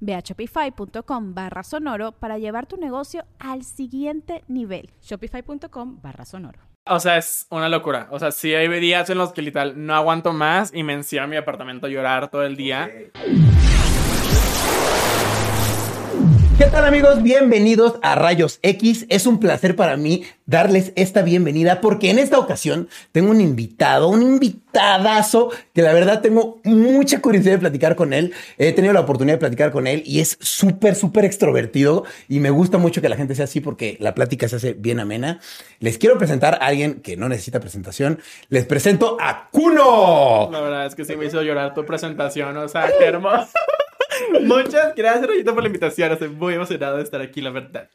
Ve 0.00 0.14
a 0.14 0.20
shopify.com 0.20 1.34
barra 1.34 1.62
sonoro 1.62 2.12
para 2.12 2.38
llevar 2.38 2.66
tu 2.66 2.76
negocio 2.76 3.24
al 3.38 3.64
siguiente 3.64 4.44
nivel. 4.48 4.90
Shopify.com 5.02 6.00
barra 6.02 6.24
sonoro. 6.24 6.60
O 6.86 7.00
sea, 7.00 7.18
es 7.18 7.46
una 7.50 7.68
locura. 7.68 8.08
O 8.10 8.18
sea, 8.18 8.30
sí 8.30 8.54
hay 8.54 8.68
días 8.80 9.10
en 9.10 9.18
los 9.18 9.32
que 9.32 9.42
literal 9.42 9.74
no 9.76 9.94
aguanto 9.94 10.32
más 10.32 10.72
y 10.72 10.82
me 10.82 10.94
encierro 10.94 11.24
en 11.24 11.30
mi 11.30 11.36
apartamento 11.36 11.86
a 11.86 11.90
llorar 11.90 12.30
todo 12.30 12.44
el 12.44 12.56
día. 12.56 12.90
¿Qué 16.58 16.64
tal 16.64 16.84
amigos? 16.84 17.22
Bienvenidos 17.22 18.00
a 18.02 18.16
Rayos 18.16 18.58
X. 18.62 19.06
Es 19.10 19.28
un 19.28 19.38
placer 19.38 19.76
para 19.76 19.96
mí 19.96 20.24
darles 20.44 20.92
esta 20.96 21.22
bienvenida 21.22 21.80
porque 21.80 22.10
en 22.10 22.18
esta 22.18 22.36
ocasión 22.36 22.88
tengo 23.12 23.30
un 23.30 23.40
invitado, 23.40 24.08
un 24.08 24.22
invitadazo 24.22 25.50
que 25.72 25.82
la 25.82 25.92
verdad 25.92 26.20
tengo 26.20 26.60
mucha 26.64 27.20
curiosidad 27.20 27.52
de 27.52 27.58
platicar 27.60 27.94
con 27.94 28.12
él. 28.12 28.34
He 28.58 28.72
tenido 28.72 28.92
la 28.92 29.02
oportunidad 29.02 29.36
de 29.36 29.38
platicar 29.38 29.70
con 29.70 29.86
él 29.86 30.02
y 30.04 30.18
es 30.18 30.36
súper, 30.40 30.96
súper 30.96 31.24
extrovertido 31.24 32.02
y 32.28 32.40
me 32.40 32.50
gusta 32.50 32.76
mucho 32.76 33.00
que 33.00 33.08
la 33.08 33.16
gente 33.16 33.36
sea 33.36 33.44
así 33.44 33.60
porque 33.60 33.96
la 34.00 34.16
plática 34.16 34.48
se 34.48 34.56
hace 34.56 34.72
bien 34.72 34.98
amena. 34.98 35.38
Les 35.78 35.96
quiero 35.96 36.18
presentar 36.18 36.54
a 36.54 36.66
alguien 36.66 37.02
que 37.02 37.16
no 37.16 37.28
necesita 37.28 37.60
presentación. 37.60 38.18
Les 38.48 38.66
presento 38.66 39.16
a 39.20 39.48
Kuno. 39.52 40.50
La 40.50 40.60
verdad 40.60 40.86
es 40.86 40.96
que 40.96 41.04
sí 41.04 41.14
me 41.14 41.26
hizo 41.26 41.40
llorar 41.40 41.72
tu 41.72 41.86
presentación, 41.86 42.56
o 42.56 42.66
sea, 42.66 42.90
qué 42.98 43.04
hermoso. 43.06 43.52
Muchas 44.42 44.94
gracias, 44.94 45.26
Rayito, 45.26 45.54
por 45.54 45.62
la 45.62 45.68
invitación. 45.68 46.12
Estoy 46.12 46.28
muy 46.28 46.54
emocionado 46.54 46.96
de 46.96 47.02
estar 47.02 47.20
aquí, 47.20 47.40
la 47.40 47.50
verdad. 47.50 47.88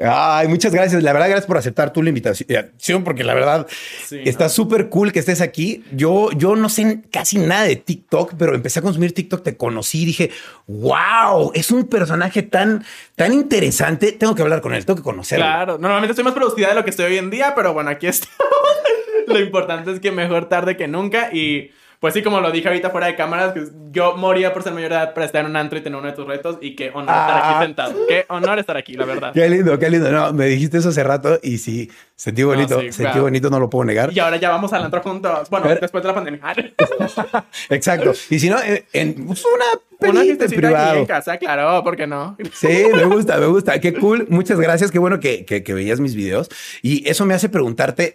Ay, 0.00 0.48
muchas 0.48 0.72
gracias. 0.72 1.02
La 1.02 1.12
verdad, 1.12 1.28
gracias 1.28 1.46
por 1.46 1.58
aceptar 1.58 1.92
tú 1.92 2.02
la 2.02 2.08
invitación, 2.08 3.04
porque 3.04 3.24
la 3.24 3.34
verdad 3.34 3.66
está 4.10 4.48
súper 4.48 4.88
cool 4.88 5.12
que 5.12 5.20
estés 5.20 5.40
aquí. 5.40 5.84
Yo, 5.92 6.30
yo 6.32 6.56
no 6.56 6.68
sé 6.68 7.02
casi 7.12 7.38
nada 7.38 7.64
de 7.64 7.76
TikTok, 7.76 8.34
pero 8.38 8.54
empecé 8.54 8.80
a 8.80 8.82
consumir 8.82 9.12
TikTok, 9.12 9.42
te 9.42 9.56
conocí 9.56 10.02
y 10.02 10.06
dije, 10.06 10.30
wow, 10.66 11.52
es 11.54 11.70
un 11.70 11.86
personaje 11.86 12.42
tan, 12.42 12.84
tan 13.16 13.32
interesante. 13.32 14.12
Tengo 14.12 14.34
que 14.34 14.42
hablar 14.42 14.60
con 14.60 14.74
él, 14.74 14.84
tengo 14.84 14.96
que 14.96 15.04
conocerlo. 15.04 15.44
Claro, 15.44 15.78
normalmente 15.78 16.12
estoy 16.12 16.24
más 16.24 16.34
producida 16.34 16.68
de 16.68 16.74
lo 16.74 16.84
que 16.84 16.90
estoy 16.90 17.06
hoy 17.06 17.18
en 17.18 17.30
día, 17.30 17.52
pero 17.54 17.72
bueno, 17.72 17.90
aquí 17.90 18.06
está. 18.06 18.28
Lo 19.26 19.38
importante 19.38 19.92
es 19.92 20.00
que 20.00 20.10
mejor 20.10 20.48
tarde 20.48 20.76
que 20.76 20.88
nunca 20.88 21.32
y 21.32 21.70
pues 22.02 22.14
sí, 22.14 22.22
como 22.24 22.40
lo 22.40 22.50
dije 22.50 22.66
ahorita 22.66 22.90
fuera 22.90 23.06
de 23.06 23.14
cámaras, 23.14 23.54
yo 23.92 24.16
moría 24.16 24.52
por 24.52 24.64
ser 24.64 24.72
mayor 24.72 24.90
de 24.90 24.96
edad 24.96 25.14
para 25.14 25.24
estar 25.24 25.44
en 25.44 25.52
un 25.52 25.56
antro 25.56 25.78
y 25.78 25.82
tener 25.82 25.96
uno 25.96 26.08
de 26.08 26.14
tus 26.14 26.26
retos 26.26 26.58
y 26.60 26.74
qué 26.74 26.90
honor 26.90 27.14
estar 27.14 27.38
aquí 27.38 27.52
ah. 27.54 27.62
sentado. 27.62 27.94
Qué 28.08 28.26
honor 28.28 28.58
estar 28.58 28.76
aquí, 28.76 28.94
la 28.94 29.04
verdad. 29.04 29.32
Qué 29.32 29.48
lindo, 29.48 29.78
qué 29.78 29.88
lindo. 29.88 30.10
No, 30.10 30.32
me 30.32 30.46
dijiste 30.46 30.78
eso 30.78 30.88
hace 30.88 31.04
rato 31.04 31.38
y 31.44 31.58
sí, 31.58 31.88
sentí 32.16 32.42
bonito, 32.42 32.80
sentí 32.90 33.20
bonito, 33.20 33.50
no 33.50 33.60
lo 33.60 33.70
puedo 33.70 33.84
negar. 33.84 34.12
Y 34.12 34.18
ahora 34.18 34.36
ya 34.36 34.50
vamos 34.50 34.72
al 34.72 34.82
antro 34.82 35.00
juntos. 35.00 35.48
Bueno, 35.48 35.68
después 35.68 36.02
de 36.02 36.08
la 36.08 36.14
pandemia. 36.14 36.40
Exacto. 37.70 38.10
Y 38.30 38.40
si 38.40 38.50
no, 38.50 38.56
en, 38.92 39.24
pues, 39.24 39.44
una 39.44 39.64
una 40.10 40.22
en 40.22 40.36
privado. 40.36 40.98
en 40.98 41.06
casa, 41.06 41.36
claro, 41.38 41.82
¿por 41.82 41.96
qué 41.96 42.06
no? 42.06 42.36
Sí, 42.52 42.84
me 42.94 43.04
gusta, 43.04 43.38
me 43.38 43.46
gusta. 43.46 43.80
Qué 43.80 43.94
cool. 43.94 44.26
Muchas 44.28 44.58
gracias. 44.58 44.90
Qué 44.90 44.98
bueno 44.98 45.20
que, 45.20 45.44
que, 45.44 45.74
veías 45.74 46.00
mis 46.00 46.14
videos. 46.14 46.48
Y 46.82 47.08
eso 47.08 47.26
me 47.26 47.34
hace 47.34 47.48
preguntarte, 47.48 48.14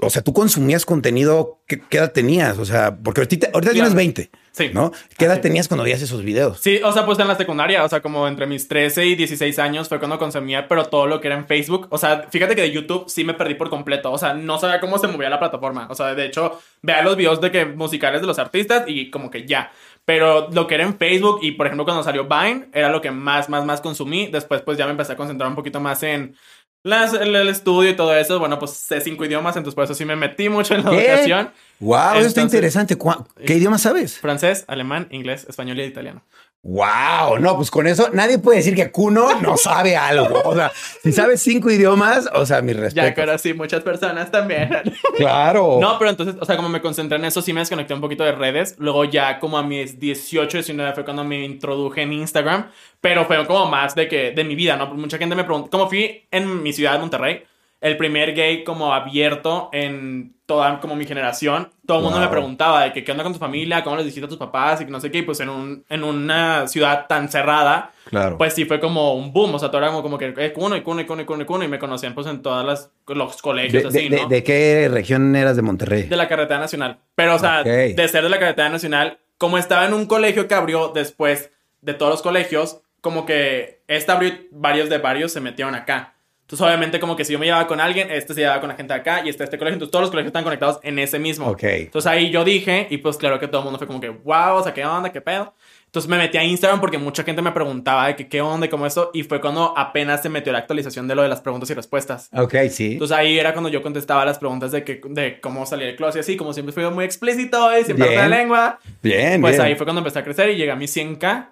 o 0.00 0.10
sea, 0.10 0.22
tú 0.22 0.32
consumías 0.32 0.84
contenido, 0.84 1.60
¿qué, 1.66 1.80
edad 1.90 2.12
tenías? 2.12 2.58
O 2.58 2.64
sea, 2.64 2.96
porque 2.96 3.20
ahorita, 3.20 3.48
ahorita 3.52 3.72
tienes 3.72 3.94
20. 3.94 4.30
Sí. 4.56 4.70
¿No? 4.72 4.90
¿Qué 5.18 5.26
edad 5.26 5.42
tenías 5.42 5.68
cuando 5.68 5.84
veías 5.84 6.00
esos 6.00 6.22
videos? 6.22 6.58
Sí, 6.60 6.80
o 6.82 6.90
sea, 6.90 7.04
pues 7.04 7.18
en 7.18 7.28
la 7.28 7.36
secundaria, 7.36 7.84
o 7.84 7.88
sea, 7.90 8.00
como 8.00 8.26
entre 8.26 8.46
mis 8.46 8.68
13 8.68 9.04
y 9.04 9.14
16 9.14 9.58
años 9.58 9.90
fue 9.90 9.98
cuando 9.98 10.18
consumía, 10.18 10.66
pero 10.66 10.86
todo 10.86 11.06
lo 11.06 11.20
que 11.20 11.28
era 11.28 11.36
en 11.36 11.46
Facebook. 11.46 11.88
O 11.90 11.98
sea, 11.98 12.26
fíjate 12.30 12.56
que 12.56 12.62
de 12.62 12.70
YouTube 12.70 13.04
sí 13.06 13.22
me 13.22 13.34
perdí 13.34 13.54
por 13.54 13.68
completo. 13.68 14.10
O 14.10 14.16
sea, 14.16 14.32
no 14.32 14.58
sabía 14.58 14.80
cómo 14.80 14.96
se 14.96 15.08
movía 15.08 15.28
la 15.28 15.38
plataforma. 15.38 15.86
O 15.90 15.94
sea, 15.94 16.14
de 16.14 16.24
hecho, 16.24 16.58
vea 16.80 17.02
los 17.02 17.16
videos 17.16 17.42
de 17.42 17.50
que 17.50 17.66
musicales 17.66 18.22
de 18.22 18.26
los 18.26 18.38
artistas 18.38 18.84
y 18.86 19.10
como 19.10 19.30
que 19.30 19.46
ya. 19.46 19.72
Pero 20.06 20.48
lo 20.52 20.68
que 20.68 20.76
era 20.76 20.84
en 20.84 20.96
Facebook 20.96 21.40
y, 21.42 21.52
por 21.52 21.66
ejemplo, 21.66 21.84
cuando 21.84 22.04
salió 22.04 22.28
Vine, 22.28 22.68
era 22.72 22.88
lo 22.90 23.02
que 23.02 23.10
más, 23.10 23.48
más, 23.48 23.66
más 23.66 23.80
consumí. 23.80 24.28
Después, 24.28 24.62
pues 24.62 24.78
ya 24.78 24.86
me 24.86 24.92
empecé 24.92 25.12
a 25.12 25.16
concentrar 25.16 25.50
un 25.50 25.56
poquito 25.56 25.80
más 25.80 26.02
en 26.04 26.36
las, 26.84 27.12
el, 27.12 27.34
estudio 27.48 27.90
y 27.90 27.96
todo 27.96 28.14
eso. 28.14 28.38
Bueno, 28.38 28.60
pues 28.60 28.70
sé 28.70 29.00
cinco 29.00 29.24
idiomas, 29.24 29.56
entonces 29.56 29.74
por 29.74 29.82
eso 29.82 29.94
sí 29.94 30.04
me 30.04 30.14
metí 30.14 30.48
mucho 30.48 30.74
en 30.74 30.84
la 30.84 30.92
educación. 30.92 31.50
Wow, 31.80 32.14
eso 32.18 32.28
está 32.28 32.40
interesante. 32.40 32.96
¿Qué 33.44 33.54
eh, 33.54 33.56
idioma 33.56 33.78
sabes? 33.78 34.20
Francés, 34.20 34.64
alemán, 34.68 35.08
inglés, 35.10 35.44
español 35.48 35.80
y 35.80 35.82
italiano. 35.82 36.22
Wow, 36.68 37.38
no, 37.38 37.54
pues 37.54 37.70
con 37.70 37.86
eso 37.86 38.10
nadie 38.12 38.40
puede 38.40 38.58
decir 38.58 38.74
que 38.74 38.90
Kuno 38.90 39.40
no 39.40 39.56
sabe 39.56 39.96
algo. 39.96 40.42
O 40.44 40.52
sea, 40.52 40.72
si 40.74 41.12
sabes 41.12 41.40
cinco 41.40 41.70
idiomas, 41.70 42.28
o 42.34 42.44
sea, 42.44 42.60
mi 42.60 42.72
respeto. 42.72 43.06
Ya 43.06 43.14
que 43.14 43.20
ahora 43.20 43.38
sí, 43.38 43.54
muchas 43.54 43.82
personas 43.82 44.30
también. 44.30 44.70
Claro. 45.16 45.78
No, 45.80 45.98
pero 45.98 46.10
entonces, 46.10 46.36
o 46.38 46.44
sea, 46.44 46.56
como 46.56 46.68
me 46.68 46.82
concentré 46.82 47.16
en 47.16 47.24
eso, 47.24 47.40
sí 47.40 47.52
me 47.52 47.60
desconecté 47.60 47.94
un 47.94 48.00
poquito 48.00 48.22
de 48.24 48.32
redes. 48.32 48.74
Luego 48.78 49.04
ya 49.04 49.38
como 49.38 49.56
a 49.56 49.62
mis 49.62 49.98
18, 49.98 50.58
19 50.58 50.92
fue 50.92 51.04
cuando 51.04 51.24
me 51.24 51.42
introduje 51.42 52.02
en 52.02 52.12
Instagram. 52.12 52.70
Pero 53.00 53.24
fue 53.24 53.46
como 53.46 53.66
más 53.66 53.94
de 53.94 54.08
que, 54.08 54.32
de 54.32 54.44
mi 54.44 54.54
vida, 54.54 54.76
¿no? 54.76 54.88
Mucha 54.88 55.16
gente 55.18 55.34
me 55.34 55.44
pregunta, 55.44 55.70
como 55.70 55.88
fui 55.88 56.26
en 56.30 56.62
mi 56.62 56.72
ciudad 56.72 56.94
de 56.94 56.98
Monterrey, 56.98 57.44
el 57.86 57.96
primer 57.96 58.34
gay 58.34 58.64
como 58.64 58.92
abierto 58.92 59.70
en 59.72 60.34
toda 60.44 60.80
como 60.80 60.96
mi 60.96 61.06
generación, 61.06 61.70
todo 61.86 61.98
el 61.98 62.04
mundo 62.04 62.18
me 62.18 62.26
preguntaba 62.26 62.82
de 62.82 62.92
que 62.92 63.04
qué 63.04 63.12
onda 63.12 63.22
con 63.22 63.32
tu 63.32 63.38
familia, 63.38 63.84
cómo 63.84 63.96
les 63.96 64.06
dijiste 64.06 64.26
a 64.26 64.28
tus 64.28 64.38
papás 64.38 64.80
y 64.80 64.84
que 64.84 64.90
no 64.90 65.00
sé 65.00 65.10
qué, 65.10 65.18
y 65.18 65.22
pues 65.22 65.38
en, 65.38 65.48
un, 65.48 65.84
en 65.88 66.02
una 66.02 66.66
ciudad 66.66 67.06
tan 67.06 67.28
cerrada, 67.28 67.92
claro. 68.10 68.38
pues 68.38 68.54
sí 68.54 68.64
fue 68.64 68.80
como 68.80 69.14
un 69.14 69.32
boom, 69.32 69.54
o 69.54 69.58
sea, 69.60 69.68
todo 69.68 69.78
era 69.78 69.88
como, 69.88 70.02
como 70.02 70.18
que 70.18 70.34
eh, 70.36 70.52
cuno 70.52 70.76
y 70.76 70.82
cuno 70.82 71.00
y 71.00 71.04
cuno 71.04 71.22
y 71.22 71.24
cuno 71.24 71.42
y 71.42 71.46
cuno 71.46 71.64
y 71.64 71.68
me 71.68 71.78
conocían 71.78 72.14
pues 72.14 72.26
en 72.26 72.42
todas 72.42 72.66
las 72.66 72.90
los 73.06 73.40
colegios 73.40 73.92
de, 73.92 74.00
así, 74.00 74.10
¿no? 74.10 74.26
De, 74.26 74.42
qué 74.42 74.88
región 74.90 75.36
eras 75.36 75.54
de 75.54 75.62
Monterrey? 75.62 76.04
De 76.04 76.16
la 76.16 76.26
carretera 76.26 76.58
nacional. 76.58 76.98
Pero 77.14 77.36
o 77.36 77.38
sea, 77.38 77.62
de 77.62 78.08
ser 78.08 78.24
de 78.24 78.30
la 78.30 78.40
carretera 78.40 78.68
nacional, 78.68 79.18
como 79.38 79.58
estaba 79.58 79.86
en 79.86 79.94
un 79.94 80.06
colegio 80.06 80.48
que 80.48 80.54
abrió 80.54 80.88
después 80.88 81.50
de 81.82 81.94
todos 81.94 82.10
los 82.10 82.22
colegios, 82.22 82.80
como 83.00 83.26
que 83.26 83.82
esta 83.86 84.14
abrió 84.14 84.32
varios 84.50 84.88
de 84.88 84.98
varios 84.98 85.32
se 85.32 85.40
metieron 85.40 85.76
acá. 85.76 86.15
Entonces, 86.46 86.64
obviamente, 86.64 87.00
como 87.00 87.16
que 87.16 87.24
si 87.24 87.32
yo 87.32 87.40
me 87.40 87.46
llevaba 87.46 87.66
con 87.66 87.80
alguien, 87.80 88.08
este 88.08 88.32
se 88.32 88.42
llevaba 88.42 88.60
con 88.60 88.68
la 88.68 88.76
gente 88.76 88.94
de 88.94 89.00
acá 89.00 89.20
y 89.24 89.28
este 89.28 89.42
este 89.42 89.58
colegio. 89.58 89.74
Entonces, 89.74 89.90
todos 89.90 90.04
los 90.04 90.10
colegios 90.10 90.28
están 90.28 90.44
conectados 90.44 90.78
en 90.84 90.96
ese 91.00 91.18
mismo. 91.18 91.48
Ok. 91.48 91.64
Entonces, 91.64 92.08
ahí 92.08 92.30
yo 92.30 92.44
dije, 92.44 92.86
y 92.88 92.98
pues 92.98 93.16
claro 93.16 93.40
que 93.40 93.48
todo 93.48 93.62
el 93.62 93.64
mundo 93.64 93.78
fue 93.78 93.88
como 93.88 94.00
que, 94.00 94.10
wow, 94.10 94.54
o 94.54 94.62
sea, 94.62 94.72
¿qué 94.72 94.86
onda? 94.86 95.10
¿Qué 95.10 95.20
pedo? 95.20 95.54
Entonces, 95.86 96.08
me 96.08 96.18
metí 96.18 96.38
a 96.38 96.44
Instagram 96.44 96.80
porque 96.80 96.98
mucha 96.98 97.24
gente 97.24 97.42
me 97.42 97.50
preguntaba 97.50 98.06
de 98.06 98.14
que 98.14 98.28
qué 98.28 98.42
onda 98.42 98.66
y 98.66 98.68
cómo 98.68 98.86
eso. 98.86 99.10
Y 99.12 99.24
fue 99.24 99.40
cuando 99.40 99.76
apenas 99.76 100.22
se 100.22 100.28
metió 100.28 100.52
la 100.52 100.60
actualización 100.60 101.08
de 101.08 101.16
lo 101.16 101.22
de 101.22 101.28
las 101.28 101.40
preguntas 101.40 101.68
y 101.70 101.74
respuestas. 101.74 102.30
Ok, 102.32 102.54
sí. 102.70 102.92
Entonces, 102.92 103.16
ahí 103.16 103.40
era 103.40 103.52
cuando 103.52 103.68
yo 103.68 103.82
contestaba 103.82 104.24
las 104.24 104.38
preguntas 104.38 104.70
de, 104.70 104.84
que, 104.84 105.00
de 105.04 105.40
cómo 105.40 105.66
salir 105.66 105.88
del 105.88 105.96
closet 105.96 106.20
así. 106.20 106.36
Como 106.36 106.52
siempre 106.52 106.72
fui 106.72 106.88
muy 106.90 107.04
explícito 107.04 107.76
y 107.76 107.82
siempre 107.82 108.14
la 108.14 108.28
lengua. 108.28 108.78
Bien, 109.02 109.40
Pues 109.40 109.58
ahí 109.58 109.74
fue 109.74 109.84
cuando 109.84 109.98
empecé 109.98 110.20
a 110.20 110.22
crecer 110.22 110.50
y 110.50 110.54
llegué 110.54 110.70
a 110.70 110.76
mi 110.76 110.84
100k. 110.84 111.48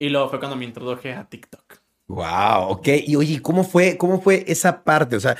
Y 0.00 0.08
luego 0.08 0.30
fue 0.30 0.40
cuando 0.40 0.56
me 0.56 0.64
introduje 0.64 1.12
a 1.12 1.28
TikTok. 1.28 1.71
Wow, 2.08 2.68
ok. 2.68 2.88
Y 3.06 3.16
oye, 3.16 3.40
¿cómo 3.40 3.64
fue, 3.64 3.96
cómo 3.96 4.20
fue 4.20 4.44
esa 4.46 4.84
parte? 4.84 5.16
O 5.16 5.20
sea, 5.20 5.36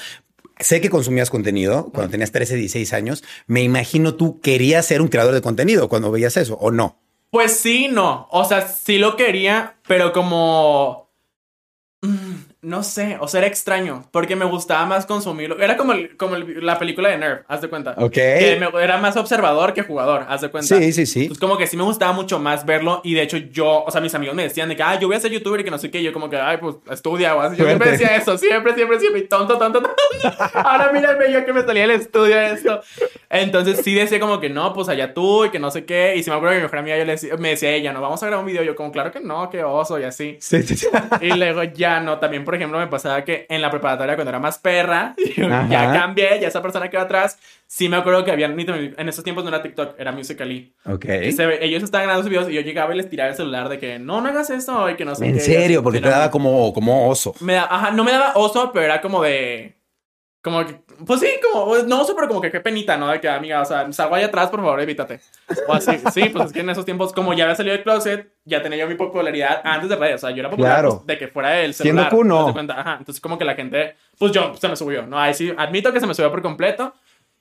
sé 0.59 0.81
que 0.81 0.91
consumías 0.91 1.31
contenido 1.31 1.91
cuando 1.93 2.11
tenías 2.11 2.32
13, 2.32 2.56
16 2.56 2.93
años. 2.93 3.25
Me 3.47 3.62
imagino 3.62 4.14
tú 4.14 4.41
querías 4.41 4.87
ser 4.87 5.03
un 5.03 5.09
creador 5.09 5.35
de 5.35 5.43
contenido 5.43 5.88
cuando 5.88 6.11
veías 6.11 6.37
eso, 6.37 6.55
¿o 6.55 6.70
no? 6.70 6.99
Pues 7.31 7.53
sí, 7.53 7.88
no. 7.91 8.29
O 8.31 8.44
sea, 8.44 8.69
sí 8.69 8.99
lo 8.99 9.17
quería, 9.17 9.76
pero 9.87 10.12
como... 10.12 11.11
No 12.64 12.85
sé, 12.85 13.17
o 13.20 13.26
sea, 13.26 13.38
era 13.38 13.49
extraño, 13.49 14.05
porque 14.12 14.37
me 14.37 14.44
gustaba 14.44 14.87
más 14.87 15.05
consumirlo. 15.05 15.59
Era 15.61 15.76
como, 15.76 15.94
el- 15.94 16.17
como 16.17 16.37
el- 16.37 16.64
la 16.64 16.79
película 16.79 17.09
de 17.09 17.19
Nerf, 17.19 17.41
haz 17.49 17.61
de 17.61 17.69
cuenta. 17.69 17.94
Ok. 17.99 18.12
Que 18.12 18.56
me- 18.61 18.82
era 18.85 18.99
más 18.99 19.17
observador 19.17 19.75
que 19.75 19.82
jugador, 19.82 20.25
haz 20.29 20.43
de 20.43 20.49
cuenta. 20.49 20.76
Sí, 20.79 20.93
sí, 20.93 21.05
sí. 21.05 21.26
Pues 21.26 21.41
como 21.41 21.59
que 21.59 21.67
sí 21.67 21.76
me 21.76 21.82
gustaba 21.82 22.12
mucho 22.12 22.38
más 22.38 22.64
verlo 22.64 23.00
y 23.03 23.14
de 23.14 23.23
hecho 23.23 23.37
yo, 23.37 23.82
o 23.85 23.91
sea, 23.91 24.00
mis 24.00 24.14
amigos 24.14 24.37
me 24.37 24.44
decían 24.44 24.69
de 24.69 24.76
que, 24.76 24.82
ah, 24.85 24.97
yo 24.97 25.09
voy 25.09 25.17
a 25.17 25.20
ser 25.20 25.32
youtuber 25.32 25.61
y 25.61 25.64
que 25.64 25.73
no 25.73 25.79
sé 25.79 25.91
qué, 25.91 26.05
yo 26.05 26.12
como 26.12 26.31
que, 26.31 26.37
ay, 26.37 26.59
pues 26.59 26.76
estudia 26.88 27.35
o 27.35 27.41
así. 27.41 27.56
Yo 27.56 27.64
siempre 27.67 27.91
decía 27.91 28.14
eso, 28.14 28.38
siempre, 28.38 28.75
siempre, 28.75 29.00
siempre, 29.00 29.23
y 29.23 29.25
tonto, 29.26 29.58
tonto, 29.58 29.82
tonto. 29.82 29.97
Ahora 30.55 30.93
mírame 30.93 31.32
yo 31.32 31.44
que 31.44 31.53
me 31.53 31.62
salía 31.62 31.82
el 31.82 31.91
estudio 31.91 32.38
eso. 32.41 32.81
Entonces 33.29 33.81
sí 33.82 33.93
decía 33.94 34.20
como 34.20 34.38
que 34.38 34.50
no, 34.50 34.73
pues 34.73 34.88
allá 34.88 35.15
tú 35.15 35.47
y 35.47 35.50
que 35.50 35.58
no 35.58 35.73
sé 35.73 35.85
qué. 35.85 36.15
Y 36.17 36.23
si 36.23 36.31
me 36.31 36.37
acuerdo 36.37 36.53
que 36.53 36.58
mi 36.58 36.62
mejor 36.65 36.79
amiga 36.79 36.97
yo 36.99 37.05
le 37.05 37.12
decía, 37.12 37.37
me 37.38 37.49
decía 37.49 37.70
ella, 37.70 37.93
no, 37.93 38.00
vamos 38.00 38.23
a 38.23 38.26
grabar 38.26 38.44
un 38.44 38.50
video. 38.53 38.62
Yo 38.62 38.76
como, 38.76 38.93
claro 38.93 39.11
que 39.11 39.19
no, 39.20 39.50
qué 39.50 39.65
oso 39.65 39.99
y 39.99 40.05
así. 40.05 40.37
Sí, 40.41 40.62
sí, 40.62 40.76
sí. 40.76 40.87
Y 41.23 41.31
luego 41.32 41.65
ya 41.65 41.99
no, 41.99 42.19
también 42.20 42.44
por 42.52 42.58
ejemplo 42.58 42.78
me 42.78 42.87
pasaba 42.87 43.25
que 43.25 43.46
en 43.49 43.62
la 43.62 43.70
preparatoria 43.70 44.14
cuando 44.14 44.28
era 44.28 44.38
más 44.38 44.58
perra, 44.58 45.14
yo 45.37 45.49
ya 45.49 45.90
cambié, 45.90 46.38
ya 46.38 46.49
esa 46.49 46.60
persona 46.60 46.90
quedó 46.90 47.00
atrás, 47.00 47.38
sí 47.66 47.88
me 47.88 47.96
acuerdo 47.96 48.26
que 48.26 48.31
había, 48.31 48.44
en 48.44 49.08
esos 49.08 49.25
tiempos 49.25 49.43
no 49.43 49.49
era 49.49 49.62
TikTok, 49.62 49.99
era 49.99 50.12
Musical.ly. 50.12 50.75
Ok. 50.84 51.04
Se 51.34 51.64
ellos 51.64 51.82
estaban 51.82 52.06
grabando 52.06 52.22
sus 52.25 52.28
videos 52.31 52.50
y 52.50 52.52
yo 52.52 52.60
llegaba 52.60 52.93
y 52.93 52.99
les 52.99 53.08
tiraba 53.08 53.31
el 53.31 53.37
celular 53.37 53.70
de 53.70 53.78
que 53.78 53.99
no, 53.99 54.20
no 54.20 54.28
hagas 54.28 54.50
esto 54.50 54.90
y 54.90 54.96
que 54.96 55.06
no 55.06 55.14
sé 55.14 55.28
En 55.28 55.32
qué. 55.34 55.40
serio, 55.40 55.82
porque 55.82 56.00
te 56.02 56.10
daba 56.10 56.31
como, 56.31 56.75
como 56.75 57.08
oso. 57.08 57.34
Me 57.40 57.54
da- 57.54 57.69
ajá, 57.70 57.90
no 57.90 58.04
me 58.04 58.12
daba 58.12 58.32
oso, 58.34 58.70
pero 58.70 58.84
era 58.84 59.00
como 59.00 59.22
de... 59.22 59.78
Como 60.43 60.67
que, 60.67 60.75
pues 61.06 61.21
sí, 61.21 61.29
como, 61.41 61.77
no 61.79 62.03
oso, 62.03 62.17
pero 62.17 62.27
como 62.27 62.41
que 62.41 62.50
qué 62.50 62.59
penita, 62.59 62.97
¿no? 62.97 63.09
De 63.09 63.21
que, 63.21 63.29
amiga, 63.29 63.62
o 63.62 63.65
sea, 63.65 63.91
salgo 63.93 64.17
allá 64.17 64.27
atrás, 64.27 64.50
por 64.50 64.59
favor, 64.59 64.81
evítate. 64.81 65.21
O 65.69 65.73
así, 65.73 65.93
sí, 66.12 66.31
pues 66.31 66.47
es 66.47 66.53
que 66.53 66.61
en 66.61 66.71
esos 66.71 66.85
tiempos, 66.85 67.12
como 67.12 67.33
ya 67.33 67.44
había 67.44 67.55
salido 67.55 67.77
del 67.77 67.85
closet, 67.85 68.33
ya 68.44 68.61
tenía 68.61 68.79
yo 68.79 68.89
mi 68.89 68.97
popularidad 68.97 69.61
antes 69.62 69.89
de 69.89 69.94
redes, 69.94 70.17
o 70.17 70.27
sea, 70.27 70.31
yo 70.35 70.41
era 70.41 70.50
popular 70.50 70.73
Claro. 70.73 70.89
pues, 70.97 71.06
de 71.06 71.19
que 71.19 71.29
fuera 71.29 71.61
el 71.61 71.73
Siendo 71.75 72.03
celular. 72.11 72.71
Ajá, 72.77 72.97
entonces 72.99 73.21
como 73.21 73.39
que 73.39 73.44
la 73.44 73.55
gente, 73.55 73.94
pues 74.19 74.33
yo, 74.33 74.53
se 74.56 74.69
me 74.69 74.75
subió, 74.75 75.06
¿no? 75.06 75.17
Ahí 75.17 75.33
sí, 75.33 75.53
admito 75.56 75.93
que 75.93 76.00
se 76.00 76.06
me 76.09 76.15
subió 76.15 76.29
por 76.33 76.43
completo. 76.43 76.93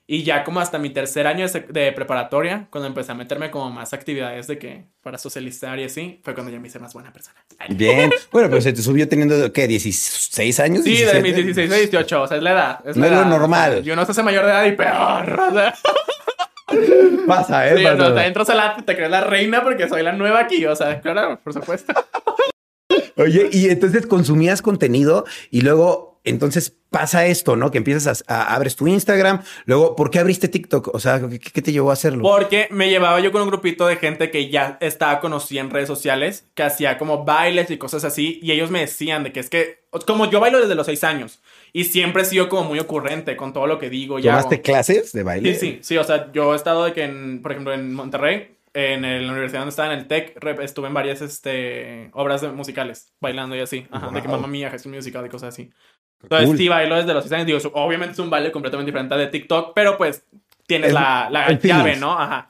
Y 0.07 0.23
ya 0.23 0.43
como 0.43 0.59
hasta 0.59 0.77
mi 0.77 0.89
tercer 0.89 1.25
año 1.25 1.45
de, 1.47 1.91
preparatoria, 1.93 2.67
cuando 2.69 2.87
empecé 2.87 3.13
a 3.13 3.15
meterme 3.15 3.49
como 3.49 3.69
más 3.69 3.93
actividades 3.93 4.47
de 4.47 4.57
que 4.57 4.85
para 5.01 5.17
socializar 5.17 5.79
y 5.79 5.85
así, 5.85 6.19
fue 6.23 6.33
cuando 6.33 6.51
ya 6.51 6.59
me 6.59 6.67
hice 6.67 6.79
más 6.79 6.93
buena 6.93 7.13
persona. 7.13 7.37
Bien. 7.69 8.11
Bueno, 8.31 8.49
pero 8.49 8.61
se 8.61 8.73
te 8.73 8.81
subió 8.81 9.07
teniendo, 9.07 9.51
¿qué? 9.53 9.67
¿16 9.69 10.63
años? 10.63 10.83
Sí, 10.83 10.91
de 10.91 11.21
17? 11.21 11.21
mis 11.21 11.35
16 11.35 11.71
a 11.71 11.75
18, 11.75 12.21
o 12.21 12.27
sea, 12.27 12.37
es 12.37 12.43
la 12.43 12.51
edad. 12.51 12.79
Es 12.85 12.97
No 12.97 13.05
la 13.05 13.07
es 13.07 13.19
lo 13.19 13.25
normal. 13.25 13.71
o 13.71 13.73
sea, 13.75 13.83
y 13.83 13.91
uno 13.91 14.05
se 14.05 14.11
hace 14.11 14.23
mayor 14.23 14.45
de 14.45 14.51
edad 14.51 14.65
y 14.65 14.71
peor. 14.73 15.39
O 15.39 15.53
sea, 15.53 15.73
Pasa, 17.27 17.67
¿eh? 17.67 17.77
sí, 17.77 17.83
Pasa. 17.83 17.95
no, 17.95 18.13
te 18.13 18.25
entras 18.25 18.49
a 18.49 18.55
la, 18.55 18.77
te 18.77 18.95
crees 18.95 19.11
la 19.11 19.21
reina 19.21 19.63
porque 19.63 19.87
soy 19.87 20.03
la 20.03 20.13
nueva 20.13 20.39
aquí, 20.41 20.65
o 20.65 20.75
sea, 20.75 20.99
claro, 21.01 21.39
por 21.43 21.53
supuesto. 21.53 21.93
Oye, 23.17 23.49
y 23.51 23.69
entonces 23.69 24.05
consumías 24.07 24.61
contenido 24.61 25.25
y 25.49 25.61
luego, 25.61 26.10
entonces 26.23 26.75
pasa 26.89 27.25
esto, 27.25 27.55
¿no? 27.55 27.71
Que 27.71 27.77
empiezas 27.77 28.23
a, 28.27 28.35
a- 28.43 28.55
abres 28.55 28.75
tu 28.75 28.87
Instagram, 28.87 29.41
luego, 29.65 29.95
¿por 29.95 30.09
qué 30.11 30.19
abriste 30.19 30.47
TikTok? 30.47 30.93
O 30.93 30.99
sea, 30.99 31.21
¿qué, 31.29 31.39
qué 31.39 31.61
te 31.61 31.71
llevó 31.71 31.89
a 31.89 31.93
hacerlo? 31.93 32.21
Porque 32.23 32.67
me 32.71 32.89
llevaba 32.89 33.19
yo 33.19 33.31
con 33.31 33.41
un 33.41 33.47
grupito 33.49 33.87
de 33.87 33.95
gente 33.95 34.29
que 34.29 34.49
ya 34.49 34.77
estaba 34.81 35.19
conocida 35.19 35.61
en 35.61 35.69
redes 35.69 35.87
sociales, 35.87 36.45
que 36.53 36.63
hacía 36.63 36.97
como 36.97 37.23
bailes 37.25 37.71
y 37.71 37.77
cosas 37.77 38.03
así, 38.03 38.39
y 38.43 38.51
ellos 38.51 38.69
me 38.71 38.81
decían 38.81 39.23
de 39.23 39.31
que 39.31 39.39
es 39.39 39.49
que, 39.49 39.85
como 40.05 40.29
yo 40.29 40.39
bailo 40.39 40.59
desde 40.59 40.75
los 40.75 40.85
6 40.85 41.03
años, 41.03 41.41
y 41.73 41.85
siempre 41.85 42.23
he 42.23 42.25
sido 42.25 42.49
como 42.49 42.65
muy 42.65 42.79
ocurrente 42.79 43.35
con 43.37 43.53
todo 43.53 43.67
lo 43.67 43.79
que 43.79 43.89
digo. 43.89 44.19
y 44.19 44.23
¿Tomaste 44.23 44.55
hago. 44.55 44.63
clases 44.63 45.13
de 45.13 45.23
baile? 45.23 45.53
Sí, 45.55 45.59
sí, 45.59 45.79
sí, 45.81 45.97
o 45.97 46.03
sea, 46.03 46.31
yo 46.33 46.53
he 46.53 46.55
estado 46.55 46.83
de 46.85 46.93
que, 46.93 47.03
en, 47.03 47.41
por 47.41 47.51
ejemplo, 47.53 47.73
en 47.73 47.93
Monterrey, 47.93 48.57
en 48.73 49.03
el- 49.03 49.25
la 49.27 49.31
universidad 49.33 49.61
donde 49.61 49.71
estaba, 49.71 49.93
en 49.93 49.99
el 49.99 50.07
TEC, 50.07 50.37
estuve 50.61 50.87
en 50.87 50.93
varias 50.93 51.21
este, 51.21 52.09
obras 52.13 52.41
de- 52.41 52.49
musicales, 52.51 53.11
bailando 53.19 53.55
y 53.55 53.59
así. 53.59 53.85
Ajá, 53.91 54.09
de 54.11 54.21
que 54.21 54.27
mamá 54.29 54.47
mía, 54.47 54.69
Jesús 54.69 54.91
Musical 54.91 55.25
y 55.25 55.29
cosas 55.29 55.49
así. 55.53 55.71
Entonces, 56.23 56.47
Cool. 56.47 56.57
sí, 56.57 56.67
bailo 56.67 56.95
desde 56.95 57.13
los 57.13 57.23
6 57.23 57.33
años. 57.33 57.45
Digo, 57.47 57.59
obviamente 57.73 58.13
es 58.13 58.19
un 58.19 58.29
baile 58.29 58.51
completamente 58.51 58.91
diferente 58.91 59.15
de 59.15 59.27
TikTok, 59.27 59.73
pero 59.75 59.97
pues 59.97 60.23
tienes 60.67 60.89
El- 60.89 60.95
la, 60.95 61.29
la 61.31 61.51
llave. 61.59 61.95
¿no? 61.97 62.11
Ajá. 62.17 62.49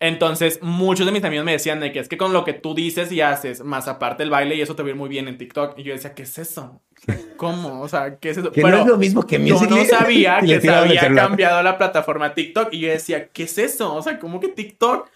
Entonces, 0.00 0.58
muchos 0.62 1.06
de 1.06 1.12
mis 1.12 1.22
amigos 1.22 1.44
me 1.44 1.52
decían 1.52 1.78
de 1.78 1.92
que 1.92 2.00
es 2.00 2.08
que 2.08 2.16
con 2.16 2.32
lo 2.32 2.44
que 2.44 2.54
tú 2.54 2.74
dices 2.74 3.12
y 3.12 3.20
haces, 3.20 3.62
más 3.62 3.86
aparte 3.86 4.24
el 4.24 4.30
baile, 4.30 4.56
y 4.56 4.60
eso 4.60 4.74
te 4.74 4.82
va 4.82 4.88
a 4.88 4.90
ir 4.90 4.96
muy 4.96 5.08
bien 5.08 5.28
en 5.28 5.38
TikTok. 5.38 5.78
Y 5.78 5.84
yo 5.84 5.92
decía, 5.92 6.12
¿qué 6.12 6.22
es 6.24 6.38
eso? 6.38 6.80
¿Cómo? 7.36 7.80
O 7.82 7.88
sea, 7.88 8.16
¿qué 8.18 8.30
es 8.30 8.38
eso? 8.38 8.50
Que 8.50 8.62
Pero- 8.62 8.76
no 8.78 8.82
es 8.82 8.88
lo 8.88 8.96
mismo 8.98 9.24
que 9.24 9.44
yo 9.44 9.60
no 9.60 9.84
sabía 9.84 10.40
que 10.44 10.60
se 10.60 10.70
había 10.70 11.14
cambiado 11.14 11.62
la 11.62 11.78
plataforma 11.78 12.34
TikTok 12.34 12.72
y 12.72 12.80
yo 12.80 12.88
decía, 12.88 13.28
¿qué 13.28 13.44
es 13.44 13.56
eso? 13.58 13.94
O 13.94 14.02
sea, 14.02 14.18
¿cómo 14.18 14.40
que 14.40 14.48
TikTok? 14.48 15.08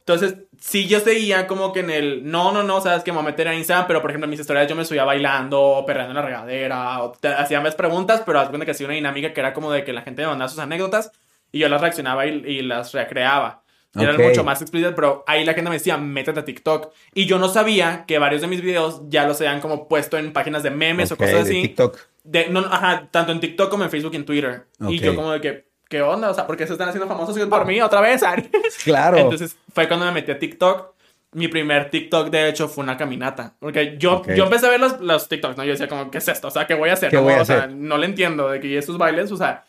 Entonces, 0.00 0.36
sí, 0.62 0.86
yo 0.86 1.00
seguía 1.00 1.48
como 1.48 1.72
que 1.72 1.80
en 1.80 1.90
el, 1.90 2.30
no, 2.30 2.52
no, 2.52 2.62
no, 2.62 2.80
sabes 2.80 3.02
que 3.02 3.10
me 3.10 3.18
voy 3.18 3.26
a 3.26 3.30
meter 3.30 3.48
en 3.48 3.54
Instagram, 3.54 3.86
pero 3.88 4.00
por 4.00 4.10
ejemplo 4.10 4.26
en 4.26 4.30
mis 4.30 4.40
historias 4.40 4.68
yo 4.68 4.76
me 4.76 4.84
subía 4.84 5.04
bailando, 5.04 5.82
perreando 5.86 6.12
en 6.12 6.16
la 6.16 6.22
regadera, 6.22 7.02
o 7.02 7.12
te 7.12 7.28
hacían 7.28 7.62
más 7.62 7.74
preguntas, 7.74 8.22
pero 8.24 8.38
haz 8.38 8.48
cuenta 8.48 8.64
que 8.64 8.70
hacía 8.70 8.86
una 8.86 8.94
dinámica 8.94 9.32
que 9.32 9.40
era 9.40 9.52
como 9.52 9.72
de 9.72 9.84
que 9.84 9.92
la 9.92 10.02
gente 10.02 10.22
me 10.22 10.28
mandaba 10.28 10.48
sus 10.48 10.60
anécdotas 10.60 11.10
y 11.50 11.58
yo 11.58 11.68
las 11.68 11.80
reaccionaba 11.80 12.26
y, 12.26 12.30
y 12.46 12.62
las 12.62 12.92
recreaba. 12.92 13.62
Y 13.94 14.02
Eran 14.02 14.16
mucho 14.16 14.42
más 14.42 14.62
explícitas, 14.62 14.94
pero 14.94 15.22
ahí 15.26 15.44
la 15.44 15.52
gente 15.52 15.68
me 15.68 15.76
decía, 15.76 15.98
métete 15.98 16.40
a 16.40 16.44
TikTok. 16.44 16.92
Y 17.12 17.26
yo 17.26 17.38
no 17.38 17.48
sabía 17.48 18.04
que 18.06 18.18
varios 18.18 18.40
de 18.40 18.46
mis 18.46 18.62
videos 18.62 19.02
ya 19.08 19.26
los 19.26 19.38
habían 19.42 19.60
como 19.60 19.86
puesto 19.86 20.16
en 20.16 20.32
páginas 20.32 20.62
de 20.62 20.70
memes 20.70 21.12
o 21.12 21.16
cosas 21.18 21.34
de 21.34 21.40
así. 21.40 21.62
TikTok. 21.62 21.98
De, 22.24 22.48
no, 22.48 22.60
ajá, 22.60 23.08
tanto 23.10 23.32
en 23.32 23.40
TikTok 23.40 23.68
como 23.68 23.84
en 23.84 23.90
Facebook 23.90 24.14
y 24.14 24.16
en 24.16 24.24
Twitter. 24.24 24.66
Y 24.88 24.98
yo 24.98 25.14
como 25.14 25.32
de 25.32 25.40
que, 25.42 25.71
¿qué 25.92 26.00
onda? 26.00 26.30
O 26.30 26.34
sea, 26.34 26.46
¿por 26.46 26.56
qué 26.56 26.66
se 26.66 26.72
están 26.72 26.88
haciendo 26.88 27.06
famosos 27.06 27.38
por 27.38 27.66
mí 27.66 27.78
otra 27.82 28.00
vez? 28.00 28.22
Claro. 28.84 29.18
Entonces 29.18 29.56
fue 29.74 29.86
cuando 29.86 30.06
me 30.06 30.12
metí 30.12 30.32
a 30.32 30.38
TikTok. 30.38 30.94
Mi 31.34 31.48
primer 31.48 31.90
TikTok, 31.90 32.30
de 32.30 32.48
hecho, 32.48 32.66
fue 32.68 32.82
una 32.84 32.96
caminata. 32.96 33.54
Porque 33.58 33.96
yo, 33.98 34.14
Ok. 34.18 34.32
yo 34.32 34.44
empecé 34.44 34.66
a 34.66 34.70
ver 34.70 34.80
los, 34.80 35.00
los 35.00 35.28
TikToks, 35.28 35.56
¿no? 35.58 35.64
Yo 35.64 35.72
decía 35.72 35.88
como, 35.88 36.10
¿qué 36.10 36.18
es 36.18 36.28
esto? 36.28 36.48
O 36.48 36.50
sea, 36.50 36.66
¿qué 36.66 36.74
voy 36.74 36.88
a 36.88 36.94
hacer? 36.94 37.10
¿Qué 37.10 37.16
No, 37.16 37.22
voy 37.24 37.34
a 37.34 37.42
o 37.42 37.44
sea, 37.44 37.56
hacer? 37.58 37.70
no 37.72 37.96
le 37.98 38.06
entiendo 38.06 38.48
de 38.48 38.58
que 38.60 38.76
esos 38.78 38.96
bailes, 38.98 39.30
o 39.32 39.36
sea, 39.36 39.64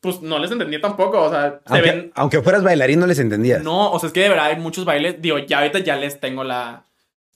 pues 0.00 0.20
no 0.20 0.38
les 0.40 0.50
entendí 0.50 0.80
tampoco. 0.80 1.20
O 1.22 1.30
sea, 1.30 1.60
se 1.64 1.72
aunque, 1.74 1.90
ven... 1.90 2.12
aunque 2.16 2.42
fueras 2.42 2.62
bailarín, 2.64 2.98
no 3.00 3.06
les 3.06 3.18
entendías. 3.20 3.62
No, 3.62 3.90
o 3.92 3.98
sea, 4.00 4.08
es 4.08 4.12
que 4.12 4.22
de 4.22 4.28
verdad 4.30 4.46
hay 4.46 4.56
muchos 4.56 4.84
bailes. 4.84 5.20
Digo, 5.22 5.38
ya 5.38 5.58
ahorita 5.58 5.78
ya 5.80 5.94
les 5.96 6.18
tengo 6.20 6.42
la... 6.42 6.82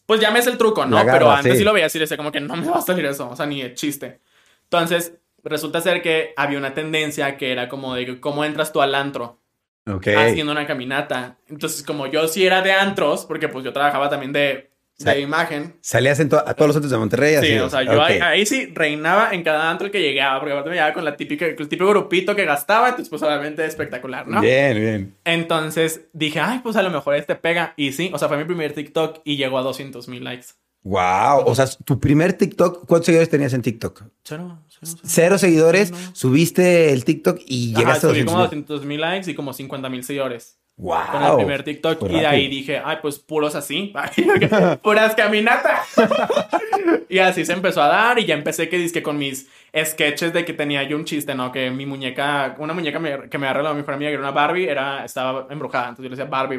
Pues 0.06 0.20
ya 0.20 0.30
me 0.32 0.40
es 0.40 0.46
el 0.48 0.58
truco, 0.58 0.84
¿no? 0.84 0.96
Garra, 0.96 1.12
Pero 1.12 1.30
antes 1.30 1.52
sí. 1.52 1.58
sí. 1.58 1.64
lo 1.64 1.72
veía 1.72 1.86
así, 1.86 1.98
decía 1.98 2.16
como 2.16 2.32
que 2.32 2.40
no 2.40 2.56
me 2.56 2.68
va 2.68 2.78
a 2.78 2.82
salir 2.82 3.04
eso. 3.06 3.30
O 3.30 3.36
sea, 3.36 3.46
ni 3.46 3.62
de 3.62 3.74
chiste. 3.74 4.20
Entonces, 4.64 5.14
resulta 5.44 5.80
ser 5.80 6.02
que 6.02 6.32
había 6.36 6.58
una 6.58 6.74
tendencia 6.74 7.36
que 7.36 7.52
era 7.52 7.68
como 7.68 7.94
de 7.94 8.20
cómo 8.20 8.44
entras 8.44 8.72
tú 8.72 8.80
al 8.82 8.94
antro 8.94 9.38
Ok. 9.86 10.06
haciendo 10.16 10.52
una 10.52 10.66
caminata. 10.66 11.38
Entonces, 11.48 11.82
como 11.82 12.06
yo 12.06 12.28
sí 12.28 12.46
era 12.46 12.62
de 12.62 12.72
antros, 12.72 13.24
porque 13.26 13.48
pues 13.48 13.64
yo 13.64 13.72
trabajaba 13.72 14.08
también 14.08 14.32
de, 14.32 14.70
de 14.98 15.20
imagen. 15.20 15.74
Salías 15.80 16.20
en 16.20 16.28
to- 16.28 16.38
a 16.46 16.54
todos 16.54 16.68
los 16.68 16.76
otros 16.76 16.92
de 16.92 16.98
Monterrey. 16.98 17.32
Sí, 17.40 17.54
así, 17.54 17.58
o 17.58 17.68
sea, 17.68 17.82
yo 17.82 18.00
ahí 18.00 18.46
sí 18.46 18.70
reinaba 18.72 19.30
en 19.32 19.42
cada 19.42 19.68
antro 19.68 19.90
que 19.90 20.00
llegaba, 20.00 20.38
porque 20.38 20.52
aparte 20.52 20.70
me 20.70 20.76
llegaba 20.76 20.92
con 20.94 21.04
la 21.04 21.16
típica, 21.16 21.46
el 21.46 21.56
típico 21.56 21.88
grupito 21.88 22.36
que 22.36 22.44
gastaba, 22.44 22.90
entonces 22.90 23.08
pues 23.10 23.20
obviamente 23.24 23.64
espectacular, 23.64 24.28
¿no? 24.28 24.40
Bien, 24.40 24.76
bien. 24.78 25.16
Entonces 25.24 26.02
dije, 26.12 26.38
ay, 26.38 26.60
pues 26.62 26.76
a 26.76 26.82
lo 26.84 26.90
mejor 26.90 27.16
este 27.16 27.34
pega. 27.34 27.74
Y 27.76 27.90
sí, 27.92 28.10
o 28.14 28.18
sea, 28.18 28.28
fue 28.28 28.36
mi 28.36 28.44
primer 28.44 28.74
TikTok 28.74 29.22
y 29.24 29.36
llegó 29.36 29.58
a 29.58 29.62
200 29.62 30.06
mil 30.06 30.22
likes. 30.22 30.46
Wow. 30.84 31.44
O 31.46 31.54
sea, 31.54 31.66
tu 31.84 32.00
primer 32.00 32.32
TikTok, 32.32 32.86
¿cuántos 32.86 33.06
seguidores 33.06 33.30
tenías 33.30 33.52
en 33.54 33.62
TikTok? 33.62 34.02
Cero, 34.24 34.58
cero, 34.68 34.80
cero. 34.82 35.00
Cero 35.04 35.38
seguidores, 35.38 35.90
No. 35.92 35.98
subiste 36.14 36.92
el 36.92 37.04
TikTok 37.04 37.38
y 37.46 37.68
llegaste 37.74 38.06
a 38.06 38.10
subí 38.10 38.22
200 38.22 38.32
como 38.32 38.38
mil. 38.40 38.46
200 38.48 38.84
mil 38.84 39.00
likes 39.00 39.30
y 39.30 39.34
como 39.34 39.52
50 39.52 39.88
mil 39.88 40.02
seguidores. 40.02 40.58
Wow. 40.78 40.98
Con 41.12 41.22
el 41.22 41.34
primer 41.36 41.62
TikTok. 41.62 41.98
Fue 42.00 42.10
y 42.12 42.20
de 42.20 42.26
ahí 42.26 42.48
dije, 42.48 42.80
ay, 42.84 42.96
pues 43.00 43.18
puros 43.20 43.54
así. 43.54 43.92
Puras 44.82 45.14
caminatas. 45.14 45.86
y 47.08 47.18
así 47.18 47.44
se 47.44 47.52
empezó 47.52 47.82
a 47.82 47.88
dar. 47.88 48.18
Y 48.18 48.24
ya 48.24 48.34
empecé 48.34 48.68
que 48.68 48.78
dizque 48.78 49.02
con 49.02 49.18
mis 49.18 49.48
sketches 49.84 50.32
de 50.32 50.44
que 50.44 50.52
tenía 50.54 50.82
yo 50.82 50.96
un 50.96 51.04
chiste, 51.04 51.34
¿no? 51.34 51.52
Que 51.52 51.70
mi 51.70 51.86
muñeca, 51.86 52.56
una 52.58 52.72
muñeca 52.74 52.98
me- 52.98 53.28
que 53.28 53.38
me 53.38 53.46
había 53.46 53.52
regalado 53.54 53.74
mi 53.74 53.80
mejor 53.82 53.94
amiga, 53.94 54.10
que 54.10 54.14
era 54.14 54.22
una 54.22 54.30
Barbie, 54.32 54.66
era, 54.68 55.04
estaba 55.04 55.46
embrujada. 55.50 55.90
Entonces 55.90 56.04
yo 56.04 56.10
le 56.10 56.16
decía 56.16 56.28
Barbie 56.30 56.58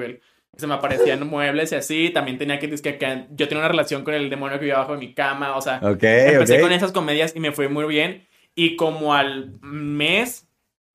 Se 0.55 0.67
me 0.67 0.75
aparecían 0.75 1.27
muebles 1.27 1.71
y 1.71 1.75
así. 1.75 2.09
También 2.11 2.37
tenía 2.37 2.59
que 2.59 2.67
decir 2.67 2.97
que 2.97 3.25
yo 3.31 3.47
tenía 3.47 3.59
una 3.63 3.69
relación 3.69 4.03
con 4.03 4.13
el 4.13 4.29
demonio 4.29 4.57
que 4.57 4.65
vivía 4.65 4.75
abajo 4.75 4.93
de 4.93 4.99
mi 4.99 5.13
cama. 5.13 5.55
O 5.57 5.61
sea, 5.61 5.79
Ok, 5.83 6.03
empecé 6.03 6.55
ok. 6.57 6.61
con 6.61 6.71
esas 6.71 6.91
comedias 6.91 7.35
y 7.35 7.39
me 7.39 7.51
fue 7.51 7.69
muy 7.69 7.85
bien. 7.85 8.27
Y 8.55 8.75
como 8.75 9.15
al 9.15 9.53
mes, 9.61 10.47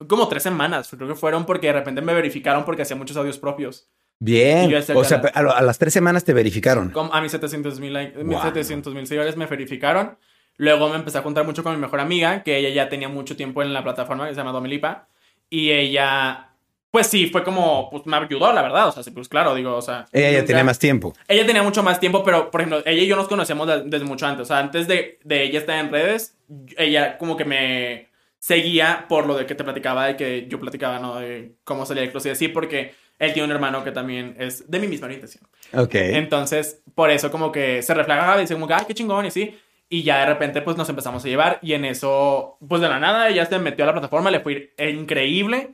como 0.07 0.27
tres 0.29 0.43
semanas, 0.43 0.89
creo 0.95 1.09
que 1.09 1.15
fueron 1.15 1.45
porque 1.45 1.67
de 1.67 1.73
repente 1.73 2.01
me 2.01 2.13
verificaron 2.13 2.63
porque 2.63 2.83
hacía 2.83 2.95
muchos 2.95 3.17
audios 3.17 3.37
propios. 3.37 3.89
Bien. 4.21 4.65
O 4.65 4.69
que 5.01 5.05
sea, 5.05 5.21
a, 5.33 5.39
a 5.39 5.61
las 5.61 5.77
tres 5.77 5.93
semanas 5.93 6.23
te 6.23 6.33
verificaron. 6.33 6.89
Como 6.91 7.13
a 7.13 7.21
mis 7.21 7.31
700 7.31 7.79
mil 7.79 7.93
Wow. 8.23 8.41
700 8.41 8.93
mil 8.93 9.07
seguidores 9.07 9.35
me 9.37 9.45
verificaron. 9.45 10.17
Luego 10.57 10.89
me 10.89 10.95
empecé 10.97 11.17
a 11.17 11.21
juntar 11.21 11.45
mucho 11.45 11.63
con 11.63 11.73
mi 11.73 11.79
mejor 11.81 12.01
amiga, 12.01 12.43
que 12.43 12.57
ella 12.57 12.69
ya 12.69 12.89
tenía 12.89 13.07
mucho 13.07 13.37
tiempo 13.37 13.61
en 13.61 13.73
la 13.73 13.81
plataforma 13.83 14.27
que 14.27 14.33
se 14.33 14.37
llama 14.41 14.51
Domelipa. 14.51 15.07
Y 15.49 15.71
ella, 15.71 16.48
pues 16.91 17.07
sí, 17.07 17.27
fue 17.27 17.43
como, 17.43 17.89
pues 17.89 18.05
me 18.05 18.17
ayudó, 18.17 18.51
la 18.51 18.61
verdad. 18.61 18.87
O 18.87 18.91
sea, 18.91 19.03
sí, 19.03 19.11
pues 19.11 19.27
claro, 19.29 19.53
digo, 19.55 19.75
o 19.75 19.81
sea. 19.81 20.05
Ella 20.11 20.31
ya 20.39 20.45
tenía 20.45 20.63
más 20.63 20.79
tiempo. 20.79 21.13
Ella 21.27 21.45
tenía 21.45 21.61
mucho 21.63 21.83
más 21.83 21.99
tiempo, 21.99 22.23
pero 22.23 22.49
por 22.49 22.61
ejemplo, 22.61 22.81
ella 22.85 23.01
y 23.03 23.07
yo 23.07 23.15
nos 23.15 23.27
conocíamos 23.27 23.67
de- 23.67 23.83
desde 23.85 24.05
mucho 24.05 24.25
antes. 24.25 24.43
O 24.43 24.45
sea, 24.45 24.59
antes 24.59 24.87
de, 24.87 25.19
de 25.23 25.43
ella 25.43 25.59
estar 25.59 25.77
en 25.77 25.91
redes, 25.91 26.35
ella 26.77 27.17
como 27.17 27.37
que 27.37 27.45
me 27.45 28.09
seguía 28.39 29.05
por 29.09 29.27
lo 29.27 29.35
de 29.37 29.45
que 29.45 29.53
te 29.55 29.63
platicaba, 29.63 30.07
de 30.07 30.15
que 30.15 30.47
yo 30.47 30.59
platicaba, 30.59 30.99
¿no? 30.99 31.15
De 31.19 31.51
cómo 31.63 31.85
salía 31.85 32.01
del 32.03 32.11
closet 32.11 32.31
así, 32.31 32.47
porque 32.47 32.93
él 33.19 33.33
tiene 33.33 33.45
un 33.47 33.51
hermano 33.51 33.83
que 33.83 33.91
también 33.91 34.35
es 34.39 34.69
de 34.71 34.79
mi 34.79 34.87
misma 34.87 35.07
orientación. 35.07 35.43
Ok. 35.73 35.93
Entonces, 35.95 36.81
por 36.95 37.11
eso 37.11 37.29
como 37.31 37.51
que 37.51 37.81
se 37.83 37.93
reflejaba 37.93 38.37
y 38.37 38.41
dice 38.41 38.53
como 38.53 38.67
que, 38.67 38.73
ay, 38.75 38.85
qué 38.87 38.93
chingón 38.93 39.25
y 39.25 39.27
así. 39.27 39.57
Y 39.89 40.03
ya 40.03 40.19
de 40.19 40.27
repente, 40.27 40.61
pues 40.61 40.77
nos 40.77 40.87
empezamos 40.87 41.25
a 41.25 41.27
llevar. 41.27 41.59
Y 41.61 41.73
en 41.73 41.83
eso, 41.83 42.57
pues 42.67 42.81
de 42.81 42.87
la 42.87 42.99
nada, 42.99 43.27
ella 43.27 43.45
se 43.45 43.59
metió 43.59 43.83
a 43.83 43.87
la 43.87 43.93
plataforma, 43.93 44.31
le 44.31 44.39
fue 44.39 44.71
increíble. 44.77 45.71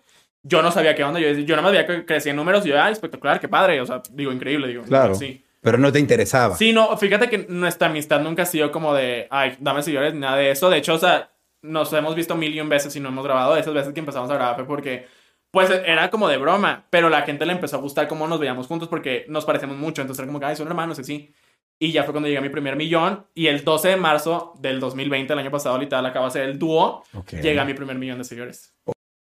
Yo 0.48 0.62
no 0.62 0.72
sabía 0.72 0.94
qué 0.94 1.04
onda. 1.04 1.20
Yo, 1.20 1.32
yo 1.32 1.56
nada 1.56 1.64
más 1.64 1.72
veía 1.72 1.88
que 1.88 2.06
crecía 2.06 2.30
en 2.30 2.36
números. 2.36 2.64
Y 2.66 2.70
yo, 2.70 2.80
ah, 2.80 2.92
espectacular, 2.92 3.40
qué 3.40 3.48
padre. 3.48 3.82
O 3.82 3.86
sea, 3.86 4.04
digo, 4.12 4.32
increíble, 4.32 4.68
digo. 4.68 4.84
Claro. 4.84 5.16
Sí. 5.16 5.44
Pero 5.60 5.80
no 5.80 5.92
te 5.92 6.00
interesaba. 6.00 6.56
Sí, 6.56 6.72
no, 6.72 6.96
fíjate 6.96 7.28
que 7.28 7.48
nuestra 7.50 7.88
amistad 7.88 8.22
nunca 8.22 8.44
ha 8.44 8.46
sido 8.46 8.72
como 8.72 8.94
de, 8.94 9.28
ay, 9.32 9.58
dame 9.60 9.82
seguidores, 9.82 10.14
ni 10.14 10.20
nada 10.20 10.38
de 10.38 10.52
eso. 10.52 10.70
De 10.70 10.78
hecho, 10.78 10.94
o 10.94 11.00
sea, 11.00 11.32
nos 11.64 11.92
hemos 11.94 12.14
visto 12.14 12.36
mil 12.36 12.54
y 12.54 12.62
un 12.62 12.70
veces 12.70 12.96
y 12.96 13.00
no 13.00 13.10
hemos 13.10 13.26
grabado. 13.26 13.58
Esas 13.58 13.74
veces 13.74 13.92
que 13.92 14.00
empezamos 14.00 14.30
a 14.30 14.36
grabar 14.36 14.56
fue 14.56 14.68
porque, 14.68 15.08
pues, 15.50 15.72
era 15.72 16.12
como 16.12 16.28
de 16.28 16.38
broma. 16.38 16.86
Pero 16.92 17.10
la 17.10 17.24
gente 17.24 17.48
le 17.48 17.54
empezó 17.54 17.78
a 17.78 17.80
gustar 17.80 18.08
cómo 18.08 18.28
nos 18.28 18.40
veíamos 18.40 18.68
juntos 18.68 18.88
porque 18.88 19.26
nos 19.28 19.46
parecemos 19.46 19.76
mucho. 19.76 20.04
Entonces 20.04 20.22
era 20.22 20.28
como 20.28 20.40
que, 20.40 20.46
ay, 20.46 20.56
son 20.56 20.68
hermanos, 20.68 21.00
así. 21.00 21.34
Y 21.80 21.92
ya 21.92 22.04
fue 22.04 22.14
cuando 22.14 22.28
llegué 22.28 22.38
a 22.38 22.44
mi 22.44 22.50
primer 22.50 22.76
millón. 22.76 23.26
Y 23.34 23.48
el 23.48 23.64
12 23.64 23.88
de 23.88 23.98
marzo 23.98 24.54
del 24.60 24.80
2020, 24.80 25.34
el 25.34 25.40
año 25.40 25.50
pasado, 25.50 25.80
literal, 25.80 26.06
acaba 26.06 26.26
de 26.26 26.32
ser 26.32 26.44
el 26.44 26.60
dúo. 26.60 27.04
Ok. 27.16 27.34
Llega 27.42 27.64
a 27.64 27.66
mi 27.66 27.74
primer 27.74 27.98
millón 27.98 28.20
de 28.20 28.24
seguidores. 28.24 28.76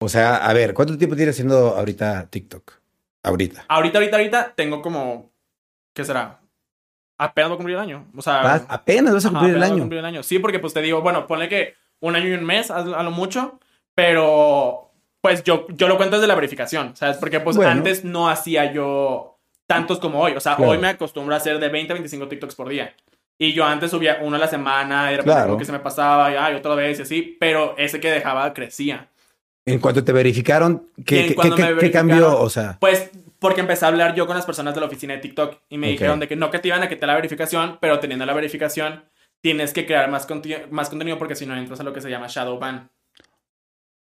O 0.04 0.08
sea, 0.08 0.37
a 0.37 0.52
ver, 0.52 0.75
¿cuánto 0.75 0.96
tiempo 0.99 1.16
tienes 1.16 1.34
haciendo 1.34 1.76
ahorita 1.76 2.26
TikTok? 2.30 2.73
Ahorita. 3.23 3.64
Ahorita, 3.68 3.99
ahorita, 3.99 4.16
ahorita 4.16 4.52
tengo 4.54 4.82
como, 4.82 5.30
¿qué 5.94 6.04
será? 6.04 6.40
Apenas 7.16 7.49
voy 7.50 7.54
a 7.54 7.58
cumplir 7.58 7.76
el 7.76 7.82
año. 7.82 8.06
O 8.16 8.23
sea, 8.23 8.42
Vas- 8.42 8.66
apenas 8.68 9.14
vas 9.14 9.25
a 9.25 9.28
Ajá, 9.28 9.38
cumplir 9.38 9.54
el 9.56 9.62
apenas 9.62 9.70
voy 9.70 9.73
a 9.73 9.75
año. 9.76 9.82
cumplir 9.84 9.99
el 10.00 10.04
año. 10.04 10.23
Sí, 10.23 10.38
porque 10.38 10.58
pues 10.58 10.75
te 10.75 10.82
digo, 10.82 11.00
bueno, 11.00 11.26
ponle 11.26 11.49
que 11.49 11.75
un 12.00 12.16
año 12.16 12.28
y 12.28 12.32
un 12.34 12.44
mes 12.44 12.70
a, 12.70 12.76
a 12.78 13.02
lo 13.02 13.11
mucho, 13.11 13.58
pero 13.94 14.90
pues 15.20 15.42
yo, 15.42 15.66
yo 15.70 15.88
lo 15.88 15.96
cuento 15.96 16.16
desde 16.16 16.26
la 16.26 16.34
verificación, 16.34 16.94
¿sabes? 16.96 17.16
Porque 17.16 17.40
pues 17.40 17.56
Bueno. 17.56 17.70
antes 17.70 18.04
no 18.04 18.28
hacía 18.28 18.70
yo 18.73 19.38
tantos 19.66 19.99
como 20.00 20.20
hoy. 20.20 20.32
O 20.32 20.40
sea, 20.40 20.56
Claro. 20.56 20.73
hoy 20.73 20.78
me 20.78 20.88
acostumbro 20.88 21.34
a 21.34 21.38
hacer 21.38 21.58
de 21.58 21.68
20 21.70 21.92
a 21.92 21.94
25 21.94 22.28
TikToks 22.28 22.54
por 22.54 22.68
día. 22.68 22.94
Y 23.38 23.54
yo 23.54 23.64
antes 23.64 23.90
subía 23.90 24.18
uno 24.20 24.37
a 24.37 24.38
la 24.38 24.46
semana, 24.49 25.06
y 25.08 25.12
de 25.12 25.16
repente 25.18 25.32
Claro. 25.32 25.46
como 25.46 25.58
que 25.58 25.64
se 25.64 25.73
me 25.73 25.80
pasaba, 25.80 26.30
y 26.30 26.34
ay, 26.37 26.54
otra 26.56 26.75
vez, 26.75 26.99
y 26.99 27.02
así, 27.02 27.37
pero 27.40 27.75
ese 27.78 27.99
que 28.00 28.11
dejaba 28.11 28.52
crecía. 28.52 29.08
En 29.66 29.78
cuanto 29.78 30.04
te 30.04 30.12
verificaron, 30.12 30.88
¿qué, 31.06 31.35
cambió? 31.92 32.38
O 32.38 32.50
sea, 32.50 32.76
Pues 32.80 33.11
porque 33.38 33.61
empecé 33.61 33.85
a 33.85 33.88
hablar 33.88 34.14
yo 34.14 34.26
con 34.26 34.37
las 34.37 34.47
personas 34.47 34.75
de 34.75 34.80
la 34.80 34.87
oficina 34.87 35.14
de 35.14 35.21
TikTok 35.21 35.59
y 35.68 35.78
me 35.78 35.88
dijeron 35.88 36.21
de 36.21 36.28
que 36.28 36.37
no 36.37 36.50
que 36.50 36.59
te 36.59 36.68
iban 36.68 36.83
a 36.83 36.88
quitar 36.88 37.09
la 37.09 37.14
verificación, 37.14 37.78
pero 37.80 37.99
teniendo 37.99 38.26
la 38.26 38.35
verificación 38.35 39.04
tienes 39.40 39.73
que 39.73 39.85
crear 39.85 40.11
más, 40.11 40.26
más 40.71 40.88
contenido 40.88 41.18
porque 41.18 41.35
si 41.35 41.44
no 41.44 41.56
entras 41.56 41.80
a 41.80 41.83
lo 41.83 41.92
que 41.92 42.00
se 42.00 42.11
llama 42.11 42.26
shadow 42.28 42.59
ban. 42.59 42.90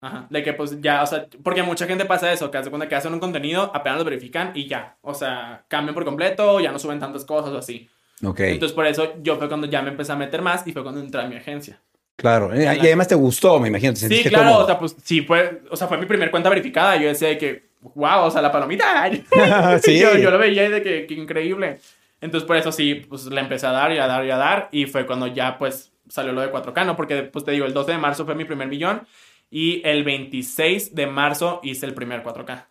Ajá, 0.01 0.27
de 0.29 0.43
que 0.43 0.53
pues 0.53 0.79
ya, 0.81 1.01
o 1.03 1.07
sea, 1.07 1.25
porque 1.43 1.63
mucha 1.63 1.87
gente 1.87 2.05
pasa 2.05 2.31
eso, 2.31 2.51
que 2.51 2.57
hace 2.57 2.69
cuando 2.69 2.87
que 2.87 2.95
hacen 2.95 3.13
un 3.13 3.19
contenido, 3.19 3.71
apenas 3.73 3.97
lo 3.99 4.05
verifican 4.05 4.51
y 4.53 4.67
ya, 4.67 4.97
o 5.01 5.13
sea, 5.13 5.65
cambian 5.67 5.95
por 5.95 6.05
completo, 6.05 6.59
ya 6.59 6.71
no 6.71 6.79
suben 6.79 6.99
tantas 6.99 7.25
cosas 7.25 7.51
o 7.51 7.57
así. 7.57 7.89
ok, 8.23 8.39
Entonces 8.41 8.75
por 8.75 8.85
eso 8.85 9.15
yo 9.21 9.37
fue 9.37 9.47
cuando 9.47 9.67
ya 9.67 9.81
me 9.81 9.89
empecé 9.89 10.11
a 10.11 10.15
meter 10.15 10.41
más 10.41 10.67
y 10.67 10.73
fue 10.73 10.83
cuando 10.83 11.01
entré 11.01 11.21
a 11.21 11.27
mi 11.27 11.35
agencia. 11.35 11.81
Claro. 12.15 12.55
Y 12.55 12.65
además 12.65 13.07
te 13.07 13.15
gustó, 13.15 13.59
me 13.59 13.67
imagino. 13.67 13.93
Te 13.93 13.99
Sí, 13.99 14.07
sentiste 14.07 14.29
claro, 14.29 14.45
cómodo. 14.45 14.63
o 14.63 14.67
sea, 14.67 14.79
pues 14.79 14.95
sí 15.03 15.21
fue, 15.21 15.61
o 15.69 15.75
sea, 15.75 15.87
fue 15.87 15.97
mi 15.97 16.05
primer 16.05 16.31
cuenta 16.31 16.49
verificada, 16.49 16.95
yo 16.97 17.07
decía 17.07 17.27
de 17.29 17.37
que, 17.37 17.63
wow, 17.95 18.23
o 18.23 18.31
sea, 18.31 18.41
la 18.41 18.51
palomita. 18.51 19.09
Sí. 19.83 19.99
yo, 19.99 20.17
yo 20.17 20.31
lo 20.31 20.37
veía 20.37 20.65
y 20.65 20.69
de 20.71 20.81
que, 20.81 21.05
que 21.05 21.13
increíble. 21.13 21.79
Entonces, 22.21 22.47
por 22.47 22.57
eso 22.57 22.71
sí, 22.71 22.95
pues 22.95 23.25
le 23.25 23.39
empecé 23.41 23.67
a 23.67 23.71
dar 23.71 23.91
y 23.91 23.97
a 23.99 24.07
dar 24.07 24.25
y 24.25 24.31
a 24.31 24.37
dar. 24.37 24.69
Y 24.71 24.85
fue 24.85 25.05
cuando 25.05 25.27
ya, 25.27 25.57
pues, 25.57 25.91
salió 26.09 26.31
lo 26.31 26.41
de 26.41 26.51
4K, 26.51 26.85
¿no? 26.85 26.95
Porque, 26.95 27.23
pues 27.23 27.45
te 27.45 27.51
digo, 27.51 27.65
el 27.65 27.73
12 27.73 27.91
de 27.91 27.97
marzo 27.97 28.25
fue 28.25 28.35
mi 28.35 28.45
primer 28.45 28.67
millón. 28.67 29.05
Y 29.51 29.81
el 29.87 30.03
26 30.03 30.95
de 30.95 31.07
marzo 31.07 31.59
hice 31.63 31.85
el 31.85 31.93
primer 31.93 32.23
4K. 32.23 32.65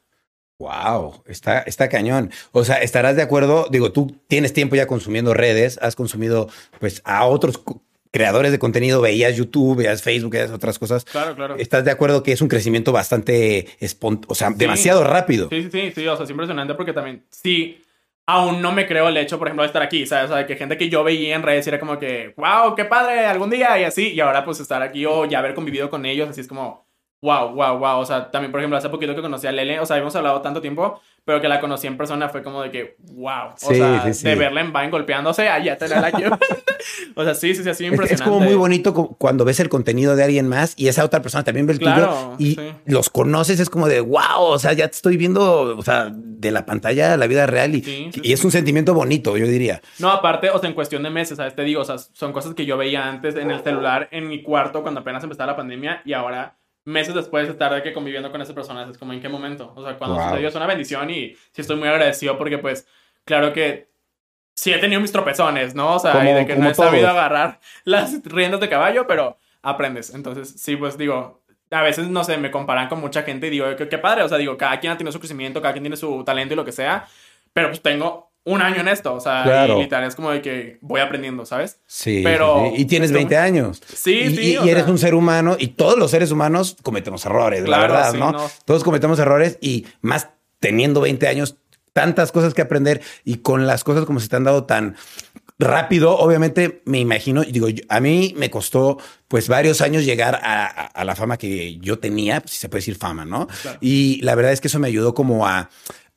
Wow, 0.58 1.22
está, 1.26 1.60
está 1.60 1.88
cañón. 1.88 2.30
O 2.52 2.64
sea, 2.64 2.76
estarás 2.76 3.16
de 3.16 3.22
acuerdo. 3.22 3.66
Digo, 3.70 3.92
tú 3.92 4.16
tienes 4.28 4.52
tiempo 4.52 4.76
ya 4.76 4.86
consumiendo 4.86 5.34
redes, 5.34 5.78
has 5.82 5.96
consumido 5.96 6.48
pues 6.80 7.02
a 7.04 7.24
otros 7.26 7.60
creadores 8.14 8.52
de 8.52 8.60
contenido, 8.60 9.00
veías 9.00 9.34
YouTube, 9.34 9.78
veías 9.78 10.00
Facebook, 10.00 10.30
veías 10.30 10.52
otras 10.52 10.78
cosas. 10.78 11.04
Claro, 11.04 11.34
claro. 11.34 11.56
¿Estás 11.58 11.84
de 11.84 11.90
acuerdo 11.90 12.22
que 12.22 12.30
es 12.30 12.40
un 12.40 12.46
crecimiento 12.46 12.92
bastante 12.92 13.66
espont 13.80 14.24
o 14.28 14.36
sea, 14.36 14.50
demasiado 14.50 15.02
rápido? 15.02 15.48
Sí, 15.48 15.64
sí, 15.64 15.70
sí, 15.72 15.92
sí, 15.92 16.06
o 16.06 16.14
sea, 16.14 16.22
es 16.22 16.30
impresionante 16.30 16.74
porque 16.74 16.92
también, 16.92 17.24
sí, 17.28 17.82
aún 18.24 18.62
no 18.62 18.70
me 18.70 18.86
creo 18.86 19.08
el 19.08 19.16
hecho, 19.16 19.36
por 19.36 19.48
ejemplo, 19.48 19.64
de 19.64 19.66
estar 19.66 19.82
aquí, 19.82 20.06
¿sabes? 20.06 20.30
O 20.30 20.34
sea, 20.34 20.46
que 20.46 20.54
gente 20.54 20.78
que 20.78 20.88
yo 20.88 21.02
veía 21.02 21.34
en 21.34 21.42
redes 21.42 21.66
era 21.66 21.80
como 21.80 21.98
que, 21.98 22.34
wow, 22.36 22.76
qué 22.76 22.84
padre, 22.84 23.26
algún 23.26 23.50
día 23.50 23.80
y 23.80 23.82
así, 23.82 24.12
y 24.12 24.20
ahora 24.20 24.44
pues 24.44 24.60
estar 24.60 24.80
aquí 24.80 25.04
o 25.06 25.24
ya 25.24 25.40
haber 25.40 25.54
convivido 25.54 25.90
con 25.90 26.06
ellos, 26.06 26.28
así 26.28 26.40
es 26.40 26.46
como, 26.46 26.86
wow, 27.20 27.48
wow, 27.52 27.78
wow, 27.78 27.98
o 27.98 28.06
sea, 28.06 28.30
también, 28.30 28.52
por 28.52 28.60
ejemplo, 28.60 28.76
hace 28.76 28.90
poquito 28.90 29.16
que 29.16 29.22
conocí 29.22 29.48
a 29.48 29.52
Lele, 29.52 29.80
o 29.80 29.86
sea, 29.86 29.96
habíamos 29.96 30.14
hablado 30.14 30.40
tanto 30.40 30.60
tiempo, 30.60 31.00
pero 31.24 31.40
que 31.40 31.48
la 31.48 31.58
conocí 31.60 31.86
en 31.86 31.96
persona 31.96 32.28
fue 32.28 32.42
como 32.42 32.62
de 32.62 32.70
que, 32.70 32.96
wow, 33.12 33.48
o 33.54 33.56
Sí, 33.56 33.74
sea, 33.76 34.02
sí, 34.04 34.14
sí. 34.14 34.24
de 34.28 34.34
verla 34.34 34.60
en 34.60 34.72
Vine 34.72 34.90
golpeándose, 34.90 35.48
allá 35.48 35.78
tenerla 35.78 36.08
aquí. 36.08 36.22
o 37.14 37.24
sea, 37.24 37.34
sí, 37.34 37.54
sí, 37.54 37.62
sí, 37.62 37.70
así 37.70 37.84
Es, 37.86 37.90
impresionante. 37.92 38.14
es 38.14 38.20
como 38.22 38.40
muy 38.40 38.54
bonito 38.54 38.92
cu- 38.92 39.16
cuando 39.16 39.44
ves 39.44 39.58
el 39.60 39.68
contenido 39.68 40.16
de 40.16 40.24
alguien 40.24 40.48
más 40.48 40.74
y 40.76 40.88
esa 40.88 41.04
otra 41.04 41.22
persona 41.22 41.44
también 41.44 41.66
ve 41.66 41.72
el 41.74 41.78
Claro, 41.78 42.34
tuyo 42.36 42.50
y 42.50 42.58
los 42.84 43.08
conoces, 43.10 43.58
es 43.60 43.70
como 43.70 43.88
de 43.88 44.00
wow, 44.00 44.40
o 44.40 44.58
sea, 44.58 44.72
ya 44.74 44.86
te 44.88 44.94
estoy 44.94 45.16
viendo, 45.16 45.76
o 45.76 45.82
sea, 45.82 46.10
de 46.14 46.50
la 46.50 46.66
pantalla 46.66 47.14
a 47.14 47.16
la 47.16 47.26
vida 47.26 47.46
real 47.46 47.74
y, 47.74 48.10
es 48.22 48.44
un 48.44 48.50
sentimiento 48.50 48.92
bonito, 48.94 49.36
yo 49.36 49.46
diría. 49.46 49.80
No, 49.98 50.10
aparte, 50.10 50.50
o 50.50 50.58
sea, 50.58 50.68
en 50.68 50.74
cuestión 50.74 51.02
de 51.02 51.10
meses, 51.10 51.36
¿sabes? 51.38 51.54
Te 51.54 51.62
digo, 51.62 51.80
o 51.80 51.84
sea, 51.84 51.96
son 51.98 52.32
cosas 52.32 52.54
que 52.54 52.66
yo 52.66 52.76
veía 52.76 53.08
antes 53.08 53.34
en 53.36 53.50
el 53.50 53.62
celular, 53.62 54.08
en 54.10 54.28
mi 54.28 54.42
cuarto, 54.42 54.82
cuando 54.82 55.00
apenas 55.00 55.22
empezaba 55.22 55.52
la 55.52 55.56
pandemia, 55.56 56.02
y 56.04 56.12
ahora, 56.12 56.56
meses 56.84 57.14
después 57.14 57.46
de 57.46 57.52
estar 57.52 57.72
de 57.72 57.82
que 57.82 57.92
conviviendo 57.92 58.30
con 58.30 58.40
esas 58.42 58.54
personas, 58.54 58.90
es 58.90 58.98
como, 58.98 59.12
¿en 59.12 59.20
qué 59.20 59.28
momento? 59.28 59.72
O 59.76 59.82
sea, 59.82 59.96
cuando 59.96 60.16
Wow. 60.16 60.24
sucedió 60.26 60.48
es 60.48 60.54
una 60.54 60.66
bendición 60.66 61.08
y 61.10 61.34
sí 61.52 61.60
estoy 61.62 61.76
muy 61.76 61.88
agradecido 61.88 62.36
porque, 62.38 62.58
pues, 62.58 62.86
claro 63.24 63.52
que 63.52 63.88
sí 64.54 64.72
he 64.72 64.78
tenido 64.78 65.00
mis 65.00 65.12
tropezones, 65.12 65.74
¿no? 65.74 65.94
O 65.96 65.98
sea, 65.98 66.12
Como- 66.12 66.30
y 66.30 66.32
de 66.34 66.46
que 66.46 66.56
no 66.56 66.68
he 66.68 66.74
sabido 66.74 67.08
agarrar 67.08 67.60
las 67.84 68.22
riendas 68.24 68.60
de 68.60 68.68
caballo, 68.68 69.06
pero 69.06 69.38
aprendes. 69.62 70.14
Entonces, 70.14 70.54
sí, 70.60 70.76
pues 70.76 70.98
digo, 70.98 71.42
a 71.70 71.82
veces, 71.82 72.08
no 72.08 72.22
sé, 72.22 72.36
me 72.38 72.50
comparan 72.50 72.88
con 72.88 73.00
mucha 73.00 73.22
gente 73.22 73.46
y 73.48 73.50
digo, 73.50 73.74
qué, 73.76 73.88
qué 73.88 73.98
padre, 73.98 74.22
o 74.22 74.28
sea, 74.28 74.38
digo, 74.38 74.56
cada 74.58 74.78
quien 74.78 74.92
ha 74.92 74.96
tenido 74.98 75.10
su 75.12 75.18
crecimiento, 75.18 75.60
cada 75.62 75.72
quien 75.72 75.82
tiene 75.82 75.96
su 75.96 76.22
talento 76.24 76.54
y 76.54 76.56
lo 76.56 76.64
que 76.64 76.72
sea, 76.72 77.06
pero 77.52 77.68
pues 77.68 77.80
tengo 77.82 78.30
un 78.46 78.60
año 78.60 78.80
en 78.80 78.88
esto, 78.88 79.14
o 79.14 79.20
sea, 79.20 79.42
Claro. 79.42 79.78
y 79.78 79.82
literal 79.84 80.04
es 80.06 80.14
como 80.14 80.30
de 80.30 80.42
que 80.42 80.78
voy 80.82 81.00
aprendiendo, 81.00 81.46
¿sabes? 81.46 81.80
Sí, 81.86 82.20
Pero- 82.22 82.70
sí, 82.74 82.82
y 82.82 82.84
tienes 82.84 83.10
pero- 83.10 83.18
20 83.20 83.36
años. 83.38 83.82
Sí, 83.94 84.12
y, 84.12 84.36
sí, 84.36 84.58
y- 84.62 84.68
eres 84.68 84.84
sea. 84.84 84.92
un 84.92 84.98
ser 84.98 85.14
humano 85.14 85.56
y 85.58 85.68
todos 85.68 85.98
los 85.98 86.10
seres 86.10 86.30
humanos 86.30 86.76
cometemos 86.82 87.24
errores, 87.24 87.66
la 87.66 87.78
verdad, 87.78 88.12
sí, 88.12 88.18
¿no? 88.18 88.32
no. 88.32 88.50
Todos 88.66 88.84
cometemos 88.84 89.18
errores 89.18 89.56
y 89.62 89.86
más 90.02 90.28
teniendo 90.60 91.00
20 91.00 91.26
años, 91.26 91.56
tantas 91.94 92.32
cosas 92.32 92.52
que 92.54 92.60
aprender 92.62 93.00
y 93.24 93.36
con 93.38 93.66
las 93.66 93.82
cosas 93.84 94.04
como 94.04 94.20
se 94.20 94.28
te 94.28 94.36
han 94.36 94.44
dado 94.44 94.64
tan 94.64 94.96
rápido, 95.58 96.16
obviamente 96.18 96.82
me 96.84 96.98
imagino, 96.98 97.42
digo, 97.44 97.68
a 97.88 98.00
mí 98.00 98.34
me 98.36 98.50
costó 98.50 98.98
pues 99.28 99.48
varios 99.48 99.80
años 99.80 100.04
llegar 100.04 100.34
a, 100.42 100.64
a- 100.66 100.86
a 100.86 101.04
la 101.04 101.14
fama 101.14 101.36
que 101.36 101.76
yo 101.78 101.98
tenía, 101.98 102.42
si 102.44 102.56
se 102.58 102.68
puede 102.68 102.80
decir 102.80 102.96
fama, 102.96 103.24
¿no? 103.24 103.46
Claro. 103.62 103.78
Y 103.80 104.20
la 104.22 104.34
verdad 104.34 104.52
es 104.52 104.60
que 104.60 104.66
eso 104.68 104.78
me 104.80 104.88
ayudó 104.88 105.14
como 105.14 105.46
a 105.46 105.70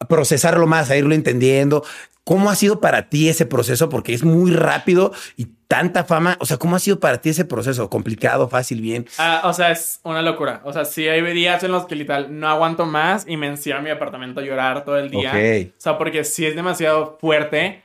procesarlo 0.08 0.68
más, 0.68 0.90
a 0.90 0.98
irlo 0.98 1.16
entendiendo. 1.16 1.84
¿Cómo 2.24 2.50
ha 2.50 2.56
sido 2.56 2.82
para 2.82 3.10
ti 3.10 3.30
ese 3.30 3.46
proceso? 3.46 3.88
Porque 3.88 4.14
es 4.14 4.24
muy 4.24 4.52
rápido 4.52 5.14
y 5.38 5.48
tanta 5.68 6.04
fama. 6.04 6.36
O 6.42 6.46
sea, 6.46 6.58
¿cómo 6.58 6.76
ha 6.76 6.80
sido 6.80 7.00
para 7.00 7.22
ti 7.22 7.30
ese 7.30 7.46
proceso? 7.46 7.90
¿Complicado, 7.90 8.50
fácil, 8.50 8.82
bien? 8.82 9.08
Ah, 9.18 9.44
o 9.46 9.54
sea, 9.54 9.72
es 9.72 10.02
una 10.04 10.22
locura. 10.22 10.62
O 10.66 10.74
sea, 10.74 10.84
sí 10.84 11.08
hay 11.08 11.22
días 11.34 11.64
en 11.64 11.72
los 11.72 11.86
que 11.86 11.96
literal 11.96 12.38
no 12.38 12.50
aguanto 12.50 12.86
más 12.86 13.26
y 13.28 13.38
me 13.38 13.48
encierro 13.48 13.80
en 13.80 13.86
mi 13.86 13.92
apartamento 13.92 14.42
a 14.42 14.44
llorar 14.44 14.84
todo 14.84 14.98
el 14.98 15.10
día. 15.10 15.30
Ok. 15.30 15.72
O 15.78 15.82
sea, 15.82 15.98
porque 15.98 16.26
sí 16.26 16.46
es 16.46 16.56
demasiado 16.56 17.18
fuerte. 17.22 17.84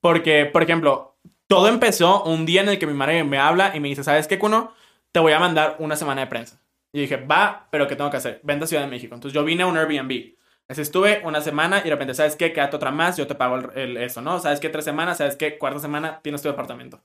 Porque, 0.00 0.46
por 0.46 0.62
ejemplo, 0.62 1.16
todo 1.46 1.68
empezó 1.68 2.24
un 2.24 2.46
día 2.46 2.62
en 2.62 2.70
el 2.70 2.78
que 2.78 2.86
mi 2.86 2.94
madre 2.94 3.22
me 3.24 3.38
habla 3.38 3.76
y 3.76 3.80
me 3.80 3.88
dice, 3.88 4.02
¿sabes 4.02 4.26
qué, 4.26 4.38
Kuno? 4.38 4.72
Te 5.12 5.20
voy 5.20 5.32
a 5.32 5.38
mandar 5.38 5.76
una 5.80 5.96
semana 5.96 6.22
de 6.22 6.28
prensa. 6.28 6.62
Y 6.94 7.02
dije, 7.02 7.16
va, 7.16 7.68
pero 7.70 7.86
¿qué 7.86 7.94
tengo 7.94 8.10
que 8.10 8.16
hacer? 8.16 8.40
Vente 8.42 8.64
a 8.64 8.68
Ciudad 8.68 8.84
de 8.84 8.88
México. 8.88 9.14
Entonces 9.14 9.34
yo 9.34 9.44
vine 9.44 9.64
a 9.64 9.66
un 9.66 9.76
Airbnb. 9.76 10.34
Así 10.68 10.80
estuve 10.80 11.20
una 11.24 11.40
semana 11.40 11.80
y 11.80 11.84
de 11.84 11.90
repente, 11.90 12.14
¿sabes 12.14 12.34
qué? 12.36 12.52
Quédate 12.52 12.76
otra 12.76 12.90
más, 12.90 13.16
yo 13.16 13.26
te 13.26 13.34
pago 13.34 13.56
el, 13.56 13.70
el- 13.78 13.96
eso, 13.98 14.22
¿no? 14.22 14.38
¿Sabes 14.38 14.58
qué? 14.60 14.68
Tres 14.70 14.84
semanas, 14.84 15.18
¿sabes 15.18 15.36
qué? 15.36 15.58
Cuarta 15.58 15.78
semana 15.80 16.20
tienes 16.22 16.40
tu 16.42 16.48
departamento. 16.48 17.00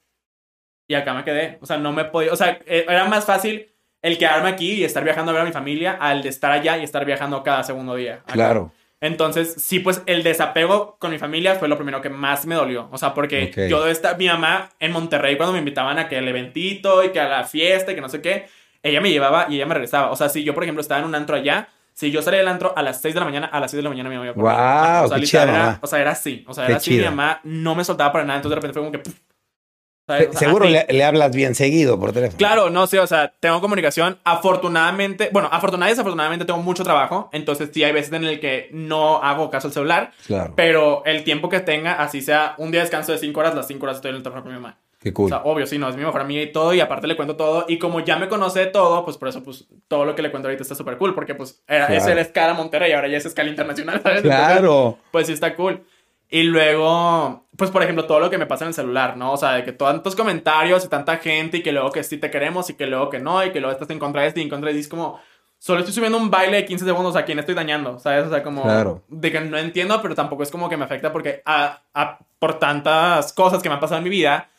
Y 0.88 0.96
acá 0.96 1.14
me 1.14 1.24
quedé. 1.26 1.58
O 1.62 1.66
sea, 1.66 1.78
no 1.78 1.92
me 1.92 2.06
podía. 2.06 2.32
O 2.32 2.36
sea, 2.36 2.60
eh, 2.66 2.86
era 2.88 3.06
más 3.06 3.26
fácil 3.26 3.68
el 4.02 4.18
quedarme 4.18 4.50
aquí 4.50 4.74
y 4.74 4.84
estar 4.86 5.04
viajando 5.04 5.32
a 5.32 5.34
ver 5.34 5.42
a 5.42 5.46
mi 5.46 5.52
familia 5.52 5.98
al 6.00 6.24
de 6.24 6.30
estar 6.30 6.52
allá 6.52 6.78
y 6.78 6.84
estar 6.84 7.04
viajando 7.04 7.44
cada 7.44 7.64
segundo 7.64 7.96
día. 7.96 8.16
acá. 8.24 8.34
Claro. 8.34 8.72
Entonces, 9.02 9.54
sí, 9.62 9.80
pues 9.80 10.02
el 10.08 10.24
desapego 10.24 10.98
con 10.98 11.12
mi 11.12 11.20
familia 11.20 11.56
fue 11.56 11.68
lo 11.68 11.76
primero 11.76 12.02
que 12.02 12.10
más 12.10 12.46
me 12.46 12.56
dolió. 12.56 12.88
O 12.92 12.98
sea, 12.98 13.14
porque 13.14 13.52
Ok. 13.54 13.70
yo 13.70 13.86
esta, 13.88 14.16
mi 14.16 14.28
mamá 14.28 14.70
en 14.80 14.92
Monterrey, 14.92 15.36
cuando 15.38 15.54
me 15.54 15.60
invitaban 15.60 16.00
a 16.00 16.08
que 16.08 16.18
el 16.18 16.28
eventito 16.28 17.04
y 17.04 17.10
que 17.12 17.20
a 17.20 17.28
la 17.28 17.44
fiesta 17.44 17.92
y 17.92 17.96
que 17.96 18.02
no 18.02 18.10
sé 18.10 18.22
qué, 18.22 18.48
ella 18.82 19.02
me 19.02 19.12
llevaba 19.12 19.48
y 19.50 19.56
ella 19.56 19.66
me 19.68 19.74
regresaba. 19.76 20.10
O 20.10 20.16
sea, 20.16 20.30
si 20.30 20.44
yo, 20.44 20.54
por 20.54 20.64
ejemplo, 20.64 20.82
estaba 20.82 21.02
en 21.02 21.06
un 21.08 21.14
antro 21.16 21.36
allá, 21.36 21.68
si 21.98 22.12
yo 22.12 22.22
salía 22.22 22.39
del 22.39 22.48
antro 22.48 22.74
a 22.77 22.84
las 22.84 23.01
6 23.01 23.16
de 23.16 23.20
la 23.20 23.25
mañana, 23.25 23.48
a 23.48 23.60
las 23.60 23.72
6 23.72 23.80
de 23.80 23.84
la 23.84 23.89
mañana 23.89 24.08
me 24.10 24.16
iba 24.16 24.25
por 24.25 24.36
mí. 24.36 24.42
Guau, 24.44 25.06
o 25.06 25.08
sea, 25.08 25.18
qué 25.20 25.25
chida 25.25 25.44
era- 25.44 25.51
mamá. 25.51 25.80
O 25.82 25.88
sea, 25.88 26.00
era 26.00 26.12
así. 26.12 26.46
O 26.48 26.54
sea, 26.54 26.66
Qué 26.66 26.72
era 26.74 26.77
así. 26.77 26.92
Mi 26.92 26.98
chida. 26.98 27.10
mamá 27.10 27.39
no 27.44 27.74
me 27.74 27.84
soltaba 27.84 28.12
para 28.12 28.24
nada. 28.24 28.38
Entonces, 28.38 28.51
de 28.51 28.56
repente 28.68 28.74
fue 28.80 28.88
como 28.88 28.92
que. 29.04 29.10
O 29.10 30.13
sea, 30.13 30.32
Seguro 30.39 30.66
así. 30.66 30.74
le, 30.74 30.86
le 30.89 31.04
hablas 31.04 31.36
bien 31.36 31.54
seguido 31.56 32.00
por 32.00 32.13
teléfono. 32.13 32.38
Claro, 32.38 32.70
no 32.70 32.86
sé, 32.88 33.00
o 33.00 33.08
sea, 33.08 33.34
tengo 33.39 33.60
comunicación. 33.62 34.20
Afortunadamente, 34.24 35.30
bueno, 35.34 35.50
afortunadamente 35.51 35.92
y 35.92 35.96
desafortunadamente 35.96 36.46
tengo 36.46 36.60
mucho 36.62 36.84
trabajo. 36.84 37.30
Entonces, 37.34 37.72
sí 37.74 37.84
hay 37.84 37.92
veces 37.92 38.13
en 38.13 38.24
el 38.24 38.39
que 38.39 38.70
no 38.72 39.22
hago 39.24 39.50
caso 39.50 39.68
al 39.68 39.74
celular. 39.74 40.12
Claro. 40.27 40.54
Pero 40.56 41.04
el 41.04 41.24
tiempo 41.24 41.50
que 41.50 41.60
tenga, 41.62 41.94
así 41.94 42.22
sea 42.22 42.54
un 42.58 42.72
día 42.72 42.82
de 42.82 42.86
descanso 42.86 43.12
de 43.12 43.18
5 43.18 43.39
horas, 43.39 43.56
las 43.56 43.68
5 43.68 43.84
horas 43.86 43.96
estoy 43.98 44.10
en 44.12 44.18
el 44.18 44.24
teléfono 44.24 44.44
con 44.44 44.54
mi 44.54 44.60
mamá. 44.60 44.77
Qué 45.08 45.14
cool. 45.14 45.26
O 45.26 45.30
sea, 45.30 45.42
obvio, 45.44 45.66
sí, 45.68 45.78
no, 45.78 45.88
es 45.90 45.96
mi 45.96 46.04
mejor 46.04 46.22
amiga 46.22 46.42
y 46.42 46.52
todo, 46.52 46.74
y 46.74 46.80
aparte 46.80 47.08
le 47.08 47.16
cuento 47.16 47.36
todo. 47.36 47.66
Y 47.68 47.78
como 47.80 48.00
ya 48.02 48.18
me 48.18 48.28
conoce 48.28 48.66
todo, 48.68 49.04
pues 49.06 49.18
por 49.18 49.28
eso, 49.30 49.44
pues 49.44 49.68
todo 49.88 50.06
lo 50.06 50.16
que 50.16 50.22
le 50.22 50.32
cuento 50.32 50.48
ahorita 50.48 50.64
está 50.64 50.76
súper 50.76 50.98
cool, 50.98 51.14
porque 51.16 51.36
pues 51.36 51.64
era, 51.68 51.88
Claro. 51.88 52.02
ese 52.02 52.12
era 52.12 52.22
escala 52.22 52.54
Monterrey, 52.54 52.92
ahora 52.94 53.08
ya 53.08 53.18
es 53.18 53.26
escala 53.26 53.50
internacional, 53.50 54.02
¿sabes? 54.04 54.22
Claro. 54.22 54.58
Entonces, 54.88 55.02
pues 55.12 55.28
sí 55.28 55.34
está 55.34 55.56
cool. 55.56 55.84
Y 56.30 56.44
luego, 56.44 57.46
pues 57.58 57.72
por 57.72 57.82
ejemplo, 57.84 58.06
todo 58.06 58.20
lo 58.20 58.30
que 58.30 58.38
me 58.38 58.46
pasa 58.46 58.66
en 58.66 58.70
el 58.70 58.74
celular, 58.74 59.16
¿no? 59.18 59.32
O 59.34 59.38
sea, 59.38 59.54
de 59.54 59.64
que 59.64 59.72
tantos 59.72 60.16
comentarios 60.16 60.84
y 60.84 60.90
tanta 60.90 61.18
gente 61.18 61.58
y 61.58 61.64
que 61.64 61.72
luego 61.72 61.92
que 61.92 62.04
sí 62.04 62.18
te 62.18 62.30
queremos 62.30 62.70
y 62.70 62.74
que 62.76 62.86
luego 62.86 63.10
que 63.10 63.20
no 63.20 63.44
y 63.46 63.52
que 63.52 63.60
luego 63.62 63.72
estás 63.74 63.90
en 63.92 64.00
contra 64.00 64.22
de 64.24 64.28
este 64.30 64.42
y 64.42 64.44
en 64.44 64.50
contra 64.50 64.68
de 64.68 64.72
este, 64.72 64.80
y 64.80 64.82
es 64.82 64.88
como, 64.90 65.20
solo 65.58 65.80
estoy 65.80 65.94
subiendo 65.94 66.18
un 66.18 66.30
baile 66.30 66.58
de 66.58 66.66
15 66.66 66.84
segundos, 66.86 67.16
¿a 67.16 67.24
quién 67.24 67.40
estoy 67.40 67.56
dañando? 67.56 67.98
¿Sabes? 68.00 68.26
O 68.28 68.30
sea, 68.30 68.44
como, 68.44 68.64
Claro. 68.64 69.04
de 69.08 69.32
que 69.32 69.40
no 69.40 69.58
entiendo, 69.58 70.02
pero 70.02 70.16
tampoco 70.16 70.44
es 70.44 70.52
como 70.52 70.68
que 70.70 70.76
me 70.78 70.84
afecta 70.86 71.12
porque 71.14 71.42
a- 71.46 71.80
a- 71.94 72.20
por 72.40 72.60
tantas 72.60 73.32
cosas 73.34 73.64
que 73.64 73.70
me 73.70 73.76
han 73.76 73.82
pasado 73.82 73.98
en 74.00 74.04
mi 74.04 74.10
vida, 74.10 74.50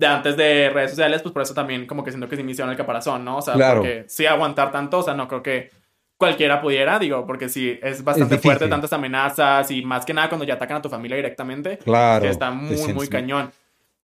de 0.00 0.06
antes 0.06 0.34
de 0.36 0.70
redes 0.70 0.90
sociales, 0.92 1.20
pues 1.20 1.32
por 1.32 1.42
eso 1.42 1.52
también 1.52 1.86
como 1.86 2.02
que 2.02 2.10
siento 2.10 2.26
que 2.26 2.34
se 2.36 2.42
me 2.42 2.52
hicieron 2.52 2.70
el 2.70 2.76
caparazón, 2.76 3.22
¿no? 3.22 3.36
O 3.36 3.42
sea, 3.42 3.52
Claro. 3.54 3.80
porque 3.82 4.04
sí 4.08 4.24
aguantar 4.24 4.72
tanto, 4.72 4.98
o 4.98 5.02
sea, 5.02 5.12
no 5.14 5.28
creo 5.28 5.42
que 5.42 5.70
cualquiera 6.16 6.60
pudiera, 6.60 6.98
digo, 6.98 7.26
porque 7.26 7.48
sí, 7.50 7.78
es 7.82 8.02
bastante 8.02 8.38
fuerte 8.38 8.66
tantas 8.68 8.92
amenazas 8.94 9.70
y 9.70 9.82
más 9.82 10.04
que 10.06 10.14
nada 10.14 10.28
cuando 10.28 10.44
ya 10.46 10.54
atacan 10.54 10.78
a 10.78 10.82
tu 10.82 10.88
familia 10.88 11.16
directamente, 11.16 11.76
Claro. 11.78 12.22
que 12.22 12.30
está 12.30 12.50
muy, 12.50 12.92
muy 12.94 13.08
cañón. 13.08 13.52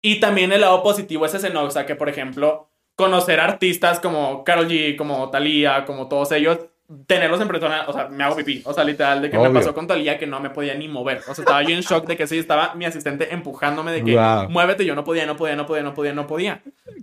Y 0.00 0.20
también 0.20 0.52
el 0.52 0.60
lado 0.60 0.82
positivo 0.82 1.26
es 1.26 1.34
ese, 1.34 1.50
¿no? 1.50 1.64
O 1.64 1.70
sea, 1.70 1.84
que 1.84 1.94
por 1.96 2.08
ejemplo, 2.08 2.68
conocer 2.96 3.40
artistas 3.40 3.98
como 4.00 4.44
Karol 4.44 4.68
G, 4.68 4.96
como 4.96 5.30
Thalía, 5.30 5.84
como 5.84 6.08
todos 6.08 6.30
ellos, 6.32 6.58
tenerlos 7.06 7.40
en 7.40 7.48
persona, 7.48 7.84
o 7.86 7.92
sea, 7.92 8.08
me 8.08 8.24
hago 8.24 8.36
pipí. 8.36 8.62
O 8.64 8.72
sea, 8.72 8.84
literal, 8.84 9.22
de 9.22 9.30
que 9.30 9.36
Obvio. 9.36 9.50
me 9.50 9.58
pasó 9.60 9.74
con 9.74 9.86
Thalía 9.86 10.18
que 10.18 10.26
no 10.26 10.40
me 10.40 10.50
podía 10.50 10.74
ni 10.74 10.88
mover. 10.88 11.18
O 11.28 11.34
sea, 11.34 11.42
estaba 11.42 11.62
yo 11.62 11.70
en 11.70 11.80
shock 11.80 12.06
de 12.06 12.16
que 12.16 12.26
sí, 12.26 12.38
estaba 12.38 12.74
mi 12.74 12.84
asistente 12.84 13.32
empujándome 13.32 13.92
de 13.92 14.04
que 14.04 14.16
Wow. 14.16 14.48
muévete, 14.50 14.84
yo 14.84 14.94
no 14.94 15.04
podía, 15.04 15.26
no 15.26 15.36
podía, 15.36 15.56
no 15.56 15.66
podía, 15.66 15.82
no 15.82 15.94
podía, 15.94 16.12
no 16.12 16.26
podía. 16.26 16.62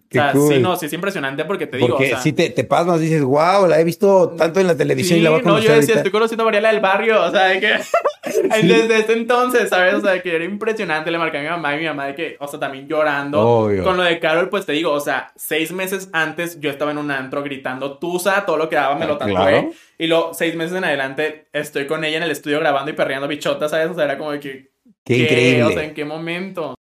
Qué 0.10 0.20
o 0.20 0.24
sea, 0.24 0.32
cool. 0.32 0.54
sí, 0.56 0.60
no, 0.60 0.76
sí 0.76 0.88
es 0.88 0.94
impresionante 0.94 1.46
porque 1.46 1.68
te 1.68 1.78
digo, 1.78 1.90
Porque 1.90 2.06
o 2.06 2.10
sea, 2.10 2.20
si 2.22 2.34
te, 2.34 2.50
te 2.50 2.64
pasmas, 2.64 3.00
dices, 3.00 3.22
wow, 3.24 3.68
la 3.68 3.80
he 3.80 3.84
visto 3.84 4.30
tanto 4.30 4.60
en 4.60 4.66
la 4.66 4.76
televisión 4.76 5.20
y 5.20 5.22
la 5.22 5.30
voy 5.30 5.40
a 5.40 5.44
no, 5.44 5.50
conocer 5.50 5.70
yo 5.70 5.76
decía, 5.76 5.94
ahorita". 5.94 6.00
estoy 6.00 6.12
conociendo 6.12 6.44
a 6.44 6.46
Mariela 6.46 6.72
del 6.72 6.80
barrio, 6.82 7.24
o 7.24 7.30
sea, 7.32 7.46
de 7.46 7.60
que 7.60 7.70
desde 8.64 8.98
ese 9.02 9.14
entonces, 9.14 9.70
¿sabes? 9.70 9.94
O 9.94 10.02
sea, 10.02 10.20
que 10.22 10.36
era 10.36 10.44
impresionante, 10.44 11.12
le 11.12 11.20
marqué 11.20 11.38
a 11.38 11.42
mi 11.44 11.48
mamá 11.50 11.76
y 11.76 11.80
mi 11.80 11.86
mamá 11.86 12.08
de 12.08 12.16
que, 12.16 12.38
o 12.40 12.48
sea, 12.48 12.60
también 12.60 12.88
llorando. 12.88 13.40
Obvio. 13.40 13.84
Con 13.84 13.98
lo 13.98 14.04
de 14.04 14.20
Carol, 14.20 14.50
pues 14.50 14.66
te 14.66 14.72
digo, 14.72 14.92
o 14.92 15.00
sea, 15.00 15.32
seis 15.36 15.72
meses 15.72 16.10
antes 16.12 16.60
yo 16.60 16.72
estaba 16.72 16.90
en 16.90 16.98
un 16.98 17.12
antro 17.12 17.44
gritando 17.44 18.00
Tusa, 18.00 18.46
todo 18.48 18.58
lo 18.58 18.68
que 18.68 18.78
daba 18.78 18.96
me 18.96 19.06
lo 19.06 19.14
Ah, 19.14 19.18
tatué. 19.20 19.34
claro. 19.36 19.72
Y 20.00 20.08
luego, 20.08 20.34
seis 20.34 20.56
meses 20.56 20.76
en 20.76 20.86
adelante, 20.86 21.46
estoy 21.54 21.86
con 21.86 22.04
ella 22.04 22.18
en 22.18 22.24
el 22.24 22.32
estudio 22.32 22.60
grabando 22.60 22.90
y 22.90 22.96
perreando 22.96 23.28
bichotas, 23.28 23.70
¿sabes? 23.70 23.90
O 23.92 23.94
sea, 23.94 24.06
era 24.06 24.18
como 24.18 24.32
de 24.32 24.40
que... 24.40 24.72
Qué 25.06 25.16
¿qué? 25.18 25.24
increíble. 25.24 25.64
O 25.66 25.72
sea, 25.72 25.84
¿en 25.84 25.94
qué 25.94 26.04
momento? 26.06 26.74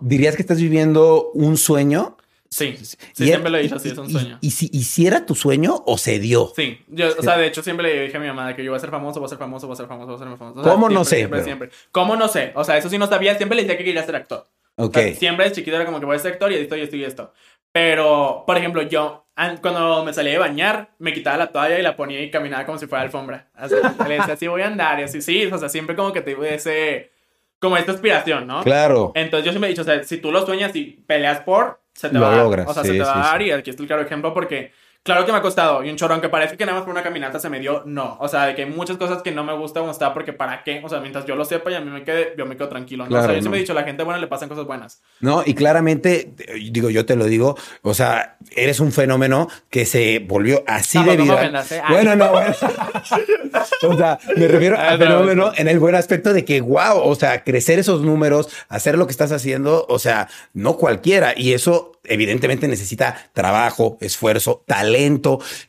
¿Dirías 0.00 0.36
que 0.36 0.42
estás 0.42 0.60
viviendo 0.60 1.30
un 1.34 1.56
sueño? 1.56 2.16
Sí, 2.56 2.74
sí, 2.82 2.96
Y- 3.18 3.26
siempre 3.26 3.50
lo 3.50 3.58
he 3.58 3.62
dicho 3.62 3.76
así, 3.76 3.90
es 3.90 3.98
un 3.98 4.08
y- 4.08 4.12
sueño. 4.12 4.38
Y, 4.40 4.50
si 4.50 4.70
hiciera 4.72 5.26
tu 5.26 5.34
sueño 5.34 5.82
o 5.86 5.98
se 5.98 6.18
dio? 6.18 6.52
Sí, 6.56 6.78
yo, 6.88 7.08
o 7.18 7.22
sea, 7.22 7.36
de 7.36 7.46
hecho 7.46 7.62
siempre 7.62 7.86
le 7.86 8.02
dije 8.04 8.16
a 8.16 8.20
mi 8.20 8.26
mamá 8.28 8.48
de 8.48 8.56
que 8.56 8.64
yo 8.64 8.70
voy 8.70 8.78
a 8.78 8.80
ser 8.80 8.90
famoso, 8.90 9.20
voy 9.20 9.26
a 9.26 9.28
ser 9.28 9.38
famoso, 9.38 9.66
voy 9.66 9.74
a 9.74 9.76
ser 9.76 9.86
famoso, 9.86 10.06
voy 10.06 10.16
a 10.16 10.18
ser 10.18 10.38
famoso. 10.38 10.60
O 10.60 10.64
sea, 10.64 10.72
¿Cómo 10.72 10.88
no 10.88 11.04
siempre, 11.04 11.40
sé, 11.40 11.44
Siempre, 11.44 11.68
siempre. 11.70 11.88
¿Cómo 11.92 12.16
no 12.16 12.28
sé? 12.28 12.52
O 12.54 12.64
sea, 12.64 12.78
eso 12.78 12.88
sí 12.88 12.96
no 12.98 13.06
sabía, 13.06 13.36
siempre 13.36 13.56
le 13.56 13.62
decía 13.62 13.76
que 13.76 13.84
quería 13.84 14.02
ser 14.04 14.16
actor. 14.16 14.48
Ok. 14.76 14.96
O 14.96 15.00
sea, 15.00 15.14
siempre 15.14 15.44
de 15.46 15.52
chiquito 15.52 15.76
era 15.76 15.84
como 15.86 16.00
que 16.00 16.06
voy 16.06 16.16
a 16.16 16.18
ser 16.18 16.32
actor 16.32 16.50
y 16.52 16.54
esto 16.56 16.76
y 16.76 16.80
esto 16.80 16.96
y 16.96 17.04
esto. 17.04 17.32
Pero, 17.72 18.44
por 18.46 18.56
ejemplo, 18.56 18.82
yo 18.82 19.26
an- 19.34 19.58
cuando 19.58 20.04
me 20.04 20.12
salía 20.14 20.32
de 20.32 20.38
bañar, 20.38 20.94
me 20.98 21.12
quitaba 21.12 21.36
la 21.36 21.48
toalla 21.52 21.78
y 21.78 21.82
la 21.82 21.94
ponía 21.96 22.22
y 22.22 22.30
caminaba 22.30 22.64
como 22.64 22.78
si 22.78 22.86
fuera 22.86 23.02
alfombra. 23.02 23.50
Así, 23.54 23.74
le 24.08 24.14
decía, 24.14 24.34
así 24.34 24.46
voy 24.46 24.62
a 24.62 24.66
andar 24.68 24.98
y 25.00 25.02
así, 25.02 25.20
sí, 25.20 25.44
o 25.46 25.58
sea, 25.58 25.68
siempre 25.68 25.94
como 25.94 26.12
que 26.12 26.22
te 26.22 26.34
ese, 26.54 27.10
como 27.58 27.76
esta 27.76 27.92
aspiración, 27.92 28.46
¿no? 28.46 28.62
Claro. 28.62 29.12
Entonces 29.14 29.44
yo 29.44 29.52
siempre 29.52 29.68
he 29.68 29.72
dicho, 29.72 29.82
o 29.82 29.84
sea, 29.84 30.02
si 30.04 30.16
tú 30.18 30.32
lo 30.32 30.46
sueñas 30.46 30.74
y 30.74 31.02
peleas 31.06 31.40
por, 31.40 31.80
se 31.96 32.10
te 32.10 32.18
Lo 32.18 32.20
va 32.20 32.28
a 32.28 32.34
dar. 32.36 32.44
logras, 32.44 32.66
O 32.66 32.74
sea, 32.74 32.84
sí, 32.84 32.90
se 32.90 32.94
te 32.94 33.02
va 33.02 33.12
sí, 33.12 33.18
a 33.18 33.18
dar 33.32 33.42
sí. 33.42 33.44
y 33.44 33.50
aquí 33.50 33.70
está 33.70 33.82
el 33.82 33.86
claro 33.88 34.02
ejemplo 34.02 34.34
porque 34.34 34.72
claro 35.06 35.24
que 35.24 35.32
me 35.32 35.38
ha 35.38 35.42
costado 35.42 35.82
y 35.82 35.88
un 35.88 35.96
chorro, 35.96 36.12
aunque 36.12 36.28
parece 36.28 36.58
que 36.58 36.66
nada 36.66 36.76
más 36.78 36.84
por 36.84 36.92
una 36.92 37.02
caminata 37.02 37.38
se 37.40 37.48
me 37.48 37.58
dio, 37.60 37.82
no. 37.86 38.18
O 38.20 38.28
sea, 38.28 38.44
de 38.46 38.54
que 38.54 38.64
hay 38.64 38.70
muchas 38.70 38.98
cosas 38.98 39.22
que 39.22 39.30
no 39.32 39.42
me 39.44 39.54
gusta 39.56 39.80
como 39.80 39.92
está 39.92 40.12
porque 40.12 40.34
para 40.34 40.62
qué, 40.62 40.82
o 40.84 40.88
sea, 40.90 41.00
mientras 41.00 41.24
yo 41.24 41.34
lo 41.36 41.44
sepa 41.46 41.70
y 41.70 41.74
a 41.74 41.80
mí 41.80 41.90
me 41.90 42.04
quede, 42.04 42.34
yo 42.36 42.44
me 42.44 42.56
quedo 42.56 42.68
tranquilo. 42.68 43.04
¿no? 43.04 43.08
o 43.08 43.10
Claro, 43.10 43.24
sea, 43.24 43.32
yo 43.32 43.36
no. 43.38 43.42
siempre 43.42 43.58
he 43.58 43.62
dicho, 43.62 43.72
a 43.72 43.76
la 43.76 43.84
gente 43.84 44.02
buena 44.02 44.20
le 44.20 44.26
pasan 44.26 44.48
cosas 44.50 44.66
buenas. 44.66 45.00
No, 45.20 45.42
y 45.46 45.54
claramente, 45.54 46.34
digo, 46.70 46.90
yo 46.90 47.06
te 47.06 47.16
lo 47.16 47.24
digo, 47.24 47.56
o 47.82 47.94
sea, 47.94 48.36
eres 48.54 48.80
un 48.80 48.92
fenómeno 48.92 49.48
que 49.70 49.86
se 49.86 50.18
volvió 50.18 50.64
así 50.66 50.98
de 50.98 51.16
me 51.16 51.22
viral. 51.22 51.36
ofendas, 51.38 51.72
¿eh? 51.72 51.82
Bueno, 51.88 52.16
no, 52.16 52.30
bueno. 52.32 52.54
o 53.88 53.96
sea, 53.96 54.18
me 54.36 54.48
refiero 54.48 54.78
al 54.78 54.98
no, 54.98 55.04
fenómeno 55.06 55.52
en 55.56 55.68
el 55.68 55.78
buen 55.78 55.94
aspecto 55.94 56.32
de 56.32 56.44
que, 56.44 56.60
wow, 56.60 56.98
o 57.02 57.14
sea, 57.14 57.44
crecer 57.44 57.78
esos 57.78 58.02
números, 58.02 58.48
hacer 58.68 58.98
lo 58.98 59.06
que 59.06 59.12
estás 59.12 59.32
haciendo, 59.32 59.86
o 59.88 59.98
sea, 59.98 60.28
no 60.52 60.76
cualquiera. 60.76 61.32
Y 61.36 61.52
eso 61.52 61.92
evidentemente 62.04 62.68
necesita 62.68 63.30
trabajo, 63.32 63.98
esfuerzo, 64.00 64.62
talento 64.66 64.95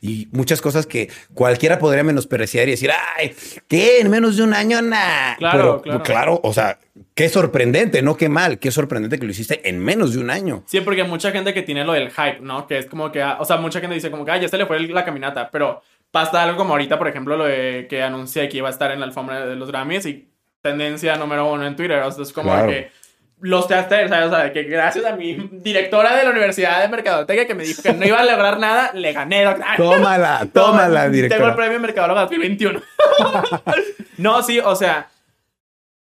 y 0.00 0.28
muchas 0.32 0.60
cosas 0.60 0.86
que 0.86 1.10
cualquiera 1.34 1.78
podría 1.78 2.02
menospreciar 2.04 2.68
y 2.68 2.72
decir, 2.72 2.90
ay, 3.16 3.34
¿qué? 3.68 4.00
En 4.00 4.10
menos 4.10 4.36
de 4.36 4.42
un 4.42 4.54
año, 4.54 4.80
nah. 4.82 5.36
Claro, 5.38 5.80
Pero, 5.84 6.02
claro. 6.02 6.40
o 6.42 6.52
sea, 6.52 6.78
qué 7.14 7.28
sorprendente, 7.28 8.02
no 8.02 8.16
qué 8.16 8.28
mal, 8.28 8.58
qué 8.58 8.70
sorprendente 8.70 9.18
que 9.18 9.24
lo 9.26 9.30
hiciste 9.32 9.68
en 9.68 9.78
menos 9.78 10.12
de 10.14 10.20
un 10.20 10.30
año. 10.30 10.64
Sí, 10.66 10.80
porque 10.80 11.02
hay 11.02 11.08
mucha 11.08 11.30
gente 11.30 11.52
que 11.54 11.62
tiene 11.62 11.84
lo 11.84 11.92
del 11.92 12.10
hype, 12.10 12.40
¿no? 12.40 12.66
Que 12.66 12.78
es 12.78 12.86
como 12.86 13.10
que, 13.12 13.22
ah, 13.22 13.36
o 13.40 13.44
sea, 13.44 13.56
mucha 13.58 13.80
gente 13.80 13.94
dice 13.94 14.10
como 14.10 14.24
que, 14.24 14.30
ah, 14.32 14.36
ya 14.38 14.48
se 14.48 14.56
le 14.58 14.66
fue 14.66 14.80
la 14.80 15.04
caminata, 15.04 15.50
pero 15.50 15.82
pasa 16.10 16.42
algo 16.42 16.56
como 16.56 16.72
ahorita, 16.72 16.98
por 16.98 17.08
ejemplo, 17.08 17.36
lo 17.36 17.44
de 17.44 17.86
que 17.88 18.02
anuncié 18.02 18.48
que 18.48 18.56
iba 18.58 18.68
a 18.68 18.72
estar 18.72 18.90
en 18.90 19.00
la 19.00 19.06
alfombra 19.06 19.46
de 19.46 19.56
los 19.56 19.70
Grammys 19.70 20.06
y 20.06 20.28
tendencia 20.62 21.16
número 21.16 21.52
uno 21.52 21.66
en 21.66 21.76
Twitter, 21.76 22.00
o 22.02 22.10
sea, 22.10 22.22
es 22.22 22.32
como 22.32 22.50
Claro. 22.50 22.68
que 22.70 22.90
los 23.40 23.68
teatros, 23.68 24.08
¿sabes? 24.10 24.26
O 24.26 24.30
sea, 24.34 24.52
que 24.52 24.64
gracias 24.64 25.04
a 25.04 25.14
mi 25.14 25.34
directora 25.52 26.16
de 26.16 26.24
la 26.24 26.30
Universidad 26.30 26.80
de 26.82 26.88
Mercadotecnia 26.88 27.46
que 27.46 27.54
me 27.54 27.62
dijo 27.64 27.82
que 27.82 27.92
no 27.92 28.04
iba 28.06 28.18
a 28.18 28.24
lograr 28.24 28.58
nada, 28.58 28.90
le 28.94 29.12
gané. 29.12 29.44
Tómala, 29.76 30.46
tómala, 30.52 31.02
Tengo 31.02 31.06
el 31.06 31.12
directora. 31.12 31.54
premio 31.56 31.80
Mercadóloga 31.80 32.22
2021. 32.22 32.80
no, 34.18 34.42
sí, 34.42 34.58
o 34.60 34.74
sea, 34.74 35.08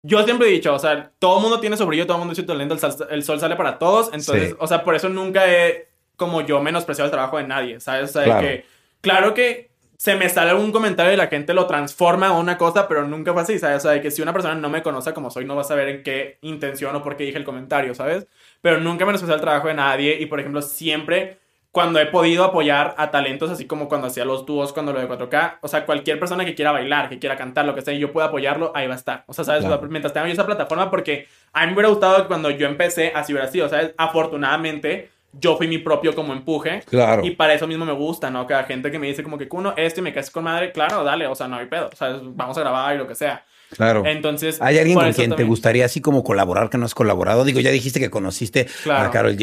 yo 0.03 0.23
siempre 0.25 0.49
he 0.49 0.53
dicho, 0.53 0.73
o 0.75 0.79
sea, 0.79 1.11
todo 1.19 1.41
mundo 1.41 1.61
tiene 1.61 1.77
su 1.77 1.87
brillo, 1.87 2.07
todo 2.07 2.19
mundo 2.19 2.33
tiene 2.35 2.47
su 2.47 2.53
talento, 2.53 2.75
el, 2.75 2.81
sal- 2.81 3.09
el 3.11 3.23
sol 3.25 3.41
sale 3.41 3.57
para 3.57 3.79
todos. 3.79 4.07
Entonces, 4.13 4.51
Sí. 4.51 4.57
o 4.59 4.67
sea, 4.67 4.83
por 4.85 4.95
eso 4.95 5.09
nunca 5.09 5.47
he, 5.53 5.89
como 6.17 6.41
yo, 6.43 6.61
menospreciado 6.61 7.07
el 7.07 7.13
trabajo 7.13 7.39
de 7.39 7.45
nadie, 7.45 7.81
¿sabes? 7.81 8.11
O 8.11 8.13
sea, 8.13 8.25
Claro. 8.25 8.41
que, 8.41 8.65
claro 9.01 9.35
que 9.35 9.66
se 9.99 10.15
me 10.17 10.29
sale 10.29 10.51
algún 10.51 10.73
comentario 10.73 11.13
y 11.13 11.17
la 11.17 11.29
gente 11.29 11.55
lo 11.55 11.67
transforma 11.67 12.29
a 12.29 12.33
una 12.33 12.59
cosa, 12.59 12.87
pero 12.89 13.07
nunca 13.07 13.33
fue 13.33 13.43
así, 13.43 13.59
¿sabes? 13.59 13.79
O 13.79 13.81
sea, 13.81 13.93
de 13.93 14.01
que 14.03 14.11
si 14.11 14.21
una 14.23 14.33
persona 14.33 14.55
no 14.55 14.69
me 14.69 14.83
conoce 14.83 15.13
como 15.15 15.31
soy, 15.31 15.45
no 15.45 15.55
va 15.57 15.63
a 15.63 15.65
saber 15.65 15.89
en 15.89 16.03
qué 16.03 16.39
intención 16.43 16.95
o 16.97 17.03
por 17.03 17.17
qué 17.17 17.25
dije 17.25 17.39
el 17.39 17.45
comentario, 17.45 17.95
¿sabes? 17.95 18.27
Pero 18.61 18.79
nunca 18.81 19.05
he 19.05 19.07
menospreciado 19.07 19.37
el 19.37 19.43
trabajo 19.43 19.69
de 19.69 19.75
nadie 19.75 20.19
y, 20.21 20.27
por 20.27 20.41
ejemplo, 20.41 20.61
siempre 20.63 21.39
cuando 21.73 22.01
he 22.01 22.07
podido 22.07 22.43
apoyar 22.45 22.95
a 22.97 23.11
talentos, 23.11 23.51
así 23.51 23.67
como 23.67 23.87
cuando 23.87 24.07
hacía 24.07 24.25
los 24.25 24.47
dúos, 24.47 24.73
cuando 24.73 24.95
lo 24.95 25.01
de 25.01 25.07
4K, 25.09 25.59
o 25.61 25.69
sea, 25.69 25.85
cualquier 25.85 26.19
persona 26.19 26.43
que 26.47 26.55
quiera 26.55 26.73
bailar, 26.73 27.11
que 27.11 27.19
quiera 27.19 27.37
cantar, 27.37 27.67
lo 27.67 27.75
que 27.75 27.83
sea, 27.83 27.93
y 27.93 27.99
yo 27.99 28.13
pueda 28.13 28.29
apoyarlo, 28.29 28.73
ahí 28.75 28.87
va 28.87 28.95
a 28.95 28.97
estar. 28.97 29.25
O 29.27 29.35
sea, 29.35 29.45
¿sabes? 29.45 29.61
O 29.65 29.69
sea, 29.69 29.77
Claro. 29.77 29.91
mientras 29.91 30.15
tenga 30.15 30.27
yo 30.27 30.33
esa 30.33 30.47
plataforma, 30.47 30.91
porque 30.91 31.29
a 31.53 31.61
mí 31.61 31.67
me 31.67 31.73
hubiera 31.75 31.91
gustado 31.91 32.17
que 32.23 32.29
cuando 32.29 32.49
yo 32.51 32.67
empecé, 32.67 33.13
así 33.15 33.35
hubiera 33.35 33.49
sido, 33.51 33.69
¿sabes? 33.69 33.93
Afortunadamente, 33.99 35.11
yo 35.33 35.57
fui 35.57 35.67
mi 35.69 35.79
propio 35.79 36.15
como 36.15 36.33
empuje. 36.33 36.83
Claro. 36.87 37.25
Y 37.25 37.33
para 37.33 37.55
eso 37.55 37.67
mismo 37.67 37.85
me 37.85 37.93
gusta, 37.93 38.31
¿no? 38.31 38.47
Que 38.47 38.55
la 38.55 38.65
gente 38.65 38.91
que 38.91 38.99
me 38.99 39.07
dice 39.07 39.23
como 39.23 39.39
que, 39.39 39.49
Kuno, 39.49 39.75
este 39.77 40.01
y 40.01 40.03
me 40.03 40.13
caes 40.13 40.31
con 40.31 40.45
madre, 40.45 40.73
claro, 40.73 41.05
dale, 41.05 41.27
o 41.27 41.35
sea, 41.35 41.49
no 41.49 41.57
hay 41.57 41.67
pedo, 41.67 41.91
o 41.93 41.97
sea, 41.97 42.19
vamos 42.23 42.57
a 42.57 42.61
grabar 42.61 42.95
y 42.95 42.99
lo 42.99 43.07
que 43.07 43.15
sea. 43.15 43.45
Claro. 43.71 44.05
Entonces, 44.07 44.63
¿Hay 44.63 44.79
alguien 44.79 44.97
con 44.97 45.13
quien 45.13 45.35
te 45.35 45.43
gustaría 45.43 45.85
así 45.85 46.01
como 46.01 46.23
colaborar 46.23 46.71
que 46.71 46.79
no 46.79 46.85
has 46.85 46.95
colaborado? 46.95 47.45
Digo, 47.45 47.61
ya 47.61 47.71
dijiste 47.71 47.99
que 47.99 48.11
conociste 48.11 48.67
Claro. 48.85 49.09
a 49.09 49.11
Carol. 49.11 49.37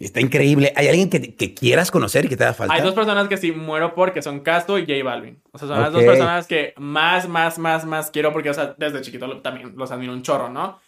Está 0.00 0.20
increíble. 0.20 0.72
¿Hay 0.76 0.88
alguien 0.88 1.08
que, 1.08 1.34
que 1.34 1.54
quieras 1.54 1.90
conocer 1.90 2.26
y 2.26 2.28
que 2.28 2.36
te 2.36 2.44
haga 2.44 2.52
falta? 2.52 2.74
Hay 2.74 2.82
dos 2.82 2.94
personas 2.94 3.26
que 3.28 3.36
sí 3.36 3.52
muero 3.52 3.94
por, 3.94 4.12
que 4.12 4.20
son 4.20 4.40
Casto 4.40 4.78
y 4.78 4.82
J 4.82 5.02
Balvin. 5.02 5.40
O 5.52 5.58
sea, 5.58 5.68
son 5.68 5.80
las 5.80 5.92
dos 5.92 6.02
personas 6.02 6.46
que 6.46 6.74
más, 6.76 7.26
más, 7.28 7.58
más, 7.58 7.86
más 7.86 8.10
quiero 8.10 8.32
porque, 8.32 8.50
o 8.50 8.54
sea, 8.54 8.74
desde 8.76 9.00
chiquito 9.00 9.40
también 9.40 9.72
los 9.76 9.90
admiro 9.90 10.12
un 10.12 10.22
chorro, 10.22 10.50
¿no? 10.50 10.78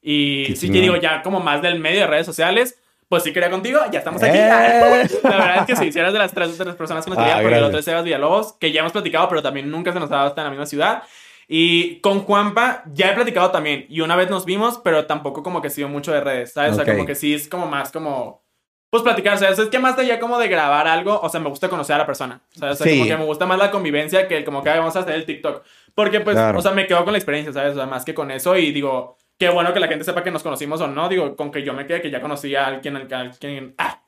Y 0.00 0.46
Qué 0.46 0.56
sí 0.56 0.70
que 0.72 0.80
digo, 0.80 0.96
ya 0.96 1.22
como 1.22 1.40
más 1.40 1.62
del 1.62 1.78
medio 1.78 2.00
de 2.00 2.06
redes 2.06 2.26
sociales, 2.26 2.78
pues 3.12 3.24
sí 3.24 3.32
quería 3.34 3.50
contigo, 3.50 3.78
ya 3.90 3.98
estamos 3.98 4.22
aquí. 4.22 4.38
¡Eh! 4.38 5.06
La 5.22 5.30
verdad 5.36 5.56
es 5.58 5.66
que 5.66 5.76
sí, 5.76 5.92
si 5.92 5.98
eras 5.98 6.14
de 6.14 6.18
las 6.18 6.32
tres, 6.32 6.56
de 6.56 6.64
las 6.64 6.76
personas 6.76 7.04
que 7.04 7.10
nos 7.10 7.18
Ah, 7.18 7.40
porque 7.42 7.58
el 7.58 7.64
otro 7.64 7.78
es 7.78 7.84
Sebas 7.84 8.04
Villalobos, 8.04 8.54
que 8.54 8.72
ya 8.72 8.80
hemos 8.80 8.92
platicado, 8.92 9.28
pero 9.28 9.42
también 9.42 9.70
nunca 9.70 9.92
se 9.92 10.00
nos 10.00 10.10
ha 10.10 10.14
dado 10.16 10.28
hasta 10.28 10.40
en 10.40 10.44
la 10.46 10.50
misma 10.50 10.64
ciudad. 10.64 11.02
Y 11.46 12.00
con 12.00 12.20
Juanpa 12.20 12.84
ya 12.94 13.10
he 13.10 13.14
platicado 13.14 13.50
también. 13.50 13.84
Y 13.90 14.00
una 14.00 14.16
vez 14.16 14.30
nos 14.30 14.46
vimos, 14.46 14.80
pero 14.82 15.04
tampoco 15.04 15.42
como 15.42 15.60
que 15.60 15.68
sido 15.68 15.90
mucho 15.90 16.10
de 16.10 16.22
redes, 16.22 16.54
¿sabes? 16.54 16.72
O 16.72 16.74
sea, 16.76 16.86
como 16.86 17.04
que 17.04 17.14
sí 17.14 17.34
es 17.34 17.50
como 17.50 17.66
más 17.66 17.92
como... 17.92 18.40
Pues 18.88 19.02
platicar, 19.02 19.34
o 19.34 19.38
sea, 19.38 19.50
es 19.50 19.60
que 19.60 19.78
más 19.78 19.98
allá 19.98 20.18
como 20.18 20.38
de 20.38 20.48
grabar 20.48 20.86
algo, 20.88 21.20
o 21.22 21.28
sea, 21.28 21.38
me 21.40 21.50
gusta 21.50 21.68
conocer 21.68 21.96
a 21.96 21.98
la 21.98 22.06
persona. 22.06 22.40
¿sabes? 22.58 22.80
O 22.80 22.84
sea, 22.84 22.90
Sí. 22.92 22.98
como 22.98 23.10
que 23.10 23.16
me 23.18 23.24
gusta 23.26 23.44
más 23.44 23.58
la 23.58 23.70
convivencia 23.70 24.26
que 24.26 24.38
el 24.38 24.44
como 24.46 24.62
que 24.62 24.70
"Ay, 24.70 24.78
vamos 24.78 24.96
a 24.96 25.00
hacer 25.00 25.14
el 25.16 25.26
TikTok. 25.26 25.62
Porque 25.94 26.20
pues, 26.20 26.34
Claro. 26.36 26.58
o 26.58 26.62
sea, 26.62 26.70
me 26.72 26.86
quedo 26.86 27.04
con 27.04 27.12
la 27.12 27.18
experiencia, 27.18 27.52
¿sabes? 27.52 27.72
O 27.72 27.76
sea, 27.76 27.84
más 27.86 28.06
que 28.06 28.14
con 28.14 28.30
eso 28.30 28.56
y 28.56 28.72
digo, 28.72 29.18
qué 29.42 29.48
bueno 29.48 29.74
que 29.74 29.80
la 29.80 29.88
gente 29.88 30.04
sepa 30.04 30.22
que 30.22 30.30
nos 30.30 30.44
conocimos 30.44 30.80
o 30.82 30.86
no. 30.86 31.08
Digo, 31.08 31.34
con 31.34 31.50
que 31.50 31.64
yo 31.64 31.74
me 31.74 31.84
quede 31.84 32.00
que 32.00 32.12
ya 32.12 32.20
conocí 32.20 32.54
a 32.54 32.66
alguien 32.66 32.94
al 32.94 33.08
que, 33.08 33.14
al 33.16 33.74
ah, 33.76 34.00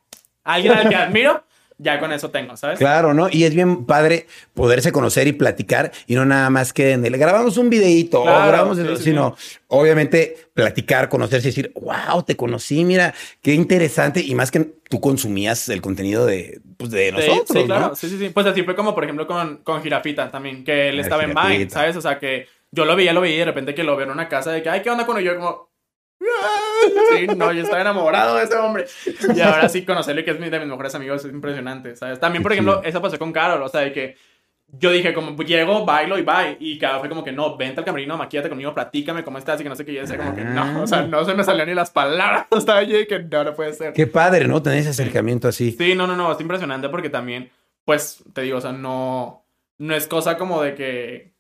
alguien 0.44 0.73
al 0.75 0.88
que 0.88 0.94
admiro. 0.94 1.42
ya 1.77 1.99
con 1.99 2.12
eso 2.12 2.31
tengo, 2.31 2.57
¿sabes? 2.57 2.79
Claro, 2.79 3.14
¿no? 3.14 3.27
Y 3.29 3.42
es 3.42 3.53
bien 3.53 3.85
padre 3.85 4.29
poderse 4.55 4.92
conocer 4.92 5.27
y 5.27 5.33
platicar 5.33 5.90
y 6.07 6.14
no 6.14 6.25
nada 6.25 6.51
más 6.51 6.73
que 6.73 6.92
el 6.92 7.18
grabamos 7.18 7.57
un 7.57 7.68
videito 7.68 8.20
o 8.20 8.23
Claro, 8.23 8.47
grabamos, 8.47 8.79
sí, 8.79 8.85
sí, 8.97 9.03
sino 9.03 9.35
obviamente 9.66 10.37
platicar, 10.55 11.09
conocerse 11.09 11.49
y 11.49 11.51
decir, 11.51 11.73
wow, 11.75 12.23
te 12.23 12.37
conocí, 12.37 12.85
mira, 12.85 13.12
qué 13.42 13.55
interesante. 13.55 14.20
Y 14.20 14.37
más 14.37 14.53
que 14.53 14.61
tú 14.88 15.01
consumías 15.01 15.68
el 15.68 15.83
contenido 15.83 16.27
de, 16.27 16.61
pues, 16.77 16.92
de 16.92 17.07
Sí, 17.09 17.12
nosotros, 17.12 17.59
sí, 17.59 17.64
claro. 17.64 17.88
¿no? 17.88 17.97
Sí, 17.97 18.09
sí, 18.09 18.18
sí. 18.20 18.29
Pues 18.29 18.47
así 18.47 18.62
fue 18.62 18.77
como, 18.77 18.94
por 18.94 19.03
ejemplo, 19.03 19.27
con, 19.27 19.57
con 19.64 19.83
también, 20.31 20.62
que 20.62 20.90
él 20.90 20.99
Ah, 20.99 21.03
estaba 21.03 21.25
en 21.25 21.35
Vine. 21.35 21.70
¿sabes? 21.70 21.97
O 21.97 22.01
sea, 22.01 22.20
que 22.20 22.47
yo 22.75 22.85
lo 22.85 22.97
veía, 22.97 23.13
lo 23.13 23.21
veía 23.21 23.37
y 23.37 23.39
de 23.39 23.45
repente 23.45 23.75
que 23.75 23.85
lo 23.85 23.97
veo 23.97 24.07
en 24.07 24.13
una 24.13 24.29
casa 24.29 24.51
de 24.53 24.63
que, 24.63 24.69
ay, 24.71 24.83
¿qué 24.83 24.91
onda 24.91 25.07
con? 25.07 25.19
Yo 25.21 25.37
como... 25.37 25.71
Sí, 27.17 27.27
no, 27.37 27.53
yo 27.53 27.63
estaba 27.63 27.81
enamorado 27.81 28.37
de 28.37 28.45
ese 28.45 28.57
hombre. 28.57 28.87
Y 29.35 29.41
ahora 29.41 29.69
sí, 29.69 29.85
conocerle 29.85 30.25
que 30.25 30.33
es 30.33 30.41
mi- 30.41 30.51
de 30.51 30.59
mis 30.59 30.69
mejores 30.69 30.95
amigos 30.95 31.25
es 31.25 31.33
impresionante, 31.33 31.97
¿sabes? 31.97 32.21
También, 32.21 32.43
por 32.43 32.53
ejemplo, 32.53 32.83
eso 32.85 33.01
pasó 33.01 33.19
con 33.19 33.33
Carol, 33.33 33.63
o 33.63 33.69
sea, 33.69 33.81
de 33.83 33.93
que 33.93 34.17
yo 34.69 34.91
dije, 34.91 35.13
como, 35.13 35.37
llego, 35.43 35.85
bailo 35.85 36.19
y 36.19 36.23
bye. 36.23 36.57
Y 36.61 36.79
Carol 36.79 37.01
fue 37.01 37.09
como 37.09 37.23
que, 37.25 37.33
no, 37.33 37.57
vente 37.57 37.81
al 37.81 37.85
camerino, 37.85 38.17
maquíate 38.17 38.49
conmigo, 38.49 38.75
platícame 38.75 39.23
cómo 39.25 39.39
estás 39.39 39.61
y 39.61 39.63
que 39.63 39.69
no 39.69 39.77
sé 39.77 39.85
qué. 39.85 39.93
Y 39.93 39.95
yo 39.97 40.01
decía 40.03 40.17
como 40.17 40.35
que, 40.35 40.43
no, 40.45 40.83
o 40.83 40.87
sea, 40.87 41.03
no 41.03 41.25
se 41.25 41.35
me 41.35 41.45
salían 41.45 41.69
ni 41.69 41.75
las 41.75 41.91
palabras. 41.91 42.47
Estaba 42.57 42.83
yo 42.83 42.99
y 42.99 43.07
que 43.07 43.19
no, 43.21 43.45
no 43.45 43.55
puede 43.55 43.73
ser. 43.75 43.93
Qué 43.93 44.07
padre, 44.07 44.47
¿no? 44.49 44.63
Tener 44.63 44.79
ese 44.79 44.91
acercamiento 44.91 45.49
así. 45.49 45.73
Sí, 45.73 45.95
no, 45.95 46.07
no, 46.07 46.17
no, 46.17 46.33
es 46.33 46.41
impresionante 46.41 46.89
porque 46.89 47.11
también, 47.11 47.51
pues, 47.85 48.25
te 48.33 48.43
digo, 48.43 48.59
o 48.59 48.61
sea, 48.61 48.73
no, 48.73 49.47
no 49.79 49.95
es 49.95 50.07
cosa 50.07 50.37
como 50.39 50.63
de 50.63 50.75
que, 50.75 51.34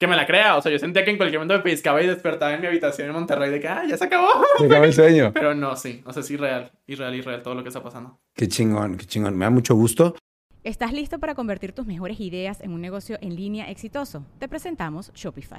que 0.00 0.06
me 0.06 0.16
la 0.16 0.26
crea, 0.26 0.56
o 0.56 0.62
sea, 0.62 0.72
yo 0.72 0.78
sentía 0.78 1.04
que 1.04 1.10
en 1.10 1.18
cualquier 1.18 1.40
momento 1.40 1.58
me 1.58 1.60
pescaba 1.60 2.02
y 2.02 2.06
despertaba 2.06 2.54
en 2.54 2.62
mi 2.62 2.66
habitación 2.66 3.08
en 3.08 3.14
Monterrey 3.14 3.50
de 3.50 3.60
que, 3.60 3.68
ah, 3.68 3.84
ya 3.86 3.98
se 3.98 4.04
acabó. 4.04 4.28
Se 4.56 4.64
acabó 4.64 4.84
el 4.84 4.94
sueño. 4.94 5.30
Pero 5.34 5.54
no, 5.54 5.76
sí, 5.76 6.02
o 6.06 6.12
sea, 6.14 6.22
sí, 6.22 6.38
real, 6.38 6.72
irreal, 6.86 7.14
irreal 7.14 7.42
todo 7.42 7.54
lo 7.54 7.62
que 7.62 7.68
está 7.68 7.82
pasando. 7.82 8.18
Qué 8.34 8.48
chingón, 8.48 8.96
qué 8.96 9.04
chingón. 9.04 9.36
Me 9.36 9.44
da 9.44 9.50
mucho 9.50 9.74
gusto. 9.74 10.16
¿Estás 10.64 10.94
listo 10.94 11.18
para 11.18 11.34
convertir 11.34 11.72
tus 11.72 11.86
mejores 11.86 12.18
ideas 12.18 12.62
en 12.62 12.72
un 12.72 12.80
negocio 12.80 13.18
en 13.20 13.36
línea 13.36 13.70
exitoso? 13.70 14.24
Te 14.38 14.48
presentamos 14.48 15.12
Shopify. 15.14 15.58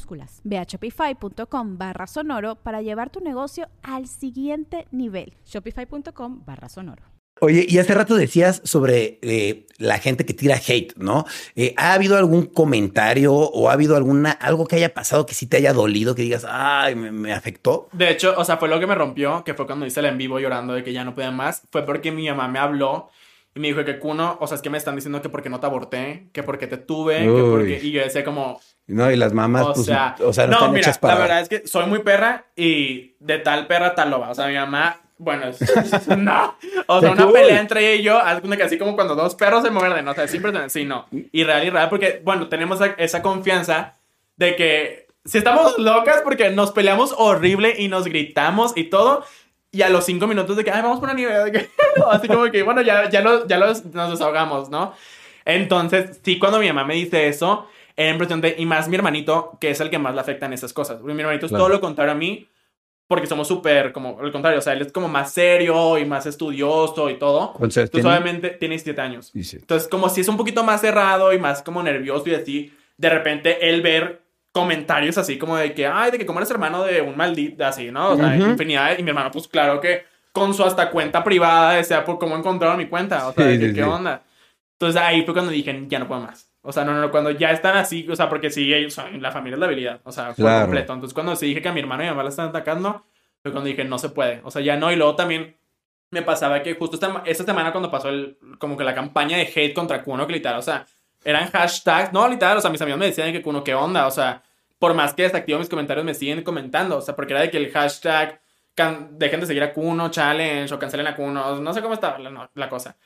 Ve 0.43 0.57
a 0.57 0.63
shopify.com 0.63 1.77
barra 1.77 2.07
sonoro 2.07 2.55
para 2.55 2.81
llevar 2.81 3.09
tu 3.09 3.19
negocio 3.19 3.67
al 3.83 4.07
siguiente 4.07 4.87
nivel. 4.91 5.33
Shopify.com 5.45 6.43
barra 6.45 6.69
sonoro. 6.69 7.03
Oye, 7.43 7.65
y 7.67 7.79
hace 7.79 7.95
rato 7.95 8.13
decías 8.13 8.61
sobre 8.65 9.17
eh, 9.23 9.65
la 9.79 9.97
gente 9.97 10.27
que 10.27 10.35
tira 10.35 10.57
hate, 10.57 10.93
¿no? 10.97 11.25
Eh, 11.55 11.73
¿Ha 11.75 11.93
habido 11.93 12.15
algún 12.15 12.45
comentario 12.45 13.33
o 13.33 13.69
ha 13.69 13.73
habido 13.73 13.95
alguna 13.95 14.29
algo 14.29 14.67
que 14.67 14.75
haya 14.75 14.93
pasado 14.93 15.25
que 15.25 15.33
sí 15.33 15.47
te 15.47 15.57
haya 15.57 15.73
dolido, 15.73 16.13
que 16.13 16.21
digas, 16.21 16.45
ay, 16.47 16.93
me, 16.93 17.11
me 17.11 17.33
afectó? 17.33 17.89
De 17.93 18.11
hecho, 18.11 18.35
o 18.37 18.45
sea, 18.45 18.57
fue 18.57 18.69
lo 18.69 18.79
que 18.79 18.85
me 18.85 18.93
rompió, 18.93 19.43
que 19.43 19.55
fue 19.55 19.65
cuando 19.65 19.87
hice 19.87 20.01
el 20.01 20.05
en 20.05 20.19
vivo 20.19 20.39
llorando 20.39 20.73
de 20.73 20.83
que 20.83 20.93
ya 20.93 21.03
no 21.03 21.15
podía 21.15 21.31
más, 21.31 21.63
fue 21.71 21.83
porque 21.83 22.11
mi 22.11 22.29
mamá 22.29 22.47
me 22.47 22.59
habló 22.59 23.09
y 23.55 23.59
me 23.59 23.67
dijo 23.67 23.83
que 23.83 23.99
Kuno, 23.99 24.37
o 24.39 24.47
sea, 24.47 24.55
es 24.55 24.61
que 24.61 24.69
me 24.69 24.77
están 24.77 24.95
diciendo 24.95 25.21
que 25.21 25.29
porque 25.29 25.49
no 25.49 25.59
te 25.59 25.65
aborté, 25.65 26.29
que 26.31 26.43
porque 26.43 26.67
te 26.67 26.77
tuve, 26.77 27.21
que 27.21 27.43
porque... 27.49 27.79
Y 27.83 27.91
yo 27.91 28.01
decía 28.01 28.23
como, 28.23 28.61
No, 28.91 29.11
y 29.11 29.15
las 29.15 29.33
mamás, 29.33 29.65
o 29.67 29.73
pues, 29.73 29.85
sea, 29.85 30.15
o 30.23 30.33
sea, 30.33 30.45
no, 30.45 30.51
no, 30.51 30.57
están 30.57 30.71
mira, 30.71 30.81
hechas 30.81 30.97
para. 30.99 31.13
la 31.15 31.19
verdad 31.21 31.41
es 31.41 31.49
que 31.49 31.67
soy 31.67 31.85
muy 31.85 31.99
perra 31.99 32.45
y 32.55 33.15
de 33.19 33.39
tal 33.39 33.67
perra 33.67 33.95
tal 33.95 34.09
loba. 34.11 34.29
O 34.29 34.35
sea, 34.35 34.47
mi 34.47 34.55
mamá, 34.55 34.99
bueno, 35.17 35.45
es- 35.47 36.07
no. 36.17 36.55
O 36.87 36.99
sea, 36.99 37.11
una 37.11 37.31
pelea 37.31 37.59
entre 37.59 37.93
ella 37.93 37.99
y 37.99 38.03
yo, 38.03 38.19
así 38.63 38.77
como 38.77 38.95
cuando 38.95 39.15
dos 39.15 39.35
perros 39.35 39.63
se 39.63 39.69
muerden, 39.71 40.07
o 40.07 40.13
sea, 40.13 40.27
siempre 40.27 40.51
sí, 40.69 40.85
no. 40.85 41.07
Y 41.31 41.43
real 41.43 41.65
y 41.65 41.69
real, 41.69 41.89
porque, 41.89 42.21
bueno, 42.23 42.47
tenemos 42.49 42.79
esa, 42.97 43.21
confianza 43.21 43.95
de 44.37 44.55
que 44.55 45.07
si 45.25 45.37
estamos 45.37 45.77
locas 45.77 46.21
porque 46.23 46.49
nos 46.49 46.71
peleamos 46.71 47.13
horrible 47.17 47.75
y 47.77 47.87
nos 47.87 48.05
gritamos 48.05 48.73
y 48.75 48.85
todo. 48.85 49.23
Y 49.73 49.83
a 49.83 49.89
los 49.89 50.03
cinco 50.05 50.27
minutos 50.27 50.57
de 50.57 50.65
que, 50.65 50.71
ay, 50.71 50.81
vamos 50.81 50.99
por 50.99 51.07
una 51.07 51.13
nieve, 51.13 51.33
de 51.45 51.51
que, 51.53 51.69
así 52.11 52.27
como 52.27 52.43
que, 52.51 52.61
bueno, 52.63 52.81
ya, 52.81 53.07
ya, 53.09 53.21
lo- 53.21 53.47
ya 53.47 53.57
los- 53.57 53.85
nos 53.85 54.11
desahogamos, 54.11 54.69
¿no? 54.69 54.93
Entonces, 55.45 56.19
sí, 56.23 56.37
cuando 56.39 56.59
mi 56.59 56.67
mamá 56.67 56.83
me 56.83 56.95
dice 56.95 57.27
eso, 57.27 57.67
era 58.01 58.11
impresionante. 58.11 58.55
Y 58.57 58.65
más 58.65 58.87
mi 58.89 58.95
hermanito, 58.95 59.57
que 59.59 59.69
es 59.71 59.79
el 59.79 59.89
que 59.89 59.99
más 59.99 60.13
le 60.15 60.21
afectan 60.21 60.53
esas 60.53 60.73
cosas. 60.73 60.97
Porque 60.99 61.13
mi 61.13 61.21
hermanito 61.21 61.47
Claro. 61.47 61.63
es 61.63 61.65
todo 61.67 61.73
lo 61.75 61.81
contrario 61.81 62.11
a 62.11 62.15
mí, 62.15 62.47
porque 63.07 63.27
somos 63.27 63.47
súper, 63.47 63.91
como, 63.91 64.19
al 64.21 64.31
contrario, 64.31 64.59
o 64.59 64.61
sea, 64.61 64.73
él 64.73 64.81
es 64.81 64.91
como 64.93 65.07
más 65.09 65.33
serio 65.33 65.97
y 65.97 66.05
más 66.05 66.25
estudioso 66.25 67.09
y 67.09 67.19
todo. 67.19 67.53
¿Cuántos 67.53 67.77
años 67.77 67.89
Entonces, 67.89 67.91
tiene? 67.91 68.09
obviamente, 68.09 68.49
tiene 68.51 68.73
17 68.73 69.01
años. 69.01 69.31
Dice. 69.33 69.57
Entonces, 69.57 69.89
como 69.89 70.07
si 70.09 70.21
es 70.21 70.27
un 70.27 70.37
poquito 70.37 70.63
más 70.63 70.79
cerrado 70.81 71.33
y 71.33 71.39
más 71.39 71.61
como 71.61 71.83
nervioso 71.83 72.29
y 72.29 72.35
así, 72.35 72.73
de 72.97 73.09
repente 73.09 73.69
él 73.69 73.81
ver 73.81 74.21
comentarios 74.53 75.17
así 75.17 75.37
como 75.37 75.55
de 75.57 75.73
que, 75.73 75.87
ay, 75.87 76.11
de 76.11 76.17
que 76.17 76.25
como 76.25 76.39
eres 76.39 76.51
hermano 76.51 76.83
de 76.83 77.01
un 77.01 77.15
maldito, 77.17 77.65
así, 77.65 77.89
¿no? 77.91 78.11
O 78.11 78.15
sea, 78.17 78.35
Ujú. 78.37 78.51
infinidad. 78.51 78.97
Y 78.97 79.03
mi 79.03 79.09
hermano, 79.09 79.31
pues 79.31 79.47
claro 79.47 79.79
que 79.81 80.03
con 80.33 80.53
su 80.53 80.63
hasta 80.63 80.89
cuenta 80.89 81.23
privada, 81.23 81.73
decía, 81.73 82.03
por 82.05 82.17
cómo 82.19 82.35
encontraron 82.37 82.77
mi 82.77 82.87
cuenta, 82.87 83.27
o 83.27 83.33
sea, 83.33 83.45
Sí, 83.45 83.51
de 83.51 83.59
que, 83.59 83.67
sí, 83.69 83.73
¿qué 83.75 83.81
sí. 83.83 83.87
onda? 83.89 84.23
Entonces 84.73 85.01
ahí 85.01 85.23
fue 85.23 85.33
cuando 85.33 85.51
dije, 85.51 85.85
ya 85.87 85.99
no 85.99 86.07
puedo 86.07 86.21
más. 86.21 86.50
O 86.63 86.71
sea, 86.71 86.83
no, 86.83 86.93
no, 86.93 87.09
cuando 87.11 87.31
ya 87.31 87.51
están 87.51 87.75
así, 87.77 88.07
o 88.09 88.15
sea, 88.15 88.29
porque 88.29 88.49
sí, 88.51 88.71
ellos, 88.73 88.95
la 89.19 89.31
familia 89.31 89.55
es 89.55 89.59
la 89.59 89.65
habilidad, 89.65 90.01
o 90.03 90.11
sea, 90.11 90.27
por 90.27 90.35
Claro. 90.35 90.61
completo. 90.65 90.93
Entonces 90.93 91.13
cuando 91.13 91.35
se 91.35 91.45
dije 91.47 91.61
que 91.61 91.69
a 91.69 91.73
mi 91.73 91.79
hermano 91.79 92.03
y 92.03 92.05
a 92.05 92.09
mi 92.09 92.15
mamá 92.15 92.23
la 92.23 92.29
están 92.29 92.49
atacando, 92.49 93.03
fue 93.41 93.51
cuando 93.51 93.67
dije, 93.67 93.83
no 93.83 93.97
se 93.97 94.09
puede. 94.09 94.41
O 94.43 94.51
sea, 94.51 94.61
ya 94.61 94.77
no. 94.77 94.91
Y 94.91 94.95
luego 94.95 95.15
también 95.15 95.57
me 96.11 96.21
pasaba 96.21 96.61
que 96.61 96.75
justo 96.75 96.95
esta, 96.97 97.23
esta 97.25 97.43
semana 97.45 97.71
cuando 97.71 97.89
pasó 97.89 98.09
el, 98.09 98.37
como 98.59 98.77
que 98.77 98.83
la 98.83 98.93
campaña 98.93 99.37
de 99.37 99.43
hate 99.55 99.73
contra 99.73 100.03
Kuno, 100.03 100.27
que 100.27 100.33
literal, 100.33 100.59
o 100.59 100.61
sea, 100.61 100.85
eran 101.23 101.49
hashtags, 101.49 102.13
no, 102.13 102.27
literal, 102.27 102.57
o 102.57 102.61
sea, 102.61 102.69
mis 102.69 102.81
amigos 102.81 102.99
me 102.99 103.05
decían 103.07 103.31
que 103.31 103.41
Kuno, 103.41 103.63
¿qué 103.63 103.73
onda? 103.73 104.05
O 104.07 104.11
sea, 104.11 104.43
por 104.77 104.93
más 104.93 105.13
que 105.13 105.23
desactivo 105.23 105.57
mis 105.59 105.69
comentarios, 105.69 106.05
me 106.05 106.13
siguen 106.13 106.43
comentando, 106.43 106.97
o 106.97 107.01
sea, 107.01 107.15
porque 107.15 107.33
era 107.33 107.41
de 107.41 107.49
que 107.51 107.57
el 107.57 107.71
hashtag, 107.71 108.39
can- 108.75 109.17
dejen 109.17 109.39
de 109.39 109.45
seguir 109.47 109.63
a 109.63 109.73
Kuno, 109.73 110.09
challenge, 110.11 110.73
o 110.73 110.77
cancelen 110.79 111.07
a 111.07 111.15
Kuno, 111.15 111.59
no 111.61 111.73
sé 111.73 111.81
cómo 111.81 111.93
estaba 111.93 112.19
la, 112.19 112.29
no, 112.29 112.49
la 112.55 112.69
cosa. 112.69 112.97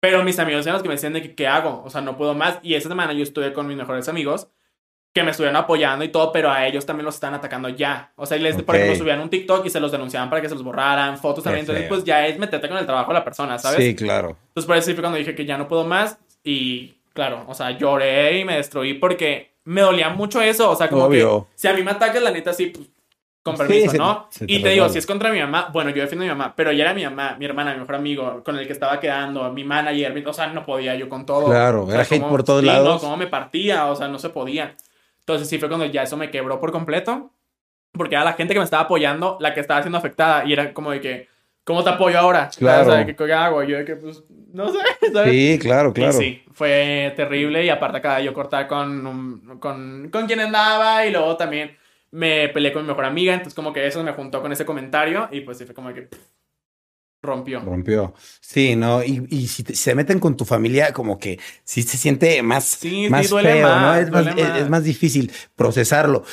Pero 0.00 0.22
mis 0.22 0.38
amigos 0.38 0.66
eran 0.66 0.74
los 0.74 0.82
que 0.82 0.88
me 0.88 0.94
decían 0.94 1.12
de 1.12 1.22
que, 1.22 1.34
¿qué 1.34 1.46
hago? 1.46 1.82
O 1.84 1.90
sea, 1.90 2.00
no 2.00 2.16
puedo 2.16 2.34
más. 2.34 2.58
Y 2.62 2.74
esa 2.74 2.88
semana 2.88 3.12
yo 3.12 3.22
estuve 3.22 3.52
con 3.52 3.66
mis 3.66 3.76
mejores 3.76 4.08
amigos 4.08 4.48
que 5.16 5.22
me 5.22 5.30
estuvieron 5.30 5.56
apoyando 5.56 6.04
y 6.04 6.08
todo, 6.08 6.30
pero 6.30 6.50
a 6.50 6.66
ellos 6.66 6.84
también 6.84 7.06
los 7.06 7.14
están 7.14 7.32
atacando 7.32 7.70
ya. 7.70 8.12
O 8.16 8.26
sea, 8.26 8.36
les, 8.36 8.62
por 8.62 8.76
ejemplo, 8.76 8.96
subían 8.96 9.20
un 9.20 9.30
TikTok 9.30 9.64
y 9.64 9.70
se 9.70 9.80
los 9.80 9.90
denunciaban 9.90 10.28
para 10.28 10.42
que 10.42 10.48
se 10.50 10.54
los 10.54 10.62
borraran, 10.62 11.16
fotos 11.16 11.42
Qué 11.42 11.44
también. 11.44 11.60
Entonces, 11.62 11.84
feo. 11.84 11.88
pues 11.88 12.04
ya 12.04 12.26
es 12.26 12.38
meterte 12.38 12.68
con 12.68 12.76
el 12.76 12.84
trabajo 12.84 13.12
de 13.12 13.18
la 13.18 13.24
persona, 13.24 13.58
¿sabes? 13.58 13.82
Sí, 13.82 13.94
claro. 13.94 14.36
Entonces, 14.48 14.66
por 14.66 14.76
eso 14.76 14.92
fue 14.92 15.00
cuando 15.00 15.16
dije 15.16 15.34
que 15.34 15.46
ya 15.46 15.56
no 15.56 15.68
puedo 15.68 15.84
más. 15.84 16.18
Y 16.44 16.96
claro, 17.14 17.44
o 17.48 17.54
sea, 17.54 17.70
lloré 17.70 18.40
y 18.40 18.44
me 18.44 18.56
destruí 18.56 18.92
porque 18.92 19.54
me 19.64 19.80
dolía 19.80 20.10
mucho 20.10 20.42
eso. 20.42 20.70
O 20.70 20.76
sea, 20.76 20.90
como 20.90 21.04
Obvio. 21.04 21.48
que 21.50 21.58
si 21.60 21.68
a 21.68 21.72
mí 21.72 21.82
me 21.82 21.92
atacas, 21.92 22.22
la 22.22 22.30
neta, 22.30 22.52
sí, 22.52 22.66
pues, 22.66 22.86
con 23.46 23.56
Sí, 23.56 23.62
permiso, 23.62 23.90
se- 23.92 23.98
¿no? 23.98 24.26
se 24.30 24.46
te 24.46 24.52
y 24.52 24.62
te 24.62 24.68
digo, 24.70 24.88
si 24.88 24.98
es 24.98 25.06
contra 25.06 25.30
mi 25.30 25.38
mamá, 25.40 25.70
bueno, 25.72 25.90
yo 25.90 26.02
defiendo 26.02 26.24
a 26.24 26.26
mi 26.26 26.34
mamá, 26.38 26.52
pero 26.56 26.72
ya 26.72 26.82
era 26.84 26.92
mi 26.94 27.04
mamá, 27.04 27.36
mi 27.38 27.44
hermana, 27.46 27.72
mi 27.72 27.80
mejor 27.80 27.94
amigo, 27.94 28.42
con 28.44 28.58
el 28.58 28.66
que 28.66 28.72
estaba 28.72 28.98
quedando, 29.00 29.50
mi 29.52 29.62
manager, 29.64 30.12
mi- 30.12 30.24
o 30.24 30.32
sea, 30.32 30.48
no 30.48 30.64
podía 30.66 30.94
yo 30.96 31.08
con 31.08 31.24
todo. 31.24 31.46
Claro, 31.46 31.84
O 31.84 31.86
sea, 31.86 31.94
era 31.94 32.02
hate 32.02 32.18
cómo- 32.20 32.28
por 32.28 32.42
todos 32.44 32.60
sí, 32.60 32.66
lados. 32.66 32.94
No, 32.94 32.98
cómo 33.00 33.16
me 33.16 33.28
partía, 33.28 33.86
o 33.86 33.94
sea, 33.96 34.08
no 34.08 34.18
se 34.18 34.28
podía. 34.30 34.74
Entonces 35.20 35.48
sí 35.48 35.58
fue 35.58 35.68
cuando 35.68 35.86
ya 35.86 36.02
eso 36.02 36.16
me 36.16 36.30
quebró 36.30 36.60
por 36.60 36.72
completo, 36.72 37.30
porque 37.92 38.14
era 38.16 38.24
la 38.24 38.34
gente 38.34 38.52
que 38.52 38.60
me 38.60 38.64
estaba 38.64 38.82
apoyando 38.82 39.38
la 39.40 39.54
que 39.54 39.60
estaba 39.60 39.80
siendo 39.82 39.98
afectada 39.98 40.44
y 40.44 40.52
era 40.52 40.74
como 40.74 40.90
de 40.90 41.00
que, 41.00 41.28
¿cómo 41.64 41.82
te 41.82 41.90
apoyo 41.90 42.18
ahora? 42.18 42.50
Claro. 42.58 42.82
O 42.82 42.90
sea, 42.90 42.98
de 42.98 43.06
que, 43.06 43.16
¿qué 43.16 43.32
hago? 43.32 43.62
Y 43.62 43.68
yo 43.68 43.78
de 43.78 43.84
que, 43.84 43.96
pues, 43.96 44.22
no 44.52 44.68
sé, 44.70 44.78
¿sabes? 45.12 45.32
Sí, 45.32 45.58
claro, 45.60 45.90
Y 45.90 45.92
claro. 45.94 46.12
sí, 46.12 46.42
fue 46.52 47.12
terrible 47.16 47.64
y 47.64 47.68
aparte 47.70 47.98
acá 47.98 48.20
yo 48.20 48.32
cortar 48.34 48.66
con, 48.68 49.58
con, 49.60 50.08
con 50.12 50.26
quien 50.26 50.40
andaba 50.40 51.06
y 51.06 51.10
luego 51.12 51.36
también 51.36 51.76
me 52.16 52.48
peleé 52.48 52.72
con 52.72 52.82
mi 52.82 52.88
mejor 52.88 53.04
amiga, 53.04 53.34
entonces 53.34 53.54
como 53.54 53.72
que 53.72 53.86
eso 53.86 54.02
me 54.02 54.12
juntó 54.12 54.40
con 54.40 54.50
ese 54.52 54.64
comentario 54.64 55.28
y 55.30 55.40
pues 55.42 55.58
fue 55.64 55.74
como 55.74 55.92
que 55.92 56.02
pff, 56.02 56.18
rompió. 57.22 57.60
Rompió. 57.60 58.14
Sí, 58.40 58.76
no, 58.76 59.02
y, 59.02 59.26
y 59.30 59.46
si, 59.48 59.62
te- 59.64 59.74
se 59.74 59.94
meten 59.94 60.18
con 60.18 60.36
tu 60.36 60.44
familia, 60.44 60.92
como 60.92 61.18
que 61.18 61.38
sí 61.64 61.82
se 61.82 61.96
siente 61.96 62.42
más, 62.42 62.64
Sí, 62.64 63.04
sí, 63.04 63.10
más 63.10 63.28
duele 63.28 63.52
feo, 63.52 63.68
¿no? 63.80 63.94
Es 63.94 64.10
más, 64.10 64.26
es- 64.28 64.34
más. 64.48 64.58
es 64.58 64.68
más 64.70 64.84
difícil 64.84 65.30
procesarlo. 65.54 66.24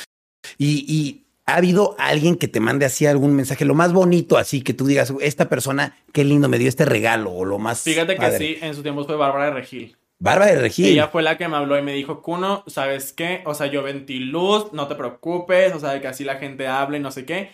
Y, 0.58 0.84
y 0.88 1.20
¿Ha 1.46 1.56
habido 1.56 1.94
alguien 1.98 2.36
que 2.36 2.48
te 2.48 2.58
mande 2.58 2.86
así 2.86 3.04
algún 3.04 3.36
mensaje, 3.36 3.66
lo 3.66 3.74
más 3.74 3.92
bonito, 3.92 4.38
así 4.38 4.62
que 4.62 4.72
tú 4.72 4.86
digas, 4.86 5.12
esta 5.20 5.50
persona, 5.50 5.94
qué 6.10 6.24
lindo 6.24 6.48
me 6.48 6.58
dio 6.58 6.70
este 6.70 6.86
regalo, 6.86 7.32
o 7.32 7.44
lo 7.44 7.58
más. 7.58 7.82
Fíjate 7.82 8.14
que 8.14 8.18
padre"? 8.22 8.38
sí, 8.38 8.56
en 8.62 8.74
su 8.74 8.82
tiempo 8.82 9.04
fue 9.04 9.16
Bárbara 9.16 9.44
de 9.46 9.50
Regil. 9.50 9.94
Bárbara 10.24 10.52
de 10.52 10.58
Regil. 10.58 10.86
Ella 10.86 11.08
fue 11.08 11.22
la 11.22 11.36
que 11.36 11.46
me 11.48 11.58
habló 11.58 11.78
y 11.78 11.82
me 11.82 11.92
dijo, 11.92 12.22
Kuno, 12.22 12.64
¿sabes 12.66 13.12
qué? 13.12 13.42
O 13.44 13.52
sea, 13.52 13.66
yo 13.66 13.82
ventí 13.82 14.20
luz, 14.20 14.72
no 14.72 14.88
te 14.88 14.94
preocupes, 14.94 15.74
o 15.74 15.78
sea, 15.78 16.00
que 16.00 16.08
así 16.08 16.24
la 16.24 16.36
gente 16.36 16.66
habla 16.66 16.96
y 16.96 17.00
no 17.00 17.10
sé 17.10 17.26
qué. 17.26 17.52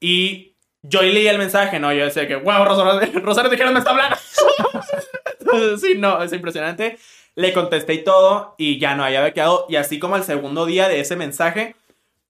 Y 0.00 0.56
yo 0.80 1.02
leí 1.02 1.28
el 1.28 1.36
mensaje, 1.36 1.78
¿no? 1.78 1.92
Yo 1.92 2.06
decía 2.06 2.26
que, 2.26 2.36
wow, 2.36 2.64
Rosario, 2.64 3.20
Rosario 3.20 3.50
Tijeras 3.50 3.74
me 3.74 3.80
está 3.80 3.90
hablando. 3.90 4.16
Sí, 5.80 5.94
no, 5.96 6.22
es 6.22 6.32
impresionante. 6.32 6.98
Le 7.34 7.52
contesté 7.52 7.94
y 7.94 8.04
todo, 8.04 8.54
y 8.58 8.78
ya 8.78 8.94
no, 8.94 9.04
había 9.04 9.30
quedado. 9.32 9.66
Y 9.68 9.76
así 9.76 9.98
como 9.98 10.16
el 10.16 10.24
segundo 10.24 10.66
día 10.66 10.88
de 10.88 11.00
ese 11.00 11.16
mensaje, 11.16 11.76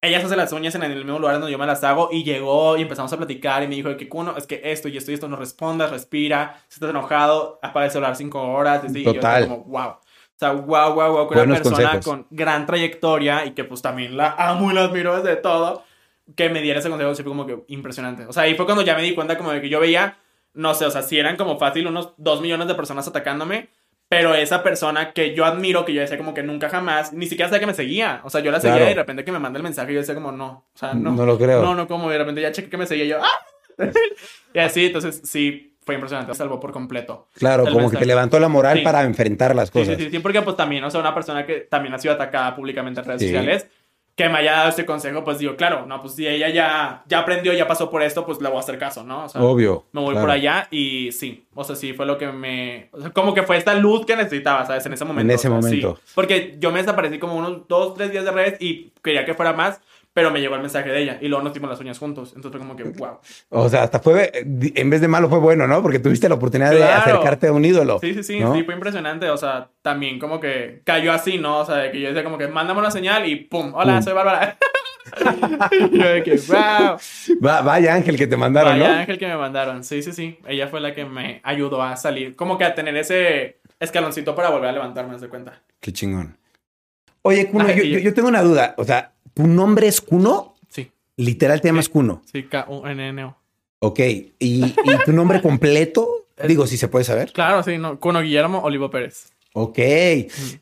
ella 0.00 0.20
se 0.20 0.26
hace 0.26 0.36
las 0.36 0.52
uñas 0.52 0.74
en 0.74 0.82
el 0.82 1.04
mismo 1.04 1.18
lugar 1.18 1.36
donde 1.36 1.50
yo 1.50 1.58
me 1.58 1.66
las 1.66 1.82
hago, 1.84 2.08
y 2.12 2.22
llegó 2.24 2.76
y 2.76 2.82
empezamos 2.82 3.12
a 3.12 3.16
platicar, 3.16 3.62
y 3.62 3.68
me 3.68 3.74
dijo 3.74 3.96
que, 3.96 4.08
Kuno, 4.08 4.36
es 4.36 4.46
que 4.46 4.60
esto 4.64 4.88
y 4.88 4.96
esto 4.96 5.10
y 5.10 5.14
esto 5.14 5.28
no 5.28 5.36
respondas, 5.36 5.90
respira, 5.90 6.60
si 6.68 6.76
estás 6.76 6.90
enojado, 6.90 7.58
apaga 7.62 7.86
el 7.86 7.92
celular 7.92 8.16
cinco 8.16 8.42
horas, 8.42 8.84
y 8.84 8.86
así, 8.88 9.00
y 9.00 9.04
yo 9.04 9.14
Total. 9.14 9.48
como, 9.48 9.64
wow. 9.64 9.88
O 9.88 10.38
sea, 10.38 10.52
wow, 10.52 10.92
wow, 10.92 11.12
wow, 11.12 11.26
con 11.28 11.38
una 11.38 11.54
persona 11.54 11.76
consejos. 11.76 12.04
con 12.04 12.26
gran 12.30 12.66
trayectoria 12.66 13.46
y 13.46 13.52
que 13.52 13.64
pues 13.64 13.80
también 13.80 14.18
la 14.18 14.34
amo 14.38 14.70
y 14.70 14.74
la 14.74 14.84
admiro 14.84 15.16
desde 15.16 15.36
todo, 15.36 15.82
que 16.34 16.50
me 16.50 16.60
diera 16.60 16.80
ese 16.80 16.90
consejo, 16.90 17.14
fue 17.14 17.24
como 17.24 17.46
que 17.46 17.64
impresionante. 17.68 18.26
O 18.26 18.32
sea, 18.34 18.42
ahí 18.42 18.54
fue 18.54 18.66
cuando 18.66 18.82
ya 18.82 18.94
me 18.94 19.02
di 19.02 19.14
cuenta 19.14 19.38
como 19.38 19.50
de 19.50 19.62
que 19.62 19.70
yo 19.70 19.80
veía, 19.80 20.18
no 20.52 20.74
sé, 20.74 20.84
o 20.84 20.90
sea, 20.90 21.00
si 21.02 21.18
eran 21.18 21.36
como 21.36 21.58
fácil 21.58 21.86
unos 21.86 22.12
dos 22.18 22.42
millones 22.42 22.68
de 22.68 22.74
personas 22.74 23.08
atacándome, 23.08 23.70
pero 24.08 24.34
esa 24.34 24.62
persona 24.62 25.12
que 25.12 25.34
yo 25.34 25.44
admiro, 25.44 25.84
que 25.84 25.92
yo 25.92 26.00
decía 26.00 26.16
como 26.16 26.32
que 26.34 26.42
nunca 26.42 26.68
jamás, 26.68 27.12
ni 27.12 27.26
siquiera 27.26 27.48
sabía 27.48 27.60
que 27.60 27.66
me 27.66 27.74
seguía. 27.74 28.20
O 28.24 28.30
sea, 28.30 28.40
yo 28.40 28.50
la 28.52 28.60
seguía 28.60 28.76
Claro. 28.76 28.90
y 28.90 28.94
de 28.94 29.00
repente 29.00 29.24
que 29.24 29.32
me 29.32 29.38
manda 29.38 29.56
el 29.58 29.62
mensaje 29.64 29.92
yo 29.92 29.98
decía 30.00 30.14
como 30.14 30.30
no, 30.32 30.66
o 30.74 30.78
sea, 30.78 30.94
no. 30.94 31.10
No 31.12 31.26
lo 31.26 31.36
creo. 31.38 31.62
No, 31.62 31.74
no, 31.74 31.88
como 31.88 32.08
de 32.10 32.18
repente 32.18 32.40
ya 32.40 32.52
chequé 32.52 32.70
que 32.70 32.76
me 32.76 32.86
seguía 32.86 33.04
y 33.04 33.08
yo, 33.08 33.18
¡ah! 33.20 33.28
y 34.54 34.58
así, 34.58 34.86
entonces 34.86 35.20
sí, 35.24 35.76
fue 35.84 35.94
impresionante, 35.94 36.34
salvó 36.34 36.58
por 36.58 36.72
completo. 36.72 37.28
Claro, 37.34 37.64
como 37.66 37.90
que 37.90 37.96
te 37.98 38.06
levantó 38.06 38.40
la 38.40 38.48
moral 38.48 38.78
Sí. 38.78 38.84
para 38.84 39.02
enfrentar 39.04 39.54
las 39.54 39.70
cosas. 39.70 39.96
sí, 39.96 40.04
sí, 40.04 40.10
sí, 40.10 40.18
porque 40.20 40.42
pues 40.42 40.56
también, 40.56 40.82
o 40.84 40.90
sea, 40.90 41.00
una 41.00 41.14
persona 41.14 41.46
que 41.46 41.60
también 41.60 41.94
ha 41.94 41.98
sido 41.98 42.14
atacada 42.14 42.54
públicamente 42.56 43.00
en 43.00 43.06
redes 43.06 43.20
Sí. 43.20 43.28
sociales, 43.28 43.66
que 44.16 44.30
me 44.30 44.38
haya 44.38 44.52
dado 44.52 44.70
este 44.70 44.86
consejo, 44.86 45.22
pues 45.22 45.38
digo, 45.38 45.56
claro, 45.56 45.84
no, 45.84 46.00
pues 46.00 46.14
si 46.14 46.26
ella 46.26 46.48
ya, 46.48 47.02
ya 47.06 47.18
aprendió, 47.18 47.52
ya 47.52 47.68
pasó 47.68 47.90
por 47.90 48.02
esto, 48.02 48.24
pues 48.24 48.40
le 48.40 48.48
voy 48.48 48.56
a 48.56 48.60
hacer 48.60 48.78
caso, 48.78 49.04
¿no? 49.04 49.24
O 49.26 49.28
sea, 49.28 49.42
Obvio. 49.42 49.84
me 49.92 50.00
voy 50.00 50.12
claro. 50.12 50.26
por 50.26 50.30
allá 50.30 50.66
y 50.70 51.12
sí, 51.12 51.44
o 51.54 51.62
sea, 51.62 51.76
sí, 51.76 51.92
fue 51.92 52.06
lo 52.06 52.16
que 52.16 52.28
me, 52.28 52.88
o 52.92 53.00
sea, 53.02 53.10
como 53.10 53.34
que 53.34 53.42
fue 53.42 53.58
esta 53.58 53.74
luz 53.74 54.06
que 54.06 54.16
necesitaba, 54.16 54.64
¿sabes? 54.64 54.86
En 54.86 54.94
ese 54.94 55.04
momento. 55.04 55.34
ese 55.34 55.48
o 55.48 55.50
sea, 55.50 55.60
momento. 55.60 55.98
sí. 56.02 56.12
porque 56.14 56.56
yo 56.58 56.72
me 56.72 56.78
desaparecí 56.78 57.18
como 57.18 57.36
unos 57.36 57.68
dos, 57.68 57.92
tres 57.92 58.10
días 58.10 58.24
de 58.24 58.30
redes 58.30 58.56
y 58.58 58.90
quería 59.02 59.26
que 59.26 59.34
fuera 59.34 59.52
más, 59.52 59.82
pero 60.16 60.30
me 60.30 60.40
llegó 60.40 60.54
el 60.54 60.62
mensaje 60.62 60.88
de 60.88 61.02
ella 61.02 61.18
y 61.20 61.28
luego 61.28 61.44
nos 61.44 61.52
dimos 61.52 61.68
las 61.68 61.78
uñas 61.78 61.98
juntos, 61.98 62.32
entonces 62.34 62.58
fue 62.58 62.66
como 62.66 62.74
que, 62.74 62.84
wow. 62.98 63.18
O 63.50 63.68
sea, 63.68 63.82
hasta 63.82 63.98
fue, 64.00 64.32
en 64.34 64.88
vez 64.88 65.02
de 65.02 65.08
malo 65.08 65.28
fue 65.28 65.38
bueno, 65.40 65.66
¿no? 65.66 65.82
Porque 65.82 65.98
tuviste 65.98 66.26
la 66.26 66.36
oportunidad 66.36 66.70
de 66.70 66.82
acercarte 66.84 67.48
a 67.48 67.52
un 67.52 67.62
ídolo. 67.66 67.98
Sí, 68.00 68.14
sí, 68.14 68.22
sí, 68.22 68.40
¿no? 68.40 68.54
sí, 68.54 68.62
fue 68.64 68.72
impresionante. 68.72 69.28
O 69.28 69.36
sea, 69.36 69.68
también 69.82 70.18
como 70.18 70.40
que 70.40 70.80
cayó 70.84 71.12
así, 71.12 71.36
¿no? 71.36 71.58
O 71.58 71.66
sea, 71.66 71.76
de 71.76 71.90
que 71.90 72.00
yo 72.00 72.08
decía 72.08 72.24
como 72.24 72.38
que 72.38 72.48
mándame 72.48 72.80
una 72.80 72.90
señal 72.90 73.28
y 73.28 73.36
pum, 73.36 73.72
hola, 73.74 73.96
Pum. 73.96 74.02
soy 74.04 74.12
Bárbara. 74.14 74.56
y 75.92 75.98
yo 75.98 76.08
de 76.08 76.22
que, 76.22 76.36
wow. 76.48 76.96
Va- 77.44 77.60
vaya 77.60 77.94
ángel 77.94 78.16
que 78.16 78.26
te 78.26 78.38
mandaron, 78.38 78.78
Vaya 78.78 78.92
¿no? 78.94 78.98
ángel 79.00 79.18
que 79.18 79.26
me 79.26 79.36
mandaron. 79.36 79.84
Sí, 79.84 80.02
sí, 80.02 80.12
sí. 80.12 80.38
Ella 80.48 80.68
fue 80.68 80.80
la 80.80 80.94
que 80.94 81.04
me 81.04 81.40
ayudó 81.44 81.82
a 81.82 81.94
salir, 81.96 82.34
como 82.36 82.56
que 82.56 82.64
a 82.64 82.74
tener 82.74 82.96
ese 82.96 83.58
escaloncito 83.80 84.34
para 84.34 84.48
volver 84.48 84.70
a 84.70 84.72
levantarme, 84.72 85.12
¿me 85.14 85.20
das 85.20 85.28
cuenta? 85.28 85.60
Qué 85.80 85.92
chingón. 85.92 86.38
Oye, 87.22 87.48
Kuno, 87.50 87.66
Ay, 87.68 87.76
yo, 87.76 87.82
y- 87.84 87.90
yo- 87.92 87.98
yo 87.98 88.14
tengo 88.14 88.28
una 88.28 88.40
duda. 88.42 88.74
O 88.78 88.84
sea, 88.84 89.12
¿tu 89.36 89.46
nombre 89.46 89.86
es 89.86 90.00
Kuno? 90.00 90.54
Sí, 90.68 90.90
Literal 91.16 91.60
te 91.60 91.68
llamas 91.68 91.88
Kuno. 91.90 92.22
sí, 92.32 92.44
K-U-N-N-O. 92.44 93.36
Ok. 93.80 94.00
¿Y, 94.00 94.64
y 94.64 94.74
tu 95.04 95.12
nombre 95.12 95.42
completo? 95.42 96.08
Digo, 96.48 96.66
si 96.66 96.76
se 96.78 96.88
puede 96.88 97.04
saber. 97.04 97.32
Claro, 97.32 97.62
sí, 97.62 97.76
no. 97.78 98.00
Kuno 98.00 98.20
Guillermo 98.20 98.60
Olivo 98.60 98.90
Pérez. 98.90 99.30
Ok. 99.52 99.78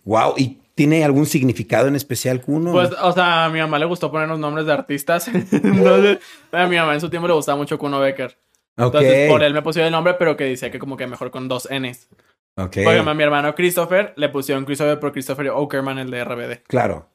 Wow. 0.04 0.34
¿Y 0.36 0.58
tiene 0.74 1.04
algún 1.04 1.26
significado 1.26 1.86
en 1.88 1.94
especial, 1.96 2.40
Kuno? 2.40 2.72
Pues, 2.72 2.90
o 3.00 3.12
sea, 3.12 3.44
a 3.44 3.48
mi 3.50 3.60
mamá 3.60 3.78
le 3.78 3.84
gustó 3.86 4.10
poner 4.10 4.28
los 4.28 4.38
nombres 4.38 4.66
de 4.66 4.72
artistas. 4.72 5.28
Entonces, 5.52 6.18
a 6.52 6.66
mi 6.66 6.76
mamá 6.76 6.94
en 6.94 7.00
su 7.00 7.08
tiempo 7.08 7.28
le 7.28 7.34
gustaba 7.34 7.56
mucho 7.56 7.78
Kuno 7.78 8.00
Becker. 8.00 8.36
ok. 8.76 8.86
Entonces, 8.86 9.30
por 9.30 9.42
él 9.44 9.54
me 9.54 9.62
pusieron 9.62 9.86
el 9.86 9.92
nombre, 9.92 10.14
pero 10.14 10.36
que 10.36 10.44
decía 10.44 10.70
que 10.70 10.78
como 10.80 10.96
que 10.96 11.06
mejor 11.06 11.30
con 11.30 11.46
dos 11.48 11.68
Ns. 11.70 12.08
Ok. 12.56 12.74
Por 12.84 12.92
ejemplo, 12.92 13.10
a 13.10 13.14
mi 13.14 13.22
hermano 13.22 13.54
Christopher 13.54 14.12
le 14.16 14.28
pusieron 14.28 14.64
Christopher 14.64 15.00
por 15.00 15.12
Christopher 15.12 15.48
Okerman, 15.50 15.98
el 15.98 16.10
de 16.10 16.24
RBD. 16.24 16.62
Claro. 16.68 17.08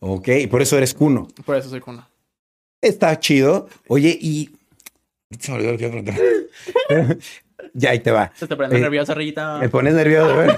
Ok. 0.00 0.28
Y 0.28 0.46
por 0.46 0.62
eso 0.62 0.76
eres 0.76 0.94
Kuno. 0.94 1.28
Por 1.44 1.56
eso 1.56 1.68
soy 1.68 1.80
Kuno. 1.80 2.08
Está 2.80 3.18
chido. 3.18 3.68
Oye, 3.88 4.16
y. 4.20 4.50
Se 5.38 5.50
me 5.50 5.58
olvidó 5.58 5.72
lo 5.72 5.78
que 5.78 5.86
iba 5.86 5.98
a 5.98 6.02
preguntar. 6.02 7.18
ya, 7.74 7.90
ahí 7.90 8.00
te 8.00 8.10
va. 8.10 8.32
Se 8.36 8.46
te 8.46 8.56
prende 8.56 8.78
Eh, 8.78 9.14
Rillita. 9.14 9.58
Me 9.58 9.68
pones 9.68 9.94
nervioso. 9.94 10.44
¿eh? 10.44 10.56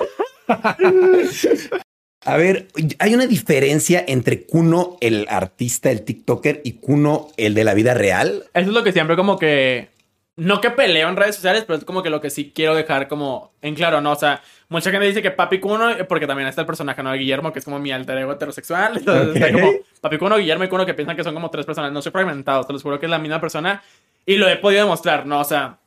A 2.26 2.36
ver, 2.36 2.66
hay 2.98 3.14
una 3.14 3.26
diferencia 3.28 4.04
entre 4.06 4.42
Kuno, 4.46 4.98
el 5.00 5.26
artista, 5.30 5.92
el 5.92 6.02
TikToker, 6.02 6.60
y 6.64 6.72
Kuno, 6.72 7.28
el 7.36 7.54
de 7.54 7.62
la 7.62 7.72
vida 7.72 7.94
real. 7.94 8.44
Eso 8.52 8.68
es 8.70 8.74
lo 8.74 8.82
que 8.82 8.92
siempre 8.92 9.14
como 9.14 9.38
que... 9.38 9.90
No 10.36 10.60
que 10.60 10.70
peleo 10.70 11.08
en 11.08 11.16
redes 11.16 11.36
sociales, 11.36 11.64
pero 11.66 11.78
es 11.78 11.84
como 11.86 12.02
que 12.02 12.10
lo 12.10 12.20
que 12.20 12.28
sí 12.28 12.52
quiero 12.54 12.74
dejar 12.74 13.08
como 13.08 13.54
en 13.62 13.74
claro, 13.74 14.02
¿no? 14.02 14.12
O 14.12 14.16
sea, 14.16 14.42
mucha 14.68 14.90
gente 14.90 15.06
dice 15.06 15.22
que 15.22 15.30
Papi 15.30 15.60
Kuno, 15.60 15.90
eh, 15.90 16.04
porque 16.04 16.26
también 16.26 16.46
está 16.46 16.60
el 16.60 16.66
personaje, 16.66 17.02
¿no? 17.02 17.10
De 17.10 17.16
Guillermo, 17.18 17.52
que 17.54 17.60
es 17.60 17.64
como 17.64 17.78
mi 17.78 17.90
alter 17.90 18.18
ego 18.18 18.32
heterosexual. 18.32 18.96
Entonces 18.98 19.28
Ok. 19.30 19.34
está 19.36 19.50
como 19.52 19.80
Papi 20.02 20.18
Kuno, 20.18 20.36
Guillermo 20.36 20.64
y 20.64 20.68
Kuno, 20.68 20.84
que 20.84 20.92
piensan 20.92 21.16
que 21.16 21.24
son 21.24 21.32
como 21.32 21.48
tres 21.50 21.64
personas. 21.64 21.90
No 21.90 22.02
soy 22.02 22.12
fragmentado, 22.12 22.64
te 22.64 22.72
los 22.74 22.82
juro 22.82 22.98
que 23.00 23.06
es 23.06 23.10
la 23.10 23.18
misma 23.18 23.40
persona. 23.40 23.82
Y 24.26 24.36
lo 24.36 24.46
he 24.48 24.56
podido 24.56 24.82
demostrar, 24.82 25.24
¿no? 25.24 25.40
O 25.40 25.44
sea, 25.44 25.78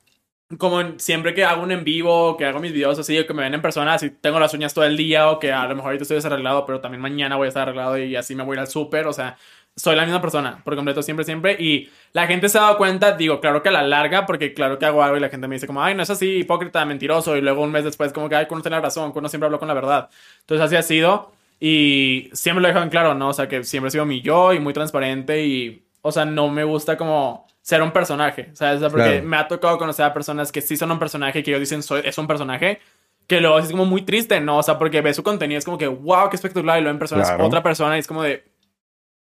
como 0.57 0.81
en- 0.81 0.99
siempre 0.99 1.35
que 1.35 1.45
hago 1.45 1.61
un 1.61 1.71
en 1.71 1.83
vivo, 1.83 2.35
que 2.35 2.45
hago 2.45 2.59
mis 2.59 2.73
videos 2.73 2.97
así, 2.97 3.19
o 3.19 3.27
que 3.27 3.33
me 3.35 3.43
ven 3.43 3.53
en 3.53 3.61
persona, 3.61 3.93
así 3.93 4.09
tengo 4.09 4.39
las 4.39 4.53
uñas 4.55 4.73
todo 4.73 4.83
el 4.85 4.97
día, 4.97 5.29
o 5.29 5.37
que 5.39 5.51
a 5.51 5.63
lo 5.67 5.75
mejor 5.75 5.89
ahorita 5.89 6.03
estoy 6.03 6.15
desarreglado, 6.15 6.65
pero 6.65 6.81
también 6.81 7.01
mañana 7.01 7.35
voy 7.35 7.45
a 7.45 7.49
estar 7.49 7.63
arreglado 7.63 7.97
y 7.99 8.15
así 8.15 8.33
me 8.33 8.43
voy 8.43 8.53
a 8.53 8.55
ir 8.55 8.59
al 8.61 8.67
súper, 8.67 9.05
o 9.05 9.13
sea, 9.13 9.37
soy 9.79 9.95
la 9.95 10.03
misma 10.03 10.19
persona, 10.21 10.61
por 10.63 10.75
completo, 10.75 11.01
siempre, 11.01 11.23
siempre. 11.25 11.55
Y 11.59 11.89
la 12.11 12.27
gente 12.27 12.49
se 12.49 12.57
ha 12.57 12.61
dado 12.61 12.77
cuenta, 12.77 13.13
digo, 13.13 13.39
claro 13.39 13.63
que 13.63 13.69
a 13.69 13.71
la 13.71 13.81
larga, 13.83 14.25
porque 14.25 14.53
claro 14.53 14.77
que 14.77 14.85
hago 14.85 15.01
algo 15.01 15.17
y 15.17 15.19
la 15.21 15.29
gente 15.29 15.47
me 15.47 15.55
dice 15.55 15.67
como, 15.67 15.81
ay, 15.81 15.95
no 15.95 16.03
es 16.03 16.09
así, 16.09 16.39
hipócrita, 16.39 16.83
mentiroso, 16.85 17.37
y 17.37 17.41
luego 17.41 17.61
un 17.63 17.71
mes 17.71 17.83
después 17.85 18.11
como 18.11 18.27
que, 18.27 18.35
ay, 18.35 18.47
uno 18.49 18.61
tiene 18.61 18.75
la 18.77 18.81
razón, 18.81 19.11
uno 19.15 19.29
siempre 19.29 19.45
habló 19.45 19.57
con 19.59 19.67
la 19.67 19.73
verdad. 19.73 20.09
Entonces 20.41 20.65
así 20.65 20.75
ha 20.75 20.81
sido, 20.83 21.31
y 21.59 22.29
siempre 22.33 22.61
lo 22.61 22.67
he 22.67 22.71
dejado 22.71 22.83
en 22.83 22.89
claro, 22.89 23.13
¿no? 23.15 23.29
O 23.29 23.33
sea, 23.33 23.47
que 23.47 23.63
siempre 23.63 23.87
he 23.87 23.91
sido 23.91 24.05
mi 24.05 24.21
yo 24.21 24.53
y 24.53 24.59
muy 24.59 24.73
transparente 24.73 25.45
y, 25.45 25.85
o 26.01 26.11
sea, 26.11 26.25
no 26.25 26.49
me 26.49 26.63
gusta 26.63 26.97
como 26.97 27.47
ser 27.61 27.81
un 27.81 27.91
personaje, 27.91 28.49
¿sabes? 28.53 28.77
O 28.77 28.79
sea, 28.79 28.89
porque 28.89 29.09
Claro. 29.11 29.25
me 29.27 29.37
ha 29.37 29.47
tocado 29.47 29.77
conocer 29.77 30.05
a 30.05 30.13
personas 30.13 30.51
que 30.51 30.61
sí 30.61 30.75
son 30.77 30.91
un 30.91 30.99
personaje, 30.99 31.43
que 31.43 31.51
ellos 31.51 31.59
dicen, 31.61 31.83
soy, 31.83 32.01
es 32.03 32.17
un 32.17 32.27
personaje, 32.27 32.79
que 33.27 33.39
luego 33.41 33.59
es 33.59 33.69
como 33.69 33.85
muy 33.85 34.01
triste, 34.01 34.39
¿no? 34.41 34.57
O 34.57 34.63
sea, 34.63 34.77
porque 34.79 35.01
ves 35.01 35.15
su 35.15 35.23
contenido, 35.23 35.59
es 35.59 35.65
como 35.65 35.77
que, 35.77 35.87
wow, 35.87 36.29
qué 36.29 36.35
espectacular, 36.35 36.79
y 36.79 36.81
luego 36.81 36.93
en 36.95 36.99
persona 36.99 37.23
Claro. 37.23 37.43
es 37.43 37.47
otra 37.47 37.61
persona 37.61 37.95
y 37.95 37.99
es 37.99 38.07
como 38.07 38.23
de, 38.23 38.43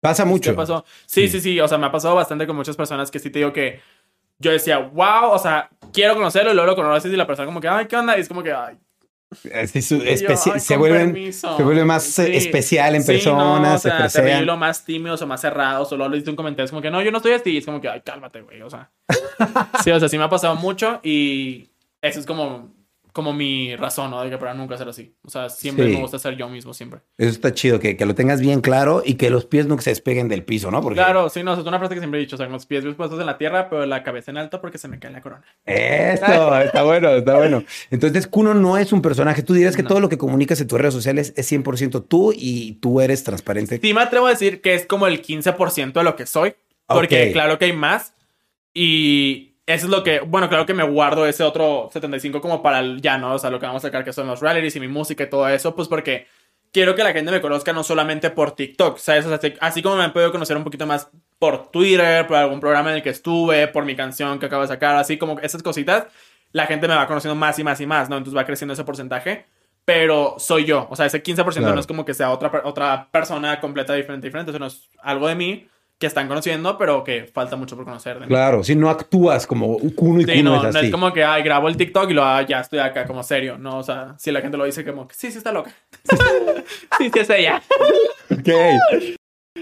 Pasa 0.00 0.24
mucho. 0.24 0.50
¿Qué 0.52 0.56
pasó? 0.56 0.84
Sí, 1.06 1.28
sí, 1.28 1.40
sí. 1.40 1.58
O 1.60 1.66
sea, 1.68 1.78
me 1.78 1.86
ha 1.86 1.92
pasado 1.92 2.14
bastante 2.14 2.46
con 2.46 2.54
muchas 2.56 2.76
personas 2.76 3.10
que 3.10 3.18
sí 3.18 3.30
te 3.30 3.40
digo 3.40 3.52
que 3.52 3.80
yo 4.38 4.52
decía, 4.52 4.78
wow, 4.78 5.30
o 5.32 5.38
sea, 5.38 5.68
quiero 5.92 6.14
conocerlo 6.14 6.52
y 6.52 6.54
luego 6.54 6.70
lo 6.70 6.76
conoces 6.76 7.12
y 7.12 7.16
la 7.16 7.26
persona 7.26 7.46
como 7.46 7.60
que, 7.60 7.68
ay, 7.68 7.86
¿qué 7.86 7.96
onda? 7.96 8.16
Y 8.16 8.20
es 8.20 8.28
como 8.28 8.42
que, 8.42 8.52
ay, 8.52 8.76
Sí, 9.66 9.82
su- 9.82 9.98
yo, 9.98 10.04
"Ay, 10.52 10.58
se, 10.60 10.76
vuelven, 10.78 11.12
permiso". 11.12 11.54
se 11.56 11.62
vuelve 11.62 11.84
más 11.84 12.02
Sí. 12.04 12.22
especial 12.34 12.94
en 12.94 13.02
Sí, 13.02 13.12
persona, 13.12 13.58
no, 13.60 13.74
o 13.74 13.76
se 13.78 13.88
sea, 13.90 13.96
te 13.96 14.02
presean. 14.04 14.46
lo 14.46 14.56
más 14.56 14.86
tímidos 14.86 15.20
o 15.20 15.26
más 15.26 15.40
cerrados, 15.42 15.92
o 15.92 15.96
luego 15.98 16.10
le 16.12 16.16
diste 16.16 16.30
un 16.30 16.36
comentario, 16.36 16.64
es 16.64 16.70
como 16.70 16.80
que, 16.80 16.90
no, 16.90 17.02
yo 17.02 17.10
no 17.10 17.18
estoy 17.18 17.32
así, 17.32 17.50
y 17.50 17.56
es 17.58 17.66
como 17.66 17.78
que, 17.80 17.90
ay, 17.90 18.00
cálmate, 18.02 18.40
güey, 18.40 18.62
o 18.62 18.70
sea. 18.70 18.90
sí, 19.84 19.90
o 19.90 20.00
sea, 20.00 20.08
sí 20.08 20.16
me 20.16 20.24
ha 20.24 20.30
pasado 20.30 20.54
mucho 20.56 21.00
y 21.02 21.68
eso 22.00 22.20
es 22.20 22.24
como, 22.24 22.70
como 23.18 23.32
mi 23.32 23.74
razón, 23.74 24.12
¿no? 24.12 24.22
De 24.22 24.30
que 24.30 24.38
para 24.38 24.54
nunca 24.54 24.78
ser 24.78 24.88
así. 24.88 25.12
O 25.24 25.28
sea, 25.28 25.48
siempre 25.48 25.86
Sí. 25.86 25.92
me 25.94 25.98
gusta 26.00 26.20
ser 26.20 26.36
yo 26.36 26.48
mismo, 26.48 26.72
siempre. 26.72 27.00
Eso 27.18 27.30
está 27.30 27.52
chido, 27.52 27.80
que, 27.80 27.96
que 27.96 28.06
lo 28.06 28.14
tengas 28.14 28.40
bien 28.40 28.60
claro 28.60 29.02
y 29.04 29.14
que 29.14 29.28
los 29.28 29.44
pies 29.44 29.66
nunca 29.66 29.82
se 29.82 29.90
despeguen 29.90 30.28
del 30.28 30.44
piso, 30.44 30.70
¿no? 30.70 30.80
Porque 30.80 30.98
Claro, 30.98 31.28
sí, 31.28 31.42
no, 31.42 31.52
es 31.54 31.58
una 31.58 31.80
frase 31.80 31.94
que 31.94 32.00
siempre 32.00 32.20
he 32.20 32.22
dicho, 32.22 32.36
o 32.36 32.38
sea, 32.38 32.46
con 32.46 32.52
los 32.52 32.66
pies 32.66 32.84
bien 32.84 32.94
puestos 32.94 33.18
en 33.18 33.26
la 33.26 33.36
tierra, 33.36 33.68
pero 33.68 33.84
la 33.86 34.04
cabeza 34.04 34.30
en 34.30 34.36
alto 34.38 34.60
porque 34.60 34.78
se 34.78 34.86
me 34.86 35.00
cae 35.00 35.10
la 35.10 35.20
corona. 35.20 35.42
Esto, 35.66 36.26
está 36.62 36.82
bueno, 36.84 37.08
está 37.10 37.36
bueno. 37.36 37.64
Entonces, 37.90 38.28
Kuno 38.28 38.54
no 38.54 38.78
es 38.78 38.92
un 38.92 39.02
personaje. 39.02 39.42
Tú 39.42 39.52
dirías 39.54 39.74
que 39.74 39.82
No. 39.82 39.88
todo 39.88 39.98
lo 39.98 40.08
que 40.08 40.16
comunicas 40.18 40.60
en 40.60 40.68
tus 40.68 40.78
redes 40.80 40.94
sociales 40.94 41.34
es 41.36 41.46
100% 41.50 42.04
tú 42.04 42.32
y 42.32 42.74
tú 42.80 43.00
eres 43.00 43.24
transparente. 43.24 43.80
Sí 43.82 43.92
me 43.92 44.02
atrevo 44.02 44.26
a 44.26 44.30
decir 44.30 44.60
que 44.60 44.74
es 44.74 44.86
como 44.86 45.08
el 45.08 45.20
15% 45.22 45.98
de 46.00 46.04
lo 46.04 46.14
que 46.14 46.26
soy. 46.26 46.54
Porque 46.86 47.26
Ok. 47.26 47.32
claro 47.32 47.58
que 47.58 47.64
hay 47.64 47.72
más. 47.72 48.14
Y 48.72 49.56
eso 49.68 49.84
es 49.84 49.90
lo 49.90 50.02
que, 50.02 50.20
bueno, 50.20 50.48
claro 50.48 50.64
que 50.64 50.72
me 50.72 50.82
guardo 50.82 51.26
ese 51.26 51.44
otro 51.44 51.90
75 51.92 52.40
como 52.40 52.62
para 52.62 52.78
el 52.78 53.02
ya, 53.02 53.18
¿no? 53.18 53.34
O 53.34 53.38
sea, 53.38 53.50
lo 53.50 53.60
que 53.60 53.66
vamos 53.66 53.84
a 53.84 53.88
sacar 53.88 54.02
que 54.02 54.14
son 54.14 54.26
los 54.26 54.40
realities 54.40 54.76
y 54.76 54.80
mi 54.80 54.88
música 54.88 55.24
y 55.24 55.28
todo 55.28 55.46
eso, 55.46 55.76
pues 55.76 55.88
porque 55.88 56.26
quiero 56.72 56.94
que 56.94 57.04
la 57.04 57.12
gente 57.12 57.30
me 57.30 57.42
conozca 57.42 57.74
no 57.74 57.82
solamente 57.84 58.30
por 58.30 58.52
TikTok, 58.52 58.96
¿sabes? 58.96 59.26
O 59.26 59.28
sea, 59.28 59.36
así, 59.36 59.52
así 59.60 59.82
como 59.82 59.96
me 59.96 60.04
han 60.04 60.14
podido 60.14 60.32
conocer 60.32 60.56
un 60.56 60.64
poquito 60.64 60.86
más 60.86 61.10
por 61.38 61.70
Twitter, 61.70 62.26
por 62.26 62.36
algún 62.38 62.60
programa 62.60 62.88
en 62.88 62.96
el 62.96 63.02
que 63.02 63.10
estuve, 63.10 63.68
por 63.68 63.84
mi 63.84 63.94
canción 63.94 64.38
que 64.38 64.46
acabo 64.46 64.62
de 64.62 64.68
sacar, 64.68 64.96
así 64.96 65.18
como 65.18 65.38
esas 65.40 65.62
cositas, 65.62 66.06
la 66.52 66.64
gente 66.64 66.88
me 66.88 66.94
va 66.94 67.06
conociendo 67.06 67.34
más 67.34 67.58
y 67.58 67.64
más 67.64 67.78
y 67.82 67.86
más, 67.86 68.08
¿no? 68.08 68.16
Entonces 68.16 68.38
va 68.38 68.46
creciendo 68.46 68.72
ese 68.72 68.84
porcentaje. 68.84 69.44
Pero 69.84 70.36
soy 70.38 70.64
yo, 70.64 70.86
o 70.90 70.96
sea, 70.96 71.04
ese 71.06 71.22
15% 71.22 71.60
Claro. 71.60 71.74
no 71.74 71.80
es 71.80 71.86
como 71.86 72.04
que 72.06 72.14
sea 72.14 72.30
otra, 72.30 72.62
otra 72.64 73.08
persona 73.10 73.60
completa 73.60 73.92
diferente, 73.94 74.26
diferente, 74.28 74.50
eso 74.50 74.58
no 74.58 74.66
es 74.66 74.88
algo 75.02 75.28
de 75.28 75.34
mí 75.34 75.68
que 75.98 76.06
están 76.06 76.28
conociendo, 76.28 76.78
pero 76.78 77.02
que 77.02 77.24
falta 77.24 77.56
mucho 77.56 77.74
por 77.74 77.84
conocer. 77.84 78.20
de. 78.20 78.26
Claro, 78.26 78.62
si 78.62 78.76
no 78.76 78.88
actúas 78.88 79.46
como 79.46 79.66
un 79.66 79.90
cuno 79.90 80.20
y 80.20 80.24
Sí, 80.24 80.36
cuno 80.38 80.50
no, 80.50 80.56
es 80.58 80.62
no 80.72 80.78
así. 80.78 80.86
es 80.86 80.92
como 80.92 81.12
que, 81.12 81.24
ay, 81.24 81.42
grabo 81.42 81.68
el 81.68 81.76
TikTok 81.76 82.10
y 82.10 82.14
lo 82.14 82.24
ah, 82.24 82.42
ya 82.42 82.60
estoy 82.60 82.78
acá 82.78 83.04
como 83.04 83.22
serio, 83.22 83.58
¿no? 83.58 83.78
O 83.78 83.82
sea, 83.82 84.14
si 84.18 84.30
la 84.30 84.40
gente 84.40 84.56
lo 84.56 84.64
dice 84.64 84.84
como 84.84 85.08
sí, 85.12 85.30
sí 85.32 85.38
está 85.38 85.50
loca. 85.52 85.72
sí, 86.98 87.10
sí 87.12 87.18
es 87.18 87.30
ella. 87.30 87.62
Ok. 88.30 88.48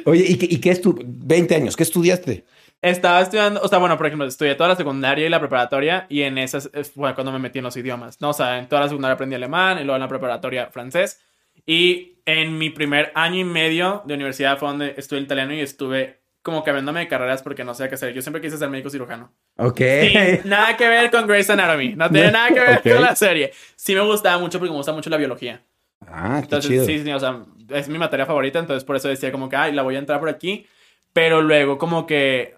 Oye, 0.04 0.24
¿y 0.28 0.36
qué, 0.36 0.46
y 0.50 0.60
qué 0.60 0.70
estu 0.70 0.98
20 1.04 1.54
años, 1.54 1.76
¿qué 1.76 1.82
estudiaste? 1.82 2.44
Estaba 2.82 3.22
estudiando, 3.22 3.60
o 3.62 3.68
sea, 3.68 3.78
bueno, 3.78 3.96
por 3.96 4.06
ejemplo, 4.06 4.26
estudié 4.26 4.54
toda 4.54 4.68
la 4.68 4.76
secundaria 4.76 5.24
y 5.26 5.30
la 5.30 5.40
preparatoria 5.40 6.06
y 6.10 6.22
en 6.22 6.36
esas, 6.36 6.70
es, 6.74 6.94
bueno, 6.94 7.14
cuando 7.14 7.32
me 7.32 7.38
metí 7.38 7.58
en 7.58 7.64
los 7.64 7.76
idiomas, 7.76 8.20
¿no? 8.20 8.28
O 8.30 8.32
sea, 8.34 8.58
en 8.58 8.68
toda 8.68 8.82
la 8.82 8.88
secundaria 8.88 9.14
aprendí 9.14 9.34
alemán 9.34 9.78
y 9.78 9.84
luego 9.84 9.96
en 9.96 10.02
la 10.02 10.08
preparatoria 10.08 10.66
francés. 10.66 11.20
Y 11.64 12.18
en 12.26 12.58
mi 12.58 12.68
primer 12.70 13.10
año 13.14 13.40
y 13.40 13.44
medio 13.44 14.02
de 14.04 14.14
universidad 14.14 14.58
fue 14.58 14.68
donde 14.68 14.94
estudié 14.98 15.22
italiano 15.22 15.54
y 15.54 15.60
estuve 15.60 16.20
como 16.46 16.62
cambiándome 16.62 17.00
de 17.00 17.08
carreras 17.08 17.42
porque 17.42 17.64
no 17.64 17.74
sé 17.74 17.88
qué 17.88 17.96
hacer. 17.96 18.14
Yo 18.14 18.22
siempre 18.22 18.40
quise 18.40 18.56
ser 18.56 18.70
médico 18.70 18.88
cirujano. 18.88 19.32
Ok. 19.56 19.78
Sí, 19.78 20.14
nada 20.44 20.76
que 20.76 20.88
ver 20.88 21.10
con 21.10 21.26
Grey's 21.26 21.50
Anatomy. 21.50 21.96
No 21.96 22.08
tiene 22.08 22.30
nada 22.30 22.50
que 22.50 22.60
ver 22.60 22.82
con 22.84 23.02
la 23.02 23.16
serie. 23.16 23.50
Sí 23.74 23.96
me 23.96 24.02
gustaba 24.02 24.38
mucho 24.38 24.60
porque 24.60 24.70
me 24.70 24.76
gusta 24.76 24.92
mucho 24.92 25.10
la 25.10 25.16
biología. 25.16 25.60
Ah, 26.06 26.36
qué 26.38 26.44
Entonces, 26.44 26.70
chido. 26.70 26.84
sí, 26.84 27.02
sí, 27.02 27.10
o 27.10 27.18
sea, 27.18 27.42
es 27.70 27.88
mi 27.88 27.98
materia 27.98 28.26
favorita, 28.26 28.60
entonces 28.60 28.84
por 28.84 28.94
eso 28.94 29.08
decía 29.08 29.32
como 29.32 29.48
que, 29.48 29.56
ay, 29.56 29.72
la 29.72 29.82
voy 29.82 29.96
a 29.96 29.98
entrar 29.98 30.20
por 30.20 30.28
aquí, 30.28 30.68
pero 31.12 31.42
luego 31.42 31.78
como 31.78 32.06
que 32.06 32.54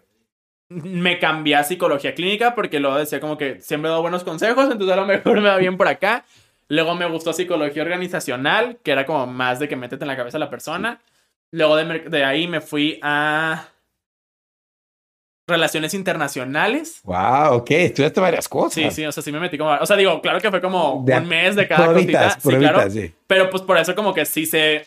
me 0.68 1.18
cambié 1.18 1.56
a 1.56 1.64
psicología 1.64 2.14
clínica 2.14 2.54
porque 2.54 2.80
luego 2.80 2.98
decía 2.98 3.20
como 3.20 3.38
que 3.38 3.62
siempre 3.62 3.88
he 3.88 3.90
dado 3.90 4.02
buenos 4.02 4.22
consejos, 4.22 4.64
entonces 4.70 4.92
a 4.92 5.00
lo 5.00 5.06
mejor 5.06 5.40
me 5.40 5.48
va 5.48 5.56
bien 5.56 5.78
por 5.78 5.88
acá. 5.88 6.26
Luego 6.68 6.94
me 6.94 7.08
gustó 7.08 7.32
psicología 7.32 7.82
organizacional, 7.82 8.80
que 8.82 8.90
era 8.90 9.06
como 9.06 9.26
más 9.26 9.58
de 9.60 9.66
que 9.66 9.76
métete 9.76 10.04
en 10.04 10.08
la 10.08 10.16
cabeza 10.18 10.36
a 10.36 10.40
la 10.40 10.50
persona. 10.50 11.00
Luego 11.52 11.76
de 11.76 12.24
ahí 12.24 12.46
me 12.46 12.60
fui 12.60 12.98
a 13.00 13.68
relaciones 15.48 15.94
internacionales. 15.94 17.00
Wow, 17.04 17.54
ok, 17.54 17.70
estudiaste 17.70 18.20
varias 18.20 18.48
cosas. 18.48 18.74
Sí, 18.74 18.90
sí, 18.90 19.06
o 19.06 19.12
sea, 19.12 19.22
sí 19.22 19.32
me 19.32 19.40
metí 19.40 19.58
como... 19.58 19.70
O 19.72 19.86
sea, 19.86 19.96
digo, 19.96 20.20
claro 20.20 20.40
que 20.40 20.50
fue 20.50 20.60
como 20.60 21.02
De 21.04 21.16
un 21.16 21.26
mes 21.26 21.56
de 21.56 21.66
cada 21.66 21.88
pruebitas, 21.88 22.36
cosita. 22.36 22.50
Sí, 22.52 22.58
claro. 22.58 22.90
sí. 22.90 23.14
Pero 23.26 23.50
pues 23.50 23.62
por 23.62 23.78
eso 23.78 23.94
como 23.94 24.14
que 24.14 24.24
sí 24.26 24.46
sé 24.46 24.86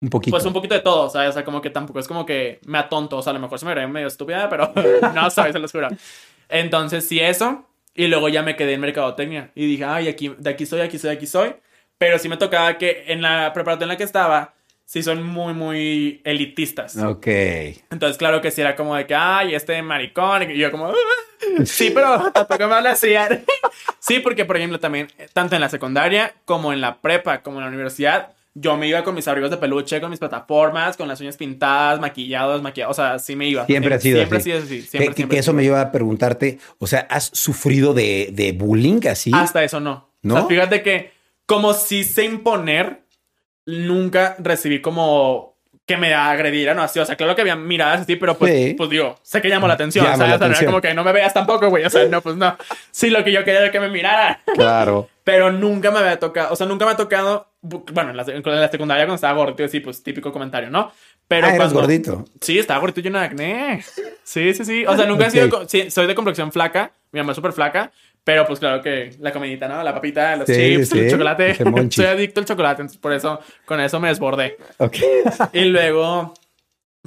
Un 0.00 0.08
poquito. 0.08 0.34
pues 0.34 0.44
un 0.46 0.52
poquito 0.52 0.74
de 0.74 0.80
todo, 0.80 1.10
¿sabes? 1.10 1.30
O 1.30 1.32
sea, 1.32 1.44
como 1.44 1.60
que 1.60 1.70
tampoco 1.70 1.98
es 1.98 2.08
como 2.08 2.24
que 2.24 2.60
me 2.64 2.78
atonto, 2.78 3.18
o 3.18 3.22
sea, 3.22 3.32
a 3.32 3.34
lo 3.34 3.40
mejor 3.40 3.58
se 3.58 3.66
me 3.66 3.74
ve 3.74 3.86
medio 3.86 4.06
estúpida, 4.06 4.48
pero 4.48 4.72
no, 5.14 5.30
¿sabes? 5.30 5.52
Se 5.52 5.58
los 5.58 5.72
juro. 5.72 5.88
Entonces, 6.48 7.06
sí, 7.06 7.20
eso. 7.20 7.66
Y 7.94 8.08
luego 8.08 8.28
ya 8.28 8.42
me 8.42 8.56
quedé 8.56 8.74
en 8.74 8.80
mercadotecnia. 8.80 9.50
Y 9.54 9.66
dije, 9.66 9.84
ay, 9.84 10.08
aquí, 10.08 10.34
de 10.38 10.50
aquí 10.50 10.66
soy, 10.66 10.80
aquí 10.82 10.98
soy, 10.98 11.10
aquí 11.10 11.26
soy. 11.26 11.54
Pero 11.98 12.18
sí 12.18 12.28
me 12.28 12.36
tocaba 12.36 12.76
que 12.76 13.04
en 13.08 13.22
la 13.22 13.52
preparatoria 13.54 13.84
en 13.86 13.88
la 13.88 13.96
que 13.96 14.04
estaba, 14.04 14.54
sí 14.86 15.02
son 15.02 15.22
muy, 15.26 15.52
muy 15.52 16.22
elitistas. 16.24 16.96
Ok. 16.96 17.26
Entonces, 17.90 18.16
claro 18.16 18.40
que 18.40 18.50
sí 18.50 18.62
era 18.62 18.74
como 18.76 18.96
de 18.96 19.06
que, 19.06 19.14
ay, 19.14 19.54
este 19.54 19.82
maricón. 19.82 20.50
Y 20.50 20.56
yo 20.56 20.70
como, 20.70 20.86
"Ah". 20.88 20.94
sí, 21.66 21.90
pero 21.92 22.30
tampoco 22.32 22.66
me 22.68 22.74
habla 22.74 22.90
así. 22.92 23.12
sí, 23.98 24.20
porque, 24.20 24.44
por 24.46 24.56
ejemplo, 24.56 24.80
también, 24.80 25.08
eh, 25.18 25.28
tanto 25.32 25.54
en 25.54 25.60
la 25.60 25.68
secundaria 25.68 26.34
como 26.44 26.72
en 26.72 26.80
la 26.80 27.00
prepa, 27.02 27.42
como 27.42 27.58
en 27.58 27.64
la 27.64 27.68
universidad, 27.68 28.32
yo 28.54 28.74
me 28.78 28.88
iba 28.88 29.04
con 29.04 29.14
mis 29.14 29.28
abrigos 29.28 29.50
de 29.50 29.58
peluche, 29.58 30.00
con 30.00 30.08
mis 30.08 30.18
plataformas, 30.18 30.96
con 30.96 31.08
las 31.08 31.20
uñas 31.20 31.36
pintadas, 31.36 32.00
maquillados, 32.00 32.62
maquillados. 32.62 32.98
O 32.98 33.02
sea, 33.02 33.18
sí 33.18 33.36
me 33.36 33.46
iba. 33.48 33.66
Siempre 33.66 33.94
ha 33.94 34.00
sido 34.00 34.16
Siempre 34.16 34.38
así. 34.38 34.52
ha 34.52 34.54
sido 34.62 34.64
así. 34.64 34.80
Que- 34.82 34.86
Siempre, 34.88 35.08
que, 35.10 35.14
siempre 35.16 35.34
que 35.34 35.38
ha 35.38 35.40
eso 35.40 35.50
sido 35.50 35.56
me 35.58 35.62
lleva 35.64 35.80
a 35.82 35.92
preguntarte, 35.92 36.58
o 36.78 36.86
sea, 36.86 37.00
¿has 37.10 37.24
sufrido 37.34 37.92
de, 37.92 38.30
de 38.32 38.52
bullying 38.52 39.00
así? 39.10 39.30
Hasta 39.34 39.62
eso 39.62 39.78
no. 39.80 40.08
¿No? 40.22 40.34
O 40.34 40.38
sea, 40.38 40.46
fíjate 40.46 40.82
que 40.82 41.12
como 41.44 41.74
si 41.74 42.02
sé 42.02 42.24
imponer, 42.24 43.02
nunca 43.66 44.36
recibí 44.38 44.80
como 44.80 45.54
que 45.84 45.96
me 45.96 46.14
agredieran 46.14 46.78
o 46.80 46.82
así. 46.82 46.98
O 46.98 47.06
sea, 47.06 47.14
claro 47.16 47.36
que 47.36 47.42
había 47.42 47.54
miradas 47.54 48.00
así, 48.00 48.16
pero 48.16 48.36
pues, 48.36 48.52
Sí. 48.52 48.74
pues 48.76 48.90
digo, 48.90 49.18
sé 49.22 49.40
que 49.40 49.48
llamo 49.48 49.68
la 49.68 49.74
atención. 49.74 50.04
La 50.04 50.14
O 50.14 50.16
sea, 50.16 50.34
atención. 50.34 50.66
como 50.66 50.80
que 50.80 50.92
no 50.94 51.04
me 51.04 51.12
veas 51.12 51.32
tampoco, 51.32 51.68
güey. 51.68 51.84
O 51.84 51.90
sea, 51.90 52.06
no, 52.08 52.20
pues 52.22 52.34
no. 52.36 52.56
Sí, 52.90 53.08
lo 53.10 53.22
que 53.22 53.30
yo 53.30 53.44
quería 53.44 53.60
era 53.60 53.70
que 53.70 53.78
me 53.78 53.88
miraran. 53.88 54.38
Claro. 54.54 55.08
Pero 55.24 55.52
nunca 55.52 55.90
me 55.92 55.98
había 56.00 56.18
tocado, 56.18 56.52
o 56.52 56.56
sea, 56.56 56.66
nunca 56.66 56.84
me 56.86 56.92
ha 56.92 56.96
tocado, 56.96 57.48
bu- 57.62 57.84
bueno, 57.92 58.10
en 58.10 58.16
la, 58.16 58.22
en 58.24 58.42
la 58.44 58.68
secundaria 58.68 59.04
cuando 59.06 59.16
estaba 59.16 59.34
gordito, 59.34 59.66
sí, 59.68 59.80
pues 59.80 60.02
típico 60.02 60.32
comentario, 60.32 60.70
¿no? 60.70 60.92
Pero 61.28 61.46
ah, 61.46 61.50
eras 61.50 61.58
cuando- 61.58 61.80
gordito. 61.80 62.24
Sí, 62.40 62.58
estaba 62.58 62.78
gordito 62.80 63.00
y 63.00 63.02
lleno 63.04 63.18
de 63.18 63.24
acné. 63.24 63.84
Sí, 64.24 64.54
sí, 64.54 64.64
sí. 64.64 64.86
O 64.86 64.96
sea, 64.96 65.06
nunca 65.06 65.26
he 65.26 65.30
sido. 65.30 65.68
Sí, 65.68 65.90
soy 65.90 66.06
de 66.06 66.14
complexión 66.16 66.50
flaca. 66.52 66.92
Mi 67.12 67.20
mamá 67.20 67.32
es 67.32 67.36
súper 67.36 67.52
flaca. 67.52 67.90
Pero 68.26 68.44
pues 68.44 68.58
claro 68.58 68.82
que 68.82 69.14
la 69.20 69.30
comidita, 69.32 69.68
¿no? 69.68 69.80
La 69.84 69.94
papita, 69.94 70.34
los 70.34 70.46
Sí, 70.48 70.52
chips, 70.54 70.88
sí, 70.88 70.98
el 70.98 71.10
chocolate. 71.12 71.54
soy 71.92 72.06
adicto 72.06 72.40
al 72.40 72.46
chocolate. 72.46 72.82
Entonces 72.82 73.00
por 73.00 73.12
eso, 73.12 73.38
con 73.64 73.78
eso 73.78 74.00
me 74.00 74.08
desbordé. 74.08 74.56
Ok. 74.78 74.96
Y 75.52 75.66
luego, 75.66 76.34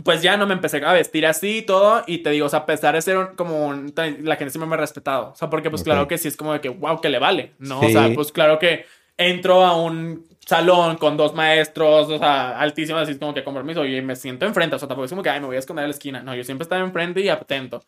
pues 0.05 0.21
ya 0.21 0.37
no 0.37 0.47
me 0.47 0.53
empecé 0.53 0.77
a 0.85 0.93
vestir 0.93 1.25
así 1.25 1.57
y 1.57 1.61
todo. 1.63 2.03
Y 2.07 2.19
te 2.19 2.29
digo, 2.29 2.45
o 2.45 2.49
sea, 2.49 2.59
a 2.59 2.65
pesar 2.65 2.95
de 2.95 3.01
ser 3.01 3.17
un- 3.17 3.35
como 3.35 3.67
un- 3.67 3.93
la 4.23 4.37
gente 4.37 4.51
siempre 4.51 4.69
me 4.69 4.75
ha 4.75 4.77
respetado. 4.77 5.31
O 5.33 5.35
sea, 5.35 5.49
porque 5.49 5.69
pues 5.69 5.81
Ok. 5.81 5.85
claro 5.87 6.07
que 6.07 6.17
sí 6.17 6.29
es 6.29 6.37
como 6.37 6.53
de 6.53 6.61
que, 6.61 6.69
wow, 6.69 7.01
que 7.01 7.09
le 7.09 7.19
vale, 7.19 7.51
¿no? 7.59 7.81
Sí. 7.81 7.87
O 7.87 7.89
sea, 7.89 8.09
pues 8.15 8.31
claro 8.31 8.57
que 8.57 8.85
entro 9.17 9.65
a 9.65 9.75
un 9.75 10.25
salón 10.45 10.95
con 10.95 11.17
dos 11.17 11.35
maestros, 11.35 12.09
o 12.09 12.17
sea, 12.17 12.57
altísimos, 12.57 13.01
así 13.01 13.19
como 13.19 13.33
que 13.33 13.43
con 13.43 13.53
permiso, 13.53 13.83
y 13.85 14.01
me 14.01 14.15
siento 14.15 14.45
enfrente. 14.45 14.77
O 14.77 14.79
sea, 14.79 14.87
tampoco 14.87 15.03
es 15.03 15.11
como 15.11 15.21
que, 15.21 15.29
ay, 15.31 15.41
me 15.41 15.47
voy 15.47 15.57
a 15.57 15.59
esconder 15.59 15.83
a 15.83 15.87
la 15.89 15.93
esquina. 15.93 16.23
No, 16.23 16.33
yo 16.33 16.45
siempre 16.45 16.63
estaba 16.63 16.81
enfrente 16.81 17.19
y 17.19 17.27
atento. 17.27 17.83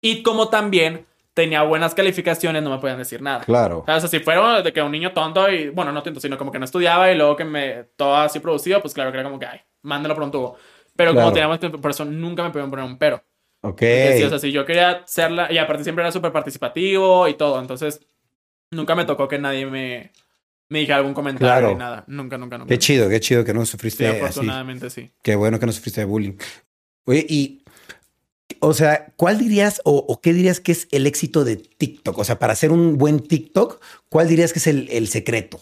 Y 0.00 0.22
como 0.22 0.48
también 0.50 1.04
tenía 1.36 1.62
buenas 1.64 1.94
calificaciones, 1.94 2.62
no 2.62 2.70
me 2.70 2.78
podían 2.78 2.96
decir 2.96 3.20
nada. 3.20 3.40
Claro. 3.44 3.84
O 3.86 4.00
sea, 4.00 4.08
si 4.08 4.20
fuera 4.20 4.62
de 4.62 4.72
que 4.72 4.80
un 4.80 4.90
niño 4.90 5.12
tonto 5.12 5.50
y, 5.52 5.68
bueno, 5.68 5.92
no 5.92 6.02
tonto, 6.02 6.18
sino 6.18 6.38
como 6.38 6.50
que 6.50 6.58
no 6.58 6.64
estudiaba 6.64 7.12
y 7.12 7.14
luego 7.14 7.36
que 7.36 7.44
me 7.44 7.84
todo 7.94 8.16
así 8.16 8.40
producido, 8.40 8.80
pues 8.80 8.94
claro 8.94 9.12
que 9.12 9.18
era 9.18 9.24
como 9.28 9.38
que, 9.38 9.44
ay, 9.44 9.60
mándalo 9.82 10.14
por 10.14 10.24
un 10.24 10.30
tubo. 10.30 10.56
Pero 10.96 11.12
Claro. 11.12 11.26
como 11.26 11.34
teníamos 11.34 11.58
por 11.78 11.90
eso 11.90 12.06
nunca 12.06 12.42
me 12.42 12.48
podían 12.50 12.70
poner 12.70 12.86
un 12.86 12.96
pero. 12.96 13.16
Ok. 13.60 13.72
Porque 13.72 14.14
sí, 14.16 14.24
o 14.24 14.28
sea, 14.30 14.38
si 14.38 14.50
yo 14.50 14.64
quería 14.64 15.02
serla, 15.06 15.52
y 15.52 15.58
aparte 15.58 15.82
siempre 15.82 16.02
era 16.02 16.10
súper 16.10 16.32
participativo 16.32 17.28
y 17.28 17.34
todo, 17.34 17.60
entonces 17.60 18.00
nunca 18.70 18.94
me 18.94 19.04
tocó 19.04 19.28
que 19.28 19.38
nadie 19.38 19.66
me, 19.66 20.12
me 20.70 20.78
dijera 20.78 20.96
algún 20.96 21.12
comentario 21.12 21.46
Claro. 21.52 21.68
ni 21.68 21.74
nada. 21.74 22.04
Nunca, 22.06 22.38
nunca, 22.38 22.56
nunca. 22.56 22.68
Qué 22.70 22.78
chido, 22.78 23.10
qué 23.10 23.20
chido 23.20 23.44
que 23.44 23.52
no 23.52 23.64
Sí, 23.66 23.72
sufriste 23.72 24.08
así. 24.08 24.20
afortunadamente 24.20 24.88
sí. 24.88 25.12
Qué 25.22 25.36
bueno 25.36 25.58
que 25.60 25.66
no 25.66 25.72
sufriste 25.72 26.00
de 26.00 26.06
bullying. 26.06 26.32
Oye, 27.04 27.26
y, 27.28 27.62
o 28.60 28.72
sea, 28.72 29.12
¿cuál 29.16 29.38
dirías 29.38 29.80
o, 29.84 29.96
o 29.96 30.20
qué 30.20 30.32
dirías 30.32 30.60
que 30.60 30.72
es 30.72 30.88
el 30.90 31.06
éxito 31.06 31.44
de 31.44 31.56
TikTok? 31.56 32.18
O 32.18 32.24
sea, 32.24 32.38
para 32.38 32.52
hacer 32.52 32.72
un 32.72 32.98
buen 32.98 33.20
TikTok, 33.20 33.80
¿cuál 34.08 34.28
dirías 34.28 34.52
que 34.52 34.58
es 34.58 34.66
el, 34.66 34.88
el 34.90 35.08
secreto? 35.08 35.60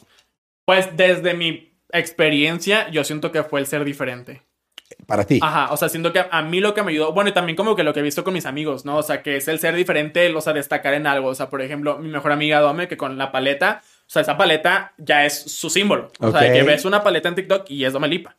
Pues 0.65 0.97
desde 0.97 1.35
mi 1.35 1.75
experiencia, 1.93 2.91
yo 2.91 3.05
siento 3.05 3.33
que 3.33 3.43
fue 3.43 3.61
el 3.61 3.67
ser 3.67 3.85
diferente. 3.85 4.43
Para 5.07 5.25
ti. 5.25 5.41
Ajá, 5.43 5.73
o 5.73 5.77
sea, 5.77 5.89
siento 5.89 6.13
que 6.13 6.25
a 6.31 6.43
mí 6.43 6.61
lo 6.61 6.75
que 6.75 6.83
me 6.83 6.93
ayudó, 6.93 7.13
bueno, 7.13 7.31
y 7.31 7.33
también 7.33 7.57
como 7.57 7.75
que 7.75 7.83
lo 7.83 7.93
que 7.93 8.01
he 8.01 8.03
visto 8.03 8.23
con 8.23 8.35
mis 8.35 8.47
amigos, 8.47 8.85
¿no? 8.85 8.99
O 8.99 9.03
sea, 9.03 9.23
que 9.23 9.37
es 9.37 9.49
el 9.49 9.59
ser 9.59 9.75
diferente, 9.75 10.27
el, 10.27 10.37
o 10.37 10.41
sea, 10.41 10.53
destacar 10.53 10.95
en 10.95 11.07
algo. 11.07 11.29
O 11.29 11.35
sea, 11.35 11.49
por 11.49 11.63
ejemplo, 11.63 11.99
mi 11.99 12.09
mejor 12.09 12.33
amiga 12.33 12.61
Dome, 12.61 12.87
que 12.87 12.97
con 12.97 13.19
la 13.19 13.33
paleta, 13.33 13.83
o 13.83 14.11
sea, 14.11 14.23
esa 14.23 14.37
paleta 14.37 14.93
ya 14.99 15.25
es 15.25 15.35
su 15.35 15.71
símbolo. 15.71 16.11
O 16.21 16.31
sea, 16.31 16.43
de 16.43 16.53
que 16.53 16.63
ves 16.63 16.85
una 16.85 17.03
paleta 17.03 17.29
en 17.29 17.35
TikTok 17.35 17.71
y 17.71 17.85
es 17.85 17.93
Dome 17.93 18.09
Lipa. 18.09 18.37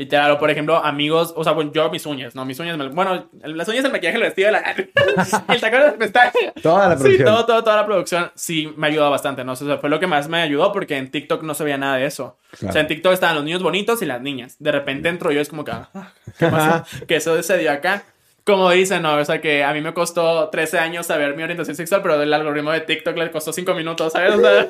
Literal, 0.00 0.30
o 0.30 0.38
por 0.38 0.48
ejemplo, 0.48 0.76
amigos, 0.76 1.32
o 1.36 1.42
sea, 1.42 1.54
bueno, 1.54 1.72
yo 1.74 1.90
mis 1.90 2.06
uñas, 2.06 2.36
¿no? 2.36 2.44
Mis 2.44 2.60
uñas, 2.60 2.78
me- 2.78 2.86
bueno, 2.88 3.28
las 3.42 3.66
uñas, 3.66 3.84
el 3.84 3.90
maquillaje, 3.90 4.16
el 4.16 4.22
vestido, 4.22 4.50
la, 4.52 4.58
el 5.48 5.60
tacón 5.60 5.80
de 5.80 5.86
las 5.86 5.94
pestañas. 5.94 6.34
Toda 6.62 6.88
la 6.90 6.96
Sí, 6.96 7.02
producción. 7.02 7.26
todo, 7.26 7.46
todo, 7.46 7.64
toda 7.64 7.76
la 7.78 7.84
producción 7.86 8.30
sí 8.36 8.72
me 8.76 8.86
ayudó 8.86 9.10
bastante, 9.10 9.42
¿no? 9.44 9.52
O 9.52 9.56
sea, 9.56 9.78
fue 9.78 9.90
lo 9.90 9.98
que 9.98 10.06
más 10.06 10.28
me 10.28 10.40
ayudó 10.40 10.70
porque 10.72 10.96
en 10.96 11.10
TikTok 11.10 11.42
no 11.42 11.52
se 11.54 11.64
veía 11.64 11.78
nada 11.78 11.96
de 11.96 12.06
eso. 12.06 12.38
Claro. 12.52 12.70
O 12.70 12.72
sea, 12.74 12.80
en 12.82 12.86
TikTok 12.86 13.12
estaban 13.12 13.34
los 13.34 13.44
niños 13.44 13.60
bonitos 13.62 14.00
y 14.00 14.06
las 14.06 14.20
niñas. 14.22 14.54
De 14.60 14.70
repente 14.70 15.08
entro 15.08 15.32
yo, 15.32 15.40
es 15.40 15.48
como 15.48 15.64
que, 15.64 15.72
ah, 15.72 15.90
¿qué 16.38 16.46
pasó? 16.46 16.84
que 17.08 17.16
eso 17.16 17.42
se 17.42 17.58
dio 17.58 17.72
acá. 17.72 18.04
Como 18.44 18.70
dicen, 18.70 19.02
¿no? 19.02 19.16
O 19.16 19.24
sea, 19.24 19.40
que 19.40 19.64
a 19.64 19.74
mí 19.74 19.80
me 19.80 19.92
costó 19.92 20.48
13 20.48 20.78
años 20.78 21.06
saber 21.06 21.34
mi 21.36 21.42
orientación 21.42 21.74
sexual, 21.76 22.02
pero 22.02 22.22
el 22.22 22.32
algoritmo 22.32 22.70
de 22.70 22.80
TikTok 22.82 23.16
le 23.16 23.30
costó 23.32 23.52
5 23.52 23.74
minutos, 23.74 24.12
¿sabes? 24.12 24.32
O 24.36 24.40
sea, 24.40 24.68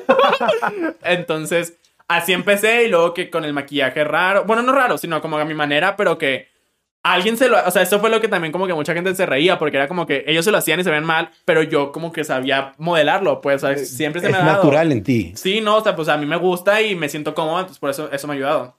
entonces, 1.03 1.77
así 2.09 2.33
empecé 2.33 2.83
y 2.83 2.89
luego 2.89 3.13
que 3.13 3.29
con 3.29 3.45
el 3.45 3.53
maquillaje 3.53 4.03
raro, 4.03 4.43
bueno, 4.43 4.61
no 4.61 4.73
raro, 4.73 4.97
sino 4.97 5.21
como 5.21 5.37
a 5.37 5.45
mi 5.45 5.53
manera, 5.53 5.95
pero 5.95 6.17
que 6.17 6.49
alguien 7.03 7.37
se 7.37 7.47
lo, 7.47 7.57
o 7.65 7.71
sea, 7.71 7.83
eso 7.83 7.99
fue 7.99 8.09
lo 8.09 8.19
que 8.19 8.27
también 8.27 8.51
como 8.51 8.67
que 8.67 8.73
mucha 8.73 8.93
gente 8.93 9.15
se 9.15 9.25
reía, 9.25 9.57
porque 9.57 9.77
era 9.77 9.87
como 9.87 10.05
que 10.05 10.25
ellos 10.27 10.43
se 10.43 10.51
lo 10.51 10.57
hacían 10.57 10.79
y 10.79 10.83
se 10.83 10.91
ven 10.91 11.05
mal, 11.05 11.29
pero 11.45 11.63
yo 11.63 11.91
como 11.91 12.11
que 12.11 12.23
sabía 12.23 12.73
modelarlo, 12.77 13.39
pues, 13.39 13.63
o 13.63 13.67
sea, 13.67 13.77
siempre 13.77 14.19
se 14.21 14.27
es 14.27 14.33
me 14.33 14.39
ha 14.39 14.41
dado. 14.43 14.57
natural 14.57 14.91
en 14.91 15.03
ti. 15.03 15.31
Sí, 15.35 15.61
no, 15.61 15.77
o 15.77 15.81
sea, 15.81 15.95
pues 15.95 16.09
a 16.09 16.17
mí 16.17 16.25
me 16.25 16.35
gusta 16.35 16.81
y 16.81 16.95
me 16.95 17.07
siento 17.07 17.33
cómodo, 17.33 17.59
entonces 17.59 17.79
por 17.79 17.91
eso 17.91 18.11
eso 18.11 18.27
me 18.27 18.33
ha 18.33 18.37
ayudado. 18.37 18.75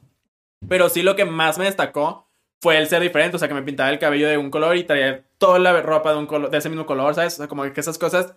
Pero 0.68 0.88
sí 0.90 1.02
lo 1.02 1.16
que 1.16 1.24
más 1.24 1.56
me 1.56 1.64
destacó 1.64 2.28
fue 2.60 2.76
el 2.78 2.88
ser 2.88 3.00
diferente, 3.00 3.36
o 3.36 3.38
sea, 3.38 3.48
que 3.48 3.54
me 3.54 3.62
pintaba 3.62 3.90
el 3.90 3.98
cabello 3.98 4.28
de 4.28 4.36
un 4.36 4.50
color 4.50 4.76
y 4.76 4.84
traía 4.84 5.24
toda 5.38 5.58
la 5.58 5.80
ropa 5.80 6.12
de 6.12 6.18
un 6.18 6.26
color, 6.26 6.50
de 6.50 6.58
ese 6.58 6.68
mismo 6.68 6.84
color, 6.84 7.14
¿sabes? 7.14 7.34
O 7.34 7.36
sea, 7.38 7.48
como 7.48 7.62
que 7.72 7.80
esas 7.80 7.96
cosas 7.96 8.34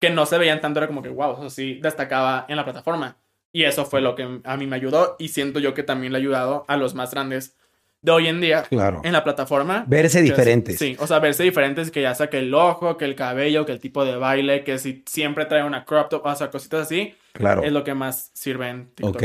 que 0.00 0.10
no 0.10 0.26
se 0.26 0.38
veían 0.38 0.60
tanto 0.60 0.78
era 0.78 0.86
como 0.86 1.02
que, 1.02 1.08
wow, 1.08 1.34
eso 1.34 1.50
sí 1.50 1.80
destacaba 1.82 2.46
en 2.48 2.56
la 2.56 2.64
plataforma. 2.64 3.18
Y 3.52 3.64
eso 3.64 3.84
fue 3.86 4.00
lo 4.00 4.14
que 4.14 4.40
a 4.44 4.56
mí 4.56 4.66
me 4.66 4.76
ayudó 4.76 5.16
y 5.18 5.28
siento 5.28 5.58
yo 5.58 5.74
que 5.74 5.82
también 5.82 6.12
le 6.12 6.18
ha 6.18 6.20
ayudado 6.20 6.64
a 6.68 6.76
los 6.76 6.94
más 6.94 7.12
grandes 7.12 7.56
de 8.00 8.12
hoy 8.12 8.28
en 8.28 8.40
día 8.40 8.62
Claro. 8.62 9.00
en 9.02 9.12
la 9.12 9.24
plataforma. 9.24 9.84
Verse 9.88 10.18
es- 10.20 10.24
diferentes. 10.24 10.78
Sí, 10.78 10.96
o 11.00 11.06
sea, 11.08 11.18
verse 11.18 11.42
diferentes, 11.42 11.90
que 11.90 12.02
ya 12.02 12.14
sea 12.14 12.30
que 12.30 12.38
el 12.38 12.54
ojo, 12.54 12.96
que 12.96 13.04
el 13.06 13.16
cabello, 13.16 13.66
que 13.66 13.72
el 13.72 13.80
tipo 13.80 14.04
de 14.04 14.16
baile, 14.16 14.62
que 14.62 14.78
si 14.78 15.02
siempre 15.06 15.46
trae 15.46 15.64
una 15.64 15.84
crop 15.84 16.08
top, 16.08 16.24
o 16.24 16.34
sea, 16.36 16.48
cositas 16.50 16.82
así, 16.82 17.14
Claro. 17.32 17.64
es 17.64 17.72
lo 17.72 17.82
que 17.82 17.94
más 17.94 18.30
sirve 18.34 18.68
en 18.68 18.90
TikTok. 18.94 19.16
Ok. 19.16 19.24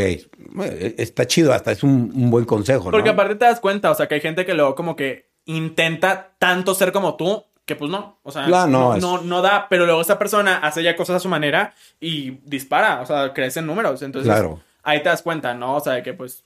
Bueno, 0.54 0.74
Está 0.98 1.28
chido, 1.28 1.54
hasta 1.54 1.72
es 1.72 1.84
un, 1.84 2.12
un 2.16 2.32
buen 2.32 2.46
consejo, 2.46 2.86
¿no? 2.86 2.92
Porque 2.92 3.10
aparte 3.10 3.36
te 3.36 3.46
das 3.46 3.60
cuenta, 3.60 3.92
o 3.92 3.96
sea, 3.96 4.08
que 4.08 4.16
hay 4.16 4.22
gente 4.22 4.44
que 4.46 4.54
luego 4.56 4.74
como 4.74 4.96
que 4.96 5.30
intenta 5.46 6.34
tanto 6.40 6.74
ser 6.74 6.92
como 6.92 7.16
tú 7.16 7.44
que 7.66 7.76
pues 7.76 7.90
no, 7.90 8.20
o 8.24 8.32
sea, 8.32 8.46
Claro, 8.46 8.70
no, 8.72 8.80
no, 8.90 8.96
es- 8.96 9.02
no, 9.02 9.22
no 9.22 9.42
da, 9.42 9.68
pero 9.70 9.86
luego 9.86 10.02
esa 10.02 10.20
persona 10.20 10.58
hace 10.58 10.84
ya 10.84 10.96
cosas 10.96 11.18
a 11.18 11.20
su 11.20 11.30
manera 11.30 11.74
y 12.00 12.32
dispara, 12.44 13.02
o 13.02 13.06
sea, 13.06 13.34
crece 13.34 13.60
en 13.60 13.68
números, 13.68 14.02
entonces 14.02 14.32
Claro. 14.32 14.62
ahí 14.84 15.02
te 15.02 15.10
das 15.10 15.22
cuenta, 15.22 15.54
¿no? 15.54 15.76
O 15.76 15.80
sea, 15.80 15.94
de 15.94 16.04
que 16.04 16.14
pues... 16.14 16.44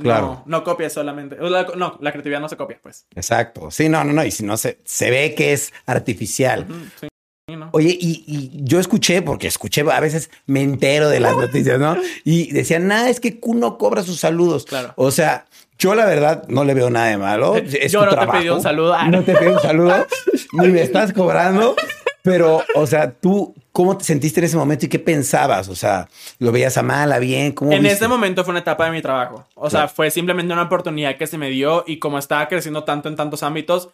Claro. 0.00 0.42
No, 0.46 0.58
no 0.58 0.64
copies 0.64 0.94
solamente. 0.94 1.36
la- 1.36 1.66
no, 1.76 1.98
la 2.00 2.10
creatividad 2.12 2.40
no 2.40 2.48
se 2.48 2.56
copia, 2.56 2.78
pues. 2.82 3.06
Exacto. 3.14 3.70
Sí, 3.70 3.88
no, 3.90 4.02
no, 4.02 4.14
no. 4.14 4.24
Y 4.24 4.30
si 4.30 4.44
no 4.44 4.56
se, 4.56 4.78
se 4.84 5.10
ve 5.10 5.34
que 5.34 5.52
es 5.52 5.74
artificial. 5.84 6.64
Ujú, 6.70 6.78
sí, 7.02 7.08
sí, 7.46 7.56
¿no? 7.56 7.68
Oye, 7.72 7.98
y, 8.00 8.24
y 8.26 8.50
yo 8.64 8.80
escuché, 8.80 9.20
porque 9.20 9.46
escuché, 9.48 9.82
a 9.82 10.00
veces 10.00 10.30
me 10.46 10.62
entero 10.62 11.10
de 11.10 11.20
las 11.20 11.36
noticias, 11.36 11.78
¿no? 11.78 11.96
Y 12.24 12.50
decían, 12.52 12.86
nada, 12.86 13.10
es 13.10 13.20
que 13.20 13.40
Kuno 13.40 13.76
cobra 13.76 14.02
sus 14.02 14.18
saludos. 14.20 14.64
Claro. 14.64 14.94
O 14.96 15.10
sea, 15.10 15.44
yo 15.80 15.94
la 15.96 16.04
verdad 16.04 16.44
no 16.46 16.62
le 16.62 16.74
veo 16.74 16.88
nada 16.90 17.06
de 17.08 17.18
malo. 17.18 17.56
Es 17.56 17.90
Yo 17.90 17.98
tu 18.00 18.04
no 18.04 18.10
te 18.10 18.16
trabajo. 18.16 18.38
pedí 18.38 18.48
un 18.50 18.62
saludo. 18.62 18.94
Ah, 18.94 19.08
No 19.08 19.22
te 19.24 19.34
pedí 19.34 19.48
un 19.48 19.58
saludo, 19.60 20.06
ni 20.52 20.68
me 20.68 20.82
estás 20.82 21.12
cobrando. 21.12 21.74
Pero, 22.22 22.62
o 22.74 22.86
sea, 22.86 23.10
tú, 23.12 23.54
¿cómo 23.72 23.96
te 23.96 24.04
sentiste 24.04 24.40
en 24.40 24.44
ese 24.44 24.56
momento 24.58 24.84
y 24.84 24.88
qué 24.90 24.98
pensabas? 24.98 25.68
O 25.70 25.74
sea, 25.74 26.06
¿lo 26.38 26.52
veías 26.52 26.76
a 26.76 26.82
mal, 26.82 27.10
a 27.12 27.18
bien? 27.18 27.52
¿Cómo 27.52 27.72
En 27.72 27.80
viste? 27.82 27.96
ese 27.96 28.08
momento 28.08 28.44
fue 28.44 28.52
una 28.52 28.60
etapa 28.60 28.84
de 28.84 28.90
mi 28.90 29.00
trabajo. 29.00 29.46
O 29.54 29.70
sea, 29.70 29.80
Claro. 29.80 29.92
fue 29.96 30.10
simplemente 30.10 30.52
una 30.52 30.62
oportunidad 30.64 31.16
que 31.16 31.26
se 31.26 31.38
me 31.38 31.48
dio 31.48 31.82
y 31.86 31.98
como 31.98 32.18
estaba 32.18 32.46
creciendo 32.48 32.84
tanto 32.84 33.08
en 33.08 33.16
tantos 33.16 33.42
ámbitos, 33.42 33.88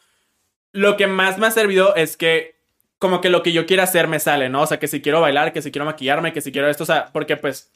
lo 0.72 0.96
que 0.96 1.06
más 1.06 1.38
me 1.38 1.46
ha 1.46 1.50
servido 1.52 1.94
es 1.94 2.16
que 2.16 2.56
como 2.98 3.20
que 3.20 3.28
lo 3.28 3.44
que 3.44 3.52
yo 3.52 3.64
quiera 3.64 3.84
hacer 3.84 4.08
me 4.08 4.18
sale, 4.18 4.48
¿no? 4.48 4.62
O 4.62 4.66
sea, 4.66 4.80
que 4.80 4.88
si 4.88 5.00
quiero 5.00 5.20
bailar, 5.20 5.52
que 5.52 5.62
si 5.62 5.70
quiero 5.70 5.84
maquillarme, 5.84 6.32
que 6.32 6.40
si 6.40 6.50
quiero 6.50 6.68
esto, 6.68 6.82
o 6.82 6.86
sea, 6.86 7.10
porque 7.12 7.36
pues 7.36 7.70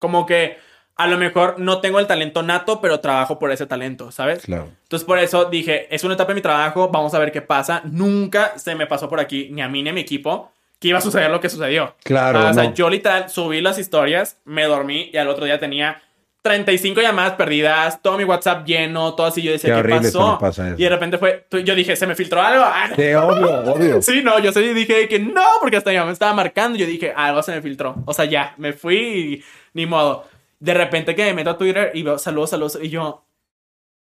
como 0.00 0.26
que 0.26 0.58
a 0.96 1.06
lo 1.06 1.18
mejor 1.18 1.56
no 1.58 1.80
tengo 1.80 1.98
el 2.00 2.06
talento 2.06 2.42
nato, 2.42 2.80
pero 2.80 3.00
trabajo 3.00 3.38
por 3.38 3.52
ese 3.52 3.66
talento, 3.66 4.10
¿sabes? 4.10 4.40
Claro. 4.44 4.68
Entonces 4.82 5.06
por 5.06 5.18
eso 5.18 5.44
dije, 5.46 5.94
es 5.94 6.04
una 6.04 6.14
etapa 6.14 6.28
de 6.30 6.36
mi 6.36 6.40
trabajo, 6.42 6.88
vamos 6.90 7.12
a 7.14 7.18
ver 7.18 7.32
qué 7.32 7.42
pasa. 7.42 7.82
Nunca 7.84 8.58
se 8.58 8.74
me 8.74 8.86
pasó 8.86 9.08
por 9.08 9.20
aquí, 9.20 9.48
ni 9.50 9.60
a 9.62 9.68
mí 9.68 9.82
ni 9.82 9.90
a 9.90 9.92
mi 9.92 10.00
equipo, 10.00 10.50
que 10.80 10.88
iba 10.88 10.98
a 10.98 11.02
suceder 11.02 11.30
lo 11.30 11.40
que 11.40 11.48
sucedió. 11.50 11.94
Claro, 12.04 12.38
Ah, 12.40 12.50
o 12.50 12.54
sea, 12.54 12.64
no. 12.64 12.74
yo 12.74 12.88
literal 12.90 13.28
subí 13.30 13.60
las 13.60 13.78
historias, 13.78 14.38
me 14.44 14.64
dormí 14.64 15.10
y 15.12 15.16
al 15.18 15.28
otro 15.28 15.44
día 15.44 15.58
tenía 15.58 16.00
35 16.42 17.00
llamadas 17.00 17.32
perdidas, 17.32 18.00
todo 18.02 18.16
mi 18.16 18.22
WhatsApp 18.24 18.64
lleno, 18.64 19.14
todo 19.14 19.26
así. 19.26 19.42
Yo 19.42 19.50
decía, 19.52 19.82
Qué 19.82 19.88
¿qué, 19.88 19.94
pasó? 19.96 20.38
pasa. 20.40 20.74
Y 20.78 20.82
de 20.84 20.88
repente 20.88 21.18
fue, 21.18 21.44
yo 21.64 21.74
dije, 21.74 21.96
¿se 21.96 22.06
me 22.06 22.14
filtró 22.14 22.40
algo? 22.40 22.62
Ah, 22.64 22.88
Sí, 22.94 23.02
obvio, 23.14 23.72
obvio. 23.72 24.00
Sí, 24.02 24.22
no, 24.22 24.38
yo 24.38 24.52
sí 24.52 24.62
dije 24.72 25.08
que 25.08 25.18
no, 25.18 25.42
porque 25.60 25.76
hasta 25.76 25.92
ya 25.92 26.04
me 26.04 26.12
estaba 26.12 26.32
marcando. 26.34 26.78
Yo 26.78 26.86
dije, 26.86 27.12
algo 27.16 27.42
se 27.42 27.52
me 27.52 27.62
filtró. 27.62 27.96
O 28.06 28.12
sea, 28.14 28.26
ya, 28.26 28.54
me 28.58 28.72
fui 28.72 28.96
y 28.96 29.44
ni 29.74 29.86
modo. 29.86 30.24
De 30.58 30.74
repente 30.74 31.14
que 31.14 31.24
me 31.24 31.34
meto 31.34 31.50
a 31.50 31.58
Twitter 31.58 31.90
y 31.94 32.02
veo 32.02 32.18
saludos, 32.18 32.50
saludos, 32.50 32.78
y 32.82 32.88
yo, 32.88 33.24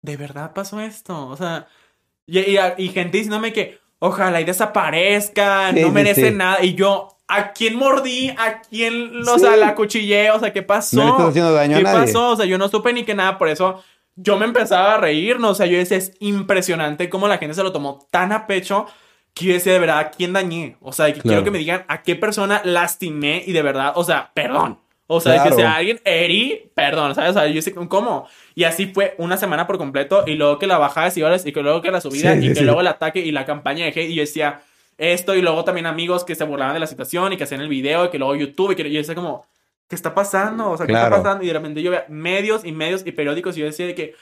¿de 0.02 0.16
verdad 0.16 0.52
pasó 0.54 0.80
esto? 0.80 1.28
O 1.28 1.36
sea, 1.36 1.66
y, 2.26 2.38
y- 2.38 2.58
y 2.78 2.88
gente 2.88 3.18
diciéndome 3.18 3.52
que 3.52 3.78
ojalá 3.98 4.40
y 4.40 4.44
desaparezca, 4.44 5.72
Sí, 5.74 5.80
no 5.82 5.90
merece 5.90 6.30
sí. 6.30 6.34
nada. 6.36 6.62
Y 6.64 6.74
yo, 6.74 7.08
¿a 7.28 7.52
quién 7.52 7.76
mordí? 7.76 8.30
¿A 8.30 8.60
quién, 8.62 9.26
o 9.28 9.38
sea, 9.38 9.56
la 9.56 9.74
cuchillé? 9.74 10.30
O 10.30 10.40
sea, 10.40 10.52
¿qué 10.52 10.62
pasó? 10.62 10.96
No 10.96 11.04
le 11.04 11.10
estás 11.10 11.28
haciendo 11.28 11.52
daño 11.52 11.76
a 11.76 11.78
¿Qué 11.78 11.84
nadie. 11.84 12.00
pasó? 12.06 12.30
O 12.30 12.36
sea, 12.36 12.46
yo 12.46 12.56
no 12.58 12.68
supe 12.68 12.92
ni 12.92 13.04
que 13.04 13.14
nada, 13.14 13.36
por 13.38 13.48
eso 13.48 13.82
yo 14.16 14.38
me 14.38 14.44
empezaba 14.46 14.94
a 14.94 14.98
reír, 14.98 15.38
¿no? 15.38 15.50
O 15.50 15.54
sea, 15.54 15.66
yo 15.66 15.76
decía, 15.78 15.96
es 15.98 16.12
impresionante 16.20 17.08
cómo 17.08 17.28
la 17.28 17.38
gente 17.38 17.54
se 17.54 17.62
lo 17.62 17.72
tomó 17.72 18.06
tan 18.10 18.32
a 18.32 18.46
pecho 18.46 18.86
que 19.34 19.44
yo 19.46 19.52
decía, 19.54 19.72
de 19.72 19.78
verdad, 19.78 19.98
¿a 20.00 20.10
quién 20.10 20.32
dañé? 20.32 20.76
O 20.80 20.92
sea, 20.92 21.06
que 21.06 21.12
Claro. 21.20 21.22
quiero 21.28 21.44
que 21.44 21.50
me 21.52 21.58
digan 21.58 21.84
a 21.88 22.02
qué 22.02 22.16
persona 22.16 22.60
lastimé 22.64 23.44
y 23.46 23.52
de 23.52 23.62
verdad, 23.62 23.92
o 23.94 24.02
sea, 24.04 24.32
perdón. 24.34 24.79
O 25.12 25.20
sea, 25.20 25.32
de 25.32 25.38
Claro. 25.38 25.56
que 25.56 25.62
sea 25.62 25.74
alguien 25.74 26.00
herí, 26.04 26.70
perdón, 26.72 27.16
¿sabes? 27.16 27.30
O 27.30 27.34
sea, 27.34 27.48
yo 27.48 27.60
sé 27.62 27.74
cómo. 27.74 28.28
Y 28.54 28.62
así 28.62 28.86
fue 28.86 29.14
una 29.18 29.36
semana 29.36 29.66
por 29.66 29.76
completo 29.76 30.22
y 30.26 30.34
luego 30.34 30.58
que 30.60 30.68
la 30.68 30.78
bajada 30.78 31.06
de 31.06 31.10
seguidores 31.10 31.44
y 31.44 31.52
que 31.52 31.62
luego 31.62 31.82
que 31.82 31.90
la 31.90 32.00
subida 32.00 32.32
Sí, 32.34 32.38
y 32.38 32.42
sí, 32.42 32.48
que 32.50 32.54
sí. 32.56 32.64
luego 32.64 32.80
el 32.80 32.86
ataque 32.86 33.18
y 33.18 33.32
la 33.32 33.44
campaña 33.44 33.84
de 33.84 33.90
hate 33.90 34.08
y 34.10 34.14
yo 34.14 34.20
decía 34.22 34.60
esto 34.98 35.34
y 35.34 35.42
luego 35.42 35.64
también 35.64 35.86
amigos 35.86 36.24
que 36.24 36.34
se 36.36 36.44
burlaban 36.44 36.74
de 36.74 36.80
la 36.80 36.86
situación 36.86 37.32
y 37.32 37.36
que 37.36 37.44
hacían 37.44 37.60
el 37.60 37.68
video 37.68 38.04
y 38.04 38.10
que 38.10 38.18
luego 38.18 38.36
YouTube 38.36 38.70
y 38.70 38.76
que 38.76 38.88
yo 38.88 38.98
decía 38.98 39.14
como, 39.16 39.46
¿qué 39.88 39.96
está 39.96 40.14
pasando? 40.14 40.70
O 40.70 40.76
sea, 40.76 40.86
¿qué 40.86 40.92
Claro. 40.92 41.06
está 41.16 41.22
pasando? 41.24 41.42
Y 41.42 41.48
de 41.48 41.52
repente 41.54 41.82
yo 41.82 41.90
veía 41.90 42.04
medios 42.08 42.64
y 42.64 42.70
medios 42.70 43.02
y 43.04 43.10
periódicos 43.10 43.56
y 43.56 43.60
yo 43.60 43.66
decía 43.66 43.86
de 43.86 43.94
que, 43.96 44.14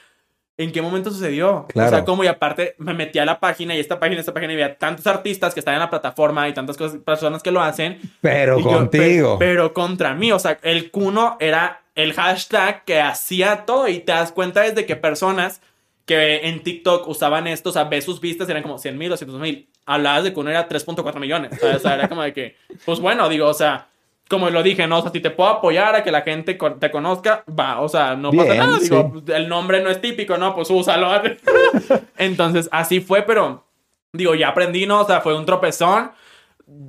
¿en 0.59 0.71
qué 0.71 0.81
momento 0.81 1.09
sucedió? 1.09 1.65
Claro. 1.69 1.87
O 1.89 1.91
sea, 1.91 2.05
como 2.05 2.23
y 2.23 2.27
aparte 2.27 2.75
me 2.77 2.93
metí 2.93 3.17
a 3.17 3.25
la 3.25 3.39
página 3.39 3.75
y 3.75 3.79
esta 3.79 3.99
página, 3.99 4.19
esta 4.19 4.33
página 4.33 4.53
y 4.53 4.55
veía 4.57 4.77
tantos 4.77 5.07
artistas 5.07 5.53
que 5.55 5.59
están 5.61 5.73
en 5.73 5.79
la 5.79 5.89
plataforma 5.89 6.47
y 6.47 6.53
tantas 6.53 6.77
cosas, 6.77 6.99
personas 7.03 7.41
que 7.41 7.51
lo 7.51 7.61
hacen. 7.61 7.99
Pero 8.21 8.59
y 8.59 8.63
yo, 8.63 8.69
contigo. 8.69 9.39
pe- 9.39 9.45
pero 9.45 9.73
contra 9.73 10.13
mí, 10.13 10.31
o 10.31 10.37
sea, 10.39 10.59
el 10.61 10.91
cuno 10.91 11.37
era 11.39 11.81
el 11.95 12.13
hashtag 12.13 12.83
que 12.85 13.01
hacía 13.01 13.65
todo 13.65 13.87
y 13.87 13.99
te 13.99 14.11
das 14.11 14.31
cuenta 14.31 14.61
desde 14.61 14.85
que 14.85 14.95
personas 14.95 15.61
que 16.05 16.47
en 16.47 16.63
TikTok 16.63 17.07
usaban 17.07 17.45
esto, 17.45 17.69
o 17.69 17.73
sea, 17.73 17.83
ves 17.83 18.03
sus 18.05 18.19
vistas, 18.19 18.49
eran 18.49 18.63
como 18.63 18.77
100 18.79 18.97
mil, 18.97 19.09
200 19.09 19.39
mil. 19.39 19.67
Hablabas 19.85 20.23
de 20.23 20.33
que 20.33 20.39
uno 20.39 20.49
era 20.49 20.67
3.4 20.69 21.19
millones. 21.19 21.51
O 21.61 21.79
sea, 21.79 21.95
era 21.95 22.07
como 22.09 22.23
de 22.23 22.33
que, 22.33 22.55
pues 22.85 22.99
bueno, 22.99 23.27
digo, 23.29 23.47
o 23.47 23.53
sea, 23.53 23.88
como 24.29 24.49
lo 24.49 24.63
dije, 24.63 24.87
¿no? 24.87 24.99
O 24.99 25.01
sea, 25.01 25.11
si 25.11 25.19
te 25.19 25.31
puedo 25.31 25.49
apoyar 25.49 25.95
a 25.95 26.03
que 26.03 26.11
la 26.11 26.21
gente 26.21 26.53
te 26.79 26.91
conozca, 26.91 27.43
va, 27.47 27.81
o 27.81 27.89
sea, 27.89 28.15
no 28.15 28.31
pasa 28.31 28.43
Bien, 28.53 28.57
nada. 28.59 28.77
sí. 28.77 28.83
Digo, 28.83 29.21
el 29.27 29.49
nombre 29.49 29.81
no 29.81 29.89
es 29.89 29.99
típico, 29.99 30.37
¿no? 30.37 30.53
Pues 30.55 30.69
úsalo. 30.69 31.09
Entonces, 32.17 32.69
así 32.71 32.99
fue, 33.01 33.23
pero 33.23 33.65
digo, 34.13 34.35
ya 34.35 34.49
aprendí, 34.49 34.85
¿no? 34.85 35.01
O 35.01 35.05
sea, 35.05 35.21
fue 35.21 35.35
un 35.35 35.45
tropezón. 35.45 36.11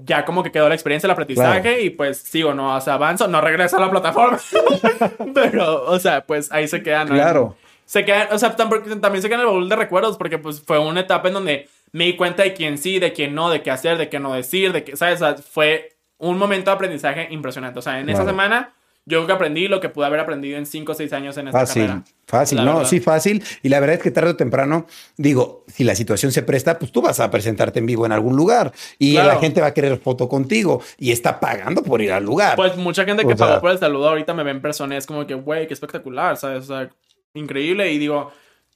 Ya 0.04 0.26
como 0.26 0.42
que 0.42 0.52
quedó 0.52 0.68
la 0.68 0.74
experiencia, 0.74 1.06
el 1.06 1.12
aprendizaje 1.12 1.62
Claro. 1.62 1.80
y 1.80 1.88
pues 1.90 2.18
sigo, 2.18 2.52
¿no? 2.52 2.76
O 2.76 2.80
sea, 2.82 2.94
avanzo, 2.94 3.26
no 3.28 3.40
regreso 3.40 3.78
a 3.78 3.80
la 3.80 3.90
plataforma. 3.90 4.38
pero, 5.34 5.84
o 5.86 5.98
sea, 5.98 6.20
pues 6.26 6.52
ahí 6.52 6.68
se 6.68 6.82
queda, 6.82 7.04
¿no? 7.06 7.14
Claro. 7.14 7.56
Se 7.86 8.04
quedan, 8.04 8.28
o 8.30 8.38
sea, 8.38 8.54
tam- 8.56 9.00
también 9.00 9.22
se 9.22 9.28
quedan 9.28 9.40
en 9.40 9.46
el 9.46 9.52
baúl 9.52 9.68
de 9.68 9.76
recuerdos 9.76 10.16
porque 10.18 10.36
pues 10.38 10.62
fue 10.62 10.78
una 10.78 11.00
etapa 11.00 11.28
en 11.28 11.34
donde 11.34 11.68
me 11.92 12.04
di 12.04 12.14
cuenta 12.16 12.42
de 12.42 12.52
quién 12.52 12.76
sí, 12.78 12.98
de 12.98 13.12
quién 13.14 13.34
no, 13.34 13.48
de 13.50 13.62
qué 13.62 13.70
hacer, 13.70 13.96
de 13.96 14.08
qué 14.10 14.20
no 14.20 14.34
decir, 14.34 14.72
de 14.72 14.84
qué, 14.84 14.96
¿sabes? 14.96 15.22
O 15.22 15.24
sea, 15.24 15.34
fue 15.42 15.96
un 16.20 16.38
momento 16.38 16.70
de 16.70 16.74
aprendizaje 16.76 17.26
impresionante. 17.30 17.78
O 17.80 17.82
sea, 17.82 17.98
en 18.00 18.08
esa 18.08 18.24
semana 18.24 18.72
yo 19.06 19.18
creo 19.18 19.26
que 19.26 19.32
aprendí 19.32 19.66
lo 19.66 19.80
que 19.80 19.88
pude 19.88 20.06
haber 20.06 20.20
aprendido 20.20 20.56
en 20.58 20.66
5 20.66 20.92
o 20.92 20.94
6 20.94 21.12
años 21.14 21.36
en 21.38 21.48
esta 21.48 21.58
Fácil, 21.60 21.86
carrera. 21.86 22.04
fácil, 22.26 22.58
La 22.58 22.64
no, 22.64 22.74
verdad. 22.76 22.88
sí, 22.90 23.00
fácil. 23.00 23.42
Y 23.62 23.68
la 23.70 23.80
verdad 23.80 23.96
es 23.96 24.02
que 24.02 24.10
tarde 24.10 24.30
o 24.30 24.36
temprano, 24.36 24.86
digo, 25.16 25.64
si 25.66 25.82
la 25.84 25.94
situación 25.94 26.30
se 26.30 26.42
presta, 26.42 26.78
pues 26.78 26.92
tú 26.92 27.00
vas 27.02 27.18
a 27.18 27.30
presentarte 27.30 27.78
en 27.80 27.86
vivo 27.86 28.04
en 28.06 28.12
algún 28.12 28.36
lugar 28.36 28.72
y 28.98 29.14
Claro. 29.14 29.28
la 29.28 29.36
gente 29.40 29.60
va 29.62 29.68
a 29.68 29.74
querer 29.74 29.96
foto 29.98 30.28
contigo 30.28 30.82
y 30.98 31.10
está 31.12 31.40
pagando 31.40 31.82
por 31.82 32.02
ir 32.02 32.12
al 32.12 32.24
lugar. 32.24 32.54
Pues 32.56 32.76
mucha 32.76 33.04
gente 33.04 33.24
que 33.26 33.32
O 33.32 33.36
sea- 33.36 33.46
pagó 33.48 33.60
por 33.62 33.70
el 33.70 33.78
saludo 33.78 34.10
ahorita 34.10 34.34
me 34.34 34.44
ve 34.44 34.50
en 34.52 34.60
persona 34.60 34.94
y 34.94 34.98
es 34.98 35.06
como 35.06 35.26
que, 35.26 35.34
güey, 35.34 35.66
qué 35.66 35.74
espectacular, 35.74 36.36
¿sabes? 36.36 36.64
O 36.64 36.66
sea, 36.76 36.90
increíble. 37.34 37.90
Y 37.92 37.98
digo, 37.98 38.30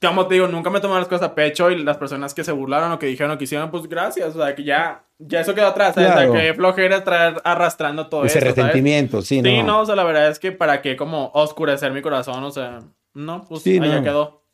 como 0.09 0.27
te 0.27 0.35
digo, 0.35 0.47
nunca 0.47 0.69
me 0.69 0.79
tomé 0.79 0.95
las 0.95 1.07
cosas 1.07 1.29
a 1.29 1.35
pecho 1.35 1.69
y 1.71 1.83
las 1.83 1.97
personas 1.97 2.33
que 2.33 2.43
se 2.43 2.51
burlaron 2.51 2.91
o 2.91 2.99
que 2.99 3.05
dijeron 3.07 3.31
o 3.31 3.37
que 3.37 3.43
hicieron, 3.45 3.71
pues 3.71 3.87
gracias. 3.87 4.35
O 4.35 4.43
sea, 4.43 4.55
que 4.55 4.63
ya, 4.63 5.03
ya 5.19 5.39
eso 5.41 5.53
quedó 5.55 5.67
atrás, 5.67 5.95
¿sabes? 5.95 6.11
Claro. 6.11 6.31
O 6.31 6.33
sea, 6.35 6.41
que 6.41 6.53
flojera 6.53 7.03
traer 7.03 7.41
arrastrando 7.43 8.07
todo 8.07 8.25
Ese 8.25 8.39
eso, 8.39 8.47
¿sabes? 8.47 8.57
resentimiento, 8.57 9.21
sí, 9.21 9.41
no. 9.41 9.49
Sí, 9.49 9.63
no, 9.63 9.81
o 9.81 9.85
sea, 9.85 9.95
la 9.95 10.03
verdad 10.03 10.29
es 10.29 10.39
que 10.39 10.51
para 10.51 10.81
qué 10.81 10.95
como 10.95 11.31
oscurecer 11.33 11.91
mi 11.91 12.01
corazón, 12.01 12.43
o 12.43 12.51
sea, 12.51 12.79
no, 13.13 13.43
pues 13.47 13.61
Sí, 13.63 13.79
no. 13.79 14.03
quedó. 14.03 14.44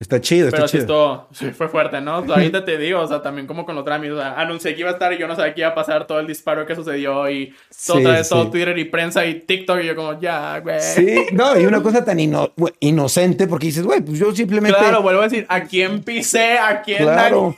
Está 0.00 0.20
chido, 0.20 0.46
está 0.46 0.58
Pero 0.58 0.68
chido. 0.68 0.80
esto 0.82 1.28
sí 1.32 1.50
fue 1.50 1.68
fuerte, 1.68 2.00
¿no? 2.00 2.12
Ahorita 2.32 2.64
te 2.64 2.78
digo, 2.78 3.00
o 3.00 3.08
sea, 3.08 3.20
también 3.20 3.48
como 3.48 3.66
con 3.66 3.74
los 3.74 3.84
trámites, 3.84 4.14
o 4.16 4.20
sea, 4.20 4.34
anuncié 4.40 4.74
que 4.74 4.80
iba 4.82 4.90
a 4.90 4.92
estar 4.92 5.12
y 5.12 5.18
yo 5.18 5.26
no 5.26 5.34
sabía 5.34 5.54
que 5.54 5.60
iba 5.62 5.70
a 5.70 5.74
pasar 5.74 6.06
todo 6.06 6.20
el 6.20 6.26
disparo 6.28 6.64
que 6.66 6.76
sucedió 6.76 7.28
y 7.28 7.46
todo, 7.48 7.56
Sí, 7.70 7.92
otra 8.04 8.12
vez 8.12 8.28
todo. 8.28 8.48
Twitter 8.48 8.78
y 8.78 8.84
prensa 8.84 9.26
y 9.26 9.40
TikTok 9.40 9.80
y 9.82 9.86
yo 9.86 9.96
como, 9.96 10.20
ya, 10.20 10.60
güey. 10.60 10.80
Sí, 10.80 11.26
no, 11.32 11.58
y 11.58 11.66
una 11.66 11.82
cosa 11.82 12.04
tan 12.04 12.20
ino- 12.20 12.52
inocente 12.78 13.48
porque 13.48 13.66
dices, 13.66 13.82
güey, 13.84 14.00
pues 14.00 14.20
yo 14.20 14.32
simplemente. 14.32 14.78
Claro, 14.78 15.02
vuelvo 15.02 15.20
a 15.22 15.24
decir, 15.24 15.44
¿a 15.48 15.64
quién 15.64 16.02
pisé? 16.04 16.58
¿A 16.58 16.80
quién 16.82 16.98
Claro. 17.02 17.56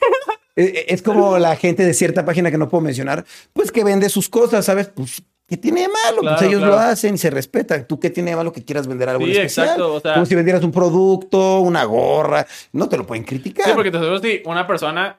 Es 0.56 0.72
es 0.88 1.02
como 1.02 1.38
la 1.38 1.56
gente 1.56 1.84
de 1.84 1.92
cierta 1.92 2.24
página 2.24 2.50
que 2.50 2.56
no 2.58 2.70
puedo 2.70 2.80
mencionar, 2.80 3.24
pues 3.52 3.70
que 3.70 3.84
vende 3.84 4.08
sus 4.08 4.30
cosas, 4.30 4.64
¿sabes? 4.64 4.88
Pues, 4.88 5.22
¿qué 5.50 5.56
tiene 5.58 5.82
de 5.82 5.88
malo? 5.88 6.20
Claro, 6.22 6.36
pues 6.38 6.48
ellos 6.48 6.60
claro. 6.60 6.74
lo 6.76 6.78
hacen 6.80 7.14
y 7.16 7.18
se 7.18 7.28
respeta. 7.28 7.86
¿Tú 7.86 8.00
qué 8.00 8.08
tiene 8.08 8.30
de 8.30 8.36
malo 8.36 8.52
que 8.52 8.64
quieras 8.64 8.86
vender 8.86 9.08
algo 9.10 9.22
en 9.26 9.32
Sí, 9.32 9.36
especial? 9.38 9.66
exacto, 9.66 9.94
o 9.94 10.00
sea- 10.00 10.14
Como 10.14 10.24
si 10.26 10.34
vendieras 10.36 10.62
un 10.64 10.72
producto, 10.72 11.58
una 11.60 11.84
gorra, 11.84 12.46
no 12.72 12.88
te 12.88 12.96
lo 12.96 13.06
pueden 13.06 13.24
criticar. 13.24 13.66
Sí, 13.66 13.72
porque 13.74 13.90
te 13.90 13.98
si 14.22 14.42
una 14.46 14.66
persona 14.66 15.18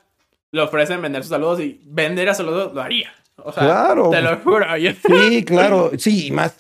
le 0.52 0.62
ofrecen 0.62 1.02
vender 1.02 1.22
sus 1.24 1.30
saludos 1.30 1.60
y 1.60 1.80
vender 1.86 2.30
a 2.30 2.34
saludos, 2.34 2.74
lo 2.74 2.82
haría. 2.82 3.12
O 3.44 3.52
sea, 3.52 3.64
Claro. 3.64 4.10
te 4.10 4.22
lo 4.22 4.38
juro. 4.38 4.78
yo- 4.78 4.92
Sí, 5.08 5.44
claro, 5.44 5.92
sí, 5.98 6.28
y 6.28 6.32
más. 6.32 6.56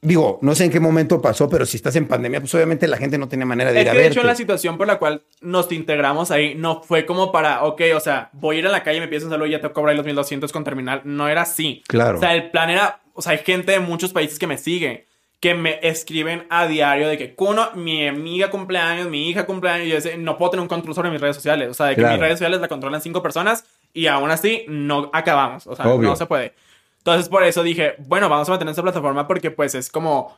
Digo, 0.00 0.38
no 0.40 0.54
sé 0.54 0.64
en 0.64 0.70
qué 0.70 0.80
momento 0.80 1.20
pasó, 1.20 1.48
pero 1.50 1.66
si 1.66 1.76
estás 1.76 1.94
en 1.96 2.08
pandemia, 2.08 2.40
pues 2.40 2.54
obviamente 2.54 2.88
la 2.88 2.96
gente 2.96 3.18
no 3.18 3.28
tenía 3.28 3.44
manera 3.44 3.72
de 3.72 3.80
Es 3.80 3.84
ir 3.84 3.88
a 3.88 3.92
que 3.92 3.98
de 3.98 4.02
verte. 4.04 4.18
hecho 4.20 4.26
la 4.26 4.34
situación 4.34 4.78
por 4.78 4.86
la 4.86 4.98
cual 4.98 5.22
nos 5.42 5.70
integramos 5.70 6.30
ahí 6.30 6.54
no 6.54 6.82
fue 6.82 7.04
como 7.04 7.30
para, 7.30 7.62
ok, 7.64 7.82
o 7.94 8.00
sea, 8.00 8.30
voy 8.32 8.56
a 8.56 8.58
ir 8.60 8.66
a 8.66 8.70
la 8.70 8.82
calle, 8.82 9.00
me 9.00 9.08
pides 9.08 9.24
un 9.24 9.30
saludo 9.30 9.46
y 9.48 9.50
ya 9.50 9.60
te 9.60 9.70
cobro 9.70 9.90
ahí 9.90 9.96
los 9.96 10.06
1200 10.06 10.50
con 10.50 10.64
terminal. 10.64 11.02
No 11.04 11.28
era 11.28 11.42
así. 11.42 11.82
Claro. 11.88 12.16
O 12.16 12.20
sea, 12.20 12.34
el 12.34 12.50
plan 12.50 12.70
era, 12.70 13.02
o 13.12 13.20
sea, 13.20 13.32
hay 13.32 13.38
gente 13.38 13.72
de 13.72 13.80
muchos 13.80 14.12
países 14.14 14.38
que 14.38 14.46
me 14.46 14.56
sigue, 14.56 15.06
que 15.40 15.54
me 15.54 15.78
escriben 15.82 16.46
a 16.48 16.66
diario 16.66 17.06
de 17.08 17.18
que, 17.18 17.34
Kuno, 17.34 17.68
mi 17.74 18.08
amiga 18.08 18.48
cumpleaños, 18.50 19.08
mi 19.10 19.28
hija 19.28 19.44
cumpleaños, 19.44 19.86
y 19.86 19.90
yo 19.90 19.96
decía, 19.96 20.16
no 20.16 20.38
puedo 20.38 20.52
tener 20.52 20.62
un 20.62 20.68
control 20.68 20.94
sobre 20.94 21.10
mis 21.10 21.20
redes 21.20 21.36
sociales. 21.36 21.68
O 21.68 21.74
sea, 21.74 21.86
de 21.86 21.94
que 21.96 22.00
Claro. 22.00 22.14
mis 22.14 22.20
redes 22.22 22.38
sociales 22.38 22.60
la 22.62 22.68
controlan 22.68 23.02
cinco 23.02 23.22
personas 23.22 23.66
y 23.92 24.06
aún 24.06 24.30
así 24.30 24.64
no 24.68 25.10
acabamos. 25.12 25.66
O 25.66 25.76
sea, 25.76 25.86
Obvio. 25.86 26.08
no 26.08 26.16
se 26.16 26.24
puede. 26.24 26.54
Entonces, 27.06 27.28
por 27.28 27.44
eso 27.44 27.62
dije, 27.62 27.94
bueno, 27.98 28.28
vamos 28.28 28.48
a 28.48 28.50
mantener 28.50 28.72
esta 28.72 28.82
plataforma 28.82 29.28
porque 29.28 29.52
pues 29.52 29.76
es 29.76 29.90
como 29.90 30.36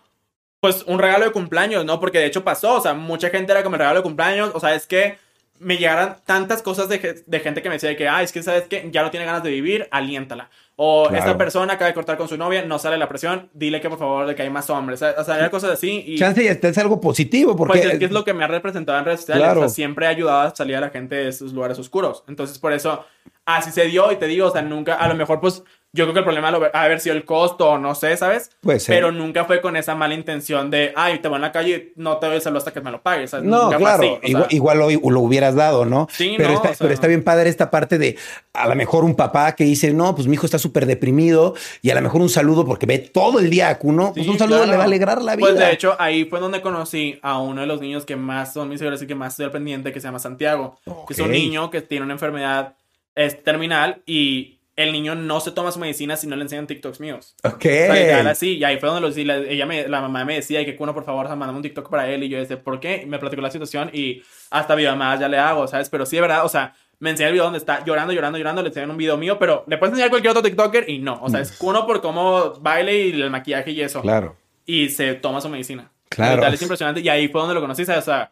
pues 0.60 0.82
un 0.86 0.98
regalo 0.98 1.24
de 1.24 1.30
cumpleaños, 1.32 1.84
¿no? 1.86 1.98
Porque 1.98 2.18
de 2.18 2.26
hecho 2.26 2.44
pasó, 2.44 2.74
o 2.74 2.80
sea, 2.82 2.92
mucha 2.92 3.30
gente 3.30 3.52
era 3.52 3.62
como 3.62 3.76
el 3.76 3.80
regalo 3.80 4.00
de 4.00 4.02
cumpleaños, 4.02 4.50
o 4.52 4.60
sea, 4.60 4.74
es 4.74 4.86
que 4.86 5.16
me 5.60 5.78
llegaran 5.78 6.16
tantas 6.26 6.60
cosas 6.62 6.88
de, 6.88 7.22
de 7.26 7.40
gente 7.40 7.62
que 7.62 7.68
me 7.68 7.76
decía 7.76 7.88
de 7.88 7.96
que, 7.96 8.06
ah, 8.06 8.22
es 8.22 8.32
que 8.32 8.42
sabes 8.42 8.64
que 8.68 8.88
ya 8.92 9.02
no 9.02 9.10
tiene 9.10 9.24
ganas 9.24 9.42
de 9.42 9.50
vivir, 9.50 9.88
aliéntala. 9.90 10.50
O 10.76 11.06
Claro. 11.08 11.24
esta 11.24 11.38
persona 11.38 11.72
acaba 11.72 11.88
de 11.88 11.94
cortar 11.94 12.16
con 12.16 12.28
su 12.28 12.36
novia, 12.36 12.62
no 12.64 12.78
sale 12.78 12.96
la 12.98 13.08
presión, 13.08 13.48
dile 13.54 13.80
que 13.80 13.88
por 13.88 13.98
favor 13.98 14.26
de 14.26 14.34
que 14.36 14.42
hay 14.42 14.50
más 14.50 14.68
hombres. 14.70 15.02
O 15.02 15.24
sea, 15.24 15.36
era 15.38 15.50
cosas 15.50 15.70
así 15.72 16.04
y 16.06 16.16
Chance 16.18 16.44
y 16.44 16.48
hasta 16.48 16.68
es 16.68 16.78
algo 16.78 17.00
positivo 17.00 17.56
porque... 17.56 17.78
pues 17.78 17.92
es 17.92 17.98
que 17.98 18.04
es 18.04 18.12
lo 18.12 18.24
que 18.24 18.34
me 18.34 18.44
ha 18.44 18.46
representado 18.48 18.98
en 18.98 19.04
redes 19.06 19.20
sociales. 19.20 19.42
Claro. 19.44 19.60
O 19.60 19.62
sea, 19.64 19.70
siempre 19.70 20.06
ha 20.06 20.10
ayudado 20.10 20.40
a 20.42 20.54
salir 20.54 20.76
a 20.76 20.80
la 20.80 20.90
gente 20.90 21.16
de 21.16 21.28
esos 21.28 21.52
lugares 21.52 21.78
oscuros. 21.80 22.22
Entonces, 22.28 22.58
por 22.60 22.72
eso, 22.72 23.04
así 23.44 23.72
se 23.72 23.86
dio 23.86 24.12
y 24.12 24.16
te 24.16 24.26
digo, 24.26 24.46
o 24.46 24.50
sea, 24.52 24.62
nunca, 24.62 24.94
a 24.94 25.08
lo 25.08 25.16
mejor, 25.16 25.40
pues, 25.40 25.64
yo 25.99 26.05
creo 26.05 26.14
que 26.14 26.18
el 26.20 26.24
problema 26.24 26.51
lo- 26.51 26.64
ha 26.72 26.82
haber 26.84 27.01
sido 27.01 27.14
el 27.16 27.24
costo 27.24 27.70
o 27.70 27.78
no 27.78 27.94
sé, 27.94 28.16
¿sabes? 28.16 28.51
Puede 28.61 28.80
ser. 28.80 28.94
Pero 28.96 29.12
nunca 29.12 29.44
fue 29.44 29.61
con 29.61 29.76
esa 29.76 29.94
mala 29.94 30.14
intención 30.14 30.70
de, 30.70 30.92
ay, 30.96 31.18
te 31.18 31.28
voy 31.28 31.36
en 31.36 31.42
la 31.42 31.53
calle, 31.53 31.92
no 31.96 32.16
te 32.18 32.26
doy 32.26 32.36
el 32.36 32.40
saludo 32.42 32.59
hasta 32.59 32.72
que 32.72 32.80
me 32.80 32.90
lo 32.90 33.03
pagues. 33.03 33.30
¿sabes? 33.30 33.44
No, 33.46 33.64
Nunca 33.64 33.76
fue 33.78 33.84
claro, 33.84 34.03
así, 34.03 34.07
o 34.12 34.18
sea, 34.20 34.28
igual, 34.30 34.46
igual 34.51 34.78
lo, 34.78 35.11
lo 35.11 35.20
hubieras 35.20 35.55
dado, 35.55 35.84
¿no? 35.84 36.07
Sí, 36.11 36.34
pero, 36.36 36.51
no, 36.51 36.55
está, 36.57 36.68
o 36.70 36.72
sea- 36.74 36.78
pero 36.78 36.94
está 36.94 37.07
bien 37.09 37.22
padre 37.24 37.51
esta 37.51 37.70
parte 37.70 37.99
de 37.99 38.16
a 38.55 38.66
lo 38.68 38.74
mejor 38.76 39.05
un 39.05 39.14
papá 39.14 39.55
que 39.55 39.64
dice, 39.64 39.92
no, 39.92 40.14
pues 40.14 40.26
mi 40.26 40.34
hijo 40.34 40.46
está 40.46 40.59
súper 40.59 40.86
deprimido 40.86 41.55
y 41.82 41.90
a 41.90 41.94
lo 41.94 42.01
mejor 42.01 42.20
un 42.20 42.28
saludo 42.28 42.64
porque 42.64 42.86
ve 42.86 42.99
todo 42.99 43.38
el 43.40 43.51
día 43.51 43.68
a 43.68 43.78
Kuno, 43.78 44.12
pues 44.14 44.24
Sí, 44.26 44.30
un 44.32 44.38
saludo 44.38 44.59
claro. 44.59 44.70
le 44.72 44.76
va 44.78 44.84
a 44.84 44.86
alegrar 44.86 45.20
la 45.22 45.36
vida. 45.36 45.46
Pues 45.49 45.59
de 45.59 45.72
hecho, 45.72 45.96
ahí 45.99 46.24
fue 46.24 46.40
donde 46.40 46.61
conocí 46.61 47.18
a 47.22 47.38
uno 47.38 47.61
de 47.61 47.66
los 47.66 47.80
niños 47.80 48.05
que 48.05 48.16
más 48.16 48.53
son 48.53 48.68
mis 48.68 48.78
seguidores 48.78 49.03
y 49.03 49.07
que 49.07 49.14
más 49.14 49.32
estoy 49.34 49.46
al 49.46 49.51
pendiente, 49.53 49.92
que 49.92 50.01
se 50.01 50.07
llama 50.07 50.18
Santiago. 50.20 50.78
Que 51.07 51.14
es 51.14 51.18
un 51.20 51.30
niño 51.30 51.70
que 51.70 51.82
tiene 51.82 52.05
una 52.05 52.14
enfermedad 52.14 52.74
es 53.14 53.42
terminal 53.42 54.01
y 54.07 54.57
el 54.78 54.92
niño 54.92 55.16
no 55.16 55.40
se 55.40 55.50
toma 55.50 55.72
su 55.72 55.80
medicina 55.80 56.16
si 56.16 56.28
no 56.28 56.36
le 56.36 56.42
enseñan 56.42 56.68
TikToks 56.68 57.00
míos. 57.00 57.34
ok. 57.42 57.56
O 57.56 57.58
sea, 57.60 58.30
así, 58.30 58.58
y 58.58 58.64
ahí 58.64 58.78
fue 58.78 58.88
donde 58.88 59.08
lo 59.08 59.18
y 59.18 59.24
la, 59.24 59.38
ella 59.38 59.66
me, 59.66 59.88
la 59.88 60.00
mamá 60.00 60.24
me 60.24 60.36
decía 60.36 60.64
que 60.64 60.76
uno 60.78 60.94
por 60.94 61.04
favor, 61.04 61.26
mándame 61.30 61.56
un 61.56 61.62
TikTok 61.62 61.90
para 61.90 62.08
él. 62.08 62.22
Y 62.22 62.28
yo 62.28 62.38
decía, 62.38 62.62
¿por 62.62 62.78
qué? 62.78 63.00
Y 63.02 63.06
me 63.06 63.18
platicó 63.18 63.42
la 63.42 63.50
situación 63.50 63.90
y 63.92 64.22
hasta 64.50 64.76
videollamadas 64.76 65.18
ya 65.18 65.28
le 65.28 65.36
hago, 65.36 65.66
¿sabes? 65.66 65.90
Pero 65.90 66.06
sí, 66.06 66.14
de 66.14 66.22
verdad, 66.22 66.44
o 66.44 66.48
sea, 66.48 66.76
me 67.00 67.10
enseña 67.10 67.26
el 67.26 67.32
video 67.32 67.44
donde 67.44 67.58
está 67.58 67.84
llorando, 67.84 68.12
llorando, 68.12 68.38
llorando, 68.38 68.62
le 68.62 68.68
enseñan 68.68 68.92
un 68.92 68.96
video 68.96 69.16
mío, 69.16 69.36
pero 69.36 69.64
le 69.66 69.78
puedes 69.78 69.94
enseñar 69.94 70.10
cualquier 70.10 70.30
otro 70.30 70.44
TikToker 70.44 70.88
y 70.88 71.00
no. 71.00 71.18
O 71.22 71.28
sea, 71.28 71.40
es 71.40 71.56
uno 71.60 71.84
por 71.84 72.00
cómo 72.00 72.54
baile 72.60 73.06
y 73.08 73.20
el 73.20 73.30
maquillaje 73.30 73.72
y 73.72 73.80
eso. 73.80 74.00
Claro. 74.00 74.36
Y 74.64 74.90
se 74.90 75.14
toma 75.14 75.40
su 75.40 75.48
medicina. 75.48 75.90
Claro. 76.08 76.36
Literal, 76.36 76.54
es 76.54 76.62
impresionante. 76.62 77.00
Y 77.00 77.08
ahí 77.08 77.26
fue 77.26 77.40
donde 77.40 77.54
lo 77.54 77.60
conocí, 77.60 77.84
¿sabes? 77.84 78.02
O 78.02 78.04
sea, 78.04 78.30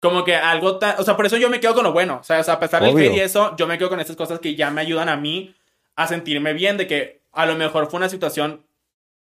como 0.00 0.24
que 0.24 0.36
algo 0.36 0.78
tan. 0.78 0.98
O 0.98 1.02
sea, 1.02 1.16
por 1.16 1.26
eso 1.26 1.36
yo 1.36 1.50
me 1.50 1.60
quedo 1.60 1.74
con 1.74 1.84
lo 1.84 1.92
bueno. 1.92 2.18
O 2.22 2.24
sea, 2.24 2.40
o 2.40 2.44
sea, 2.44 2.54
a 2.54 2.60
pesar 2.60 2.82
del 2.82 2.94
Obvio. 2.94 3.10
hate 3.10 3.16
y 3.18 3.20
eso, 3.20 3.54
yo 3.58 3.66
me 3.66 3.76
quedo 3.76 3.90
con 3.90 4.00
esas 4.00 4.16
cosas 4.16 4.40
que 4.40 4.54
ya 4.54 4.70
me 4.70 4.80
ayudan 4.80 5.10
a 5.10 5.16
mí 5.16 5.54
a 5.96 6.06
sentirme 6.06 6.52
bien 6.54 6.76
de 6.76 6.86
que 6.86 7.22
a 7.32 7.46
lo 7.46 7.54
mejor 7.56 7.90
fue 7.90 7.98
una 7.98 8.08
situación, 8.08 8.64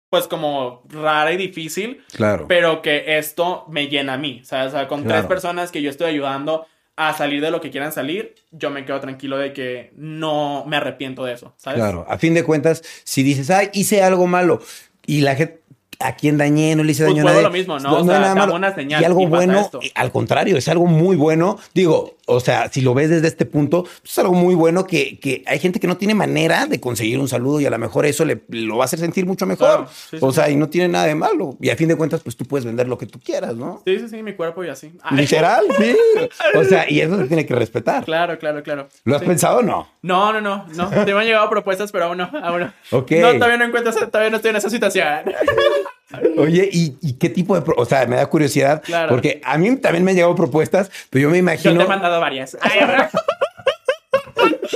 pues, 0.10 0.28
como 0.28 0.84
rara 0.90 1.32
y 1.32 1.38
difícil, 1.38 2.04
Claro. 2.14 2.46
pero 2.48 2.82
que 2.82 3.18
esto 3.18 3.66
me 3.70 3.88
llena 3.88 4.14
a 4.14 4.18
mí. 4.18 4.42
¿sabes? 4.44 4.68
O 4.74 4.78
sea, 4.78 4.88
con 4.88 5.04
Claro. 5.04 5.20
tres 5.22 5.28
personas 5.28 5.72
que 5.72 5.82
yo 5.82 5.90
estoy 5.90 6.08
ayudando 6.08 6.66
a 6.98 7.14
salir 7.14 7.42
de 7.42 7.50
lo 7.52 7.62
que 7.62 7.72
quieran 7.72 7.92
salir, 7.94 8.36
yo 8.52 8.70
me 8.70 8.84
quedo 8.86 9.00
tranquilo 9.00 9.38
de 9.38 9.54
que 9.54 9.92
no 9.96 10.66
me 10.68 10.76
arrepiento 10.78 11.24
de 11.24 11.34
eso, 11.34 11.54
¿sabes? 11.58 11.80
Claro, 11.80 12.06
a 12.08 12.18
fin 12.18 12.34
de 12.34 12.44
cuentas, 12.44 12.84
si 13.06 13.24
dices, 13.24 13.50
ay, 13.50 13.70
hice 13.74 14.04
algo 14.04 14.28
malo 14.28 14.62
y 15.06 15.22
la 15.22 15.36
gente, 15.36 15.61
¿a 16.04 16.16
quién 16.16 16.38
dañé? 16.38 16.76
No 16.76 16.84
le 16.84 16.92
hice 16.92 17.04
Pues 17.06 17.16
daño 17.16 17.28
a 17.28 17.32
nadie. 17.32 17.44
lo 17.44 17.52
mismo, 17.52 17.80
¿no? 17.80 17.94
O 17.94 17.98
hay 18.00 18.06
sea, 18.06 18.20
nada 18.20 18.36
malo. 18.36 18.56
una 18.56 18.74
señal 18.76 19.02
y 19.02 19.06
algo 19.06 19.22
y 19.22 19.26
bueno, 19.28 19.70
al 19.96 20.12
contrario, 20.12 20.58
es 20.58 20.68
algo 20.68 20.86
muy 20.86 21.16
bueno. 21.16 21.58
Digo, 21.74 22.16
o 22.26 22.40
sea, 22.40 22.70
si 22.72 22.82
lo 22.82 22.94
ves 22.94 23.10
desde 23.10 23.28
este 23.28 23.46
punto, 23.46 23.86
es 24.04 24.18
algo 24.20 24.34
muy 24.34 24.56
bueno 24.56 24.86
que, 24.86 25.20
que 25.20 25.44
hay 25.48 25.60
gente 25.60 25.80
que 25.80 25.88
no 25.88 25.98
tiene 25.98 26.14
manera 26.16 26.66
de 26.68 26.80
conseguir 26.80 27.20
un 27.20 27.28
saludo 27.28 27.60
y 27.60 27.66
a 27.66 27.70
lo 27.70 27.78
mejor 27.78 28.06
eso 28.06 28.24
le, 28.26 28.42
lo 28.50 28.78
va 28.78 28.84
a 28.84 28.86
hacer 28.86 29.00
sentir 29.00 29.26
mucho 29.26 29.46
mejor. 29.46 29.68
Claro, 29.68 29.88
sí, 30.10 30.18
o 30.22 30.30
sí. 30.32 30.36
sea, 30.36 30.50
y 30.50 30.56
no 30.56 30.70
tiene 30.70 30.88
nada 30.88 31.06
de 31.06 31.16
malo. 31.16 31.58
Y 31.60 31.70
a 31.70 31.76
fin 31.76 31.88
de 31.88 31.96
cuentas, 31.96 32.22
pues 32.22 32.36
tú 32.38 32.46
puedes 32.46 32.66
vender 32.66 32.88
lo 32.88 32.98
que 32.98 33.06
tú 33.06 33.20
quieras, 33.20 33.56
¿no? 33.56 33.82
Sí, 33.86 34.00
sí, 34.00 34.08
sí, 34.10 34.24
mi 34.24 34.34
cuerpo 34.34 34.64
y 34.64 34.70
así. 34.70 34.94
Ay, 35.04 35.18
Literal, 35.18 35.66
sí. 35.78 35.96
O 36.58 36.64
sea, 36.64 36.90
y 36.90 37.02
eso 37.02 37.18
se 37.18 37.26
tiene 37.26 37.46
que 37.46 37.56
respetar. 37.56 38.04
Claro, 38.06 38.38
claro, 38.40 38.64
claro. 38.64 38.88
¿Lo 39.04 39.16
has 39.16 39.24
pensado 39.24 39.60
o 39.60 39.62
no? 39.64 39.88
No, 40.02 40.32
no, 40.34 40.42
no, 40.42 40.66
no. 40.76 40.90
Te 40.90 41.14
me 41.14 41.20
han 41.20 41.26
llegado 41.26 41.50
propuestas, 41.50 41.92
pero 41.92 42.06
aún 42.06 42.18
no, 42.18 42.30
aún 42.44 42.62
no. 42.62 42.74
Ok. 42.92 43.12
No, 43.12 43.34
todavía 43.34 43.58
no 43.58 43.66
encuentro, 43.66 43.92
esa- 43.92 44.08
todavía 44.08 44.30
no 44.30 44.38
estoy 44.38 44.50
en 44.52 44.56
esa 44.58 44.70
situación. 44.70 45.08
Oye, 46.38 46.70
¿y, 46.72 46.96
y 47.02 47.14
qué 47.14 47.30
tipo 47.30 47.60
de... 47.60 47.64
O 47.78 47.86
sea, 47.86 48.06
me 48.06 48.16
da 48.18 48.26
curiosidad, 48.28 48.82
Claro. 48.84 49.10
porque 49.10 49.42
a 49.44 49.58
mí 49.58 49.76
también 49.78 50.04
me 50.04 50.12
han 50.12 50.16
llegado 50.18 50.36
propuestas, 50.36 50.90
pero 51.10 51.24
yo 51.24 51.30
me 51.30 51.38
Yo 51.38 51.40
imagino... 51.42 51.78
te 51.78 51.84
he 51.86 51.88
mandado 51.88 52.20
varias. 52.20 52.58
Ay, 52.62 52.80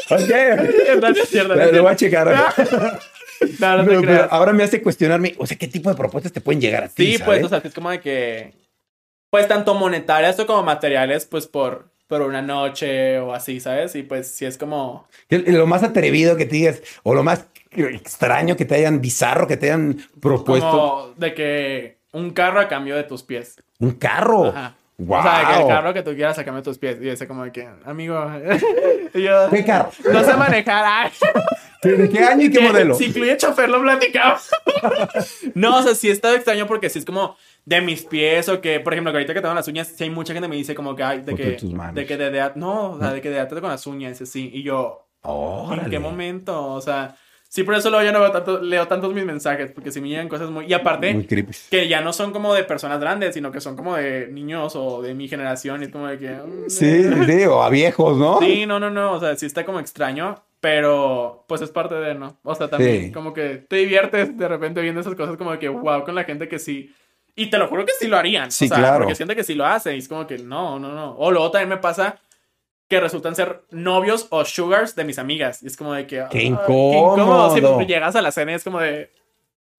Ok. 0.09 0.29
no, 1.01 1.01
no 1.01 1.07
es 1.21 1.29
cierto. 1.29 1.55
Lo 1.55 1.71
lo 1.71 1.83
voy 1.83 1.91
a 1.91 1.95
checar. 1.95 2.27
No, 3.59 3.77
no 3.77 3.86
Pero- 3.86 4.01
pero 4.01 4.27
ahora 4.31 4.53
me 4.53 4.63
hace 4.63 4.81
cuestionarme, 4.81 5.36
o 5.38 5.45
sea, 5.47 5.57
¿qué 5.57 5.67
tipo 5.67 5.89
de 5.89 5.95
propuestas 5.95 6.31
te 6.31 6.41
pueden 6.41 6.61
llegar 6.61 6.83
a 6.86 6.88
ti? 6.89 7.17
Sí, 7.17 7.23
pues, 7.23 7.43
o 7.43 7.49
sea, 7.49 7.61
es 7.63 7.73
como 7.73 7.89
de 7.89 7.99
que. 7.99 8.53
Pues 9.29 9.47
tanto 9.47 9.73
monetarias 9.73 10.39
o 10.39 10.45
como 10.47 10.63
materiales, 10.63 11.25
pues 11.25 11.45
por, 11.47 11.89
por 12.07 12.21
una 12.21 12.41
noche 12.41 13.19
o 13.19 13.33
así, 13.33 13.59
¿sabes? 13.59 13.93
Y 13.95 14.03
pues 14.03 14.27
sí 14.29 14.45
es 14.45 14.57
como. 14.57 15.07
¿Qué- 15.27 15.39
Lo 15.39 15.67
más 15.67 15.83
atrevido 15.83 16.38
que 16.38 16.45
te 16.45 16.55
digas, 16.55 16.81
o 17.03 17.13
lo 17.13 17.23
más 17.23 17.45
extraño 17.84 18.55
que 18.55 18.65
te 18.65 18.76
hayan, 18.76 19.01
bizarro 19.01 19.47
que 19.47 19.57
te 19.57 19.67
hayan 19.67 19.97
propuesto, 20.19 20.69
Como 20.69 21.13
de 21.17 21.34
que 21.34 21.97
un 22.13 22.32
carro 22.32 22.59
a 22.59 22.67
cambio 22.67 22.95
de 22.95 23.03
tus 23.03 23.23
pies. 23.23 23.61
un 23.80 23.91
carro. 23.91 24.47
Ajá. 24.47 24.76
Wow. 24.97 25.19
O 25.19 25.23
sea, 25.23 25.39
de 25.39 25.45
que 25.53 25.61
el 25.61 25.67
carro 25.67 25.93
que 25.93 26.03
tú 26.03 26.15
quieras 26.15 26.39
a 26.39 26.45
cambio 26.45 26.61
de 26.61 26.65
tus 26.65 26.78
pies. 26.78 26.97
Y 27.01 27.09
ese 27.09 27.28
como 27.28 27.43
de 27.43 27.51
que, 27.51 27.67
amigo. 27.84 28.15
yo, 29.13 29.49
¿Qué 29.49 29.65
carro? 29.65 29.91
No 30.11 30.23
sé 30.23 30.34
manejar. 30.38 30.86
Ay. 30.86 31.11
¿De 31.84 32.09
qué 32.09 32.19
año 32.23 32.45
y 32.45 32.49
qué 32.51 32.61
modelo? 32.61 32.95
Si 32.95 33.05
incluye 33.05 33.36
chofer, 33.38 33.69
lo 33.69 33.82
platicamos. 33.82 34.49
no, 35.53 35.80
o 35.80 35.84
sea, 35.84 35.93
sí 35.95 36.09
está 36.09 36.34
extraño 36.34 36.65
porque 36.65 36.89
sí 36.89 36.99
es 36.99 37.05
como 37.05 37.36
de 37.65 37.82
mis 37.82 38.03
pies 38.03 38.47
o 38.49 38.61
que, 38.61 38.80
por 38.80 38.93
ejemplo, 38.93 39.11
que 39.11 39.17
ahorita 39.17 39.34
que 39.34 39.41
tengo 39.41 39.53
las 39.53 39.67
uñas, 39.67 39.88
sí 39.95 40.05
hay 40.05 40.09
mucha 40.09 40.34
gente 40.34 40.45
que 40.47 40.49
me 40.51 40.55
dice 40.55 40.73
como 40.76 40.95
que, 40.95 41.03
ay, 41.03 41.21
de 41.21 41.36
que, 41.36 41.43
de 41.43 41.51
tus 41.53 41.73
manos. 41.73 41.95
de 41.95 42.05
que 42.05 42.17
de, 42.17 42.32
de- 42.32 42.51
no, 42.55 42.91
o 42.91 42.99
sea, 42.99 43.11
de 43.11 43.21
que 43.21 43.30
de 43.30 43.47
con 43.47 43.69
las 43.69 43.86
uñas, 43.86 44.17
sí. 44.17 44.49
Y 44.53 44.63
yo, 44.63 45.07
¿en 45.23 45.89
qué 45.89 45.99
momento? 45.99 46.67
O 46.71 46.82
sea, 46.82 47.15
sí, 47.56 47.64
por 47.64 47.74
eso 47.74 47.89
luego 47.89 48.03
ya 48.03 48.12
no 48.12 48.20
veo 48.20 48.32
tanto, 48.32 48.60
leo 48.62 48.86
tantos 48.86 49.14
mis 49.14 49.24
mensajes, 49.24 49.72
porque 49.72 49.89
si 49.89 50.01
me 50.01 50.10
llegan 50.10 50.28
cosas 50.28 50.49
muy... 50.49 50.66
Y 50.66 50.74
aparte, 50.74 51.14
Muy 51.14 51.26
que 51.72 51.88
ya 51.88 52.01
no 52.01 52.12
son 52.12 52.34
como 52.34 52.53
de 52.53 52.66
personas 52.66 52.99
grandes, 52.99 53.34
sino 53.34 53.49
que 53.49 53.62
son 53.62 53.78
como 53.78 53.95
de 53.95 54.28
niños 54.28 54.76
o 54.76 55.01
de 55.01 55.14
mi 55.14 55.30
generación. 55.30 55.82
Y 55.82 55.88
como 55.89 56.08
de 56.08 56.20
que... 56.20 56.30
mm, 56.32 56.70
Sí, 56.70 57.03
sí, 57.03 57.45
o 57.45 57.64
a 57.64 57.70
viejos, 57.70 58.18
¿no? 58.18 58.39
Sí, 58.41 58.66
no, 58.66 58.78
no, 58.82 58.89
no. 58.89 59.14
O 59.14 59.20
sea, 59.22 59.38
sí 59.38 59.45
está 59.45 59.64
como 59.64 59.80
extraño, 59.80 60.43
pero 60.60 61.45
pues 61.47 61.62
es 61.62 61.70
parte 61.70 61.95
de, 61.95 62.14
¿no? 62.16 62.38
O 62.43 62.56
sea, 62.56 62.68
también 62.68 63.06
Sí. 63.06 63.12
como 63.14 63.34
que 63.34 63.64
te 63.70 63.78
diviertes 63.78 64.38
de 64.38 64.47
repente 64.49 64.82
viendo 64.82 64.99
esas 64.99 65.16
cosas 65.16 65.38
como 65.38 65.51
de 65.53 65.60
que 65.60 65.70
wow 65.70 66.03
con 66.03 66.14
la 66.14 66.26
gente 66.26 66.49
que 66.49 66.60
sí. 66.60 66.93
Y 67.38 67.49
te 67.49 67.58
lo 67.58 67.68
juro 67.68 67.86
que 67.86 67.91
sí 67.99 68.08
lo 68.08 68.18
harían. 68.18 68.51
Sí, 68.51 68.66
o 68.66 68.68
sea, 68.68 68.78
claro. 68.78 68.99
Porque 68.99 69.16
siente 69.16 69.36
que 69.36 69.43
sí 69.43 69.56
lo 69.56 69.66
hace 69.66 69.95
y 69.95 69.99
es 69.99 70.08
como 70.08 70.28
que 70.28 70.38
no, 70.38 70.78
no, 70.80 70.93
no. 70.93 71.16
O 71.18 71.32
luego 71.32 71.51
también 71.51 71.70
me 71.70 71.78
pasa 71.78 72.20
que 72.88 72.99
resultan 72.99 73.36
ser 73.36 73.61
novios 73.71 74.27
o 74.29 74.45
sugars 74.45 74.95
de 74.95 75.03
mis 75.05 75.17
amigas. 75.19 75.63
Y 75.63 75.67
es 75.67 75.77
como 75.77 75.93
de 75.93 76.05
que. 76.07 76.23
¡Qué 76.29 76.43
incómodo! 76.43 77.53
Sí, 77.55 77.61
porque 77.61 77.86
llegas 77.86 78.15
a 78.15 78.21
la 78.21 78.31
cena 78.31 78.51
y 78.51 78.55
es 78.55 78.63
como 78.63 78.79
de. 78.79 79.11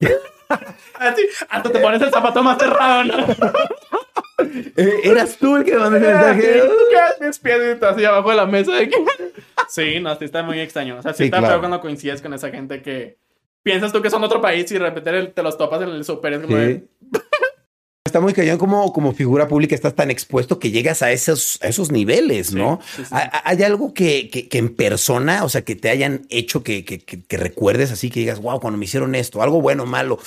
Así, 0.99 1.27
hasta 1.49 1.71
te 1.71 1.79
pones 1.81 2.01
el 2.03 2.11
zapato 2.11 2.43
más 2.43 2.59
cerrado, 2.59 3.05
¿no? 3.05 3.15
Eh, 4.77 5.01
¿Eras 5.05 5.39
tú 5.39 5.57
el 5.57 5.65
que 5.65 5.75
mandó 5.79 5.97
ese 5.97 6.07
mensaje? 6.13 6.41
¿Qué? 6.43 7.25
Mis 7.27 7.39
piecitos 7.39 7.91
así 7.91 8.05
abajo 8.05 8.29
de 8.31 8.37
la 8.37 8.45
mesa. 8.45 8.73
de 8.75 8.91
que- 8.91 9.05
Sí, 9.67 9.99
no, 9.99 10.15
sí 10.17 10.27
está 10.27 10.43
muy 10.43 10.61
extraño. 10.61 10.99
O 10.99 11.03
sea, 11.03 11.13
sí, 11.15 11.19
Sí, 11.19 11.25
está 11.25 11.39
claro. 11.39 11.55
feo 11.55 11.61
cuando 11.61 11.81
coincides 11.81 12.21
con 12.21 12.35
esa 12.35 12.51
gente 12.51 12.83
que 12.83 13.17
piensas 13.63 13.93
tú 13.93 14.03
que 14.03 14.11
son 14.11 14.21
de 14.21 14.27
otro 14.27 14.43
país 14.43 14.71
y 14.71 14.75
de 14.75 14.81
repente 14.81 15.29
te 15.29 15.43
los 15.43 15.57
topas 15.57 15.81
en 15.81 15.89
el 15.89 16.05
súper. 16.05 16.35
Es 16.35 16.43
como 16.43 16.55
de, 16.55 16.75
Sí. 16.75 17.16
Está 18.07 18.21
muy 18.21 18.33
cañón 18.33 18.57
como, 18.59 18.93
como 18.93 19.13
figura 19.13 19.49
pública, 19.49 19.75
estás 19.75 19.95
tan 19.95 20.11
expuesto 20.11 20.59
que 20.59 20.71
llegas 20.71 21.03
a 21.03 21.11
esos, 21.13 21.59
a 21.63 21.69
esos 21.69 21.91
niveles, 21.93 22.53
¿no? 22.55 22.81
sí, 22.97 23.03
sí. 23.05 23.11
¿Hay, 23.15 23.29
hay 23.45 23.63
algo 23.65 23.93
que, 23.93 24.31
que- 24.31 24.49
que 24.49 24.59
en 24.59 24.75
persona, 24.75 25.45
o 25.45 25.49
sea, 25.49 25.63
que 25.63 25.75
te 25.77 25.91
hayan 25.91 26.23
hecho 26.31 26.63
que, 26.63 26.85
que- 26.85 27.37
recuerdes 27.37 27.93
así, 27.93 28.09
que 28.11 28.21
digas, 28.21 28.41
wow, 28.41 28.61
cuando 28.61 28.79
me 28.79 28.85
hicieron 28.85 29.15
esto, 29.15 29.43
algo 29.43 29.61
bueno, 29.61 29.85
malo, 29.87 30.19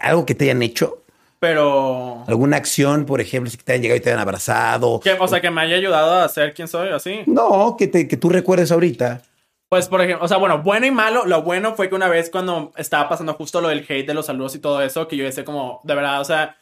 algo 0.00 0.24
que 0.26 0.34
te 0.34 0.44
hayan 0.44 0.62
hecho, 0.62 1.02
Pero. 1.40 2.24
alguna 2.26 2.56
acción, 2.56 3.04
por 3.06 3.20
ejemplo, 3.20 3.50
si 3.50 3.56
que 3.56 3.64
te 3.64 3.72
hayan 3.72 3.82
llegado 3.82 3.98
y 3.98 4.00
te 4.00 4.10
hayan 4.10 4.20
abrazado. 4.20 5.00
o 5.20 5.28
sea, 5.28 5.40
que 5.40 5.50
me 5.50 5.60
haya 5.62 5.76
ayudado 5.76 6.20
a 6.20 6.28
ser 6.28 6.54
quien 6.54 6.68
soy, 6.68 6.90
así. 6.90 7.20
No, 7.26 7.76
que, 7.78 7.86
te, 7.86 8.06
que 8.08 8.16
tú 8.16 8.28
recuerdes 8.28 8.70
ahorita. 8.72 9.22
Pues, 9.68 9.88
por 9.88 10.00
ejemplo, 10.00 10.24
o 10.24 10.28
sea, 10.28 10.36
bueno, 10.36 10.62
bueno 10.62 10.86
y 10.86 10.90
malo. 10.92 11.24
Lo 11.26 11.42
bueno 11.42 11.74
fue 11.74 11.88
que 11.88 11.94
una 11.96 12.08
vez 12.08 12.30
cuando 12.30 12.72
estaba 12.76 13.08
pasando 13.08 13.34
justo 13.34 13.60
lo 13.60 13.68
del 13.68 13.84
hate 13.88 14.06
de 14.06 14.14
los 14.14 14.26
saludos 14.26 14.54
y 14.54 14.60
todo 14.60 14.80
eso, 14.82 15.08
que 15.08 15.16
yo 15.16 15.24
decía 15.24 15.44
como, 15.44 15.80
de 15.82 15.94
verdad, 15.94 16.20
o 16.20 16.24
sea, 16.24 16.56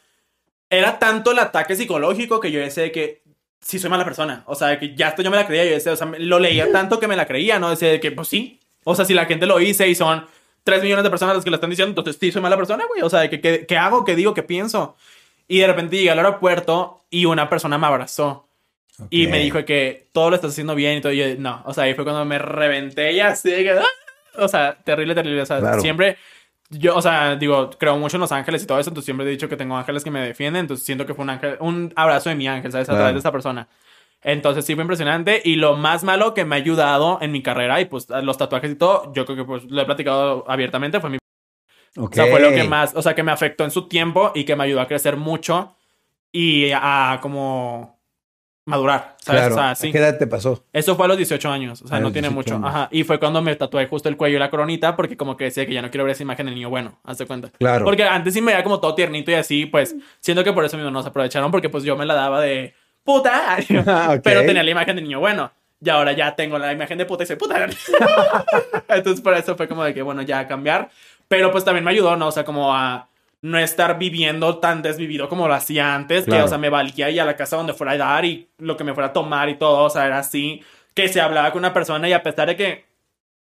era 0.69 0.99
tanto 0.99 1.31
el 1.31 1.39
ataque 1.39 1.75
psicológico 1.75 2.39
que 2.39 2.51
yo 2.51 2.59
decía 2.59 2.91
que 2.91 3.21
sí 3.61 3.79
soy 3.79 3.89
mala 3.89 4.05
persona. 4.05 4.43
O 4.47 4.55
sea, 4.55 4.77
que 4.79 4.95
ya 4.95 5.09
esto 5.09 5.21
yo 5.21 5.31
me 5.31 5.37
la 5.37 5.47
creía. 5.47 5.65
Yo 5.65 5.71
decía, 5.71 5.93
o 5.93 5.95
sea, 5.95 6.07
lo 6.17 6.39
leía 6.39 6.71
tanto 6.71 6.99
que 6.99 7.07
me 7.07 7.15
la 7.15 7.25
creía, 7.25 7.59
¿no? 7.59 7.69
Decía 7.69 7.89
de 7.89 7.99
que, 7.99 8.11
pues 8.11 8.27
sí. 8.27 8.59
O 8.83 8.95
sea, 8.95 9.05
si 9.05 9.13
la 9.13 9.25
gente 9.25 9.45
lo 9.45 9.59
hice 9.59 9.87
y 9.87 9.95
son 9.95 10.25
3 10.63 10.83
millones 10.83 11.03
de 11.03 11.09
personas 11.09 11.35
las 11.35 11.43
que 11.43 11.49
lo 11.49 11.55
están 11.55 11.69
diciendo, 11.69 11.89
entonces 11.91 12.17
sí 12.19 12.31
soy 12.31 12.41
mala 12.41 12.57
persona, 12.57 12.85
güey. 12.87 13.01
O 13.01 13.09
sea, 13.09 13.21
de 13.21 13.29
que, 13.29 13.41
que, 13.41 13.65
¿qué 13.65 13.77
hago? 13.77 14.05
¿Qué 14.05 14.15
digo? 14.15 14.33
¿Qué 14.33 14.43
pienso? 14.43 14.95
Y 15.47 15.59
de 15.59 15.67
repente 15.67 15.95
llegué 15.97 16.09
al 16.11 16.19
aeropuerto 16.19 17.05
y 17.09 17.25
una 17.25 17.49
persona 17.49 17.77
me 17.77 17.87
abrazó. 17.87 18.47
Y 19.09 19.27
me 19.27 19.39
dijo 19.39 19.65
que 19.65 20.07
todo 20.13 20.29
lo 20.29 20.35
estás 20.37 20.51
haciendo 20.51 20.73
bien 20.73 20.97
y 20.97 21.01
todo. 21.01 21.11
Y 21.11 21.17
yo, 21.17 21.25
no, 21.37 21.61
o 21.65 21.73
sea, 21.73 21.83
ahí 21.83 21.93
fue 21.95 22.03
cuando 22.05 22.23
me 22.23 22.39
reventé 22.39 23.11
y 23.11 23.19
así. 23.19 23.49
que, 23.49 23.71
¡ah! 23.71 23.83
O 24.37 24.47
sea, 24.47 24.77
terrible, 24.83 25.13
terrible. 25.13 25.41
O 25.41 25.45
sea, 25.45 25.59
Claro. 25.59 25.81
siempre. 25.81 26.17
Yo, 26.69 26.95
o 26.95 27.01
sea, 27.01 27.35
digo, 27.35 27.69
creo 27.77 27.97
mucho 27.97 28.17
en 28.17 28.21
los 28.21 28.31
ángeles 28.31 28.63
y 28.63 28.65
todo 28.67 28.79
eso. 28.79 28.89
Entonces 28.89 29.05
siempre 29.05 29.25
he 29.27 29.29
dicho 29.29 29.47
que 29.47 29.55
tengo 29.57 29.77
ángeles 29.77 30.03
que 30.03 30.11
me 30.11 30.21
defienden. 30.21 30.61
Entonces 30.61 30.85
siento 30.85 31.05
que 31.05 31.13
fue 31.13 31.23
un 31.23 31.29
ángel, 31.29 31.57
un 31.59 31.93
abrazo 31.95 32.29
de 32.29 32.35
mi 32.35 32.47
ángel, 32.47 32.71
¿sabes? 32.71 32.89
A 32.89 32.91
Claro. 32.91 32.99
través 33.03 33.13
de 33.15 33.19
esta 33.19 33.31
persona. 33.31 33.67
Entonces 34.23 34.65
sí 34.65 34.73
fue 34.73 34.83
impresionante. 34.83 35.41
Y 35.45 35.55
lo 35.57 35.75
más 35.75 36.03
malo 36.03 36.33
que 36.33 36.43
me 36.45 36.55
ha 36.55 36.57
ayudado 36.57 37.19
en 37.21 37.31
mi 37.31 37.43
carrera 37.43 37.79
y 37.81 37.85
pues 37.85 38.07
los 38.09 38.37
tatuajes 38.37 38.71
y 38.71 38.75
todo, 38.75 39.13
yo 39.13 39.25
creo 39.25 39.37
que 39.37 39.43
pues 39.45 39.63
lo 39.65 39.81
he 39.81 39.85
platicado 39.85 40.43
abiertamente, 40.49 40.99
fue 40.99 41.11
mi... 41.11 41.17
Ok. 41.97 42.11
O 42.11 42.15
sea, 42.15 42.25
fue 42.27 42.39
lo 42.39 42.49
que 42.51 42.63
más, 42.63 42.93
o 42.95 43.01
sea, 43.01 43.13
que 43.15 43.23
me 43.23 43.31
afectó 43.31 43.63
en 43.63 43.71
su 43.71 43.87
tiempo 43.87 44.31
y 44.33 44.43
que 44.43 44.55
me 44.55 44.63
ayudó 44.65 44.81
a 44.81 44.87
crecer 44.87 45.15
mucho 45.17 45.75
y 46.31 46.71
a 46.73 47.19
como 47.21 47.94
madurar, 48.65 49.15
¿sabes? 49.19 49.41
Claro. 49.41 49.55
O 49.55 49.57
sea, 49.57 49.69
¿A 49.71 49.75
sí. 49.75 49.91
qué 49.91 49.99
edad 49.99 50.17
te 50.17 50.27
pasó? 50.27 50.63
Eso 50.73 50.95
fue 50.95 51.05
a 51.05 51.07
los 51.09 51.17
18 51.17 51.49
años, 51.49 51.81
o 51.83 51.87
sea, 51.87 51.97
A 51.97 51.99
no 51.99 52.11
tiene 52.11 52.29
18 52.29 52.35
mucho. 52.35 52.55
años. 52.55 52.67
Ajá. 52.75 52.89
Y 52.91 53.03
fue 53.03 53.19
cuando 53.19 53.41
me 53.41 53.55
tatué 53.55 53.85
justo 53.87 54.09
el 54.09 54.17
cuello 54.17 54.37
y 54.37 54.39
la 54.39 54.49
coronita, 54.49 54.95
porque 54.95 55.15
como 55.15 55.37
que 55.37 55.45
decía 55.45 55.65
que 55.65 55.73
ya 55.73 55.81
no 55.81 55.91
quiero 55.91 56.03
ver 56.03 56.13
esa 56.13 56.23
imagen 56.23 56.47
del 56.47 56.55
niño 56.55 56.69
bueno, 56.69 56.99
hazte 57.03 57.25
cuenta. 57.25 57.49
Claro. 57.59 57.85
Porque 57.85 58.03
antes 58.03 58.33
sí 58.33 58.41
me 58.41 58.51
veía 58.51 58.63
como 58.63 58.79
todo 58.79 58.95
tiernito 58.95 59.31
y 59.31 59.35
así, 59.35 59.65
pues, 59.67 59.95
siento 60.19 60.43
que 60.43 60.51
por 60.51 60.65
eso 60.65 60.77
mismo 60.77 60.91
nos 60.91 61.05
aprovecharon, 61.05 61.51
porque 61.51 61.69
pues 61.69 61.83
yo 61.83 61.95
me 61.95 62.05
la 62.05 62.15
daba 62.15 62.41
de 62.41 62.73
puta, 63.03 63.57
Ah, 63.87 64.17
pero 64.23 64.41
tenía 64.45 64.63
la 64.63 64.71
imagen 64.71 64.95
del 64.95 65.05
niño 65.05 65.19
bueno. 65.19 65.51
Y 65.81 65.89
ahora 65.89 66.13
ya 66.13 66.35
tengo 66.35 66.57
la 66.57 66.71
imagen 66.73 66.97
de 66.97 67.05
puta 67.05 67.23
y 67.23 67.27
soy 67.27 67.35
puta. 67.35 67.67
Entonces 68.87 69.21
por 69.21 69.33
eso 69.35 69.55
fue 69.55 69.67
como 69.67 69.83
de 69.83 69.93
que, 69.93 70.01
bueno, 70.01 70.21
ya 70.23 70.47
cambiar. 70.47 70.89
Pero 71.27 71.51
pues 71.51 71.63
también 71.63 71.83
me 71.83 71.91
ayudó, 71.91 72.15
¿no? 72.15 72.27
O 72.27 72.31
sea, 72.31 72.43
como 72.43 72.73
a 72.73 73.07
no 73.45 73.59
estar 73.59 73.99
viviendo 73.99 74.57
tan 74.57 74.81
desvivido 74.81 75.29
como 75.29 75.47
lo 75.47 75.53
hacía 75.53 75.93
antes, 75.93 76.25
Claro. 76.25 76.41
que, 76.41 76.45
o 76.45 76.47
sea, 76.47 76.57
me 76.57 76.69
valía 76.69 77.09
ir 77.11 77.21
a 77.21 77.25
la 77.25 77.35
casa 77.35 77.57
donde 77.57 77.73
fuera 77.73 77.91
a 77.93 77.97
dar 77.97 78.25
y 78.25 78.49
lo 78.57 78.75
que 78.75 78.83
me 78.83 78.93
fuera 78.93 79.09
a 79.09 79.13
tomar 79.13 79.49
y 79.49 79.55
todo, 79.55 79.83
o 79.83 79.89
sea, 79.89 80.05
era 80.07 80.17
así, 80.19 80.63
que 80.95 81.07
se 81.09 81.21
hablaba 81.21 81.51
con 81.51 81.59
una 81.59 81.73
persona 81.73 82.09
y 82.09 82.13
a 82.13 82.23
pesar 82.23 82.47
de 82.47 82.55
que 82.55 82.85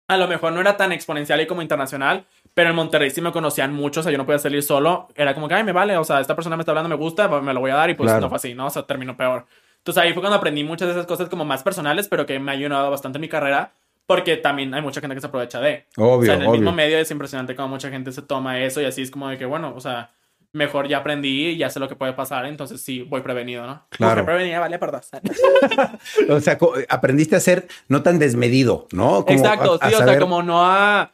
a 0.10 0.18
lo 0.18 0.28
mejor 0.28 0.52
no 0.52 0.60
era 0.60 0.76
tan 0.76 0.92
exponencial 0.92 1.40
y 1.40 1.48
como 1.48 1.62
internacional, 1.62 2.26
pero 2.54 2.70
en 2.72 2.76
Monterrey 2.76 3.10
sí 3.12 3.22
me 3.22 3.32
conocían 3.32 3.74
mucho, 3.74 4.02
o 4.02 4.04
sea, 4.04 4.12
yo 4.12 4.18
no 4.18 4.26
podía 4.26 4.40
salir 4.40 4.62
solo, 4.62 5.08
era 5.16 5.34
como 5.34 5.48
que, 5.48 5.54
ay, 5.56 5.64
me 5.64 5.72
vale, 5.72 5.96
o 5.96 6.04
sea, 6.04 6.20
esta 6.20 6.36
persona 6.36 6.58
me 6.58 6.62
está 6.64 6.72
hablando, 6.72 6.90
me 6.90 6.96
gusta, 6.96 7.28
me 7.42 7.54
lo 7.54 7.60
voy 7.62 7.72
a 7.72 7.76
dar 7.76 7.90
y 7.90 7.94
pues 7.94 8.08
Claro. 8.10 8.22
no 8.24 8.30
fue 8.30 8.36
así, 8.36 8.54
¿no? 8.54 8.66
O 8.66 8.70
sea, 8.70 8.84
terminó 8.84 9.16
peor. 9.16 9.46
Entonces 9.78 10.04
ahí 10.04 10.12
fue 10.14 10.22
cuando 10.22 10.38
aprendí 10.38 10.64
muchas 10.66 10.88
de 10.90 10.94
esas 10.96 11.06
cosas 11.08 11.30
como 11.30 11.46
más 11.46 11.64
personales, 11.64 12.08
pero 12.10 12.26
que 12.26 12.40
me 12.40 12.52
ha 12.52 12.56
ayudado 12.56 12.92
bastante 12.92 13.18
en 13.18 13.22
mi 13.22 13.30
carrera, 13.30 13.72
porque 14.16 14.38
también 14.38 14.74
hay 14.74 14.82
mucha 14.82 15.02
gente 15.02 15.16
que 15.16 15.22
se 15.22 15.28
aprovecha 15.28 15.60
de. 15.60 15.86
Obvio, 15.98 16.18
o 16.20 16.24
sea, 16.26 16.36
en 16.36 16.42
el 16.42 16.48
obvio. 16.48 16.60
mismo 16.62 16.72
medio 16.72 16.98
es 17.00 17.10
impresionante 17.12 17.56
cómo 17.56 17.70
mucha 17.70 17.90
gente 17.90 18.12
se 18.12 18.22
toma 18.22 18.60
eso 18.60 18.82
y 18.82 18.86
así 18.86 19.02
es 19.02 19.10
como 19.12 19.28
de 19.30 19.38
que, 19.38 19.46
bueno, 19.46 19.74
o 19.76 19.80
sea, 19.80 20.12
mejor 20.52 20.88
ya 20.88 21.00
aprendí 21.00 21.48
y 21.48 21.58
ya 21.58 21.70
sé 21.72 21.80
lo 21.80 21.90
que 21.90 21.96
puede 21.96 22.14
pasar, 22.14 22.46
entonces 22.46 22.80
sí, 22.82 23.02
voy 23.02 23.22
prevenido, 23.22 23.66
¿no? 23.66 23.88
Claro. 23.90 24.12
Mujer 24.22 24.26
prevenida, 24.26 24.60
vale, 24.60 24.78
perdón. 24.78 25.02
O 26.30 26.40
sea, 26.40 26.58
aprendiste 26.90 27.36
a 27.36 27.40
ser 27.40 27.68
no 27.88 28.04
tan 28.04 28.20
desmedido, 28.20 28.88
¿no? 28.92 29.26
Como 29.26 29.40
Exacto, 29.40 29.80
a- 29.82 29.86
a 29.86 29.90
sí, 29.90 29.96
o 29.96 30.04
sea, 30.06 30.20
como 30.20 30.44
no 30.44 30.64
a 30.64 31.12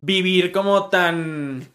vivir 0.00 0.52
como 0.52 0.88
tan... 0.90 1.66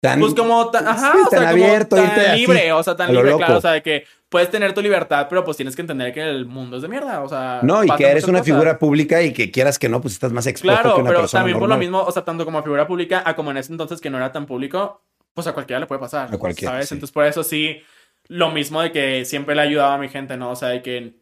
tan- 0.00 0.20
Pues 0.20 0.34
como 0.34 0.70
tan, 0.70 0.86
ajá, 0.86 1.12
Sí, 1.12 1.18
o 1.26 1.30
sea, 1.30 1.40
tan 1.40 1.50
como 1.52 1.64
abierto, 1.64 1.96
tan 1.96 2.04
irte 2.06 2.26
así, 2.28 2.40
libre, 2.40 2.72
o 2.72 2.82
sea, 2.82 2.96
tan 2.96 3.12
libre, 3.12 3.30
loco. 3.30 3.38
claro, 3.38 3.58
o 3.58 3.60
sea, 3.60 3.72
de 3.72 3.82
que 3.82 4.04
puedes 4.28 4.50
tener 4.50 4.72
tu 4.74 4.82
libertad, 4.82 5.26
pero 5.28 5.42
pues 5.44 5.56
tienes 5.56 5.74
que 5.74 5.82
entender 5.82 6.12
que 6.12 6.22
el 6.22 6.44
mundo 6.46 6.76
es 6.76 6.82
de 6.82 6.88
mierda, 6.88 7.22
o 7.22 7.28
sea... 7.28 7.60
No, 7.62 7.82
y 7.82 7.88
que 7.96 8.06
eres 8.06 8.24
una 8.24 8.40
cosas. 8.40 8.46
figura 8.54 8.78
pública 8.78 9.22
y 9.22 9.32
que 9.32 9.50
quieras 9.50 9.78
que 9.78 9.88
no, 9.88 10.00
pues 10.00 10.14
estás 10.14 10.32
más 10.32 10.46
expuesto 10.46 10.80
Claro, 10.82 10.94
que 10.96 11.00
una 11.00 11.08
pero 11.10 11.20
persona 11.22 11.40
también 11.40 11.54
por 11.58 11.62
lo 11.68 11.74
normal. 11.74 11.78
mismo, 11.78 12.02
o 12.02 12.12
sea, 12.12 12.24
tanto 12.24 12.44
como 12.44 12.62
figura 12.62 12.86
pública, 12.86 13.22
a 13.24 13.34
como 13.34 13.50
en 13.50 13.56
ese 13.56 13.72
entonces 13.72 14.00
que 14.00 14.10
no 14.10 14.18
era 14.18 14.30
tan 14.30 14.44
público, 14.46 15.00
pues 15.34 15.46
a 15.46 15.52
cualquiera 15.54 15.80
le 15.80 15.86
puede 15.86 16.00
pasar. 16.00 16.28
A 16.32 16.36
cualquiera, 16.38 16.72
¿Sabes? 16.74 16.88
sí. 16.88 16.94
Entonces, 16.94 17.12
por 17.12 17.24
eso 17.24 17.42
sí, 17.42 17.80
lo 18.28 18.50
mismo 18.50 18.82
de 18.82 18.92
que 18.92 19.24
siempre 19.24 19.54
le 19.54 19.62
ayudaba 19.62 19.94
a 19.94 19.98
mi 19.98 20.08
gente, 20.10 20.36
¿no? 20.36 20.50
O 20.50 20.56
sea, 20.56 20.68
de 20.68 20.82
que 20.82 21.14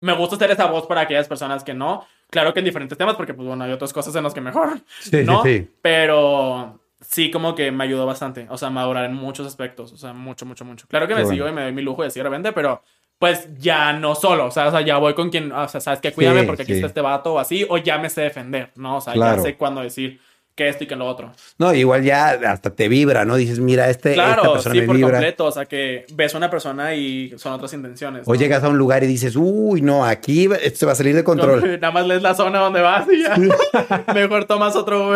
me 0.00 0.14
gusta 0.14 0.36
ser 0.36 0.50
esa 0.50 0.64
voz 0.66 0.86
para 0.86 1.02
aquellas 1.02 1.28
personas 1.28 1.62
que 1.62 1.74
no. 1.74 2.06
Claro 2.30 2.54
que 2.54 2.60
en 2.60 2.64
diferentes 2.64 2.96
temas, 2.96 3.16
porque 3.16 3.34
pues 3.34 3.46
bueno, 3.46 3.64
hay 3.64 3.72
otras 3.72 3.92
cosas 3.92 4.14
en 4.16 4.22
las 4.24 4.32
que 4.32 4.40
mejor, 4.40 4.80
Sí, 5.00 5.24
¿no? 5.26 5.42
sí, 5.42 5.58
sí. 5.58 5.70
Pero 5.82 6.79
sí, 7.10 7.30
como 7.30 7.54
que 7.54 7.72
me 7.72 7.84
ayudó 7.84 8.06
bastante, 8.06 8.46
o 8.50 8.56
sea, 8.56 8.70
madurar 8.70 9.04
en 9.06 9.14
muchos 9.14 9.46
aspectos, 9.46 9.92
o 9.92 9.96
sea, 9.96 10.12
mucho, 10.12 10.46
mucho, 10.46 10.64
mucho. 10.64 10.86
Claro 10.86 11.06
que 11.06 11.14
Qué 11.14 11.16
me 11.20 11.24
bueno. 11.24 11.34
sigo 11.34 11.48
y 11.48 11.52
me 11.52 11.62
doy 11.62 11.72
mi 11.72 11.82
lujo 11.82 12.04
y 12.04 12.06
así 12.06 12.20
de 12.20 12.24
repente, 12.24 12.52
pero 12.52 12.82
pues 13.18 13.48
ya 13.58 13.92
no 13.92 14.14
solo, 14.14 14.46
o 14.46 14.50
sea, 14.50 14.68
o 14.68 14.70
sea, 14.70 14.80
ya 14.80 14.96
voy 14.98 15.12
con 15.14 15.28
quien, 15.28 15.52
o 15.52 15.68
sea, 15.68 15.80
sabes 15.80 16.00
que 16.00 16.12
cuídame 16.12 16.40
Sí, 16.40 16.46
porque 16.46 16.62
aquí 16.62 16.72
sí. 16.72 16.76
está 16.78 16.86
este 16.86 17.00
vato 17.02 17.34
o 17.34 17.38
así, 17.38 17.66
o 17.68 17.76
ya 17.78 17.98
me 17.98 18.08
sé 18.08 18.22
defender, 18.22 18.70
¿no? 18.76 18.96
O 18.96 19.00
sea, 19.00 19.12
Claro. 19.12 19.36
ya 19.36 19.42
sé 19.42 19.56
cuándo 19.56 19.80
decir 19.82 20.20
que 20.54 20.68
esto 20.68 20.84
y 20.84 20.86
que 20.86 20.96
lo 20.96 21.06
otro. 21.06 21.32
No, 21.58 21.72
igual 21.72 22.02
ya 22.02 22.30
hasta 22.50 22.70
te 22.74 22.88
vibra, 22.88 23.24
¿no? 23.24 23.36
Dices, 23.36 23.58
mira, 23.60 23.88
este, 23.88 24.10
esta 24.10 24.24
Claro, 24.34 24.52
persona 24.54 24.74
sí, 24.74 24.80
me 24.82 24.86
por 24.86 24.96
vibra. 24.96 25.12
completo, 25.12 25.46
o 25.46 25.52
sea, 25.52 25.64
que 25.64 26.04
ves 26.12 26.34
a 26.34 26.38
una 26.38 26.50
persona 26.50 26.94
y 26.94 27.32
son 27.38 27.52
otras 27.54 27.72
intenciones. 27.72 28.24
O 28.26 28.32
¿no? 28.34 28.38
llegas 28.38 28.62
a 28.62 28.68
un 28.68 28.76
lugar 28.76 29.02
y 29.02 29.06
dices, 29.06 29.36
uy, 29.36 29.80
no, 29.80 30.04
aquí 30.04 30.48
esto 30.60 30.78
se 30.80 30.86
va 30.86 30.92
a 30.92 30.94
salir 30.96 31.14
de 31.16 31.24
control. 31.24 31.62
Nada 31.80 31.92
más 31.92 32.06
lees 32.06 32.20
la 32.22 32.34
zona 32.34 32.58
donde 32.58 32.80
vas 32.82 33.06
y 33.10 33.22
ya. 33.22 33.36
Mejor 34.14 34.44
tomas 34.44 34.76
otro. 34.76 35.14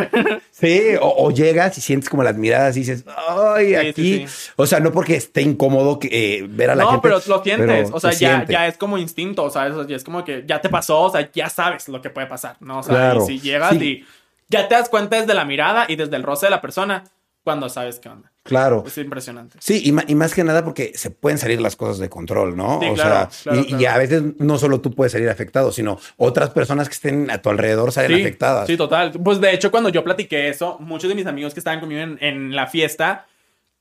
Sí, 0.51 0.81
o, 1.01 1.15
o 1.27 1.31
llegas 1.31 1.77
y 1.77 1.81
sientes 1.83 2.09
como 2.09 2.23
las 2.23 2.37
miradas 2.37 2.77
y 2.77 2.81
dices, 2.81 3.05
ay, 3.29 3.67
Sí, 3.69 3.75
aquí. 3.75 4.27
sí, 4.29 4.51
O 4.57 4.67
sea, 4.67 4.81
no 4.81 4.93
porque 4.93 5.17
esté 5.17 5.43
incómodo 5.43 5.99
que, 5.99 6.09
eh, 6.11 6.47
ver 6.49 6.71
a 6.71 6.75
la 6.75 6.85
no, 6.85 6.91
gente. 6.93 7.03
pero 7.03 7.21
lo 7.27 7.43
sientes. 7.43 7.67
pero 7.85 7.97
o 7.97 8.01
sea, 8.01 8.13
se 8.13 8.21
ya, 8.21 8.35
siente. 8.37 8.53
ya 8.55 8.67
es 8.67 8.79
como 8.79 8.97
instinto. 8.99 9.45
O 9.45 9.51
sea, 9.51 9.69
ya 9.87 9.97
es 9.97 10.05
como 10.05 10.25
que 10.25 10.45
ya 10.47 10.61
te 10.61 10.69
pasó, 10.71 11.03
o 11.03 11.11
sea, 11.11 11.29
ya 11.33 11.49
sabes 11.51 11.89
lo 11.89 12.01
que 12.01 12.09
puede 12.11 12.27
pasar, 12.29 12.57
¿no? 12.61 12.79
O 12.79 12.83
sea, 12.83 12.95
Claro. 12.95 13.25
y 13.25 13.27
si 13.27 13.41
llegas 13.41 13.75
y 13.75 14.05
ya 14.49 14.69
te 14.69 14.75
das 14.75 14.89
cuenta 14.89 15.21
desde 15.21 15.35
la 15.35 15.45
mirada 15.45 15.87
y 15.89 15.97
desde 15.97 16.17
el 16.17 16.23
roce 16.23 16.47
de 16.47 16.51
la 16.51 16.61
persona 16.61 17.05
cuando 17.43 17.69
sabes 17.69 17.99
qué 17.99 18.09
onda. 18.09 18.31
Claro. 18.43 18.85
Es 18.87 18.97
impresionante. 18.99 19.57
Sí, 19.61 19.83
y, 19.85 20.11
y 20.11 20.15
más 20.15 20.35
que 20.35 20.45
nada 20.45 20.65
porque 20.65 20.93
se 20.95 21.11
pueden 21.11 21.39
salir 21.39 21.61
las 21.61 21.77
cosas 21.77 21.99
de 21.99 22.09
control, 22.11 22.57
¿no? 22.57 22.79
Sí, 22.81 22.89
o 22.89 22.95
claro, 22.95 23.31
sea, 23.31 23.53
claro, 23.53 23.59
y, 23.69 23.75
y 23.75 23.77
claro. 23.79 23.95
a 23.95 23.99
veces 23.99 24.23
no 24.39 24.59
solo 24.59 24.81
tú 24.81 24.91
puedes 24.95 25.13
salir 25.13 25.29
afectado, 25.31 25.73
sino 25.73 25.99
otras 26.17 26.51
personas 26.51 26.89
que 26.89 26.95
estén 26.95 27.31
a 27.31 27.41
tu 27.41 27.49
alrededor 27.51 27.91
salen 27.93 28.17
Sí, 28.17 28.23
afectadas. 28.23 28.67
Sí, 28.67 28.77
total. 28.77 29.13
Pues 29.13 29.41
de 29.41 29.53
hecho, 29.55 29.71
cuando 29.71 29.89
yo 29.89 30.05
platiqué 30.05 30.49
eso, 30.49 30.79
muchos 30.81 31.09
de 31.09 31.15
mis 31.15 31.27
amigos 31.27 31.55
que 31.55 31.61
estaban 31.61 31.81
conmigo 31.81 32.01
en, 32.03 32.19
en 32.21 32.55
la 32.55 32.67
fiesta 32.67 33.27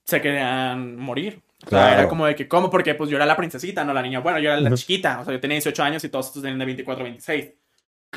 se 0.06 0.22
querían 0.22 0.98
morir. 0.98 1.40
O 1.66 1.70
sea, 1.70 1.80
Claro. 1.80 2.00
era 2.02 2.10
como 2.10 2.26
de 2.26 2.36
que, 2.36 2.48
¿cómo? 2.48 2.70
Porque 2.70 2.94
pues 2.96 3.10
yo 3.10 3.16
era 3.16 3.26
la 3.26 3.38
princesita, 3.38 3.86
no 3.86 3.94
la 3.94 4.02
niña. 4.02 4.20
Bueno, 4.20 4.40
yo 4.40 4.50
era 4.52 4.60
la 4.60 4.74
chiquita. 4.76 5.20
O 5.22 5.24
sea, 5.26 5.34
yo 5.34 5.40
tenía 5.40 5.56
18 5.56 5.82
años 5.84 6.04
y 6.04 6.10
todos 6.10 6.28
estos 6.28 6.42
tenían 6.42 6.60
de 6.60 6.66
24, 6.66 7.04
26. 7.06 7.52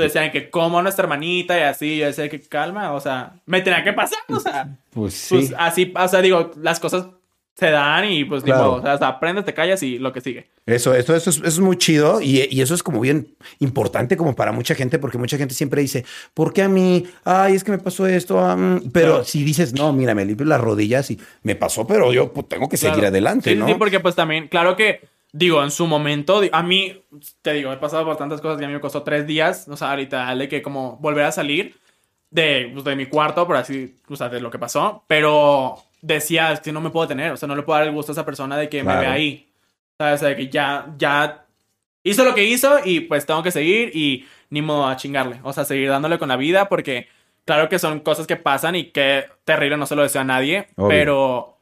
Entonces 0.05 0.15
decían 0.15 0.31
que, 0.33 0.51
¿cómo 0.51 0.81
nuestra 0.83 1.05
hermanita? 1.05 1.59
Y 1.59 1.63
así, 1.63 1.99
yo 1.99 2.07
decía 2.07 2.29
que 2.29 2.41
calma, 2.41 2.93
o 2.93 3.01
sea, 3.01 3.35
me 3.47 3.61
tenía 3.63 3.83
que 3.85 3.93
pasar, 3.93 4.19
o 4.29 4.41
sea, 4.41 4.77
Pues 4.91 5.15
sí. 5.15 5.35
pues 5.37 5.55
así, 5.59 5.93
o 5.97 6.09
sea, 6.09 6.21
digo, 6.23 6.51
las 6.61 6.81
cosas 6.81 7.07
se 7.55 7.71
dan 7.71 8.05
y 8.05 8.25
pues 8.27 8.43
Claro. 8.45 8.61
ni 8.63 8.67
modo, 8.69 8.79
o 8.81 8.83
sea, 8.83 8.93
hasta 8.93 9.09
aprendes, 9.09 9.47
te 9.47 9.55
callas 9.55 9.83
y 9.83 9.99
lo 9.99 10.13
que 10.13 10.21
sigue. 10.21 10.51
Eso, 10.67 10.93
eso, 10.95 11.17
eso, 11.17 11.31
es, 11.31 11.37
eso 11.39 11.47
es 11.47 11.59
muy 11.59 11.79
chido 11.79 12.21
y, 12.21 12.47
y 12.51 12.61
eso 12.61 12.75
es 12.75 12.83
como 12.83 13.01
bien 13.01 13.35
importante 13.61 14.17
como 14.19 14.37
para 14.37 14.53
mucha 14.53 14.75
gente, 14.75 14.99
porque 14.99 15.17
mucha 15.17 15.39
gente 15.39 15.55
siempre 15.55 15.81
dice, 15.81 16.05
¿por 16.35 16.53
qué 16.53 16.61
a 16.63 16.69
mí? 16.69 17.05
Ay, 17.25 17.55
es 17.55 17.65
que 17.65 17.71
me 17.71 17.79
pasó 17.79 18.07
esto. 18.07 18.39
ah, 18.41 18.57
mm". 18.57 18.91
Pero 18.93 19.25
si 19.25 19.43
dices, 19.43 19.73
no, 19.73 19.91
mira, 19.95 20.15
me 20.15 20.27
limpio 20.27 20.45
las 20.45 20.61
rodillas 20.61 21.11
y 21.11 21.19
me 21.45 21.55
pasó, 21.57 21.87
pero 21.87 22.13
yo 22.13 22.31
pues, 22.31 22.47
tengo 22.47 22.69
que 22.69 22.77
seguir 22.77 23.07
adelante, 23.07 23.53
Sí, 23.53 23.57
¿no? 23.57 23.67
Sí, 23.67 23.75
porque 23.79 24.01
pues 24.01 24.15
también, 24.15 24.49
claro 24.49 24.77
que, 24.77 25.01
digo, 25.39 25.63
en 25.63 25.71
su 25.71 25.87
momento, 25.87 26.41
a 26.51 26.63
mí, 26.63 27.03
te 27.43 27.53
digo, 27.53 27.73
he 27.73 27.77
pasado 27.77 28.05
por 28.05 28.17
tantas 28.17 28.41
cosas 28.41 28.59
que 28.59 28.65
a 28.65 28.69
mí 28.69 28.75
me 28.75 28.81
costó 28.81 29.03
tres 29.03 29.27
días, 29.27 29.69
o 29.69 29.77
sea, 29.77 29.91
ahorita, 29.91 30.35
de 30.35 30.49
que 30.49 30.63
como 30.63 30.97
volver 30.97 31.25
a 31.25 31.33
salir 31.33 31.77
de, 32.31 32.71
pues, 32.73 32.85
de 32.85 32.97
mi 32.97 33.07
cuarto, 33.07 33.47
por 33.47 33.57
así, 33.57 33.97
o 34.09 34.17
sea, 34.17 34.29
de 34.29 34.41
lo 34.41 34.51
que 34.51 34.59
pasó, 34.59 35.05
pero 35.07 35.77
decía, 36.01 36.53
es 36.53 36.61
que 36.61 36.73
no 36.73 36.81
me 36.81 36.91
puedo 36.91 37.07
tener, 37.09 37.33
o 37.33 37.37
sea, 37.37 37.47
no 37.49 37.55
le 37.57 37.63
puedo 37.63 37.79
dar 37.79 37.89
el 37.89 37.95
gusto 37.95 38.13
a 38.13 38.15
esa 38.15 38.25
persona 38.25 38.57
de 38.57 38.69
que 38.69 38.81
Claro. 38.83 38.99
me 39.01 39.07
vea 39.07 39.15
ahí, 39.15 39.49
¿sabes? 39.99 40.15
O 40.15 40.19
sea, 40.21 40.29
de 40.31 40.37
que 40.37 40.49
ya, 40.49 40.87
ya 40.99 41.45
hizo 42.03 42.25
lo 42.25 42.35
que 42.35 42.45
hizo 42.45 42.79
y 42.85 43.01
pues 43.01 43.27
tengo 43.27 43.43
que 43.43 43.51
seguir 43.51 43.91
y 43.95 44.27
ni 44.51 44.63
modo 44.63 44.87
a 44.87 44.97
chingarle, 44.97 45.41
o 45.43 45.53
sea, 45.53 45.65
seguir 45.65 45.89
dándole 45.91 46.19
con 46.19 46.29
la 46.29 46.37
vida 46.37 46.69
porque... 46.69 47.09
Claro 47.47 47.69
que 47.69 47.79
son 47.79 48.01
cosas 48.01 48.27
que 48.27 48.35
pasan 48.35 48.75
y 48.75 48.87
que 48.87 49.25
terrible, 49.45 49.77
no 49.77 49.87
se 49.87 49.95
lo 49.95 50.03
deseo 50.03 50.23
a 50.23 50.25
nadie, 50.25 50.67
Obvio. 50.75 50.89
pero 50.89 51.56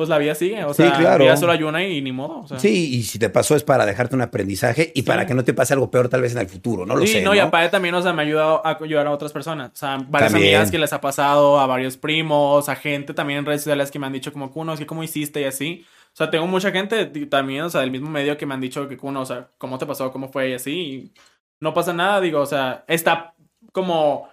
pues 0.00 0.08
la 0.08 0.16
vida 0.16 0.34
sigue, 0.34 0.64
o 0.64 0.72
Sí, 0.72 0.82
sea, 0.82 0.92
claro. 0.96 1.18
la 1.18 1.24
vida 1.24 1.36
solo 1.36 1.52
hay 1.52 1.62
una 1.62 1.84
y 1.86 2.00
ni 2.00 2.10
modo. 2.10 2.38
O 2.38 2.48
sea. 2.48 2.58
Sí, 2.58 2.94
y 2.96 3.02
si 3.02 3.18
te 3.18 3.28
pasó 3.28 3.54
es 3.54 3.62
para 3.64 3.84
dejarte 3.84 4.14
un 4.14 4.22
aprendizaje 4.22 4.92
y 4.94 5.02
para 5.02 5.26
que 5.26 5.34
no 5.34 5.44
te 5.44 5.52
pase 5.52 5.74
algo 5.74 5.90
peor 5.90 6.08
tal 6.08 6.22
vez 6.22 6.32
en 6.32 6.38
el 6.38 6.48
futuro, 6.48 6.86
no 6.86 6.96
lo 6.96 7.02
Sí, 7.06 7.12
sé. 7.12 7.20
no, 7.20 7.32
¿no? 7.32 7.36
y 7.36 7.38
aparte 7.38 7.68
también, 7.68 7.94
o 7.94 8.00
sea, 8.00 8.14
me 8.14 8.22
ha 8.22 8.24
ayudado 8.24 8.66
a 8.66 8.78
ayudar 8.82 9.06
a 9.08 9.10
otras 9.10 9.30
personas. 9.34 9.72
O 9.74 9.76
sea, 9.76 9.98
varias 10.08 10.32
También. 10.32 10.54
amigas 10.54 10.70
que 10.70 10.78
les 10.78 10.94
ha 10.94 11.02
pasado, 11.02 11.60
a 11.60 11.66
varios 11.66 11.98
primos, 11.98 12.70
a 12.70 12.76
gente 12.76 13.12
también 13.12 13.40
en 13.40 13.44
redes 13.44 13.60
sociales 13.60 13.90
que 13.90 13.98
me 13.98 14.06
han 14.06 14.14
dicho 14.14 14.32
como, 14.32 14.50
Kuno, 14.50 14.72
es 14.72 14.78
que 14.80 14.86
cómo 14.86 15.02
hiciste 15.02 15.42
y 15.42 15.44
así. 15.44 15.84
O 16.14 16.16
sea, 16.16 16.30
tengo 16.30 16.46
mucha 16.46 16.70
gente 16.70 17.04
también, 17.26 17.64
o 17.64 17.68
sea, 17.68 17.82
del 17.82 17.90
mismo 17.90 18.08
medio 18.08 18.38
que 18.38 18.46
me 18.46 18.54
han 18.54 18.60
dicho 18.62 18.88
que, 18.88 18.96
Kuno, 18.96 19.20
o 19.20 19.26
sea, 19.26 19.48
cómo 19.58 19.76
te 19.76 19.84
pasó, 19.84 20.10
cómo 20.12 20.30
fue 20.30 20.48
y 20.48 20.54
así. 20.54 20.72
Y 20.72 21.12
no 21.60 21.74
pasa 21.74 21.92
nada, 21.92 22.22
digo, 22.22 22.40
o 22.40 22.46
sea, 22.46 22.84
está 22.88 23.34
como... 23.72 24.28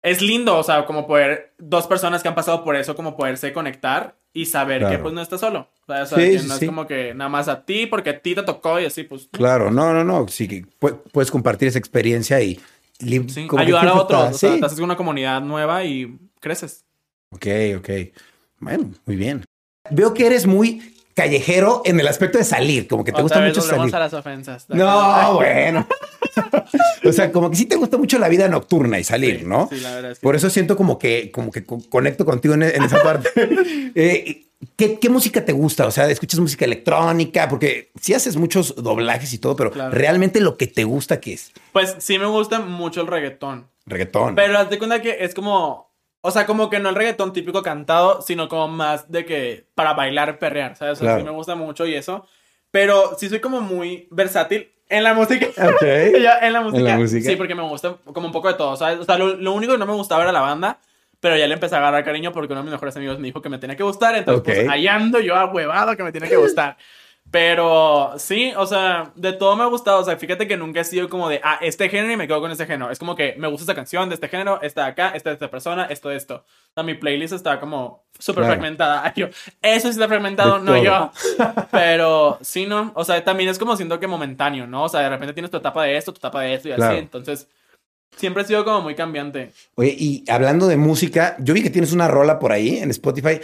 Es 0.00 0.22
lindo, 0.22 0.56
o 0.56 0.62
sea, 0.62 0.84
como 0.86 1.08
poder, 1.08 1.54
dos 1.58 1.88
personas 1.88 2.22
que 2.22 2.28
han 2.28 2.34
pasado 2.36 2.62
por 2.62 2.76
eso, 2.76 2.94
como 2.94 3.16
poderse 3.16 3.52
conectar 3.52 4.14
y 4.32 4.46
saber 4.46 4.86
que 4.88 4.98
pues 4.98 5.14
no 5.14 5.20
estás 5.22 5.40
solo. 5.40 5.68
O 5.86 5.92
sea, 5.92 6.06
Sí, 6.06 6.14
que 6.16 6.38
sí, 6.38 6.46
no 6.48 6.54
sí. 6.56 6.64
es 6.64 6.68
como 6.70 6.86
que 6.86 7.14
nada 7.14 7.28
más 7.30 7.48
a 7.48 7.64
ti, 7.64 7.86
porque 7.86 8.10
a 8.10 8.20
ti 8.20 8.34
te 8.34 8.42
tocó 8.42 8.78
y 8.78 8.84
así, 8.84 9.04
pues... 9.04 9.28
Claro, 9.32 9.70
no, 9.70 9.92
no, 9.92 10.04
no. 10.04 10.28
Sí, 10.28 10.64
puedes 11.12 11.30
compartir 11.30 11.68
esa 11.68 11.78
experiencia 11.78 12.40
y 12.40 12.60
Sí, 13.00 13.46
como 13.46 13.62
ayudar 13.62 13.86
a 13.86 13.94
otros, 13.94 14.30
o 14.30 14.32
sea, 14.34 14.58
te 14.58 14.66
haces 14.66 14.80
una 14.80 14.96
comunidad 14.96 15.40
nueva 15.40 15.84
y 15.84 16.18
creces. 16.40 16.84
Ok, 17.30 17.46
ok. 17.78 17.88
Bueno, 18.58 18.90
muy 19.06 19.14
bien. 19.16 19.44
Veo 19.90 20.12
que 20.14 20.26
eres 20.26 20.46
muy 20.46 20.96
callejero 21.22 21.82
en 21.84 21.98
el 21.98 22.06
aspecto 22.06 22.38
de 22.38 22.44
salir, 22.44 22.86
como 22.86 23.02
que 23.04 23.10
te 23.12 23.20
gusta 23.22 23.38
Otra 23.38 23.48
mucho 23.48 23.60
salir. 23.60 23.94
a 23.94 23.98
las 23.98 24.14
ofensas. 24.14 24.66
No, 24.68 25.34
bueno. 25.34 25.86
o 27.04 27.12
sea, 27.12 27.32
como 27.32 27.50
que 27.50 27.56
sí 27.56 27.66
te 27.66 27.76
gusta 27.76 27.96
mucho 27.98 28.18
la 28.18 28.28
vida 28.28 28.48
nocturna 28.48 28.98
y 28.98 29.04
salir, 29.04 29.40
Sí, 29.40 29.44
¿no? 29.46 29.68
sí, 29.70 29.80
la 29.80 29.94
verdad 29.96 30.10
es 30.12 30.18
que 30.20 30.22
Por 30.22 30.36
eso 30.36 30.48
siento 30.50 30.76
como 30.76 30.98
que, 30.98 31.30
como 31.32 31.50
que 31.50 31.64
co- 31.64 31.80
conecto 31.90 32.24
contigo 32.24 32.54
en, 32.54 32.62
en 32.62 32.82
esa 32.84 33.02
parte. 33.02 33.28
Eh, 33.94 34.46
¿qué, 34.76 34.98
qué 35.00 35.08
música 35.08 35.44
te 35.44 35.52
gusta? 35.52 35.86
O 35.86 35.90
sea, 35.90 36.08
¿escuchas 36.08 36.38
música 36.38 36.64
electrónica? 36.64 37.48
Porque 37.48 37.90
sí 38.00 38.14
haces 38.14 38.36
muchos 38.36 38.76
doblajes 38.76 39.32
y 39.32 39.38
todo, 39.38 39.56
pero 39.56 39.70
Claro. 39.72 39.90
realmente 39.90 40.40
lo 40.40 40.56
que 40.56 40.66
te 40.68 40.84
gusta, 40.84 41.18
¿qué 41.20 41.32
es? 41.32 41.52
Pues 41.72 41.96
sí 41.98 42.18
me 42.18 42.26
gusta 42.26 42.60
mucho 42.60 43.00
el 43.00 43.06
reggaetón. 43.08 43.66
Reggaetón. 43.86 44.34
Pero 44.36 44.56
haz 44.58 44.70
de 44.70 44.78
cuenta 44.78 45.02
que 45.02 45.16
es 45.20 45.34
como. 45.34 45.87
O 46.20 46.30
sea, 46.30 46.46
como 46.46 46.68
que 46.68 46.78
no 46.80 46.88
el 46.88 46.94
reggaetón 46.94 47.32
típico 47.32 47.62
cantado, 47.62 48.22
sino 48.22 48.48
como 48.48 48.68
más 48.68 49.10
de 49.10 49.24
que 49.24 49.66
para 49.74 49.94
bailar, 49.94 50.38
perrear, 50.38 50.76
¿sabes? 50.76 50.94
O 50.94 50.96
sea, 50.96 51.06
Claro. 51.06 51.20
sí 51.20 51.24
me 51.26 51.30
gusta 51.32 51.54
mucho 51.54 51.86
y 51.86 51.94
eso. 51.94 52.26
Pero 52.70 53.16
sí 53.18 53.28
soy 53.28 53.40
como 53.40 53.60
muy 53.60 54.08
versátil 54.10 54.70
en 54.88 55.04
la 55.04 55.14
música. 55.14 55.46
Ok. 55.68 55.82
Ya, 56.20 56.38
en 56.40 56.52
la 56.52 56.60
música. 56.60 56.82
la 56.82 56.96
música. 56.96 57.30
Sí, 57.30 57.36
porque 57.36 57.54
me 57.54 57.62
gusta 57.62 57.96
como 58.12 58.26
un 58.26 58.32
poco 58.32 58.48
de 58.48 58.54
todo, 58.54 58.76
¿sabes? 58.76 58.98
O 58.98 59.04
sea, 59.04 59.16
lo, 59.16 59.34
lo 59.36 59.52
único 59.52 59.72
que 59.72 59.78
no 59.78 59.86
me 59.86 59.92
gustaba 59.94 60.22
era 60.22 60.32
la 60.32 60.40
banda. 60.40 60.80
Pero 61.20 61.36
ya 61.36 61.48
le 61.48 61.54
empecé 61.54 61.74
a 61.74 61.78
agarrar 61.78 62.04
cariño 62.04 62.30
porque 62.30 62.52
uno 62.52 62.60
de 62.60 62.66
mis 62.66 62.72
mejores 62.72 62.96
amigos 62.96 63.18
me 63.18 63.26
dijo 63.26 63.42
que 63.42 63.48
me 63.48 63.58
tenía 63.58 63.76
que 63.76 63.82
gustar. 63.82 64.14
Entonces, 64.14 64.42
pues 64.44 64.68
ahí 64.68 64.86
ando 64.86 65.18
yo 65.18 65.34
ahuevado 65.34 65.96
que 65.96 66.04
me 66.04 66.12
tiene 66.12 66.28
que 66.28 66.36
gustar. 66.36 66.76
Pero 67.30 68.14
sí, 68.16 68.52
o 68.56 68.66
sea, 68.66 69.12
de 69.14 69.34
todo 69.34 69.54
me 69.54 69.62
ha 69.62 69.66
gustado. 69.66 70.00
O 70.00 70.04
sea, 70.04 70.16
fíjate 70.16 70.48
que 70.48 70.56
nunca 70.56 70.80
he 70.80 70.84
sido 70.84 71.08
como 71.10 71.28
de, 71.28 71.40
ah, 71.44 71.58
este 71.60 71.88
género 71.90 72.12
y 72.12 72.16
me 72.16 72.26
quedo 72.26 72.40
con 72.40 72.50
este 72.50 72.64
género. 72.64 72.90
Es 72.90 72.98
como 72.98 73.14
que 73.14 73.34
me 73.38 73.48
gusta 73.48 73.64
esta 73.64 73.74
canción 73.74 74.08
de 74.08 74.14
este 74.14 74.28
género, 74.28 74.60
esta 74.62 74.84
de 74.84 74.88
acá, 74.88 75.10
esta 75.14 75.30
de 75.30 75.34
esta 75.34 75.50
persona, 75.50 75.84
esto 75.90 76.08
de 76.08 76.16
esto. 76.16 76.36
O 76.36 76.72
sea, 76.74 76.82
mi 76.84 76.94
playlist 76.94 77.34
está 77.34 77.60
como 77.60 78.06
súper 78.18 78.44
Claro. 78.44 78.54
fragmentada. 78.54 79.12
Yo, 79.16 79.26
eso 79.60 79.88
sí 79.88 79.90
está 79.90 80.08
fragmentado, 80.08 80.58
De 80.58 80.64
no 80.64 80.72
todo. 80.74 80.84
yo. 80.84 81.12
Pero 81.70 82.38
sí, 82.40 82.64
no. 82.66 82.92
O 82.94 83.04
sea, 83.04 83.22
también 83.22 83.50
es 83.50 83.58
como 83.58 83.76
siento 83.76 84.00
que 84.00 84.06
momentáneo, 84.06 84.66
¿no? 84.66 84.84
O 84.84 84.88
sea, 84.88 85.00
de 85.00 85.10
repente 85.10 85.34
tienes 85.34 85.50
tu 85.50 85.58
etapa 85.58 85.84
de 85.84 85.96
esto, 85.98 86.12
tu 86.12 86.18
etapa 86.18 86.40
de 86.42 86.54
esto 86.54 86.68
y 86.70 86.72
Claro. 86.74 86.92
así. 86.92 86.98
Entonces, 87.00 87.48
siempre 88.16 88.42
he 88.42 88.46
sido 88.46 88.64
como 88.64 88.80
muy 88.80 88.94
cambiante. 88.94 89.52
Oye, 89.74 89.94
y 89.98 90.24
hablando 90.30 90.66
de 90.66 90.76
música, 90.78 91.36
yo 91.40 91.52
vi 91.52 91.62
que 91.62 91.70
tienes 91.70 91.92
una 91.92 92.08
rola 92.08 92.38
por 92.38 92.52
ahí 92.52 92.78
en 92.78 92.90
Spotify. 92.90 93.38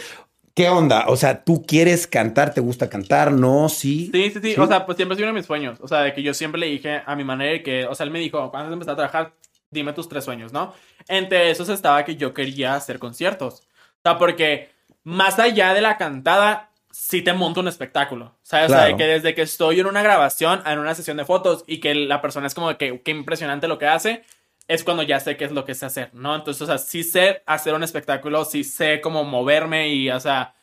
¿Qué 0.55 0.69
onda? 0.69 1.05
O 1.09 1.17
sea, 1.17 1.43
¿tú 1.43 1.65
quieres 1.65 2.07
cantar? 2.07 2.53
¿Te 2.53 2.61
gusta 2.61 2.89
cantar? 2.89 3.33
¿No? 3.33 3.67
¿Sí? 3.67 4.09
Sí, 4.13 4.31
sí, 4.31 4.39
sí, 4.41 4.55
O 4.57 4.65
sea, 4.65 4.85
pues 4.85 4.95
siempre 4.95 5.17
sido 5.17 5.27
uno 5.27 5.33
de 5.33 5.39
mis 5.41 5.45
sueños. 5.45 5.79
O 5.81 5.87
sea, 5.89 5.99
de 5.99 6.13
que 6.13 6.23
yo 6.23 6.33
siempre 6.33 6.61
le 6.61 6.67
dije 6.67 7.01
a 7.05 7.13
mi 7.17 7.25
manera 7.25 7.61
que, 7.61 7.85
o 7.85 7.93
sea, 7.93 8.05
él 8.05 8.11
me 8.11 8.19
dijo, 8.19 8.51
cuando 8.51 8.71
empezar 8.71 8.93
a 8.93 8.95
trabajar, 8.95 9.33
dime 9.69 9.91
tus 9.91 10.07
tres 10.07 10.23
sueños, 10.23 10.53
¿no? 10.53 10.73
Entre 11.09 11.51
esos 11.51 11.67
estaba 11.67 12.05
que 12.05 12.15
yo 12.15 12.33
quería 12.33 12.75
hacer 12.75 12.99
conciertos. 12.99 13.63
O 13.65 14.01
sea, 14.01 14.17
porque 14.17 14.69
más 15.03 15.39
allá 15.39 15.73
de 15.73 15.81
la 15.81 15.97
cantada, 15.97 16.69
sí 16.89 17.21
te 17.21 17.33
monto 17.33 17.59
un 17.59 17.67
espectáculo. 17.67 18.37
¿Sabes? 18.41 18.67
O 18.67 18.69
sea, 18.69 18.77
Claro. 18.83 18.97
de 18.97 19.03
que 19.03 19.09
desde 19.09 19.35
que 19.35 19.41
estoy 19.41 19.81
en 19.81 19.87
una 19.87 20.03
grabación, 20.03 20.61
en 20.65 20.79
una 20.79 20.95
sesión 20.95 21.17
de 21.17 21.25
fotos 21.25 21.65
y 21.67 21.81
que 21.81 21.93
la 21.93 22.21
persona 22.21 22.47
es 22.47 22.53
como 22.53 22.77
que 22.77 23.01
qué 23.03 23.11
impresionante 23.11 23.67
lo 23.67 23.77
que 23.77 23.87
hace, 23.87 24.23
es 24.67 24.83
cuando 24.83 25.03
ya 25.03 25.19
sé 25.19 25.37
qué 25.37 25.45
es 25.45 25.51
lo 25.51 25.65
que 25.65 25.75
sé 25.75 25.85
hacer, 25.85 26.09
¿no? 26.13 26.35
Entonces, 26.35 26.61
o 26.61 26.65
sea, 26.65 26.77
sí 26.77 27.03
sé 27.03 27.43
hacer 27.45 27.73
un 27.73 27.83
espectáculo, 27.83 28.45
sí 28.45 28.63
sé 28.63 28.99
cómo 29.01 29.23
moverme 29.23 29.89
y, 29.89 30.09
o 30.09 30.19
sea, 30.19 30.55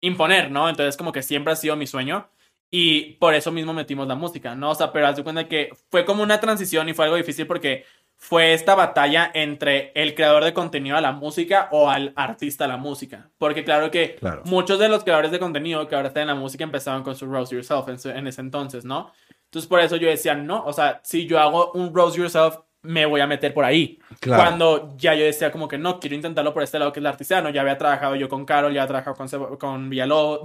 imponer, 0.00 0.50
¿no? 0.50 0.68
Entonces, 0.68 0.96
como 0.96 1.12
que 1.12 1.22
siempre 1.22 1.52
ha 1.52 1.56
sido 1.56 1.76
mi 1.76 1.86
sueño. 1.86 2.28
Y 2.70 3.12
por 3.14 3.34
eso 3.34 3.52
mismo 3.52 3.72
metimos 3.72 4.08
la 4.08 4.16
música, 4.16 4.54
¿no? 4.56 4.70
O 4.70 4.74
sea, 4.74 4.92
pero 4.92 5.06
haz 5.06 5.16
de 5.16 5.22
cuenta 5.22 5.46
que 5.48 5.70
fue 5.90 6.04
como 6.04 6.22
una 6.24 6.40
transición 6.40 6.88
y 6.88 6.94
fue 6.94 7.04
algo 7.04 7.16
difícil 7.16 7.46
porque 7.46 7.84
fue 8.16 8.54
esta 8.54 8.74
batalla 8.74 9.30
entre 9.34 9.92
el 9.94 10.14
creador 10.14 10.42
de 10.42 10.52
contenido 10.52 10.96
a 10.96 11.00
la 11.00 11.12
música 11.12 11.68
o 11.70 11.88
al 11.88 12.12
artista 12.16 12.64
a 12.64 12.68
la 12.68 12.76
música. 12.76 13.30
Porque 13.38 13.62
claro 13.62 13.90
que 13.92 14.16
Claro. 14.16 14.42
muchos 14.46 14.80
de 14.80 14.88
los 14.88 15.04
creadores 15.04 15.30
de 15.30 15.38
contenido 15.38 15.86
que 15.86 15.94
ahora 15.94 16.08
están 16.08 16.22
en 16.22 16.28
la 16.28 16.34
música 16.34 16.64
empezaban 16.64 17.04
con 17.04 17.14
su 17.14 17.26
Rose 17.26 17.54
Yourself 17.54 17.88
en, 17.88 17.98
su- 18.00 18.10
en 18.10 18.26
ese 18.26 18.40
entonces, 18.40 18.84
¿no? 18.84 19.12
Entonces 19.44 19.68
por 19.68 19.78
eso 19.80 19.94
yo 19.96 20.08
decía, 20.08 20.34
no, 20.34 20.64
o 20.64 20.72
sea, 20.72 21.00
si 21.04 21.26
yo 21.26 21.38
hago 21.38 21.70
un 21.72 21.94
Rose 21.94 22.18
Yourself, 22.18 22.56
me 22.86 23.04
voy 23.06 23.20
a 23.20 23.26
meter 23.26 23.52
por 23.52 23.64
ahí. 23.64 23.98
Claro. 24.20 24.42
Cuando 24.42 24.94
ya 24.96 25.14
yo 25.14 25.24
decía 25.24 25.50
como 25.50 25.68
que 25.68 25.76
no, 25.78 25.98
quiero 26.00 26.16
intentarlo 26.16 26.54
por 26.54 26.62
este 26.62 26.78
lado 26.78 26.92
que 26.92 27.00
es 27.00 27.02
el 27.02 27.06
artesano. 27.06 27.50
Ya 27.50 27.60
había 27.60 27.76
trabajado 27.76 28.14
yo 28.16 28.28
con 28.28 28.44
Carol, 28.44 28.72
ya 28.72 28.82
había 28.82 28.88
trabajado 28.88 29.16
con, 29.16 29.28
Seb- 29.28 29.58
con 29.58 29.90
Villalobos, 29.90 30.40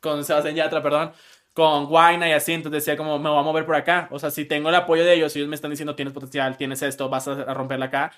con 0.00 0.24
Sebastián 0.24 0.54
Yatra, 0.54 0.82
perdón, 0.82 1.12
con 1.52 1.86
Guayna 1.86 2.28
y 2.28 2.32
así. 2.32 2.52
Entonces 2.52 2.84
decía 2.84 2.96
como, 2.96 3.18
me 3.18 3.30
voy 3.30 3.38
a 3.38 3.42
mover 3.42 3.64
por 3.64 3.74
acá. 3.74 4.08
O 4.10 4.18
sea, 4.18 4.30
si 4.30 4.44
tengo 4.44 4.68
el 4.68 4.74
apoyo 4.74 5.04
de 5.04 5.14
ellos, 5.14 5.32
si 5.32 5.38
ellos 5.38 5.48
me 5.48 5.56
están 5.56 5.70
diciendo 5.70 5.94
tienes 5.94 6.14
potencial, 6.14 6.56
tienes 6.56 6.82
esto, 6.82 7.08
vas 7.08 7.28
a, 7.28 7.52
romperla 7.54 7.86
acá. 7.86 8.12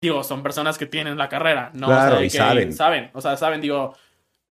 Digo, 0.00 0.24
son 0.24 0.42
personas 0.42 0.78
que 0.78 0.86
tienen 0.86 1.18
la 1.18 1.28
carrera, 1.28 1.70
¿no? 1.74 1.86
Claro, 1.86 2.04
o 2.04 2.10
sea, 2.10 2.18
de 2.20 2.26
y 2.26 2.30
que 2.30 2.36
saben. 2.36 2.72
Saben, 2.72 3.10
o 3.14 3.20
sea, 3.20 3.36
saben, 3.36 3.60
digo, 3.60 3.96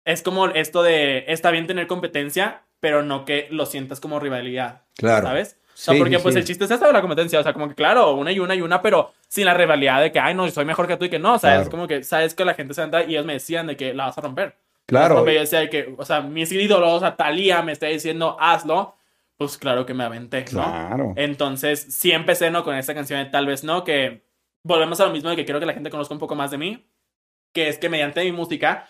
es 0.04 0.22
como 0.22 0.48
esto 0.48 0.84
de, 0.84 1.26
está 1.28 1.52
bien 1.52 1.68
tener 1.68 1.88
competencia, 1.88 2.64
pero 2.80 3.04
no 3.04 3.26
que 3.26 3.48
lo 3.52 3.66
sientas 3.66 4.00
como 4.00 4.20
rivalidad. 4.20 4.82
Claro. 4.98 5.28
¿Sabes? 5.28 5.58
Sea, 5.76 5.94
Sí, 5.94 6.00
porque 6.00 6.16
sí, 6.18 6.24
pues 6.24 6.34
sí. 6.34 6.40
el 6.40 6.46
chiste 6.46 6.64
es 6.66 6.72
eso 6.72 6.86
de 6.88 6.94
la 6.94 7.02
competencia. 7.02 7.40
O 7.40 7.44
sea, 7.44 7.52
como 7.54 7.68
que 7.68 7.76
claro, 7.76 8.14
una 8.16 8.32
y 8.32 8.40
una 8.40 8.56
y 8.56 8.62
una, 8.62 8.82
pero 8.82 9.12
sin 9.28 9.46
la 9.46 9.54
rivalidad 9.54 10.02
de 10.02 10.12
que, 10.12 10.20
ay, 10.20 10.34
no, 10.34 10.50
soy 10.50 10.64
mejor 10.66 10.88
que 10.88 10.96
tú 10.98 11.06
y 11.06 11.10
que 11.10 11.20
no. 11.20 11.34
O 11.36 11.40
sea, 11.40 11.52
Claro. 11.52 11.64
es 11.64 11.70
como 11.70 11.88
que 11.88 12.02
sabes 12.04 12.34
que 12.34 12.46
la 12.46 12.54
gente 12.54 12.74
se 12.74 12.82
anda 12.82 13.04
y 13.04 13.12
ellos 13.12 13.26
me 13.26 13.34
decían 13.34 13.68
de 13.68 13.76
que 13.76 13.94
la 13.94 14.06
vas 14.06 14.18
a 14.18 14.22
romper. 14.22 14.56
Claro. 14.86 15.16
Entonces, 15.20 15.34
yo 15.36 15.40
decía 15.42 15.60
de 15.60 15.70
que, 15.70 15.96
o 15.98 16.06
sea, 16.06 16.22
mis 16.22 16.52
ídolos, 16.52 16.90
o 16.94 17.00
sea, 17.02 17.16
Talía 17.16 17.62
me 17.62 17.74
está 17.74 17.88
diciendo, 17.88 18.38
hazlo. 18.40 18.96
Pues 19.38 19.58
claro 19.58 19.86
que 19.86 19.94
me 19.94 20.06
aventé, 20.06 20.46
¿no? 20.52 20.62
Claro. 20.64 21.14
Entonces, 21.18 21.86
sí 21.90 22.12
empecé, 22.14 22.52
¿no? 22.52 22.64
Con 22.64 22.74
esta 22.76 22.94
canción 22.94 23.22
de 23.22 23.30
Tal 23.30 23.46
vez 23.46 23.66
no, 23.66 23.84
que 23.84 24.24
volvemos 24.64 25.00
a 25.02 25.06
lo 25.08 25.12
mismo 25.12 25.30
de 25.30 25.36
que 25.36 25.44
quiero 25.44 25.60
que 25.60 25.66
la 25.66 25.74
gente 25.74 25.90
conozca 25.90 26.14
un 26.14 26.20
poco 26.22 26.36
más 26.36 26.52
de 26.52 26.58
mí, 26.58 26.88
que 27.52 27.68
es 27.68 27.78
que 27.78 27.90
mediante 27.90 28.24
mi 28.24 28.32
música 28.32 28.88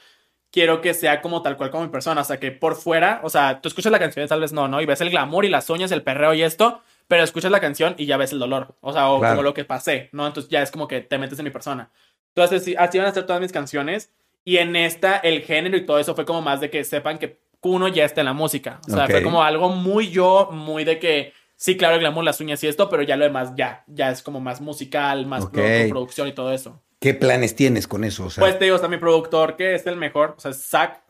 quiero 0.55 0.79
que 0.79 0.93
sea 0.93 1.21
como 1.21 1.41
tal 1.41 1.57
cual 1.57 1.69
como 1.69 1.83
mi 1.83 1.89
persona, 1.89 2.21
o 2.21 2.23
sea, 2.23 2.39
que 2.39 2.49
por 2.51 2.75
fuera, 2.75 3.19
o 3.23 3.29
sea, 3.29 3.59
tú 3.59 3.67
escuchas 3.67 3.91
la 3.91 3.99
canción 3.99 4.23
de 4.23 4.29
Tal 4.29 4.39
vez 4.39 4.53
no, 4.53 4.69
¿no? 4.69 4.79
Y 4.81 4.85
ves 4.85 5.01
el 5.01 5.09
glamour 5.09 5.43
y 5.43 5.49
las 5.49 5.69
uñas, 5.69 5.91
el 5.91 6.01
perreo 6.01 6.33
y 6.33 6.43
esto, 6.43 6.81
pero 7.09 7.23
escuchas 7.23 7.51
la 7.51 7.59
canción 7.59 7.93
y 7.97 8.05
ya 8.05 8.15
ves 8.15 8.31
el 8.31 8.39
dolor, 8.39 8.75
o 8.79 8.93
sea, 8.93 9.09
o 9.09 9.19
Claro. 9.19 9.33
como 9.35 9.43
lo 9.43 9.53
que 9.53 9.65
pasé, 9.65 10.07
¿no? 10.13 10.25
Entonces 10.25 10.49
ya 10.49 10.61
es 10.61 10.71
como 10.71 10.87
que 10.87 11.01
te 11.01 11.17
metes 11.17 11.37
en 11.39 11.43
mi 11.43 11.51
persona. 11.51 11.91
Entonces, 12.33 12.63
sí, 12.63 12.73
así 12.77 12.97
van 12.97 13.07
a 13.07 13.11
ser 13.13 13.25
todas 13.25 13.41
mis 13.41 13.51
canciones. 13.51 14.11
Y 14.45 14.57
en 14.57 14.75
esta, 14.77 15.17
el 15.17 15.41
género 15.41 15.75
y 15.75 15.85
todo 15.85 15.99
eso 15.99 16.15
fue 16.15 16.23
como 16.25 16.41
más 16.41 16.61
de 16.61 16.69
que 16.69 16.83
sepan 16.85 17.17
que 17.17 17.39
uno 17.61 17.87
ya 17.89 18.05
está 18.05 18.21
en 18.21 18.25
la 18.25 18.33
música. 18.33 18.79
O 18.87 18.91
sea, 18.91 19.05
Ok. 19.05 19.11
fue 19.11 19.23
como 19.23 19.43
algo 19.43 19.69
muy 19.69 20.09
yo, 20.09 20.49
muy 20.53 20.83
de 20.85 20.99
que, 20.99 21.33
sí, 21.55 21.75
claro, 21.77 21.95
el 21.95 21.99
glamour, 22.01 22.23
las 22.23 22.39
uñas 22.39 22.63
y 22.63 22.67
esto, 22.67 22.87
pero 22.89 23.01
ya 23.03 23.17
lo 23.17 23.25
demás 23.25 23.53
ya, 23.57 23.83
ya 23.87 24.09
es 24.11 24.21
como 24.21 24.39
más 24.39 24.61
musical, 24.61 25.25
más 25.25 25.45
Ok. 25.45 25.51
pro- 25.53 25.63
con 25.63 25.89
producción 25.89 26.27
y 26.29 26.31
todo 26.33 26.53
eso. 26.53 26.81
¿Qué 26.99 27.13
planes 27.13 27.55
tienes 27.55 27.87
con 27.87 28.03
eso? 28.03 28.25
O 28.25 28.29
sea, 28.29 28.41
Pues 28.41 28.57
te 28.57 28.65
digo, 28.65 28.75
está 28.75 28.87
mi 28.87 28.97
productor, 28.97 29.55
que 29.55 29.75
es 29.75 29.85
el 29.85 29.95
mejor, 29.95 30.35
o 30.37 30.39
sea, 30.39 30.53
Zach, 30.53 31.01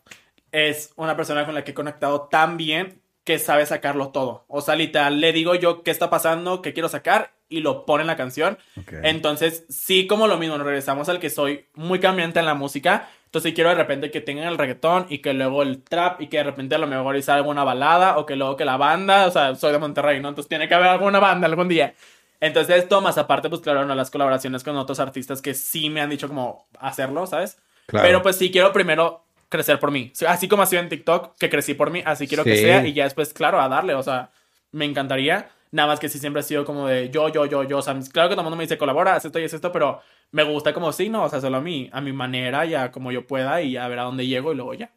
es 0.51 0.93
una 0.95 1.15
persona 1.15 1.45
con 1.45 1.53
la 1.53 1.63
que 1.63 1.71
he 1.71 1.73
conectado 1.75 2.27
tan 2.29 2.57
bien 2.57 3.01
que 3.25 3.39
sabe 3.39 3.65
sacarlo 3.65 4.09
todo. 4.09 4.45
O 4.47 4.61
sea, 4.61 4.75
literal, 4.75 5.19
le 5.19 5.33
digo 5.33 5.55
yo 5.55 5.83
qué 5.83 5.91
está 5.91 6.09
pasando, 6.09 6.61
qué 6.61 6.73
quiero 6.73 6.87
sacar 6.87 7.33
y 7.49 7.59
lo 7.59 7.85
pone 7.85 8.01
en 8.01 8.07
la 8.07 8.15
canción. 8.15 8.57
Entonces, 9.03 9.65
sí, 9.67 10.07
como 10.07 10.27
lo 10.27 10.37
mismo, 10.37 10.57
nos 10.57 10.65
regresamos 10.65 11.09
al 11.09 11.19
que 11.19 11.29
soy 11.29 11.65
muy 11.73 11.99
cambiante 11.99 12.39
en 12.39 12.45
la 12.45 12.53
música. 12.53 13.09
Entonces, 13.25 13.53
quiero 13.53 13.71
de 13.71 13.75
repente 13.75 14.11
que 14.11 14.21
tengan 14.21 14.47
el 14.47 14.57
reggaetón 14.57 15.07
y 15.09 15.19
que 15.19 15.33
luego 15.33 15.63
el 15.63 15.81
trap 15.83 16.21
y 16.21 16.27
que 16.27 16.37
de 16.37 16.43
repente 16.43 16.75
a 16.75 16.77
lo 16.77 16.87
mejor 16.87 17.17
hice 17.17 17.31
alguna 17.31 17.63
balada 17.63 18.17
o 18.17 18.25
que 18.25 18.35
luego 18.35 18.55
que 18.55 18.63
la 18.63 18.77
banda, 18.77 19.25
o 19.27 19.31
sea, 19.31 19.55
soy 19.55 19.71
de 19.71 19.79
Monterrey, 19.79 20.19
¿no? 20.21 20.29
Entonces, 20.29 20.47
tiene 20.47 20.67
que 20.67 20.75
haber 20.75 20.87
alguna 20.87 21.19
banda 21.19 21.47
algún 21.47 21.67
día. 21.67 21.95
Entonces, 22.39 22.77
esto 22.83 23.01
más 23.01 23.17
aparte, 23.17 23.49
pues 23.49 23.61
claro, 23.61 23.85
no 23.85 23.95
las 23.95 24.11
colaboraciones 24.11 24.63
con 24.63 24.75
otros 24.77 24.99
artistas 24.99 25.41
que 25.41 25.53
sí 25.53 25.89
me 25.89 26.01
han 26.01 26.09
dicho 26.09 26.27
como 26.27 26.67
hacerlo, 26.79 27.25
¿sabes? 27.27 27.57
Claro. 27.87 28.05
Pero 28.05 28.21
pues 28.21 28.37
sí 28.37 28.51
quiero 28.51 28.71
primero 28.73 29.23
crecer 29.49 29.79
por 29.79 29.91
mí. 29.91 30.11
Así 30.27 30.47
como 30.47 30.63
ha 30.63 30.65
sido 30.65 30.81
en 30.81 30.89
TikTok, 30.89 31.35
que 31.37 31.49
crecí 31.49 31.73
por 31.75 31.91
mí, 31.91 32.01
así 32.05 32.27
quiero 32.27 32.43
que 32.43 32.55
Sí. 32.55 32.63
sea 32.63 32.85
y 32.85 32.93
ya 32.93 33.03
después, 33.05 33.33
claro, 33.33 33.61
a 33.61 33.69
darle, 33.69 33.93
o 33.95 34.03
sea, 34.03 34.31
me 34.71 34.85
encantaría. 34.85 35.49
Nada 35.71 35.87
más 35.89 35.99
que 35.99 36.09
sí 36.09 36.19
siempre 36.19 36.39
ha 36.39 36.43
sido 36.43 36.63
como 36.65 36.87
de 36.87 37.09
yo, 37.09 37.29
yo, 37.29 37.45
yo, 37.45 37.63
yo. 37.63 37.79
O 37.79 37.81
sea, 37.81 37.93
claro 38.11 38.29
que 38.29 38.35
todo 38.35 38.41
el 38.41 38.45
mundo 38.45 38.55
me 38.57 38.63
dice 38.63 38.77
colabora, 38.77 39.15
haz 39.15 39.25
esto 39.25 39.39
y 39.39 39.45
haz 39.45 39.53
esto, 39.53 39.71
pero 39.71 40.01
me 40.31 40.43
gusta 40.43 40.73
como 40.73 40.91
sí, 40.93 41.09
no, 41.09 41.23
o 41.23 41.29
sea, 41.29 41.39
hacerlo 41.39 41.57
a 41.57 41.61
mí, 41.61 41.89
a 41.91 42.01
mi 42.01 42.13
manera, 42.13 42.65
ya 42.65 42.91
como 42.91 43.11
yo 43.11 43.27
pueda 43.27 43.61
y 43.61 43.75
a 43.77 43.87
ver 43.87 43.99
a 43.99 44.03
dónde 44.03 44.25
llego 44.27 44.51
y 44.51 44.55
luego 44.55 44.73
ya. 44.73 44.91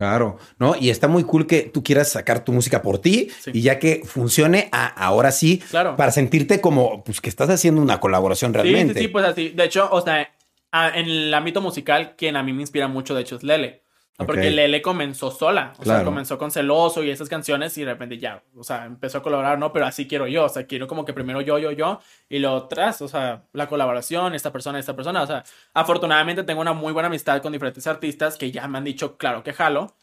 Claro, 0.00 0.38
¿no? 0.58 0.76
Y 0.80 0.88
está 0.88 1.08
muy 1.08 1.24
cool 1.24 1.46
que 1.46 1.60
tú 1.60 1.84
quieras 1.84 2.10
sacar 2.10 2.42
tu 2.42 2.52
música 2.52 2.80
por 2.80 2.96
ti 3.00 3.28
Sí. 3.38 3.50
y 3.52 3.60
ya 3.60 3.78
que 3.78 4.00
funcione 4.06 4.70
a- 4.72 4.86
ahora 4.86 5.30
sí, 5.30 5.58
Claro. 5.68 5.94
para 5.96 6.10
sentirte 6.10 6.58
como 6.62 7.04
pues 7.04 7.20
que 7.20 7.28
estás 7.28 7.50
haciendo 7.50 7.82
una 7.82 8.00
colaboración 8.00 8.54
realmente. 8.54 8.94
Sí, 8.94 9.00
sí, 9.00 9.04
sí, 9.04 9.08
pues 9.08 9.26
así. 9.26 9.50
De 9.50 9.64
hecho, 9.64 9.90
o 9.92 10.00
sea, 10.00 10.26
en 10.72 11.04
el 11.06 11.34
ámbito 11.34 11.60
musical, 11.60 12.14
quien 12.16 12.36
a 12.36 12.42
mí 12.42 12.54
me 12.54 12.62
inspira 12.62 12.88
mucho, 12.88 13.14
de 13.14 13.20
hecho, 13.20 13.36
es 13.36 13.42
Lele. 13.42 13.82
Ok. 14.18 14.26
Porque 14.26 14.50
Lele 14.50 14.82
comenzó 14.82 15.30
sola. 15.30 15.72
O 15.72 15.76
sea, 15.76 15.84
Claro. 15.94 16.04
comenzó 16.04 16.36
con 16.36 16.50
Celoso 16.50 17.02
y 17.02 17.08
esas 17.10 17.28
canciones 17.30 17.76
y 17.78 17.84
de 17.84 17.92
repente 17.92 18.18
ya, 18.18 18.42
o 18.54 18.62
sea, 18.62 18.84
empezó 18.84 19.18
a 19.18 19.22
colaborar, 19.22 19.58
¿no? 19.58 19.72
Pero 19.72 19.86
así 19.86 20.06
quiero 20.06 20.26
yo. 20.26 20.44
O 20.44 20.48
sea, 20.50 20.66
quiero 20.66 20.86
como 20.86 21.06
que 21.06 21.14
primero 21.14 21.40
yo, 21.40 21.58
yo, 21.58 21.70
yo 21.72 22.00
y 22.28 22.38
luego 22.38 22.68
tras, 22.68 23.00
o 23.00 23.08
sea, 23.08 23.44
la 23.54 23.66
colaboración, 23.66 24.34
esta 24.34 24.52
persona, 24.52 24.78
esta 24.78 24.94
persona. 24.94 25.22
O 25.22 25.26
sea, 25.26 25.42
afortunadamente 25.72 26.42
tengo 26.42 26.60
una 26.60 26.74
muy 26.74 26.92
buena 26.92 27.06
amistad 27.06 27.40
con 27.40 27.52
diferentes 27.52 27.86
artistas 27.86 28.36
que 28.36 28.50
ya 28.50 28.68
me 28.68 28.76
han 28.78 28.84
dicho, 28.84 29.16
claro 29.16 29.42
que 29.42 29.54
jalo. 29.54 29.96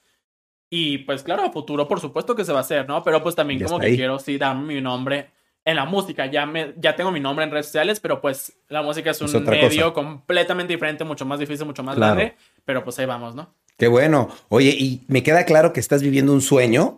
Y 0.69 0.97
pues 0.99 1.23
claro, 1.23 1.43
a 1.43 1.51
futuro 1.51 1.87
por 1.87 1.99
supuesto 2.01 2.35
que 2.35 2.43
se 2.43 2.51
va 2.51 2.57
a 2.57 2.61
hacer, 2.61 2.87
¿no? 2.87 3.03
Pero 3.03 3.21
pues 3.21 3.35
también 3.35 3.59
Ya 3.59 3.67
como 3.67 3.79
que 3.79 3.85
ahí. 3.87 3.95
quiero 3.95 4.17
sí 4.19 4.37
darme 4.39 4.73
mi 4.73 4.81
nombre 4.81 5.29
en 5.63 5.75
la 5.75 5.85
música. 5.85 6.25
Ya, 6.25 6.45
me, 6.45 6.73
ya 6.77 6.95
tengo 6.95 7.11
mi 7.11 7.19
nombre 7.19 7.45
en 7.45 7.51
redes 7.51 7.67
sociales, 7.67 7.99
pero 7.99 8.19
pues 8.19 8.57
la 8.67 8.81
música 8.81 9.11
es 9.11 9.21
un 9.21 9.27
Es 9.27 9.41
medio 9.41 9.93
cosa. 9.93 10.05
completamente 10.07 10.73
diferente, 10.73 11.03
mucho 11.05 11.25
más 11.25 11.39
difícil, 11.39 11.65
mucho 11.67 11.83
más 11.83 11.95
Claro. 11.95 12.15
grande. 12.15 12.35
Pero 12.65 12.83
pues 12.83 12.97
ahí 12.99 13.05
vamos, 13.05 13.35
¿no? 13.35 13.53
Qué 13.77 13.87
bueno. 13.87 14.29
Oye, 14.49 14.69
y 14.77 15.03
me 15.07 15.23
queda 15.23 15.45
claro 15.45 15.71
que 15.73 15.79
estás 15.79 16.01
viviendo 16.01 16.33
un 16.33 16.41
sueño. 16.41 16.97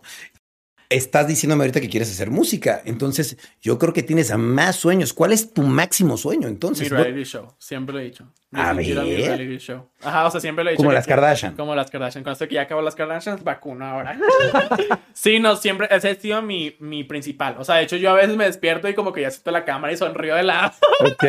estás 0.88 1.28
diciéndome 1.28 1.62
ahorita 1.62 1.80
que 1.80 1.88
quieres 1.88 2.10
hacer 2.10 2.30
música. 2.30 2.82
Entonces, 2.84 3.36
yo 3.60 3.78
creo 3.78 3.92
que 3.92 4.02
tienes 4.02 4.32
a 4.32 4.38
más 4.38 4.74
sueños. 4.74 5.12
¿Cuál 5.12 5.32
es 5.32 5.52
tu 5.54 5.62
máximo 5.62 6.16
sueño 6.16 6.48
Mi 6.48 6.54
entonces? 6.54 6.90
reality 6.90 7.22
show, 7.22 7.54
siempre 7.58 7.92
lo 7.94 8.00
he 8.00 8.04
dicho. 8.04 8.26
A 8.52 8.74
mi 8.74 8.92
reality 8.92 9.58
show. 9.58 9.88
Ajá, 10.02 10.26
o 10.26 10.30
sea, 10.32 10.40
siempre 10.40 10.64
lo 10.64 10.70
he 10.70 10.72
dicho. 10.72 10.82
Como 10.82 10.90
las 10.92 11.06
quiero- 11.06 11.22
Kardashian. 11.22 11.54
Como 11.54 11.76
las 11.76 11.90
Kardashian. 11.92 12.24
Con 12.24 12.32
esto 12.32 12.48
que 12.48 12.56
ya 12.56 12.62
acabó 12.62 12.82
las 12.82 12.96
Kardashians, 12.96 13.44
vacuno 13.44 13.84
ahora. 13.86 14.18
sí, 15.12 15.38
no, 15.38 15.54
siempre, 15.54 15.86
ese 15.92 16.08
ha 16.08 16.14
sido 16.16 16.42
mi, 16.42 16.74
mi 16.80 17.04
principal. 17.04 17.54
O 17.60 17.64
sea, 17.64 17.76
de 17.76 17.84
hecho, 17.84 17.96
yo 17.96 18.10
a 18.10 18.14
veces 18.14 18.36
me 18.36 18.46
despierto 18.46 18.88
y 18.88 18.94
como 18.94 19.12
que 19.12 19.20
ya 19.20 19.30
siento 19.30 19.52
la 19.52 19.64
cámara 19.64 19.92
y 19.92 19.96
sonrío 19.96 20.34
de 20.34 20.42
lado. 20.42 20.72
Ok. 21.00 21.24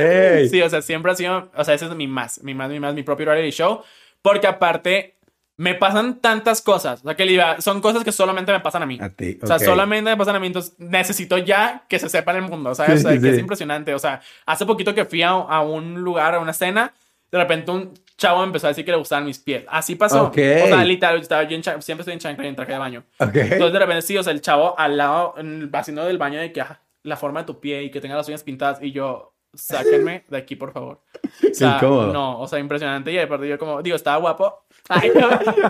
Sí, 0.49 0.59
o 0.63 0.69
sea, 0.71 0.81
siempre 0.81 1.11
ha 1.11 1.15
sido, 1.15 1.51
o 1.55 1.63
sea, 1.63 1.75
ese 1.75 1.85
es 1.85 1.93
mi 1.95 2.07
más, 2.07 2.41
mi 2.43 2.55
más, 2.55 2.69
mi 2.71 2.79
más, 2.79 2.95
mi 2.95 3.03
propio 3.03 3.27
reality 3.27 3.51
show. 3.51 3.81
Porque 4.23 4.47
aparte, 4.47 5.17
me 5.61 5.75
pasan 5.75 6.19
tantas 6.21 6.59
cosas. 6.59 7.01
O 7.01 7.03
sea, 7.03 7.15
que 7.15 7.23
Lidia, 7.23 7.61
son 7.61 7.81
cosas 7.81 8.03
que 8.03 8.11
solamente 8.11 8.51
me 8.51 8.61
pasan 8.61 8.81
a 8.81 8.87
mí. 8.87 8.97
A 8.99 9.09
ti, 9.09 9.37
O 9.43 9.45
sea, 9.45 9.59
solamente 9.59 10.09
me 10.09 10.17
pasan 10.17 10.35
a 10.35 10.39
mí. 10.39 10.47
Entonces, 10.47 10.73
necesito 10.79 11.37
ya 11.37 11.85
que 11.87 11.99
se 11.99 12.09
sepa 12.09 12.31
en 12.31 12.37
el 12.43 12.49
mundo. 12.49 12.73
¿sabes? 12.73 13.01
Sí, 13.01 13.05
o 13.05 13.09
sea, 13.09 13.15
sí, 13.15 13.21
que 13.23 13.29
es 13.29 13.37
impresionante. 13.37 13.93
O 13.93 13.99
sea, 13.99 14.21
hace 14.47 14.65
poquito 14.65 14.95
que 14.95 15.05
fui 15.05 15.21
a, 15.21 15.29
a 15.29 15.61
un 15.61 16.01
lugar, 16.01 16.33
a 16.33 16.39
una 16.39 16.51
cena, 16.51 16.95
de 17.31 17.37
repente 17.37 17.69
un 17.69 17.93
chavo 18.17 18.39
me 18.39 18.45
empezó 18.45 18.65
a 18.65 18.69
decir 18.69 18.83
que 18.83 18.89
le 18.89 18.97
gustaban 18.97 19.23
mis 19.23 19.37
pies. 19.37 19.63
Así 19.69 19.93
pasó. 19.93 20.23
Ok. 20.23 20.37
O 20.63 20.67
sea, 20.67 20.83
literal, 20.83 21.17
yo 21.17 21.21
estaba 21.21 21.43
yo 21.43 21.55
en 21.55 21.63
siempre 21.63 22.01
estoy 22.01 22.13
en 22.13 22.19
chancla 22.19 22.45
y 22.45 22.47
en 22.47 22.55
traje 22.55 22.71
de 22.71 22.79
baño. 22.79 23.03
Ok. 23.19 23.35
Entonces, 23.35 23.73
de 23.73 23.79
repente, 23.79 24.01
sí, 24.01 24.17
o 24.17 24.23
sea, 24.23 24.33
el 24.33 24.41
chavo 24.41 24.73
al 24.79 24.97
lado, 24.97 25.35
en 25.37 25.61
el 25.61 25.69
haciendo 25.73 26.03
del 26.05 26.17
baño, 26.17 26.39
de 26.39 26.51
que 26.51 26.61
ah, 26.61 26.81
la 27.03 27.17
forma 27.17 27.41
de 27.41 27.45
tu 27.45 27.59
pie 27.59 27.83
y 27.83 27.91
que 27.91 28.01
tenga 28.01 28.15
las 28.15 28.27
uñas 28.27 28.41
pintadas. 28.41 28.81
Y 28.81 28.93
yo, 28.93 29.35
sáquenme 29.53 30.25
de 30.27 30.37
aquí, 30.37 30.55
por 30.55 30.71
favor. 30.71 31.01
O 31.23 31.29
sea, 31.53 31.75
Incómodo. 31.75 32.11
no, 32.11 32.39
o 32.39 32.47
sea, 32.47 32.57
impresionante. 32.57 33.11
Y 33.11 33.19
aparte, 33.19 33.47
yo 33.47 33.59
como, 33.59 33.83
digo, 33.83 33.95
estaba 33.95 34.17
guapo. 34.17 34.63
Ay, 34.89 35.11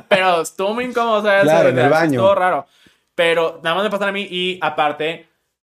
pero 0.07 0.41
estuvo 0.41 0.73
muy 0.73 0.85
incómodo, 0.85 1.21
¿sabes? 1.23 1.43
Claro, 1.43 1.69
en 1.69 1.77
O 1.77 1.81
el 1.83 1.89
baño. 1.89 2.11
Estuvo 2.13 2.35
raro. 2.35 2.65
Pero 3.15 3.59
nada 3.63 3.75
más 3.75 3.83
me 3.83 3.89
pasan 3.89 4.09
a 4.09 4.11
mí 4.11 4.27
y 4.29 4.57
aparte, 4.61 5.27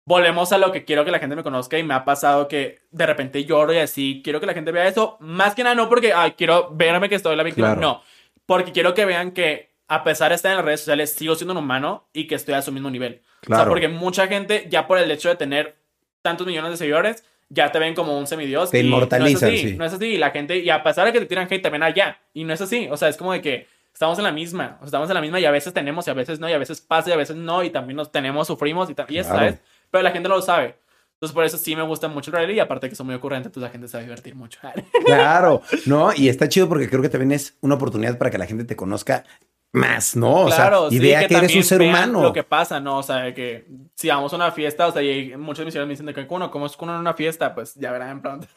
volvemos 0.06 0.52
a 0.52 0.58
lo 0.58 0.72
que 0.72 0.86
quiero 0.86 1.06
que 1.06 1.12
la 1.12 1.20
gente 1.20 1.36
me 1.36 1.44
conozca 1.44 1.78
y 1.78 1.84
me 1.84 1.94
ha 1.94 2.04
pasado 2.06 2.48
que 2.48 2.82
de 2.92 3.06
repente 3.06 3.46
lloro 3.46 3.74
y 3.74 3.78
así, 3.78 4.22
quiero 4.24 4.40
que 4.40 4.46
la 4.46 4.54
gente 4.54 4.72
vea 4.72 4.88
eso, 4.88 5.18
más 5.20 5.56
que 5.56 5.64
nada 5.64 5.76
no 5.76 5.88
porque 5.90 6.14
ay, 6.14 6.32
quiero 6.32 6.70
verme 6.72 7.10
que 7.10 7.16
estoy 7.16 7.36
la 7.36 7.44
víctima, 7.44 7.68
Claro. 7.76 7.82
no, 7.82 8.04
porque 8.46 8.72
quiero 8.72 8.94
que 8.94 9.06
vean 9.06 9.32
que 9.32 9.70
a 9.88 10.04
pesar 10.04 10.30
de 10.30 10.36
estar 10.36 10.52
en 10.52 10.58
las 10.58 10.66
redes 10.66 10.82
sociales, 10.82 11.14
sigo 11.14 11.36
siendo 11.36 11.54
un 11.54 11.58
humano 11.60 12.08
y 12.14 12.28
que 12.28 12.36
estoy 12.36 12.54
a 12.54 12.62
su 12.62 12.72
mismo 12.72 12.90
nivel. 12.92 13.22
O 13.42 13.46
sea, 13.48 13.56
Claro. 13.58 13.70
porque 13.72 13.88
mucha 13.88 14.28
gente 14.28 14.68
ya 14.70 14.86
por 14.86 15.00
el 15.00 15.10
hecho 15.10 15.30
de 15.30 15.36
tener 15.36 15.78
tantos 16.22 16.46
millones 16.46 16.72
de 16.72 16.78
seguidores, 16.78 17.24
ya 17.50 17.72
te 17.72 17.80
ven 17.80 17.96
como 17.96 18.18
un 18.18 18.28
semidios. 18.28 18.70
Te 18.72 18.80
inmortalizan, 18.80 19.50
No 19.50 19.56
es 19.56 19.60
así, 19.62 19.70
sí. 19.72 19.76
no 19.78 19.86
es 19.86 19.94
así. 19.94 20.06
Y 20.06 20.18
la 20.18 20.32
gente, 20.32 20.58
y 20.60 20.70
a 20.70 20.84
pesar 20.84 21.06
de 21.08 21.14
que 21.14 21.20
te 21.20 21.26
tiran 21.26 21.48
hate, 21.50 21.62
también 21.62 21.84
allá. 21.84 22.18
Y 22.34 22.44
no 22.44 22.54
es 22.54 22.62
así. 22.62 22.88
O 22.92 22.98
sea, 22.98 23.10
es 23.10 23.18
como 23.18 23.34
de 23.34 23.42
que 23.42 23.68
estamos 23.94 24.18
en 24.20 24.24
la 24.24 24.32
misma. 24.32 24.76
O 24.78 24.82
sea, 24.82 24.86
estamos 24.88 25.10
en 25.10 25.16
la 25.16 25.22
misma 25.22 25.40
y 25.40 25.46
a 25.46 25.52
veces 25.52 25.74
tenemos 25.74 26.08
y 26.08 26.12
a 26.12 26.14
veces 26.14 26.40
no. 26.40 26.48
Y 26.50 26.54
a 26.54 26.58
veces 26.58 26.80
pasa 26.82 27.10
y 27.10 27.14
a 27.14 27.18
veces 27.18 27.36
no. 27.36 27.64
Y 27.64 27.70
también 27.70 27.98
nos 27.98 28.12
tenemos, 28.12 28.48
sufrimos 28.48 28.90
y, 28.90 28.94
ta- 28.94 29.06
y 29.10 29.18
eso, 29.18 29.30
Claro. 29.32 29.46
¿sabes? 29.48 29.62
Pero 29.92 30.04
la 30.04 30.12
gente 30.12 30.30
no 30.30 30.36
lo 30.36 30.42
sabe. 30.42 30.76
Entonces, 31.16 31.34
por 31.34 31.44
eso 31.44 31.58
sí 31.58 31.76
me 31.76 31.82
gusta 31.82 32.08
mucho 32.08 32.30
el 32.32 32.36
reality. 32.38 32.58
Y 32.58 32.60
aparte 32.60 32.88
que 32.88 32.96
son 32.96 33.08
muy 33.08 33.16
ocurrentes, 33.16 33.48
entonces 33.48 33.68
la 33.68 33.72
gente 33.72 33.88
se 33.88 33.98
va 33.98 34.02
a 34.02 34.04
divertir 34.04 34.36
mucho. 34.36 34.60
Claro, 35.06 35.62
no, 35.86 36.12
y 36.16 36.30
está 36.30 36.48
chido 36.48 36.70
porque 36.70 36.88
creo 36.90 37.02
que 37.02 37.10
también 37.10 37.32
es 37.32 37.58
una 37.62 37.76
oportunidad 37.76 38.18
para 38.18 38.30
que 38.32 38.38
la 38.38 38.46
gente 38.46 38.64
te 38.64 38.76
conozca 38.76 39.26
más, 39.72 40.16
¿no? 40.16 40.42
O 40.42 40.46
claro, 40.48 40.90
sea, 40.90 40.98
y 40.98 41.00
sí, 41.00 41.08
vea 41.08 41.28
que, 41.28 41.36
eres 41.36 41.56
un 41.56 41.64
ser 41.64 41.82
humano. 41.82 42.22
Lo 42.24 42.34
que 42.34 42.44
pasa, 42.44 42.80
¿no? 42.80 42.98
O 42.98 43.04
sea, 43.04 43.34
que 43.34 43.68
si 43.96 44.08
vamos 44.08 44.34
a 44.34 44.36
una 44.36 44.52
fiesta, 44.52 44.88
o 44.88 44.92
sea, 44.92 45.02
y 45.04 45.36
muchos 45.38 45.64
misioneros 45.66 45.88
me 45.88 45.94
dicen 45.94 46.06
de 46.08 46.14
que 46.14 46.26
uno, 46.30 46.50
¿cómo 46.50 46.66
es 46.66 46.76
uno 46.80 46.94
en 46.96 47.00
una 47.02 47.14
fiesta? 47.14 47.54
Pues 47.54 47.76
ya 47.76 47.92
verán 47.92 48.22
pronto. 48.22 48.48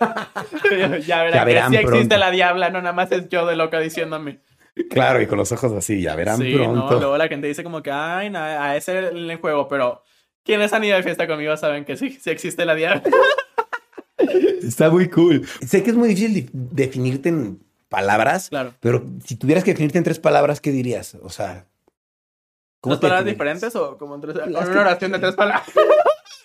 ya 1.06 1.22
verán, 1.22 1.34
Ya 1.34 1.44
verán 1.44 1.72
que 1.72 1.78
sí 1.78 1.84
existe 1.84 2.18
la 2.18 2.30
diabla, 2.30 2.70
no 2.70 2.80
nada 2.80 2.92
más 2.92 3.12
es 3.12 3.28
yo 3.28 3.46
de 3.46 3.56
loca 3.56 3.78
diciéndome. 3.78 4.40
Claro, 4.90 5.22
y 5.22 5.26
con 5.26 5.38
los 5.38 5.50
ojos 5.52 5.72
así, 5.72 6.02
ya 6.02 6.14
verán 6.16 6.38
sí, 6.38 6.52
pronto. 6.54 6.90
no, 6.94 6.98
luego 7.00 7.16
la 7.16 7.28
gente 7.28 7.46
dice 7.46 7.62
como 7.64 7.82
que, 7.82 7.90
ay, 7.90 8.28
no, 8.30 8.38
a 8.40 8.76
ese 8.76 8.98
es 9.06 9.12
el 9.12 9.36
juego, 9.36 9.68
pero 9.68 10.02
quienes 10.44 10.72
han 10.72 10.84
ido 10.84 10.96
de 10.96 11.02
fiesta 11.02 11.26
conmigo 11.26 11.56
saben 11.56 11.84
que 11.84 11.96
sí, 11.96 12.10
sí 12.20 12.28
existe 12.30 12.64
la 12.66 12.74
diabla. 12.74 13.02
Está 14.62 14.90
muy 14.90 15.08
cool. 15.08 15.46
Sé 15.66 15.82
que 15.82 15.90
es 15.90 15.96
muy 15.96 16.08
difícil 16.08 16.34
di- 16.34 16.48
definirte 16.52 17.28
en 17.28 17.60
palabras, 17.88 18.48
Claro. 18.50 18.74
pero 18.80 19.04
si 19.24 19.36
tuvieras 19.36 19.64
que 19.64 19.70
definirte 19.72 19.98
en 19.98 20.04
tres 20.04 20.18
palabras, 20.18 20.60
¿qué 20.60 20.70
dirías? 20.70 21.16
O 21.22 21.28
sea, 21.30 21.66
¿Dos 22.82 23.00
te 23.00 23.06
palabras 23.08 23.24
definirías? 23.24 23.60
diferentes 23.62 23.76
o 23.76 23.96
como 23.98 24.20
tres? 24.20 24.34
Con 24.38 24.52
que- 24.52 24.70
una 24.70 24.80
oración 24.80 25.12
de 25.12 25.18
tres 25.18 25.34
palabras. 25.34 25.68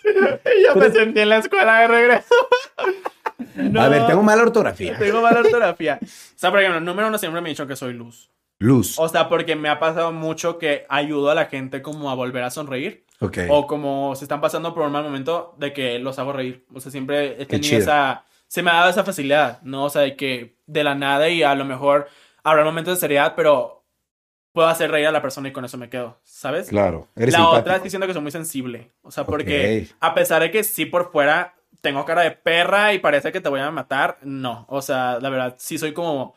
Y 0.04 0.08
yo 0.66 0.74
me 0.74 0.80
Tres- 0.82 0.94
sentí 0.94 1.20
en 1.20 1.28
la 1.28 1.38
escuela 1.38 1.80
de 1.80 1.88
regreso. 1.88 2.34
A 3.78 3.88
ver, 3.88 4.06
tengo 4.06 4.22
mala 4.22 4.42
ortografía. 4.42 4.96
Tengo 4.98 5.20
mala 5.20 5.40
ortografía. 5.40 5.98
O 6.02 6.06
sea, 6.36 6.50
por 6.50 6.60
ejemplo, 6.60 6.80
número 6.80 7.08
uno 7.08 7.18
siempre 7.18 7.40
me 7.40 7.48
ha 7.48 7.50
dicho 7.50 7.66
que 7.66 7.76
soy 7.76 7.92
luz. 7.92 8.30
Luz. 8.58 8.98
O 8.98 9.08
sea, 9.08 9.28
porque 9.28 9.56
me 9.56 9.68
ha 9.68 9.78
pasado 9.80 10.12
mucho 10.12 10.58
que 10.58 10.86
ayudo 10.88 11.30
a 11.30 11.34
la 11.34 11.46
gente 11.46 11.82
como 11.82 12.10
a 12.10 12.14
volver 12.14 12.44
a 12.44 12.50
sonreír. 12.50 13.04
Ok. 13.20 13.38
O 13.50 13.66
como 13.66 14.14
se 14.16 14.24
están 14.24 14.40
pasando 14.40 14.72
por 14.74 14.84
un 14.86 14.92
mal 14.92 15.02
momento 15.04 15.54
de 15.58 15.72
que 15.72 15.98
los 15.98 16.18
hago 16.18 16.32
reír. 16.32 16.64
O 16.72 16.80
sea, 16.80 16.90
siempre 16.92 17.40
he 17.42 17.46
tenido 17.46 17.78
esa... 17.78 18.24
Se 18.52 18.62
me 18.62 18.70
ha 18.70 18.74
dado 18.74 18.90
esa 18.90 19.02
facilidad, 19.02 19.62
¿no? 19.62 19.84
O 19.84 19.88
sea, 19.88 20.02
de 20.02 20.14
que 20.14 20.58
de 20.66 20.84
la 20.84 20.94
nada 20.94 21.26
y 21.30 21.42
a 21.42 21.54
lo 21.54 21.64
mejor 21.64 22.06
habrá 22.44 22.64
momentos 22.64 22.94
de 22.96 23.00
seriedad, 23.00 23.32
pero 23.34 23.82
puedo 24.52 24.68
hacer 24.68 24.90
reír 24.90 25.06
a 25.06 25.10
la 25.10 25.22
persona 25.22 25.48
y 25.48 25.52
con 25.52 25.64
eso 25.64 25.78
me 25.78 25.88
quedo, 25.88 26.18
¿sabes? 26.22 26.68
Claro. 26.68 27.08
Eres 27.16 27.32
la 27.32 27.38
simpático. 27.38 27.60
otra 27.60 27.76
es 27.76 27.90
siento 27.90 28.06
que 28.06 28.12
soy 28.12 28.20
muy 28.20 28.30
sensible. 28.30 28.92
O 29.00 29.10
sea, 29.10 29.24
porque 29.24 29.86
Ok. 29.90 29.96
a 30.00 30.14
pesar 30.14 30.42
de 30.42 30.50
que 30.50 30.64
sí 30.64 30.84
por 30.84 31.10
fuera 31.10 31.54
tengo 31.80 32.04
cara 32.04 32.20
de 32.20 32.32
perra 32.32 32.92
y 32.92 32.98
parece 32.98 33.32
que 33.32 33.40
te 33.40 33.48
voy 33.48 33.60
a 33.60 33.70
matar, 33.70 34.18
no. 34.20 34.66
O 34.68 34.82
sea, 34.82 35.18
la 35.18 35.30
verdad, 35.30 35.54
sí 35.58 35.78
soy 35.78 35.94
como. 35.94 36.34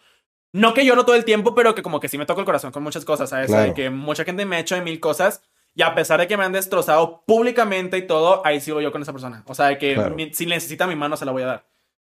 No 0.53 0.73
que 0.73 0.85
lloro 0.85 1.03
todo 1.03 1.17
el 1.17 1.25
tiempo, 1.25 1.53
pero 1.53 1.75
que 1.75 1.81
como 1.83 1.99
que 1.99 2.07
sí 2.07 2.17
me 2.17 2.25
toco 2.25 2.39
el 2.39 2.45
corazón 2.45 2.71
con 2.71 2.81
muchas 2.81 3.03
cosas, 3.03 3.29
¿sabes? 3.29 3.47
O 3.47 3.49
sea, 3.49 3.57
Claro. 3.63 3.73
de 3.73 3.75
que 3.75 3.89
mucha 3.89 4.23
gente 4.23 4.45
me 4.45 4.55
ha 4.55 4.59
hecho 4.59 4.75
de 4.75 4.81
mil 4.81 5.01
cosas 5.01 5.43
y 5.73 5.81
a 5.81 5.93
pesar 5.93 6.21
de 6.21 6.27
que 6.27 6.37
me 6.37 6.45
han 6.45 6.53
destrozado 6.53 7.25
públicamente 7.27 7.97
y 7.97 8.07
todo, 8.07 8.41
ahí 8.45 8.61
sigo 8.61 8.79
yo 8.79 8.93
con 8.93 9.01
esa 9.01 9.11
persona. 9.11 9.43
O 9.47 9.53
sea, 9.53 9.65
de 9.65 9.77
que 9.77 9.95
Claro. 9.95 10.15
mi- 10.15 10.33
si 10.33 10.45
necesita 10.45 10.87
mi 10.87 10.95
mano, 10.95 11.17
se 11.17 11.25
la 11.25 11.33
voy 11.33 11.43
a 11.43 11.47
dar. 11.47 11.65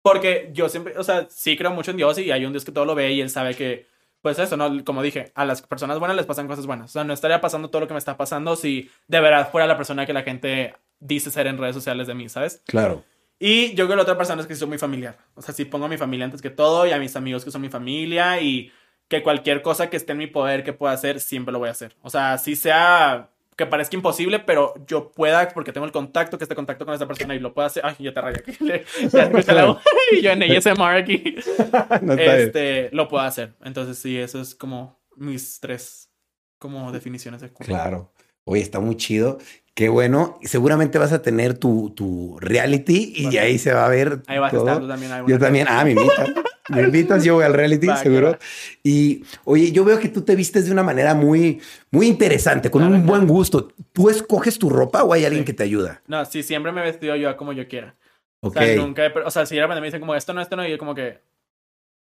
Porque 0.06 0.50
yo 0.52 0.68
siempre, 0.68 0.96
o 0.96 1.02
sea, 1.02 1.26
sí 1.28 1.56
creo 1.56 1.72
mucho 1.72 1.90
en 1.90 1.96
Dios 1.96 2.16
y 2.20 2.30
hay 2.30 2.44
un 2.44 2.52
Dios 2.52 2.64
que 2.64 2.70
todo 2.70 2.84
lo 2.84 2.94
ve 2.94 3.10
y 3.10 3.20
él 3.20 3.28
sabe 3.28 3.56
que, 3.56 3.88
pues 4.22 4.38
eso, 4.38 4.56
¿no? 4.56 4.84
Como 4.84 5.02
dije, 5.02 5.32
a 5.34 5.44
las 5.44 5.62
personas 5.62 5.98
buenas 5.98 6.16
les 6.16 6.26
pasan 6.26 6.46
cosas 6.46 6.64
buenas. 6.64 6.90
O 6.90 6.92
sea, 6.92 7.02
no 7.02 7.12
estaría 7.12 7.40
pasando 7.40 7.70
todo 7.70 7.80
lo 7.80 7.88
que 7.88 7.94
me 7.94 7.98
está 7.98 8.16
pasando 8.16 8.54
si 8.54 8.88
de 9.08 9.18
verdad 9.18 9.50
fuera 9.50 9.66
la 9.66 9.76
persona 9.76 10.06
que 10.06 10.12
la 10.12 10.22
gente 10.22 10.76
dice 11.00 11.32
ser 11.32 11.48
en 11.48 11.58
redes 11.58 11.74
sociales 11.74 12.06
de 12.06 12.14
mí, 12.14 12.28
¿sabes? 12.28 12.62
Claro. 12.68 13.02
Y 13.40 13.70
yo 13.70 13.86
creo 13.86 13.88
que 13.88 13.96
la 13.96 14.02
otra 14.02 14.16
persona 14.16 14.40
es 14.40 14.46
que 14.46 14.54
soy 14.54 14.68
muy 14.68 14.78
familiar. 14.78 15.18
O 15.34 15.42
sea, 15.42 15.52
sí 15.52 15.64
pongo 15.64 15.86
a 15.86 15.88
mi 15.88 15.98
familia 15.98 16.26
antes 16.26 16.40
que 16.40 16.50
todo 16.50 16.86
y 16.86 16.92
a 16.92 17.00
mis 17.00 17.16
amigos 17.16 17.44
que 17.44 17.50
son 17.50 17.62
mi 17.62 17.68
familia 17.68 18.40
y 18.40 18.70
que 19.08 19.24
cualquier 19.24 19.60
cosa 19.60 19.90
que 19.90 19.96
esté 19.96 20.12
en 20.12 20.18
mi 20.18 20.28
poder 20.28 20.62
que 20.62 20.72
pueda 20.72 20.92
hacer, 20.92 21.18
siempre 21.18 21.50
lo 21.50 21.58
voy 21.58 21.68
a 21.68 21.72
hacer. 21.72 21.96
O 22.02 22.10
sea, 22.10 22.38
si 22.38 22.54
sea 22.54 23.30
que 23.56 23.64
parezca 23.64 23.96
imposible, 23.96 24.38
pero 24.38 24.74
yo 24.86 25.10
pueda, 25.10 25.48
porque 25.48 25.72
tengo 25.72 25.86
el 25.86 25.92
contacto, 25.92 26.36
que 26.36 26.44
este 26.44 26.54
contacto 26.54 26.84
con 26.84 26.94
esa 26.94 27.06
persona 27.06 27.34
y 27.34 27.38
lo 27.38 27.54
pueda 27.54 27.68
hacer. 27.68 27.82
Ay, 27.86 27.96
ya 27.98 28.12
te 28.12 28.20
rayé 28.20 28.40
aquí. 28.40 28.52
Ya 29.12 29.22
escuché 29.22 29.52
la 29.52 29.64
voz. 29.64 29.82
Y 30.12 30.20
yo 30.20 30.30
en 30.30 30.42
ASMR 30.42 30.96
aquí. 30.96 31.36
No 32.02 32.14
bien. 32.14 32.30
este, 32.40 32.90
lo 32.92 33.08
puedo 33.08 33.24
hacer. 33.24 33.54
Entonces, 33.64 33.98
sí, 33.98 34.18
eso 34.18 34.40
es 34.40 34.54
como 34.54 35.00
mis 35.16 35.58
tres 35.58 36.10
como 36.58 36.92
definiciones 36.92 37.40
de. 37.40 37.50
Claro. 37.52 38.12
Oye, 38.44 38.60
está 38.60 38.78
muy 38.78 38.96
chido. 38.96 39.38
Qué 39.76 39.90
bueno. 39.90 40.38
Seguramente 40.42 40.96
vas 40.96 41.12
a 41.12 41.20
tener 41.20 41.52
tu, 41.58 41.90
tu 41.94 42.38
reality 42.40 43.12
y 43.14 43.36
ahí 43.36 43.58
se 43.58 43.74
va 43.74 43.84
a 43.84 43.90
ver. 43.90 44.22
Ahí 44.26 44.38
vas 44.38 44.50
a 44.50 44.56
todo. 44.56 44.66
estar 44.66 44.80
tú 44.80 44.88
también. 44.88 45.12
Yo 45.28 45.36
a 45.36 45.38
también. 45.38 45.66
Ah, 45.68 45.84
me 45.84 45.90
invitas. 45.90 46.30
Me 46.70 46.80
invitas, 46.82 47.22
yo 47.24 47.34
voy 47.34 47.44
al 47.44 47.52
reality, 47.52 47.86
Va, 47.88 47.96
seguro. 47.98 48.30
va. 48.32 48.38
Y 48.82 49.22
oye, 49.44 49.72
yo 49.72 49.84
veo 49.84 49.98
que 49.98 50.08
tú 50.08 50.22
te 50.22 50.34
vistes 50.34 50.64
de 50.64 50.72
una 50.72 50.82
manera 50.82 51.14
muy, 51.14 51.60
muy 51.90 52.06
interesante, 52.06 52.70
con 52.70 52.80
Claro, 52.80 52.94
un 52.96 53.02
claro. 53.02 53.18
buen 53.18 53.28
gusto. 53.28 53.68
¿Tú 53.92 54.08
escoges 54.08 54.58
tu 54.58 54.70
ropa 54.70 55.04
o 55.04 55.12
hay 55.12 55.26
alguien 55.26 55.42
Sí. 55.42 55.46
que 55.46 55.52
te 55.52 55.64
ayuda? 55.64 56.00
No, 56.06 56.24
sí, 56.24 56.42
siempre 56.42 56.72
me 56.72 56.80
he 56.80 56.84
vestido 56.84 57.14
yo 57.14 57.36
como 57.36 57.52
yo 57.52 57.68
quiera. 57.68 57.94
Ok. 58.40 58.56
O 58.56 58.58
sea, 58.62 58.76
nunca, 58.76 59.04
he- 59.04 59.12
o 59.26 59.30
sea, 59.30 59.44
si 59.44 59.56
de 59.56 59.60
repente 59.60 59.82
me 59.82 59.88
dicen 59.88 60.00
como 60.00 60.14
esto 60.14 60.32
no, 60.32 60.40
esto 60.40 60.56
no, 60.56 60.66
y 60.66 60.70
yo 60.70 60.78
como 60.78 60.94
que 60.94 61.18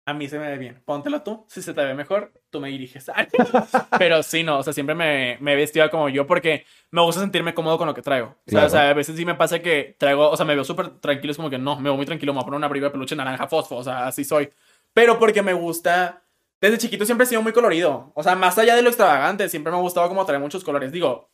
a 0.08 0.14
mí 0.14 0.26
se 0.26 0.38
me 0.38 0.48
ve 0.48 0.56
bien. 0.56 0.82
Póntelo 0.86 1.22
tú, 1.22 1.44
si 1.48 1.60
se 1.60 1.74
te 1.74 1.84
ve 1.84 1.92
mejor, 1.94 2.32
tú 2.48 2.60
me 2.60 2.68
diriges. 2.70 3.10
Pero 3.98 4.22
sí, 4.22 4.42
no, 4.42 4.58
o 4.58 4.62
sea, 4.62 4.72
siempre 4.72 4.94
me, 4.94 5.36
me 5.40 5.52
he 5.52 5.56
vestido 5.56 5.88
como 5.90 6.08
yo 6.08 6.26
porque 6.26 6.64
me 6.90 7.02
gusta 7.02 7.20
sentirme 7.20 7.52
cómodo 7.52 7.76
con 7.76 7.86
lo 7.86 7.92
que 7.94 8.00
traigo. 8.00 8.28
O 8.28 8.30
sea, 8.30 8.40
Claro. 8.46 8.66
o 8.66 8.70
sea, 8.70 8.88
a 8.90 8.94
veces 8.94 9.16
sí 9.16 9.26
me 9.26 9.34
pasa 9.34 9.58
que 9.58 9.96
traigo, 9.98 10.30
o 10.30 10.36
sea, 10.36 10.46
me 10.46 10.54
veo 10.54 10.64
súper 10.64 10.88
tranquilo, 11.00 11.30
es 11.32 11.36
como 11.36 11.50
que 11.50 11.58
no, 11.58 11.76
me 11.76 11.82
veo 11.84 11.96
muy 11.96 12.06
tranquilo, 12.06 12.32
me 12.32 12.38
voy 12.38 12.42
a 12.42 12.46
poner 12.46 12.56
una 12.56 12.66
abrigo 12.68 12.86
de 12.86 12.90
peluche 12.90 13.14
naranja 13.14 13.46
fosfo, 13.48 13.76
o 13.76 13.84
sea, 13.84 14.06
así 14.06 14.24
soy. 14.24 14.48
Pero 14.94 15.18
porque 15.18 15.42
me 15.42 15.52
gusta, 15.52 16.22
desde 16.58 16.78
chiquito 16.78 17.04
siempre 17.04 17.24
he 17.24 17.28
sido 17.28 17.42
muy 17.42 17.52
colorido. 17.52 18.10
O 18.14 18.22
sea, 18.22 18.34
más 18.34 18.56
allá 18.56 18.74
de 18.76 18.82
lo 18.82 18.88
extravagante, 18.88 19.46
siempre 19.50 19.70
me 19.70 19.76
ha 19.78 19.82
gustado 19.82 20.08
como 20.08 20.24
traer 20.24 20.40
muchos 20.40 20.64
colores. 20.64 20.90
Digo, 20.90 21.28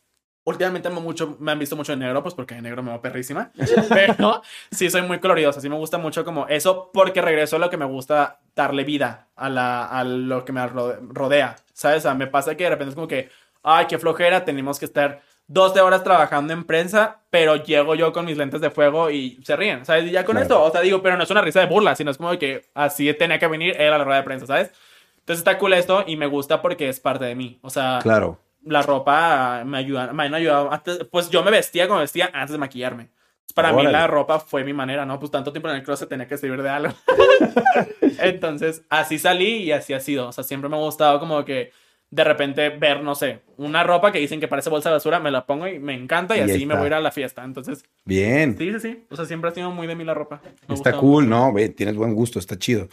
Últimamente 0.45 0.89
me, 0.89 0.99
mucho, 1.01 1.35
me 1.39 1.51
han 1.51 1.59
visto 1.59 1.75
mucho 1.75 1.91
en 1.93 1.99
negro, 1.99 2.21
pues 2.23 2.33
porque 2.35 2.55
de 2.55 2.61
negro 2.61 2.81
me 2.83 2.91
va 2.91 3.01
perrísima. 3.01 3.51
Pero 3.89 4.41
sí 4.71 4.89
soy 4.89 5.01
muy 5.01 5.19
colorido, 5.19 5.49
o 5.49 5.53
sea, 5.53 5.61
sí 5.61 5.69
me 5.69 5.75
gusta 5.75 5.97
mucho 5.97 6.23
como 6.23 6.47
eso, 6.47 6.91
porque 6.93 7.21
regreso 7.21 7.55
a 7.55 7.59
lo 7.59 7.69
que 7.69 7.77
me 7.77 7.85
gusta 7.85 8.39
darle 8.55 8.83
vida 8.83 9.27
a, 9.35 9.49
la, 9.49 9.85
a 9.85 10.03
lo 10.03 10.45
que 10.45 10.53
me 10.53 10.61
rode- 10.61 10.99
rodea, 11.09 11.55
¿sabes? 11.73 11.97
O 11.97 12.01
sea, 12.03 12.13
me 12.13 12.27
pasa 12.27 12.55
que 12.55 12.63
de 12.63 12.69
repente 12.69 12.89
es 12.89 12.95
como 12.95 13.07
que, 13.07 13.29
ay, 13.63 13.87
qué 13.87 13.97
flojera, 13.97 14.45
tenemos 14.45 14.77
que 14.79 14.85
estar 14.85 15.21
12 15.47 15.81
horas 15.81 16.03
trabajando 16.03 16.53
en 16.53 16.63
prensa, 16.63 17.21
pero 17.31 17.55
llego 17.55 17.95
yo 17.95 18.13
con 18.13 18.25
mis 18.25 18.37
lentes 18.37 18.61
de 18.61 18.69
fuego 18.69 19.09
y 19.09 19.39
se 19.43 19.55
ríen, 19.55 19.83
¿sabes? 19.85 20.05
Y 20.05 20.11
ya 20.11 20.25
con 20.25 20.33
Claro. 20.35 20.43
esto, 20.43 20.63
o 20.63 20.71
sea, 20.71 20.81
digo, 20.81 21.01
pero 21.01 21.17
no 21.17 21.23
es 21.23 21.29
una 21.31 21.41
risa 21.41 21.59
de 21.59 21.65
burla, 21.67 21.95
sino 21.95 22.11
es 22.11 22.17
como 22.17 22.37
que 22.37 22.65
así 22.75 23.11
tenía 23.15 23.39
que 23.39 23.47
venir 23.47 23.75
él 23.79 23.91
a 23.93 23.97
la 23.97 24.03
rueda 24.03 24.19
de 24.19 24.25
prensa, 24.25 24.45
¿sabes? 24.45 24.71
Entonces 25.19 25.39
está 25.39 25.57
cool 25.57 25.73
esto 25.73 26.03
y 26.05 26.17
me 26.17 26.27
gusta 26.27 26.61
porque 26.61 26.87
es 26.87 26.99
parte 26.99 27.25
de 27.25 27.33
mí, 27.35 27.57
o 27.63 27.69
sea, 27.71 27.99
Claro. 28.03 28.39
La 28.65 28.81
ropa 28.81 29.63
me 29.65 29.77
ayuda, 29.77 30.11
me 30.13 30.23
han 30.23 30.33
ayudado. 30.33 30.71
Antes- 30.73 31.05
pues 31.11 31.29
yo 31.29 31.43
me 31.43 31.51
vestía 31.51 31.87
como 31.87 31.99
vestía 32.01 32.29
antes 32.33 32.51
de 32.51 32.57
maquillarme. 32.57 33.09
Para 33.53 33.71
mí 33.71 33.83
la 33.83 34.05
ropa 34.07 34.39
fue 34.39 34.65
mi 34.65 34.73
manera, 34.73 35.05
¿no? 35.05 35.17
Pues 35.17 35.31
tanto 35.31 35.53
tiempo 35.53 35.69
en 35.69 35.75
el 35.77 35.83
closet 35.83 36.09
tenía 36.09 36.27
que 36.27 36.37
servir 36.37 36.61
de 36.61 36.69
algo. 36.69 36.93
Entonces, 38.19 38.81
así 38.89 39.17
salí 39.17 39.57
y 39.63 39.71
así 39.71 39.93
ha 39.93 39.99
sido. 39.99 40.27
O 40.27 40.31
sea, 40.31 40.43
siempre 40.43 40.69
me 40.69 40.75
ha 40.75 40.79
gustado 40.79 41.19
como 41.19 41.43
que 41.45 41.71
de 42.09 42.23
repente 42.23 42.69
ver, 42.69 43.01
no 43.01 43.15
sé, 43.15 43.41
una 43.57 43.83
ropa 43.83 44.11
que 44.11 44.19
dicen 44.19 44.39
que 44.39 44.47
parece 44.47 44.69
bolsa 44.69 44.89
de 44.89 44.95
basura, 44.95 45.19
me 45.19 45.31
la 45.31 45.45
pongo 45.45 45.67
y 45.67 45.79
me 45.79 45.93
encanta 45.95 46.37
y, 46.37 46.41
así 46.41 46.65
me 46.65 46.75
voy 46.75 46.85
a 46.85 46.87
ir 46.87 46.93
a 46.95 47.01
la 47.01 47.11
fiesta. 47.11 47.43
Entonces, 47.43 47.83
Bien. 48.03 48.57
sí, 48.57 48.71
sí, 48.73 48.79
sí. 48.79 49.05
O 49.09 49.15
sea, 49.15 49.25
siempre 49.25 49.49
ha 49.49 49.53
sido 49.53 49.71
muy 49.71 49.87
de 49.87 49.95
mí 49.95 50.03
la 50.03 50.13
ropa. 50.13 50.41
Me 50.67 50.75
Está 50.75 50.93
cool, 50.97 51.27
¿no? 51.27 51.51
Ve, 51.53 51.69
tienes 51.69 51.95
buen 51.95 52.13
gusto, 52.13 52.39
está 52.39 52.57
chido. 52.57 52.87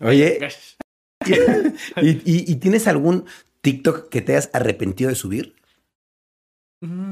Oye, 0.00 0.38
mucho. 0.40 0.56
¿y, 2.02 2.08
y- 2.10 2.52
y 2.52 2.56
tienes 2.56 2.86
algún 2.88 3.24
TikTok 3.72 4.08
que 4.08 4.22
te 4.22 4.32
hayas 4.32 4.50
arrepentido 4.54 5.10
de 5.10 5.16
subir? 5.16 5.54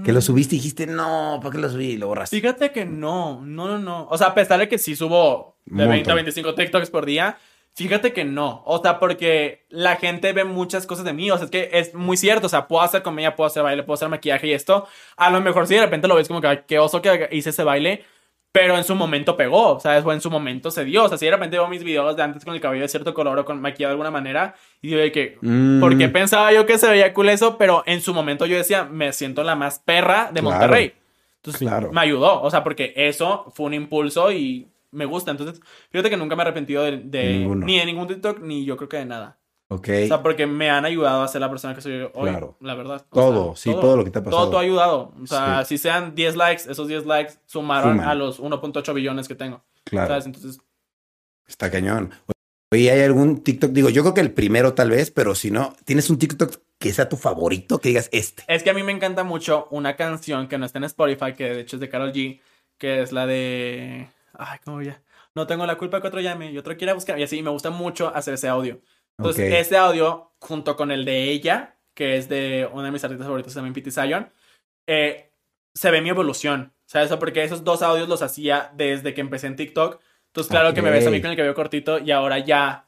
Que 0.05 0.13
lo 0.13 0.21
subiste 0.21 0.55
y 0.55 0.59
dijiste, 0.59 0.87
no, 0.87 1.41
¿para 1.43 1.53
qué 1.53 1.59
lo 1.61 1.69
subí? 1.69 1.87
Y 1.91 1.97
lo 1.97 2.07
borraste. 2.07 2.37
Fíjate 2.41 2.71
que 2.71 2.85
no, 2.85 3.43
no, 3.45 3.67
no, 3.67 3.79
no. 3.79 4.07
O 4.09 4.17
sea, 4.17 4.29
a 4.29 4.35
pesar 4.35 4.61
de 4.61 4.69
que 4.69 4.79
sí 4.79 4.95
subo 4.95 5.59
de 5.67 5.83
Un 5.85 5.91
20 5.91 5.95
a 6.11 6.15
montón. 6.15 6.15
25 6.15 6.55
TikToks 6.55 6.91
por 6.91 7.05
día, 7.05 7.37
fíjate 7.75 8.13
que 8.13 8.25
no. 8.25 8.63
O 8.65 8.81
sea, 8.81 9.01
porque 9.01 9.67
la 9.69 9.97
gente 9.97 10.33
ve 10.33 10.45
muchas 10.45 10.87
cosas 10.87 11.05
de 11.05 11.13
mí. 11.13 11.31
O 11.33 11.37
sea, 11.37 11.47
es 11.47 11.51
que 11.51 11.69
es 11.73 11.95
muy 11.95 12.17
cierto. 12.17 12.47
O 12.47 12.49
sea, 12.49 12.69
puedo 12.69 12.83
hacer 12.83 13.03
comedia, 13.03 13.35
puedo 13.35 13.49
hacer 13.49 13.65
baile, 13.65 13.83
puedo 13.83 13.97
hacer 13.97 14.09
maquillaje 14.09 14.47
y 14.47 14.53
esto. 14.53 14.87
A 15.17 15.31
lo 15.31 15.41
mejor 15.41 15.67
sí 15.67 15.75
de 15.75 15.81
repente 15.81 16.07
lo 16.07 16.15
ves 16.15 16.29
como 16.29 16.41
que, 16.41 16.47
"Ay, 16.47 16.61
qué 16.69 16.79
oso 16.79 17.03
que 17.03 17.29
hice 17.33 17.51
ese 17.51 17.65
baile. 17.65 18.05
Pero 18.59 18.79
en 18.79 18.85
su 18.85 18.95
momento 18.95 19.37
pegó, 19.37 19.79
¿sabes? 19.81 20.03
O 20.03 20.13
en 20.15 20.21
su 20.23 20.31
momento 20.31 20.71
se 20.71 20.83
dio. 20.87 21.05
O 21.05 21.09
sea, 21.11 21.19
si 21.19 21.27
de 21.27 21.33
repente 21.33 21.59
veo 21.59 21.69
mis 21.69 21.85
videos 21.85 22.17
de 22.17 22.23
antes 22.23 22.43
con 22.43 22.55
el 22.55 22.61
cabello 22.61 22.83
de 22.83 22.89
cierto 22.89 23.13
color 23.13 23.39
o 23.39 23.45
con 23.45 23.61
maquillado 23.61 23.91
de 23.91 23.93
alguna 23.93 24.11
manera, 24.11 24.55
y 24.81 24.89
digo 24.89 25.01
de 25.01 25.13
que, 25.13 25.37
Mm, 25.43 25.79
¿por 25.81 25.99
qué 25.99 26.09
pensaba 26.09 26.51
yo 26.55 26.65
que 26.65 26.79
se 26.79 26.89
veía 26.89 27.13
cool 27.13 27.29
eso? 27.29 27.59
Pero 27.59 27.83
en 27.85 28.01
su 28.01 28.15
momento 28.15 28.47
yo 28.47 28.57
decía, 28.57 28.85
me 28.85 29.13
siento 29.13 29.43
la 29.45 29.57
más 29.57 29.79
perra 29.81 30.31
de 30.33 30.41
Claro. 30.41 30.51
Monterrey. 30.59 30.95
Entonces, 31.37 31.61
Claro. 31.61 31.93
me 31.93 32.01
ayudó. 32.01 32.41
O 32.41 32.51
sea, 32.51 32.65
porque 32.65 32.95
eso 32.97 33.53
fue 33.55 33.67
un 33.67 33.75
impulso 33.75 34.33
y 34.33 34.67
me 34.91 35.05
gusta. 35.05 35.31
Entonces, 35.33 35.61
fíjate 35.91 36.09
que 36.09 36.17
nunca 36.17 36.35
me 36.35 36.43
he 36.43 36.47
arrepentido 36.47 36.83
de, 36.83 36.97
ni 37.47 37.79
de 37.79 37.85
ningún 37.85 38.07
TikTok, 38.09 38.41
ni 38.41 38.65
yo 38.65 38.77
creo 38.79 38.89
que 38.89 38.97
de 38.97 39.05
nada. 39.07 39.37
Ok. 39.69 39.89
O 40.05 40.07
sea, 40.07 40.23
porque 40.23 40.47
me 40.47 40.71
han 40.71 40.85
ayudado 40.85 41.23
a 41.23 41.29
ser 41.29 41.41
la 41.41 41.51
persona 41.51 41.75
que 41.75 41.81
soy 41.81 42.03
hoy. 42.15 42.31
Claro. 42.31 42.57
La 42.61 42.75
verdad. 42.75 43.05
O 43.11 43.15
Todo, 43.15 43.57
sí, 43.57 43.71
todo 43.73 43.97
lo 43.97 44.05
que 44.05 44.11
te 44.11 44.21
ha 44.21 44.23
pasado. 44.23 44.43
Todo, 44.43 44.51
todo 44.51 44.61
ha 44.61 44.63
ayudado. 44.63 45.13
O 45.23 45.27
sea, 45.27 45.65
Sí. 45.65 45.77
si 45.77 45.83
sean 45.83 46.15
10 46.15 46.37
likes, 46.37 46.71
esos 46.71 46.87
10 46.87 47.05
likes 47.07 47.35
sumaron 47.47 47.95
Suman. 47.97 48.09
a 48.09 48.15
los 48.15 48.39
1.8 48.41 48.95
billones 48.95 49.27
que 49.29 49.35
tengo. 49.35 49.65
claro. 49.85 50.09
¿Sabes? 50.09 50.27
Entonces, 50.27 50.61
Está 51.49 51.71
cañón. 51.71 52.13
Oye, 52.73 52.91
¿hay 52.91 53.03
algún 53.03 53.43
TikTok? 53.45 53.71
Digo, 53.71 53.89
yo 53.89 54.03
creo 54.03 54.15
que 54.15 54.21
el 54.21 54.33
primero 54.33 54.75
tal 54.75 54.91
vez, 54.91 55.13
pero 55.13 55.37
si 55.37 55.53
no, 55.53 55.75
¿tienes 55.85 56.11
un 56.11 56.19
TikTok 56.19 56.57
que 56.79 56.93
sea 56.93 57.09
tu 57.09 57.17
favorito? 57.17 57.79
Que 57.79 57.91
digas 57.91 58.09
este. 58.13 58.43
es 58.49 58.65
que 58.65 58.71
a 58.71 58.75
mí 58.75 58.83
me 58.83 58.91
encanta 58.91 59.23
mucho 59.23 59.69
una 59.71 59.95
canción 59.95 60.49
que 60.49 60.59
no 60.59 60.67
está 60.67 60.79
en 60.79 60.85
Spotify, 60.85 61.35
que 61.35 61.45
de 61.45 61.61
hecho 61.61 61.77
es 61.77 61.81
de 61.81 61.89
Carol 61.89 62.13
G, 62.13 62.41
que 62.79 63.01
es 63.03 63.13
la 63.13 63.27
de. 63.27 64.09
Ay, 64.35 64.59
¿cómo 64.65 64.83
ya? 64.83 65.01
No 65.37 65.47
tengo 65.47 65.65
la 65.67 65.79
culpa 65.79 66.01
que 66.01 66.09
otro 66.09 66.21
llame 66.21 66.51
y 66.51 66.59
otro 66.59 66.77
quiera 66.77 66.95
buscar. 66.95 67.17
Y 67.19 67.23
así, 67.23 67.41
me 67.43 67.51
gusta 67.51 67.71
mucho 67.71 68.13
hacer 68.15 68.35
ese 68.35 68.49
audio. 68.49 68.81
Entonces, 69.19 69.51
Ok. 69.53 69.59
ese 69.59 69.77
audio, 69.77 70.33
junto 70.41 70.77
con 70.77 70.91
el 70.91 71.05
de 71.05 71.31
ella, 71.31 71.77
que 71.95 72.17
es 72.17 72.29
de 72.29 72.69
una 72.73 72.85
de 72.85 72.91
mis 72.93 73.05
artistas 73.05 73.27
favoritos 73.27 73.55
también, 73.55 73.73
Pity 73.73 73.91
Zion, 73.91 74.31
eh, 74.87 75.31
se 75.75 75.91
ve 75.91 76.01
mi 76.01 76.11
evolución. 76.11 76.73
¿Sabes? 76.89 77.11
Porque 77.17 77.43
esos 77.43 77.65
dos 77.65 77.83
audios 77.83 78.09
los 78.09 78.23
hacía 78.23 78.71
desde 78.77 79.13
que 79.13 79.21
empecé 79.21 79.49
en 79.49 79.57
TikTok. 79.57 80.01
Entonces, 80.29 80.49
claro 80.51 80.73
que 80.73 80.83
me 80.83 80.91
ves 80.91 81.05
a 81.05 81.11
mí 81.11 81.21
con 81.21 81.31
el 81.33 81.37
cabello 81.37 81.55
cortito 81.55 81.99
y 81.99 82.13
ahora 82.13 82.39
ya 82.39 82.87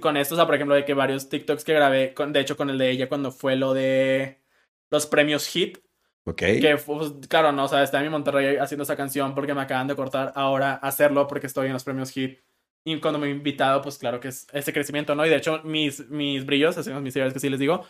con 0.00 0.16
esto, 0.16 0.34
o 0.34 0.36
sea, 0.36 0.46
por 0.46 0.54
ejemplo, 0.54 0.74
de 0.74 0.84
que 0.86 0.94
varios 0.94 1.28
TikToks 1.28 1.62
que 1.64 1.74
grabé, 1.74 2.14
con, 2.14 2.32
de 2.32 2.40
hecho, 2.40 2.56
con 2.56 2.70
el 2.70 2.78
de 2.78 2.90
ella 2.90 3.08
cuando 3.08 3.30
fue 3.30 3.56
lo 3.56 3.74
de 3.74 4.40
los 4.90 5.06
premios 5.06 5.46
Hit, 5.48 5.78
Ok. 6.24 6.38
que 6.38 6.78
fue, 6.78 6.96
pues, 6.98 7.12
claro, 7.28 7.52
no, 7.52 7.64
o 7.64 7.68
sea, 7.68 7.82
está 7.82 7.98
en 7.98 8.04
mi 8.04 8.08
Monterrey 8.10 8.56
haciendo 8.56 8.84
esa 8.84 8.96
canción 8.96 9.34
porque 9.34 9.52
me 9.54 9.60
acaban 9.60 9.86
de 9.86 9.96
cortar 9.96 10.32
ahora 10.34 10.74
hacerlo 10.74 11.26
porque 11.26 11.46
estoy 11.46 11.66
en 11.66 11.72
los 11.74 11.84
premios 11.84 12.10
Hit. 12.10 12.40
Y 12.88 13.00
cuando 13.00 13.18
me 13.18 13.26
he 13.26 13.30
invitado, 13.30 13.82
pues 13.82 13.98
claro 13.98 14.20
que 14.20 14.28
es 14.28 14.46
ese 14.52 14.72
crecimiento, 14.72 15.16
¿no? 15.16 15.26
Y 15.26 15.28
de 15.28 15.34
hecho, 15.36 15.60
mis, 15.64 16.08
mis 16.08 16.46
brillos, 16.46 16.78
hacemos 16.78 17.02
mis 17.02 17.12
seguidores 17.12 17.34
que 17.34 17.40
sí 17.40 17.50
les 17.50 17.58
digo, 17.58 17.84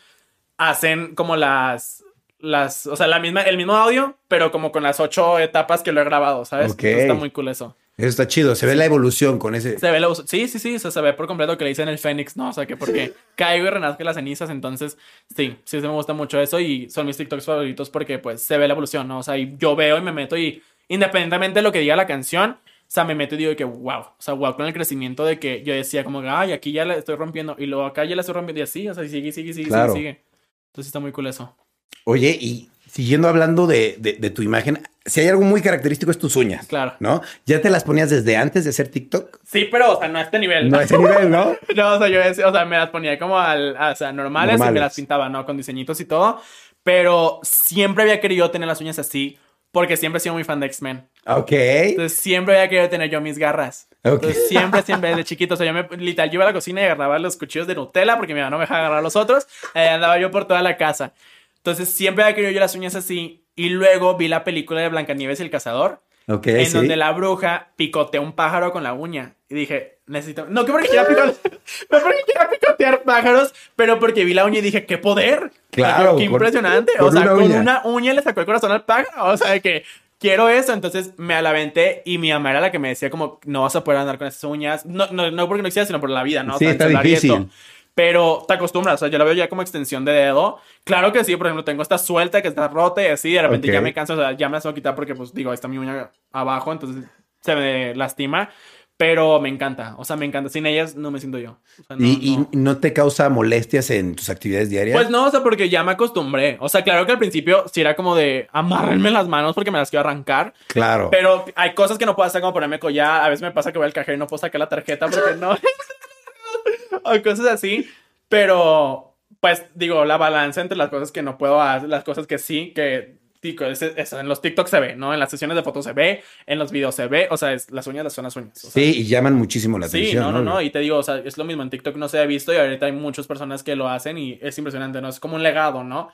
hacen 0.56 1.14
como 1.14 1.36
las, 1.36 2.02
las, 2.38 2.86
o 2.86 2.96
sea, 2.96 3.06
la 3.06 3.18
misma, 3.20 3.42
el 3.42 3.58
mismo 3.58 3.74
audio, 3.74 4.16
pero 4.26 4.50
como 4.50 4.72
con 4.72 4.82
las 4.82 4.98
ocho 4.98 5.38
etapas 5.38 5.82
que 5.82 5.92
lo 5.92 6.00
he 6.00 6.04
grabado, 6.04 6.46
¿sabes? 6.46 6.72
Ok. 6.72 6.82
Entonces 6.84 7.02
está 7.02 7.14
muy 7.14 7.30
cool 7.30 7.48
eso. 7.48 7.76
Eso 7.98 8.08
está 8.08 8.26
chido. 8.26 8.54
Se 8.54 8.64
ve 8.66 8.74
la 8.74 8.86
evolución 8.86 9.38
con 9.38 9.54
ese. 9.54 9.78
Se 9.78 9.90
ve 9.90 10.00
lo- 10.00 10.14
sí, 10.14 10.48
sí, 10.48 10.58
sí, 10.58 10.76
o 10.76 10.78
sea, 10.78 10.90
se 10.90 11.00
ve 11.02 11.12
por 11.12 11.26
completo 11.26 11.56
que 11.58 11.64
le 11.64 11.70
dicen 11.70 11.88
el 11.88 11.98
Fénix, 11.98 12.36
¿no? 12.36 12.48
O 12.48 12.52
sea, 12.54 12.64
que 12.66 12.76
porque 12.78 13.12
caigo 13.36 13.66
y 13.66 13.70
renazco 13.70 14.02
las 14.02 14.16
cenizas, 14.16 14.48
entonces, 14.50 14.96
sí, 15.34 15.56
sí, 15.64 15.80
sí 15.80 15.86
me 15.86 15.88
gusta 15.92 16.12
mucho 16.14 16.40
eso 16.40 16.58
y 16.60 16.88
son 16.90 17.06
mis 17.06 17.16
TikToks 17.18 17.44
favoritos 17.44 17.90
porque, 17.90 18.18
pues, 18.18 18.42
se 18.42 18.56
ve 18.58 18.66
la 18.66 18.72
evolución, 18.72 19.08
¿no? 19.08 19.18
O 19.18 19.22
sea, 19.22 19.36
y 19.36 19.56
yo 19.58 19.76
veo 19.76 19.98
y 19.98 20.02
me 20.02 20.12
meto 20.12 20.36
y 20.38 20.62
independientemente 20.88 21.58
de 21.58 21.62
lo 21.62 21.72
que 21.72 21.80
diga 21.80 21.96
la 21.96 22.06
canción, 22.06 22.58
o 22.86 22.88
sea, 22.88 23.04
me 23.04 23.14
meto 23.14 23.34
y 23.34 23.38
digo 23.38 23.56
que, 23.56 23.64
wow, 23.64 24.00
o 24.00 24.14
sea, 24.18 24.34
wow, 24.34 24.54
con 24.56 24.66
el 24.66 24.72
crecimiento 24.72 25.24
de 25.24 25.38
que 25.38 25.62
yo 25.64 25.74
decía 25.74 26.04
como, 26.04 26.20
ay, 26.20 26.52
aquí 26.52 26.72
ya 26.72 26.84
la 26.84 26.94
estoy 26.94 27.16
rompiendo 27.16 27.56
y 27.58 27.66
luego 27.66 27.84
acá 27.84 28.04
ya 28.04 28.14
la 28.14 28.20
estoy 28.20 28.34
rompiendo 28.34 28.60
y 28.60 28.62
así, 28.62 28.88
o 28.88 28.94
sea, 28.94 29.04
y 29.04 29.08
sigue, 29.08 29.32
sigue, 29.32 29.52
sigue, 29.52 29.68
Claro. 29.68 29.92
sigue, 29.92 30.10
sigue. 30.12 30.24
Entonces 30.68 30.86
está 30.88 31.00
muy 31.00 31.12
cool 31.12 31.26
eso. 31.26 31.56
Oye, 32.04 32.36
y 32.40 32.70
siguiendo 32.88 33.28
hablando 33.28 33.66
de, 33.66 33.96
de- 33.98 34.14
de 34.14 34.30
tu 34.30 34.42
imagen, 34.42 34.80
si 35.04 35.20
hay 35.20 35.28
algo 35.28 35.42
muy 35.42 35.60
característico 35.62 36.10
es 36.10 36.18
tus 36.18 36.36
uñas. 36.36 36.66
Claro. 36.66 36.94
¿No? 37.00 37.20
¿Ya 37.44 37.60
te 37.60 37.70
las 37.70 37.82
ponías 37.84 38.10
desde 38.10 38.36
antes 38.36 38.64
de 38.64 38.70
hacer 38.70 38.88
TikTok? 38.88 39.38
Sí, 39.44 39.66
pero, 39.70 39.96
o 39.96 39.98
sea, 39.98 40.08
no 40.08 40.18
a 40.18 40.22
este 40.22 40.38
nivel. 40.38 40.68
No 40.70 40.78
a 40.78 40.84
ese 40.84 40.96
nivel, 40.98 41.30
¿no? 41.30 41.56
No, 41.76 41.94
o 41.94 41.98
sea, 41.98 42.08
yo 42.08 42.20
o 42.48 42.52
sea, 42.52 42.64
me 42.64 42.76
las 42.76 42.90
ponía 42.90 43.18
como 43.18 43.38
al, 43.38 43.76
o 43.76 43.94
sea, 43.96 44.12
normales, 44.12 44.54
y 44.54 44.58
Normales. 44.58 44.74
me 44.74 44.80
las 44.80 44.94
pintaba, 44.94 45.28
¿no? 45.28 45.44
Con 45.44 45.56
diseñitos 45.56 46.00
y 46.00 46.04
todo. 46.04 46.40
Pero 46.82 47.40
siempre 47.42 48.02
había 48.04 48.20
querido 48.20 48.50
tener 48.50 48.68
las 48.68 48.80
uñas 48.80 48.98
así, 48.98 49.38
porque 49.72 49.96
siempre 49.96 50.18
he 50.18 50.20
sido 50.20 50.34
muy 50.34 50.44
fan 50.44 50.60
de 50.60 50.66
X-Men. 50.66 51.08
Ok. 51.26 51.52
Entonces 51.52 52.18
siempre 52.18 52.54
había 52.56 52.68
querido 52.68 52.88
tener 52.88 53.10
yo 53.10 53.20
mis 53.20 53.38
garras. 53.38 53.88
Ok. 54.04 54.14
Entonces 54.22 54.48
siempre, 54.48 54.82
siempre 54.82 55.10
desde 55.10 55.24
chiquito. 55.24 55.54
O 55.54 55.56
sea, 55.56 55.66
yo 55.66 55.72
me, 55.72 55.86
literal, 55.96 56.30
yo 56.30 56.34
iba 56.34 56.44
a 56.44 56.48
la 56.48 56.52
cocina 56.52 56.80
y 56.80 56.84
agarraba 56.84 57.18
los 57.18 57.36
cuchillos 57.36 57.66
de 57.66 57.74
Nutella, 57.74 58.16
porque 58.16 58.34
mi 58.34 58.40
mamá 58.40 58.50
no 58.50 58.58
me 58.58 58.62
dejaba 58.62 58.80
agarrar 58.80 59.02
los 59.02 59.16
otros. 59.16 59.46
Ahí 59.74 59.88
andaba 59.88 60.18
yo 60.18 60.30
por 60.30 60.46
toda 60.46 60.62
la 60.62 60.76
casa. 60.76 61.12
Entonces 61.56 61.88
siempre 61.88 62.22
había 62.24 62.34
querido 62.36 62.52
yo 62.52 62.60
las 62.60 62.74
uñas 62.76 62.94
así. 62.94 63.42
Y 63.56 63.70
luego 63.70 64.16
vi 64.16 64.28
la 64.28 64.44
película 64.44 64.80
de 64.82 64.88
Blancanieves 64.88 65.40
y 65.40 65.42
el 65.42 65.50
cazador 65.50 66.00
Ok, 66.28 66.46
en 66.48 66.66
sí. 66.66 66.72
donde 66.76 66.96
la 66.96 67.10
bruja 67.12 67.68
picotea 67.76 68.20
un 68.20 68.32
pájaro 68.32 68.70
con 68.72 68.82
la 68.82 68.92
uña. 68.92 69.34
Y 69.48 69.54
dije, 69.54 69.98
necesito. 70.06 70.46
No 70.48 70.64
que 70.66 70.72
porque 70.72 70.88
quiera 70.88 71.06
picotear, 71.06 71.34
no 71.90 71.98
porque 72.00 72.18
quiera 72.26 72.50
picotear 72.50 73.02
pájaros, 73.02 73.54
pero 73.76 73.98
porque 73.98 74.24
vi 74.24 74.34
la 74.34 74.44
uña 74.44 74.58
y 74.58 74.62
dije, 74.62 74.84
¡qué 74.86 74.98
poder! 74.98 75.50
Claro, 75.70 76.16
¡Qué 76.16 76.26
con- 76.26 76.34
impresionante! 76.34 76.92
con 76.98 77.08
o 77.08 77.12
sea, 77.12 77.20
una 77.22 77.30
con 77.30 77.42
uña. 77.44 77.60
una 77.60 77.80
uña 77.84 78.12
le 78.12 78.22
sacó 78.22 78.40
el 78.40 78.46
corazón 78.46 78.70
al 78.72 78.84
pájaro. 78.84 79.32
O 79.32 79.36
sea, 79.36 79.52
de 79.52 79.60
que 79.62 79.84
quiero 80.18 80.48
eso. 80.48 80.72
Entonces 80.72 81.14
me 81.16 81.34
alaventé 81.34 82.02
y 82.04 82.18
mi 82.18 82.32
mamá 82.32 82.50
era 82.50 82.60
la 82.60 82.70
que 82.70 82.78
me 82.78 82.88
decía, 82.88 83.10
como, 83.10 83.40
no 83.44 83.62
vas 83.62 83.76
a 83.76 83.84
poder 83.84 84.00
andar 84.00 84.18
con 84.18 84.26
esas 84.26 84.44
uñas. 84.44 84.86
No, 84.86 85.06
no, 85.10 85.30
no 85.30 85.48
porque 85.48 85.62
no 85.62 85.68
quisiera, 85.68 85.86
sino 85.86 86.00
por 86.00 86.10
la 86.10 86.22
vida, 86.22 86.42
¿no? 86.42 86.56
O 86.56 86.58
Sí, 86.58 86.64
sea, 86.64 86.72
está 86.72 86.88
difícil. 86.88 87.48
Pero 87.94 88.44
te 88.46 88.52
acostumbras, 88.52 88.96
o 88.96 88.98
sea, 88.98 89.08
yo 89.08 89.16
la 89.16 89.24
veo 89.24 89.32
ya 89.32 89.48
como 89.48 89.62
extensión 89.62 90.04
de 90.04 90.12
dedo. 90.12 90.58
Claro 90.84 91.12
que 91.12 91.24
sí, 91.24 91.34
por 91.36 91.46
ejemplo, 91.46 91.64
tengo 91.64 91.80
esta 91.80 91.96
suelta 91.96 92.42
que 92.42 92.48
está 92.48 92.68
rota 92.68 93.02
y 93.02 93.06
así, 93.06 93.32
de 93.32 93.40
repente 93.40 93.72
ya 93.72 93.80
me 93.80 93.94
canso, 93.94 94.12
o 94.12 94.16
sea, 94.16 94.32
ya 94.32 94.50
me 94.50 94.56
la 94.56 94.60
tengo 94.60 94.74
que 94.74 94.80
quitar 94.80 94.94
porque, 94.94 95.14
pues, 95.14 95.32
digo, 95.32 95.50
ahí 95.50 95.54
está 95.54 95.66
mi 95.66 95.78
uña 95.78 96.10
abajo, 96.30 96.72
entonces 96.72 97.04
se 97.40 97.56
me 97.56 97.94
lastima. 97.94 98.50
Pero 98.98 99.38
me 99.40 99.50
encanta, 99.50 99.94
o 99.98 100.04
sea, 100.06 100.16
me 100.16 100.24
encanta. 100.24 100.48
Sin 100.48 100.64
ellas 100.64 100.96
no 100.96 101.10
me 101.10 101.18
siento 101.18 101.38
yo. 101.38 101.58
O 101.80 101.84
sea, 101.84 101.96
no, 101.96 102.06
¿Y, 102.06 102.12
y 102.12 102.56
no. 102.56 102.78
te 102.78 102.94
causa 102.94 103.28
molestias 103.28 103.90
en 103.90 104.16
tus 104.16 104.30
actividades 104.30 104.70
diarias? 104.70 104.96
Pues 104.96 105.10
no, 105.10 105.26
o 105.26 105.30
sea, 105.30 105.42
porque 105.42 105.68
ya 105.68 105.84
me 105.84 105.92
acostumbré. 105.92 106.56
O 106.60 106.68
sea, 106.70 106.82
claro 106.82 107.04
que 107.04 107.12
al 107.12 107.18
principio 107.18 107.66
sí 107.70 107.82
era 107.82 107.94
como 107.94 108.16
de 108.16 108.48
amárrenme 108.52 109.10
las 109.10 109.28
manos 109.28 109.54
porque 109.54 109.70
me 109.70 109.76
las 109.76 109.90
quiero 109.90 110.08
arrancar. 110.08 110.54
Claro. 110.68 111.10
Pero 111.10 111.44
hay 111.56 111.74
cosas 111.74 111.98
que 111.98 112.06
no 112.06 112.16
puedo 112.16 112.26
hacer 112.26 112.40
como 112.40 112.54
ponerme 112.54 112.78
collar. 112.78 113.22
A 113.22 113.28
veces 113.28 113.42
me 113.42 113.50
pasa 113.50 113.70
que 113.70 113.78
voy 113.78 113.86
al 113.86 113.92
cajero 113.92 114.16
y 114.16 114.18
no 114.18 114.26
puedo 114.26 114.38
sacar 114.38 114.58
la 114.58 114.68
tarjeta 114.68 115.08
porque 115.08 115.34
no. 115.34 115.52
o 117.02 117.22
cosas 117.22 117.46
así. 117.46 117.86
Pero, 118.30 119.14
pues, 119.40 119.64
digo, 119.74 120.06
la 120.06 120.16
balanza 120.16 120.62
entre 120.62 120.78
las 120.78 120.88
cosas 120.88 121.12
que 121.12 121.22
no 121.22 121.36
puedo 121.36 121.60
hacer, 121.60 121.88
las 121.88 122.04
cosas 122.04 122.26
que 122.26 122.38
sí, 122.38 122.72
que. 122.74 123.15
Digo, 123.42 123.64
es- 123.66 123.82
es- 123.82 124.12
en 124.12 124.28
los 124.28 124.40
TikTok 124.42 124.66
se 124.68 124.80
ve, 124.80 124.96
¿no? 124.96 125.12
En 125.14 125.20
las 125.20 125.30
sesiones 125.30 125.56
de 125.56 125.62
fotos 125.62 125.84
se 125.84 125.92
ve, 125.92 126.22
en 126.46 126.58
los 126.58 126.72
videos 126.72 126.94
se 126.94 127.06
ve, 127.06 127.28
o 127.30 127.36
sea, 127.36 127.52
es, 127.52 127.70
las 127.70 127.86
uñas 127.86 128.12
son 128.12 128.24
las 128.24 128.36
uñas. 128.36 128.56
o 128.64 128.70
sea, 128.70 128.82
sí, 128.82 129.00
y 129.00 129.04
llaman 129.06 129.34
muchísimo 129.34 129.78
la 129.78 129.88
Sí, 129.88 129.98
atención. 129.98 130.24
no, 130.24 130.32
no, 130.32 130.42
no. 130.42 130.60
Y 130.60 130.70
te 130.70 130.78
digo, 130.80 130.96
o 130.98 131.02
sea, 131.02 131.18
es 131.18 131.36
lo 131.38 131.44
mismo. 131.44 131.62
En 131.62 131.70
TikTok 131.70 131.96
no 131.96 132.08
se 132.08 132.18
ha 132.18 132.26
visto 132.26 132.52
y 132.52 132.56
ahorita 132.56 132.86
hay 132.86 132.92
muchas 132.92 133.26
personas 133.26 133.62
que 133.62 133.76
lo 133.76 133.88
hacen 133.88 134.18
y 134.18 134.38
es 134.42 134.56
impresionante, 134.58 135.00
¿no? 135.00 135.08
Es 135.08 135.20
como 135.20 135.36
un 135.36 135.42
legado, 135.42 135.84
¿no? 135.84 136.10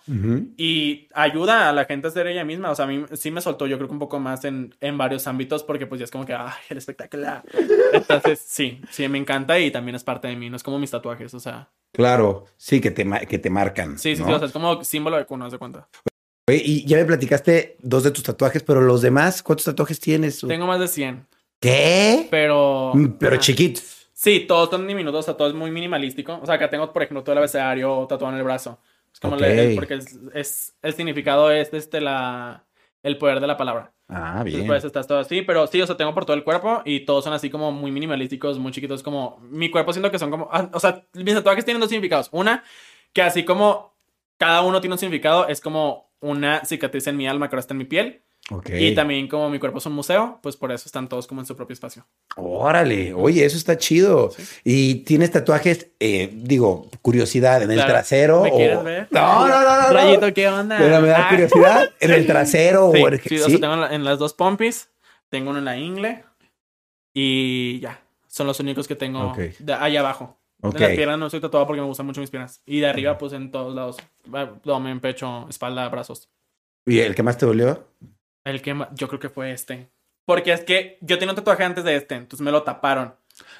Y 0.56 1.08
ayuda 1.14 1.68
a 1.68 1.72
la 1.72 1.84
gente 1.84 2.08
a 2.08 2.10
ser 2.10 2.26
ella 2.26 2.44
misma. 2.44 2.70
O 2.70 2.74
sea, 2.74 2.84
a 2.84 2.88
mí 2.88 3.04
sí 3.12 3.30
me 3.30 3.40
soltó, 3.40 3.66
yo 3.66 3.76
creo 3.76 3.88
que 3.88 3.92
un 3.94 3.98
poco 4.00 4.18
más 4.20 4.44
en, 4.44 4.74
en 4.80 4.98
varios 4.98 5.26
ámbitos 5.26 5.62
porque 5.64 5.86
pues 5.86 5.98
ya 5.98 6.04
es 6.04 6.10
como 6.10 6.26
que, 6.26 6.34
ay, 6.34 6.52
el 6.68 6.78
espectacular. 6.78 7.42
Entonces, 7.92 8.42
sí, 8.46 8.80
sí, 8.90 9.08
me 9.08 9.18
encanta 9.18 9.58
y 9.58 9.70
también 9.70 9.94
es 9.96 10.04
parte 10.04 10.28
de 10.28 10.36
mí. 10.36 10.50
No 10.50 10.56
es 10.56 10.62
como 10.62 10.78
mis 10.78 10.90
tatuajes, 10.90 11.32
o 11.34 11.40
sea. 11.40 11.68
Claro, 11.92 12.46
sí, 12.56 12.80
que 12.80 12.90
te, 12.90 13.04
que 13.28 13.38
te 13.38 13.50
marcan. 13.50 13.98
Sí, 13.98 14.16
sí, 14.16 14.22
¿no? 14.22 14.28
sí, 14.28 14.32
o 14.34 14.38
sea, 14.38 14.46
es 14.46 14.52
como 14.52 14.82
símbolo 14.82 15.16
de 15.18 15.26
cuno, 15.26 15.44
haz 15.44 15.52
de 15.52 15.58
cuenta. 15.58 15.88
Oye, 16.48 16.60
y 16.64 16.84
ya 16.86 16.96
me 16.96 17.04
platicaste 17.04 17.76
dos 17.80 18.02
de 18.02 18.10
tus 18.10 18.24
tatuajes, 18.24 18.62
pero 18.64 18.80
los 18.80 19.00
demás, 19.02 19.42
¿cuántos 19.42 19.64
tatuajes 19.64 20.00
tienes? 20.00 20.40
Tengo 20.40 20.66
más 20.66 20.80
de 20.80 20.88
100, 20.88 21.26
¿Qué? 21.60 22.26
pero... 22.30 22.92
Mm, 22.94 23.12
Pero 23.18 23.36
chiquitos. 23.36 24.08
Sí, 24.12 24.40
todos 24.40 24.70
son 24.70 24.86
diminutos, 24.86 25.20
o 25.20 25.22
sea, 25.22 25.36
todo 25.36 25.48
es 25.48 25.54
muy 25.54 25.70
minimalístico. 25.70 26.38
O 26.42 26.46
sea, 26.46 26.56
acá 26.56 26.68
tengo, 26.70 26.92
por 26.92 27.02
ejemplo, 27.02 27.22
todo 27.22 27.32
el 27.32 27.38
abecedario 27.38 28.06
tatuado 28.08 28.32
en 28.32 28.38
el 28.38 28.44
brazo. 28.44 28.78
Es 29.12 29.18
como 29.20 29.34
Ok. 29.34 29.40
le- 29.40 29.70
el- 29.70 29.74
porque 29.74 29.94
es, 29.94 30.18
es- 30.34 30.74
el 30.82 30.94
significado 30.94 31.50
es 31.50 31.72
este 31.72 32.00
la 32.00 32.64
el 33.04 33.18
poder 33.18 33.40
de 33.40 33.46
la 33.48 33.56
palabra. 33.56 33.92
Ah, 34.08 34.42
bien. 34.44 34.66
pues 34.66 34.84
estás 34.84 35.06
todo 35.08 35.18
así, 35.18 35.42
pero 35.42 35.66
sí, 35.66 35.80
o 35.80 35.86
sea, 35.86 35.96
tengo 35.96 36.12
por 36.14 36.24
todo 36.24 36.36
el 36.36 36.44
cuerpo 36.44 36.82
y 36.84 37.00
todos 37.06 37.24
son 37.24 37.32
así 37.32 37.50
como 37.50 37.72
muy 37.72 37.90
minimalísticos, 37.90 38.58
muy 38.58 38.70
chiquitos, 38.70 39.02
como 39.02 39.38
mi 39.50 39.70
cuerpo 39.70 39.92
siento 39.92 40.10
que 40.10 40.18
son 40.18 40.30
como, 40.30 40.48
ah, 40.52 40.70
o 40.72 40.78
sea, 40.78 41.04
mis 41.14 41.34
tatuajes 41.34 41.64
tienen 41.64 41.80
dos 41.80 41.88
significados. 41.88 42.28
Una, 42.30 42.62
que 43.12 43.22
así 43.22 43.44
como 43.44 43.96
cada 44.36 44.62
uno 44.62 44.80
tiene 44.80 44.94
un 44.94 44.98
significado, 44.98 45.48
es 45.48 45.60
como 45.60 46.11
una 46.22 46.64
cicatriz 46.64 47.06
en 47.08 47.16
mi 47.18 47.28
alma 47.28 47.48
que 47.50 47.54
ahora 47.56 47.60
está 47.60 47.74
en 47.74 47.78
mi 47.78 47.84
piel. 47.84 48.22
Y 48.66 48.94
también 48.94 49.28
como 49.28 49.48
mi 49.48 49.58
cuerpo 49.60 49.78
es 49.78 49.86
un 49.86 49.92
museo, 49.92 50.40
pues 50.42 50.56
por 50.56 50.72
eso 50.72 50.84
están 50.86 51.08
todos 51.08 51.26
como 51.28 51.40
en 51.40 51.46
su 51.46 51.56
propio 51.56 51.72
espacio. 51.74 52.06
Órale, 52.36 53.14
oye, 53.14 53.44
eso 53.44 53.56
está 53.56 53.78
chido. 53.78 54.32
¿Y 54.64 54.96
tienes 55.04 55.30
tatuajes, 55.30 55.90
eh, 56.00 56.28
digo, 56.34 56.90
curiosidad, 57.02 57.62
en 57.62 57.70
el 57.70 57.76
Claro. 57.76 57.92
trasero? 57.92 58.42
¿Me 58.42 58.50
o- 58.50 58.56
quieres 58.56 58.82
ver? 58.82 59.08
No, 59.10 59.46
no, 59.46 59.62
no, 59.62 59.76
no. 59.76 59.82
no. 59.88 59.92
Rayito, 59.92 60.34
¿qué 60.34 60.48
onda? 60.48 60.76
Pero 60.76 61.00
me 61.00 61.08
da 61.08 61.26
Ah. 61.26 61.30
curiosidad, 61.30 61.90
en 62.00 62.10
el 62.10 62.26
trasero 62.26 62.90
Sí, 62.92 63.02
o 63.02 63.08
el- 63.08 63.20
sí, 63.20 63.38
o 63.40 63.48
sea, 63.48 63.60
tengo 63.60 63.74
en, 63.74 63.80
la- 63.80 63.94
en 63.94 64.04
las 64.04 64.18
dos 64.18 64.34
pompis, 64.34 64.90
tengo 65.28 65.50
uno 65.50 65.60
en 65.60 65.64
la 65.64 65.76
ingle 65.78 66.24
y 67.14 67.78
ya. 67.80 68.00
Son 68.26 68.46
los 68.46 68.58
únicos 68.60 68.88
que 68.88 68.96
tengo 68.96 69.28
Ok. 69.32 69.38
de 69.58 69.74
ahí 69.74 69.96
abajo. 69.96 70.38
Ok. 70.62 70.76
En 70.76 70.80
las 70.80 70.90
piernas 70.92 71.18
no 71.18 71.26
estoy 71.26 71.40
tatuado 71.40 71.66
porque 71.66 71.80
me 71.80 71.86
gustan 71.86 72.06
mucho 72.06 72.20
mis 72.20 72.30
piernas. 72.30 72.62
Y 72.64 72.80
de 72.80 72.86
arriba, 72.88 73.18
pues 73.18 73.32
en 73.32 73.50
todos 73.50 73.74
lados. 73.74 73.96
Abdomen, 74.32 75.00
pecho, 75.00 75.46
espalda, 75.48 75.88
brazos. 75.88 76.28
¿Y 76.86 77.00
el 77.00 77.14
que 77.14 77.22
más 77.22 77.36
te 77.36 77.46
dolió? 77.46 77.86
El 78.44 78.62
que 78.62 78.74
ma- 78.74 78.88
yo 78.94 79.08
creo 79.08 79.20
que 79.20 79.28
fue 79.28 79.52
este. 79.52 79.90
Porque 80.24 80.52
es 80.52 80.60
que 80.62 80.98
yo 81.00 81.18
tenía 81.18 81.32
un 81.32 81.36
tatuaje 81.36 81.64
antes 81.64 81.82
de 81.84 81.96
este, 81.96 82.14
entonces 82.14 82.44
me 82.44 82.50
lo 82.52 82.62
taparon. 82.62 83.14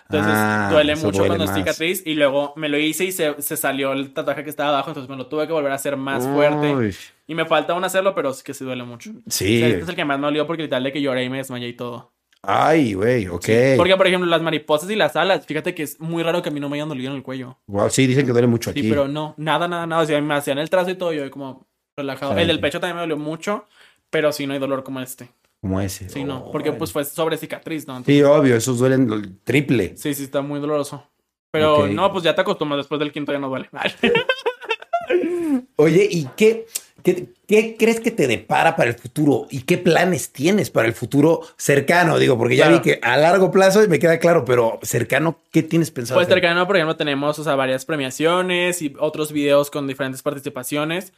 Entonces 0.05 0.32
Ah, 0.34 0.68
duele 0.70 0.94
mucho 0.96 1.11
duele 1.18 1.26
cuando 1.28 1.44
es 1.44 1.50
más. 1.50 1.59
cicatriz 1.59 2.03
y 2.07 2.14
luego 2.14 2.53
me 2.57 2.68
lo 2.68 2.78
hice 2.78 3.05
y 3.05 3.12
se, 3.12 3.40
se 3.40 3.57
salió 3.57 3.92
el 3.92 4.12
tatuaje 4.12 4.44
que 4.44 4.50
estaba 4.50 4.68
abajo, 4.68 4.90
entonces 4.90 5.09
me 5.11 5.16
lo 5.16 5.26
tuve 5.26 5.46
que 5.46 5.53
volver 5.53 5.72
a 5.72 5.76
hacer 5.76 5.96
más 5.96 6.24
fuerte. 6.26 6.74
Uy, 6.74 6.94
Y 7.26 7.34
me 7.34 7.46
falta 7.46 7.72
aún 7.72 7.82
hacerlo, 7.82 8.14
pero 8.14 8.32
sí 8.34 8.42
que 8.44 8.55
sí 8.55 8.64
duele 8.64 8.84
mucho. 8.84 9.11
Sí. 9.28 9.57
O 9.57 9.59
sea, 9.61 9.68
este 9.68 9.80
es 9.82 9.88
el 9.88 9.96
que 9.96 10.05
más 10.05 10.18
me 10.18 10.26
dolió 10.26 10.46
porque 10.46 10.62
literal 10.64 10.84
de 10.84 10.92
que 10.92 11.00
lloré 11.00 11.24
y 11.24 11.30
me 11.30 11.38
desmayé 11.38 11.68
y 11.68 11.72
todo. 11.72 12.12
Ay, 12.45 12.95
güey, 12.95 13.28
ok. 13.28 13.47
Porque, 13.76 13.97
por 13.97 14.07
ejemplo, 14.07 14.28
las 14.28 14.43
mariposas 14.43 14.90
y 14.90 14.97
las 14.97 15.14
alas, 15.14 15.47
fíjate 15.47 15.74
que 15.74 15.84
es 15.84 16.01
muy 16.01 16.22
raro 16.24 16.43
que 16.43 16.49
a 16.49 16.53
mí 16.53 16.59
no 16.59 16.68
me 16.68 16.76
hayan 16.76 16.88
dolido 16.88 17.11
en 17.11 17.16
el 17.18 17.22
cuello. 17.22 17.59
Wow, 17.68 17.88
sí, 17.90 18.07
dicen 18.07 18.26
que 18.26 18.32
duele 18.32 18.49
mucho 18.49 18.72
Sí, 18.72 18.80
aquí. 18.80 18.88
pero 18.90 19.07
no, 19.07 19.34
nada, 19.36 19.68
nada, 19.68 19.86
nada. 19.86 20.03
O 20.03 20.07
sea, 20.07 20.20
me 20.20 20.34
hacían 20.34 20.59
el 20.59 20.68
trazo 20.68 20.90
y 20.90 20.97
todo, 20.97 21.12
yo 21.12 21.30
como 21.30 21.66
relajado. 21.97 22.34
Sí. 22.34 22.40
El 22.40 22.49
del 22.49 22.61
pecho 22.61 22.80
también 22.80 22.97
me 22.97 23.03
dolió 23.03 23.16
mucho, 23.16 23.66
pero 24.11 24.32
sí 24.32 24.47
no 24.47 24.55
hay 24.55 24.59
dolor 24.59 24.82
como 24.82 25.01
este. 25.01 25.28
Como 25.61 25.80
ese. 25.80 26.09
Sí, 26.09 26.24
no, 26.24 26.51
porque 26.51 26.72
pues 26.72 26.90
fue 26.90 27.05
sobre 27.05 27.36
cicatriz, 27.36 27.86
¿no? 27.86 27.93
Entonces, 27.99 28.16
Sí, 28.16 28.22
obvio, 28.24 28.57
esos 28.57 28.78
duelen 28.80 29.38
triple. 29.45 29.97
sí, 29.97 30.12
sí, 30.12 30.24
está 30.24 30.43
muy 30.43 30.59
doloroso. 30.59 31.07
Pero 31.53 31.86
no, 31.86 32.11
pues 32.11 32.24
ya 32.24 32.34
te 32.34 32.40
acostumbras, 32.40 32.78
después 32.78 32.99
del 32.99 33.12
quinto 33.12 33.30
ya 33.30 33.38
no 33.38 33.49
duele. 33.49 33.68
Oye, 35.76 36.09
¿y 36.11 36.26
qué, 36.36 36.66
qué, 37.03 37.28
qué 37.46 37.76
crees 37.78 38.00
que 38.00 38.11
te 38.11 38.26
depara 38.26 38.76
para 38.76 38.90
el 38.90 38.96
futuro? 38.96 39.46
¿Y 39.50 39.62
qué 39.62 39.78
planes 39.78 40.32
tienes 40.32 40.70
para 40.70 40.88
el 40.88 40.94
futuro 40.94 41.40
cercano? 41.57 42.18
Digo, 42.18 42.38
porque 42.38 42.57
ya 42.57 42.64
Claro. 42.66 42.78
vi 42.78 42.82
que 42.82 43.00
a 43.03 43.16
largo 43.16 43.50
plazo 43.50 43.86
me 43.88 43.98
queda 43.98 44.18
claro, 44.18 44.44
pero 44.44 44.78
cercano, 44.82 45.38
¿qué 45.50 45.62
tienes 45.62 45.90
pensado? 45.90 46.18
Pues 46.18 46.26
hacer? 46.26 46.36
cercano, 46.36 46.66
por 46.66 46.76
ejemplo, 46.76 46.96
tenemos, 46.96 47.38
o 47.38 47.44
sea, 47.44 47.55
varias 47.55 47.84
premiaciones 47.84 48.80
y 48.82 48.94
otros 48.98 49.32
videos 49.32 49.70
con 49.70 49.86
diferentes 49.86 50.22
participaciones. 50.22 51.12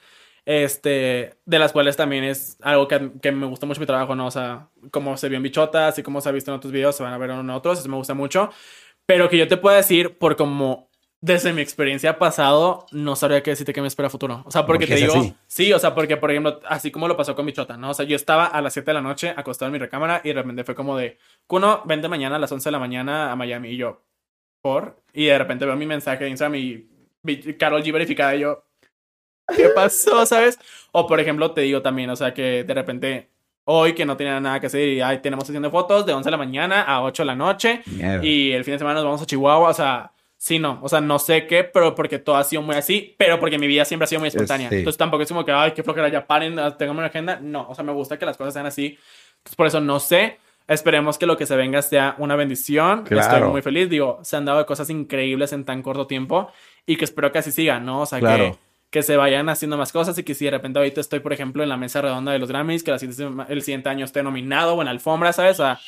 Este, 0.46 1.36
de 1.46 1.58
las 1.58 1.72
cuales 1.72 1.96
también 1.96 2.22
es 2.22 2.58
algo 2.60 2.86
que, 2.86 3.12
que 3.22 3.32
me 3.32 3.46
gusta 3.46 3.64
mucho 3.64 3.80
mi 3.80 3.86
trabajo, 3.86 4.14
¿no? 4.14 4.26
O 4.26 4.30
sea, 4.30 4.68
como 4.90 5.16
se 5.16 5.28
vio 5.30 5.38
en 5.38 5.42
Bichota, 5.42 5.88
así 5.88 6.02
como 6.02 6.20
se 6.20 6.28
ha 6.28 6.32
visto 6.32 6.50
en 6.50 6.56
otros 6.58 6.70
videos, 6.70 6.96
se 6.96 7.02
van 7.02 7.14
a 7.14 7.18
ver 7.18 7.30
en 7.30 7.48
otros, 7.48 7.78
eso 7.78 7.88
me 7.88 7.96
gusta 7.96 8.12
mucho. 8.12 8.50
Pero 9.06 9.30
que 9.30 9.38
yo 9.38 9.48
te 9.48 9.56
pueda 9.56 9.76
decir, 9.78 10.18
por 10.18 10.36
como 10.36 10.90
desde 11.24 11.54
mi 11.54 11.62
experiencia 11.62 12.18
pasado, 12.18 12.84
no 12.92 13.16
sabría 13.16 13.42
qué 13.42 13.50
decirte 13.52 13.72
que 13.72 13.80
me 13.80 13.86
espera 13.88 14.10
futuro. 14.10 14.42
O 14.44 14.50
sea, 14.50 14.66
porque 14.66 14.86
Porque 14.86 14.94
te 14.96 15.00
digo, 15.00 15.14
así. 15.14 15.34
sí, 15.46 15.72
o 15.72 15.78
sea, 15.78 15.94
porque 15.94 16.18
por 16.18 16.30
ejemplo, 16.30 16.60
así 16.68 16.90
como 16.90 17.08
lo 17.08 17.16
pasó 17.16 17.34
con 17.34 17.46
Bichota, 17.46 17.78
¿no? 17.78 17.90
O 17.90 17.94
sea, 17.94 18.04
yo 18.04 18.14
estaba 18.14 18.44
a 18.44 18.60
las 18.60 18.74
7 18.74 18.90
de 18.90 18.94
la 18.94 19.00
noche 19.00 19.32
acostado 19.34 19.68
en 19.68 19.72
mi 19.72 19.78
recámara 19.78 20.20
y 20.22 20.28
de 20.28 20.34
repente 20.34 20.64
fue 20.64 20.74
como 20.74 20.98
de, 20.98 21.16
Kuno, 21.46 21.80
vente 21.86 22.08
mañana 22.08 22.36
a 22.36 22.38
las 22.38 22.52
11 22.52 22.68
de 22.68 22.72
la 22.72 22.78
mañana 22.78 23.32
a 23.32 23.36
Miami. 23.36 23.70
Y 23.70 23.78
yo, 23.78 24.02
¿por? 24.60 25.00
Y 25.14 25.24
de 25.24 25.38
repente 25.38 25.64
veo 25.64 25.76
mi 25.76 25.86
mensaje 25.86 26.24
de 26.24 26.30
Instagram 26.30 26.56
y 26.56 27.56
Carol 27.58 27.82
G 27.82 27.90
verificada 27.90 28.36
y 28.36 28.40
yo, 28.40 28.62
¿qué 29.56 29.70
pasó? 29.74 30.26
¿Sabes? 30.26 30.58
O 30.92 31.06
por 31.06 31.20
ejemplo, 31.20 31.52
te 31.52 31.62
digo 31.62 31.80
también, 31.80 32.10
o 32.10 32.16
sea, 32.16 32.34
que 32.34 32.64
de 32.64 32.74
repente 32.74 33.30
hoy 33.64 33.94
que 33.94 34.04
no 34.04 34.14
tenía 34.18 34.38
nada 34.40 34.60
que 34.60 34.66
hacer 34.66 34.86
y 34.86 35.00
ay, 35.00 35.20
tenemos 35.22 35.46
sesión 35.46 35.62
de 35.62 35.70
fotos 35.70 36.04
de 36.04 36.12
11 36.12 36.26
de 36.26 36.30
la 36.32 36.36
mañana 36.36 36.82
a 36.82 37.02
8 37.02 37.22
de 37.22 37.26
la 37.26 37.34
noche 37.34 37.80
Mierda. 37.86 38.22
y 38.22 38.52
el 38.52 38.62
fin 38.62 38.72
de 38.72 38.78
semana 38.78 38.96
nos 38.96 39.04
vamos 39.04 39.22
a 39.22 39.26
Chihuahua, 39.26 39.70
o 39.70 39.74
sea, 39.74 40.10
sí, 40.36 40.58
no, 40.58 40.78
o 40.82 40.88
sea, 40.88 41.00
no 41.00 41.18
sé 41.18 41.46
qué, 41.46 41.64
pero 41.64 41.94
porque 41.94 42.18
todo 42.18 42.36
ha 42.36 42.44
sido 42.44 42.62
muy 42.62 42.76
así, 42.76 43.14
pero 43.18 43.38
porque 43.40 43.58
mi 43.58 43.66
vida 43.66 43.84
siempre 43.84 44.04
ha 44.04 44.06
sido 44.08 44.20
muy 44.20 44.28
espontánea. 44.28 44.68
sí. 44.68 44.76
Entonces 44.76 44.98
tampoco 44.98 45.22
es 45.22 45.28
como 45.28 45.44
que, 45.44 45.52
ay, 45.52 45.72
qué 45.72 45.82
flojera, 45.82 46.08
ya 46.08 46.26
paren, 46.26 46.58
ah, 46.58 46.76
tengamos 46.76 46.98
una 47.00 47.08
agenda. 47.08 47.38
No, 47.40 47.66
o 47.68 47.74
sea, 47.74 47.84
me 47.84 47.92
gusta 47.92 48.18
que 48.18 48.26
las 48.26 48.36
cosas 48.36 48.54
sean 48.54 48.66
así. 48.66 48.98
Entonces 49.38 49.56
por 49.56 49.66
eso 49.66 49.80
no 49.80 50.00
sé. 50.00 50.38
Esperemos 50.66 51.18
que 51.18 51.26
lo 51.26 51.36
que 51.36 51.44
se 51.44 51.56
venga 51.56 51.82
sea 51.82 52.14
una 52.18 52.36
bendición. 52.36 53.02
Claro. 53.04 53.34
Estoy 53.36 53.50
muy 53.50 53.60
feliz. 53.60 53.90
Digo, 53.90 54.18
se 54.22 54.36
han 54.36 54.46
dado 54.46 54.64
cosas 54.64 54.88
increíbles 54.88 55.52
en 55.52 55.64
tan 55.66 55.82
corto 55.82 56.06
tiempo 56.06 56.50
y 56.86 56.96
que 56.96 57.04
espero 57.04 57.30
que 57.32 57.38
así 57.38 57.52
sigan, 57.52 57.84
¿no? 57.84 58.00
O 58.00 58.06
sea, 58.06 58.18
Claro. 58.18 58.52
que, 58.52 58.58
que 58.88 59.02
se 59.02 59.16
vayan 59.18 59.50
haciendo 59.50 59.76
más 59.76 59.92
cosas 59.92 60.16
y 60.16 60.22
que 60.22 60.34
si 60.34 60.46
de 60.46 60.52
repente 60.52 60.78
ahorita 60.78 61.02
estoy, 61.02 61.20
por 61.20 61.34
ejemplo, 61.34 61.62
en 61.62 61.68
la 61.68 61.76
mesa 61.76 62.00
redonda 62.00 62.32
de 62.32 62.38
los 62.38 62.48
Grammys, 62.48 62.82
que 62.82 62.92
la 62.92 62.98
siguiente 62.98 63.44
el 63.52 63.60
siguiente 63.60 63.90
año 63.90 64.06
esté 64.06 64.22
nominado 64.22 64.72
o 64.74 64.80
en 64.80 64.88
alfombra, 64.88 65.34
¿sabes? 65.34 65.60
O 65.60 65.64
sea, 65.64 65.78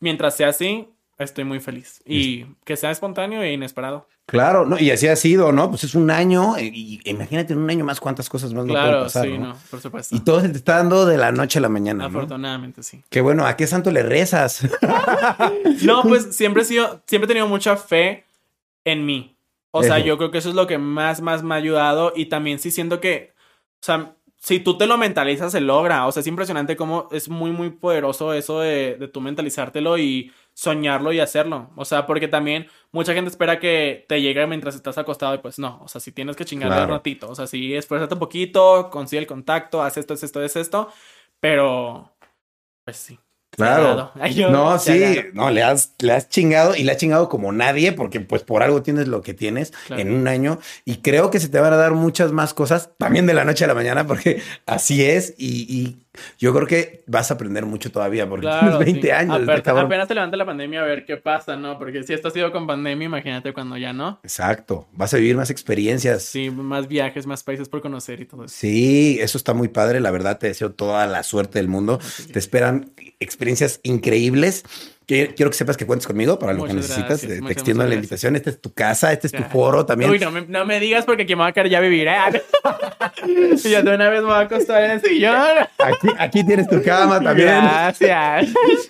mientras 0.00 0.34
sea 0.36 0.48
así, 0.48 0.88
estoy 1.18 1.44
muy 1.44 1.60
feliz. 1.60 2.02
Y 2.04 2.46
que 2.64 2.76
sea 2.76 2.90
espontáneo 2.90 3.42
e 3.42 3.52
inesperado. 3.52 4.08
Claro, 4.26 4.64
no, 4.64 4.78
y 4.78 4.90
así 4.90 5.06
ha 5.06 5.16
sido, 5.16 5.52
¿no? 5.52 5.68
Pues 5.68 5.84
es 5.84 5.94
un 5.94 6.10
año, 6.10 6.56
eh, 6.56 6.70
y, 6.72 7.00
imagínate 7.04 7.52
en 7.52 7.58
un 7.58 7.68
año 7.68 7.84
más 7.84 8.00
cuántas 8.00 8.30
cosas 8.30 8.54
más 8.54 8.64
no 8.64 8.72
pueden 8.72 8.88
claro, 8.88 9.02
pasar, 9.02 9.26
sí, 9.26 9.36
¿no? 9.36 9.48
no, 9.48 9.58
por 9.70 9.80
supuesto. 9.80 10.16
Y 10.16 10.20
todo 10.20 10.40
se 10.40 10.48
te 10.48 10.56
está 10.56 10.78
dando 10.78 11.04
de 11.04 11.18
la 11.18 11.30
noche 11.30 11.58
a 11.58 11.62
la 11.62 11.68
mañana, 11.68 12.04
¿no? 12.04 12.18
Afortunadamente, 12.18 12.82
sí. 12.82 13.02
Qué 13.10 13.20
bueno, 13.20 13.46
¿a 13.46 13.54
qué 13.56 13.66
santo 13.66 13.90
le 13.90 14.02
rezas? 14.02 14.66
No, 15.82 16.02
pues 16.02 16.34
siempre 16.34 16.62
he 16.62 16.64
sido, 16.64 17.02
siempre 17.06 17.26
he 17.26 17.28
tenido 17.28 17.48
mucha 17.48 17.76
fe 17.76 18.24
en 18.84 19.04
mí. 19.04 19.36
O 19.70 19.82
sea, 19.82 19.98
Eso. 19.98 20.06
yo 20.06 20.16
creo 20.16 20.30
que 20.30 20.38
eso 20.38 20.50
es 20.50 20.54
lo 20.54 20.66
que 20.66 20.78
más, 20.78 21.20
más 21.20 21.42
me 21.42 21.54
ha 21.54 21.58
ayudado. 21.58 22.12
Y 22.14 22.26
también 22.26 22.58
sí 22.58 22.70
siento 22.70 23.00
que, 23.00 23.32
o 23.80 23.84
sea, 23.84 24.14
si 24.44 24.60
tú 24.60 24.76
te 24.76 24.86
lo 24.86 24.98
mentalizas, 24.98 25.52
se 25.52 25.60
logra. 25.62 26.06
O 26.06 26.12
sea, 26.12 26.20
es 26.20 26.26
impresionante 26.26 26.76
cómo 26.76 27.08
es 27.10 27.30
muy, 27.30 27.50
muy 27.50 27.70
poderoso 27.70 28.34
eso 28.34 28.60
de, 28.60 28.96
de 28.96 29.08
tú 29.08 29.22
mentalizártelo 29.22 29.96
y 29.96 30.32
soñarlo 30.52 31.12
y 31.14 31.20
hacerlo. 31.20 31.70
O 31.76 31.86
sea, 31.86 32.06
porque 32.06 32.28
también 32.28 32.66
mucha 32.92 33.14
gente 33.14 33.30
espera 33.30 33.58
que 33.58 34.04
te 34.06 34.20
llegue 34.20 34.46
mientras 34.46 34.74
estás 34.74 34.98
acostado 34.98 35.34
y 35.34 35.38
pues 35.38 35.58
no. 35.58 35.80
O 35.82 35.88
sea, 35.88 35.98
si 36.00 36.12
tienes 36.12 36.36
que 36.36 36.44
chingarle 36.44 36.76
Claro. 36.76 36.92
un 36.92 36.98
ratito. 36.98 37.30
O 37.30 37.34
sea, 37.34 37.46
si 37.46 37.74
esfuérzate 37.74 38.12
un 38.14 38.20
poquito, 38.20 38.90
consigue 38.90 39.20
el 39.20 39.26
contacto, 39.26 39.82
haz 39.82 39.96
esto, 39.96 40.12
haz 40.12 40.22
esto, 40.22 40.40
haz 40.40 40.56
esto. 40.56 40.92
Pero, 41.40 42.12
pues 42.84 42.96
sí. 42.98 43.18
Claro. 43.56 44.10
Ay, 44.20 44.34
yo- 44.34 44.50
No, 44.50 44.78
sí, 44.78 45.16
no, 45.32 45.50
le 45.50 45.62
has, 45.62 45.92
le 46.00 46.12
has 46.12 46.28
chingado 46.28 46.74
y 46.76 46.82
le 46.84 46.92
has 46.92 46.98
chingado 46.98 47.28
como 47.28 47.52
nadie, 47.52 47.92
porque 47.92 48.20
pues 48.20 48.42
por 48.42 48.62
algo 48.62 48.82
tienes 48.82 49.08
lo 49.08 49.22
que 49.22 49.34
tienes 49.34 49.72
Claro. 49.86 50.02
en 50.02 50.12
un 50.12 50.28
año 50.28 50.58
y 50.84 50.96
creo 50.96 51.30
que 51.30 51.40
se 51.40 51.48
te 51.48 51.58
van 51.60 51.72
a 51.72 51.76
dar 51.76 51.92
muchas 51.92 52.32
más 52.32 52.54
cosas 52.54 52.90
también 52.98 53.26
de 53.26 53.34
la 53.34 53.44
noche 53.44 53.64
a 53.64 53.68
la 53.68 53.74
mañana, 53.74 54.06
porque 54.06 54.40
así 54.66 55.04
es 55.04 55.34
y, 55.38 55.66
y 55.68 56.03
yo 56.38 56.54
creo 56.54 56.66
que 56.66 57.02
vas 57.06 57.30
a 57.30 57.34
aprender 57.34 57.66
mucho 57.66 57.90
todavía, 57.90 58.28
porque 58.28 58.46
Claro, 58.46 58.78
tienes 58.78 58.78
20 58.94 59.00
sí. 59.02 59.10
años. 59.10 59.48
apenas 59.48 60.08
te 60.08 60.14
levanta 60.14 60.36
la 60.36 60.46
pandemia 60.46 60.80
a 60.82 60.84
ver 60.84 61.04
qué 61.04 61.16
pasa, 61.16 61.56
¿no? 61.56 61.78
Porque 61.78 62.02
si 62.02 62.12
esto 62.12 62.28
ha 62.28 62.30
sido 62.30 62.52
con 62.52 62.66
pandemia, 62.66 63.06
imagínate 63.06 63.52
cuando 63.52 63.76
ya 63.76 63.92
no. 63.92 64.20
Exacto, 64.22 64.86
vas 64.92 65.12
a 65.14 65.16
vivir 65.16 65.36
más 65.36 65.50
experiencias. 65.50 66.22
Sí, 66.22 66.50
más 66.50 66.88
viajes, 66.88 67.26
más 67.26 67.42
países 67.42 67.68
por 67.68 67.80
conocer 67.80 68.20
y 68.20 68.26
todo 68.26 68.44
eso. 68.44 68.54
Sí, 68.56 69.18
eso 69.20 69.38
está 69.38 69.54
muy 69.54 69.68
padre. 69.68 70.00
La 70.00 70.10
verdad, 70.10 70.38
te 70.38 70.46
deseo 70.48 70.72
toda 70.72 71.06
la 71.06 71.22
suerte 71.22 71.58
del 71.58 71.68
mundo. 71.68 71.98
Te 72.32 72.38
esperan 72.38 72.90
experiencias 73.20 73.80
increíbles. 73.82 74.64
Que- 75.06 75.34
Quiero 75.34 75.50
que 75.50 75.56
sepas 75.56 75.76
que 75.76 75.84
cuentes 75.86 76.06
conmigo 76.06 76.38
para 76.38 76.52
lo 76.54 76.64
que 76.64 76.72
necesitas. 76.72 77.08
gracias, 77.22 77.40
Te- 77.46 77.52
extiendo 77.52 77.82
la 77.82 77.86
gracias. 77.90 77.96
invitación. 77.96 78.36
Esta 78.36 78.50
es 78.50 78.60
tu 78.60 78.72
casa, 78.72 79.12
este 79.12 79.26
es 79.26 79.32
tu 79.32 79.42
foro 79.44 79.84
también. 79.84 80.10
Uy, 80.10 80.18
no 80.18 80.30
me, 80.30 80.42
no 80.42 80.64
me 80.64 80.80
digas 80.80 81.04
porque 81.04 81.24
aquí 81.24 81.34
me 81.34 81.42
va 81.42 81.48
a 81.48 81.52
quedar 81.52 81.68
ya 81.68 81.80
vivir, 81.80 82.08
¿eh? 82.08 82.42
y 83.64 83.68
ya 83.70 83.82
de 83.82 83.94
una 83.94 84.08
vez 84.08 84.20
me 84.20 84.26
voy 84.26 84.34
a 84.34 84.40
acostar 84.40 84.82
en 84.84 84.90
el 84.92 85.00
sillón. 85.02 85.34
Aquí, 85.78 86.08
aquí 86.18 86.44
tienes 86.46 86.68
tu 86.68 86.82
cama 86.82 87.20
también. 87.20 87.48
Gracias. 87.48 88.48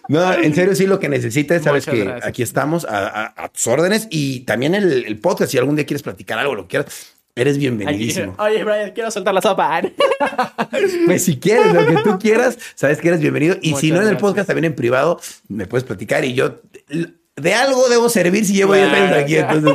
No, 0.09 0.33
en 0.35 0.55
serio, 0.55 0.75
sí, 0.75 0.87
lo 0.87 0.99
que 1.01 1.09
necesites, 1.09 1.63
sabes 1.63 1.87
Muchas 1.87 1.95
que 1.99 2.05
gracias. 2.05 2.27
aquí 2.29 2.43
estamos 2.43 2.85
a, 2.85 3.07
a- 3.09 3.35
a 3.45 3.49
tus 3.49 3.67
órdenes 3.67 4.07
y 4.11 4.41
también 4.41 4.75
el, 4.75 5.05
el 5.07 5.19
podcast. 5.19 5.51
Si 5.51 5.59
algún 5.59 5.77
día 5.77 5.87
quieres 5.87 6.03
platicar 6.03 6.39
algo, 6.39 6.55
lo 6.55 6.63
que 6.63 6.69
quieras, 6.69 7.14
eres 7.35 7.59
bienvenidísimo. 7.59 8.35
Oye, 8.39 8.65
Brian, 8.65 8.93
quiero 8.93 9.11
soltar 9.11 9.35
la 9.35 9.43
sopa. 9.43 9.83
Pues 11.07 11.25
si 11.25 11.39
quieres, 11.39 11.73
lo 11.73 11.87
que 11.87 11.97
tú 12.03 12.19
quieras, 12.19 12.59
sabes 12.75 13.01
que 13.01 13.09
eres 13.09 13.21
bienvenido. 13.21 13.57
Y 13.61 13.75
si 13.75 13.91
no 13.91 13.97
en 13.97 14.03
el 14.03 14.09
gracias. 14.09 14.21
podcast, 14.21 14.47
también 14.49 14.65
en 14.65 14.75
privado, 14.75 15.21
me 15.49 15.67
puedes 15.67 15.85
platicar 15.85 16.25
y 16.25 16.35
yo 16.35 16.61
de 17.37 17.55
algo 17.55 17.89
debo 17.89 18.09
servir 18.09 18.45
si 18.45 18.55
llevo 18.55 18.75
10 18.75 18.89
años 18.89 19.17
aquí. 19.17 19.37
Entonces, 19.37 19.75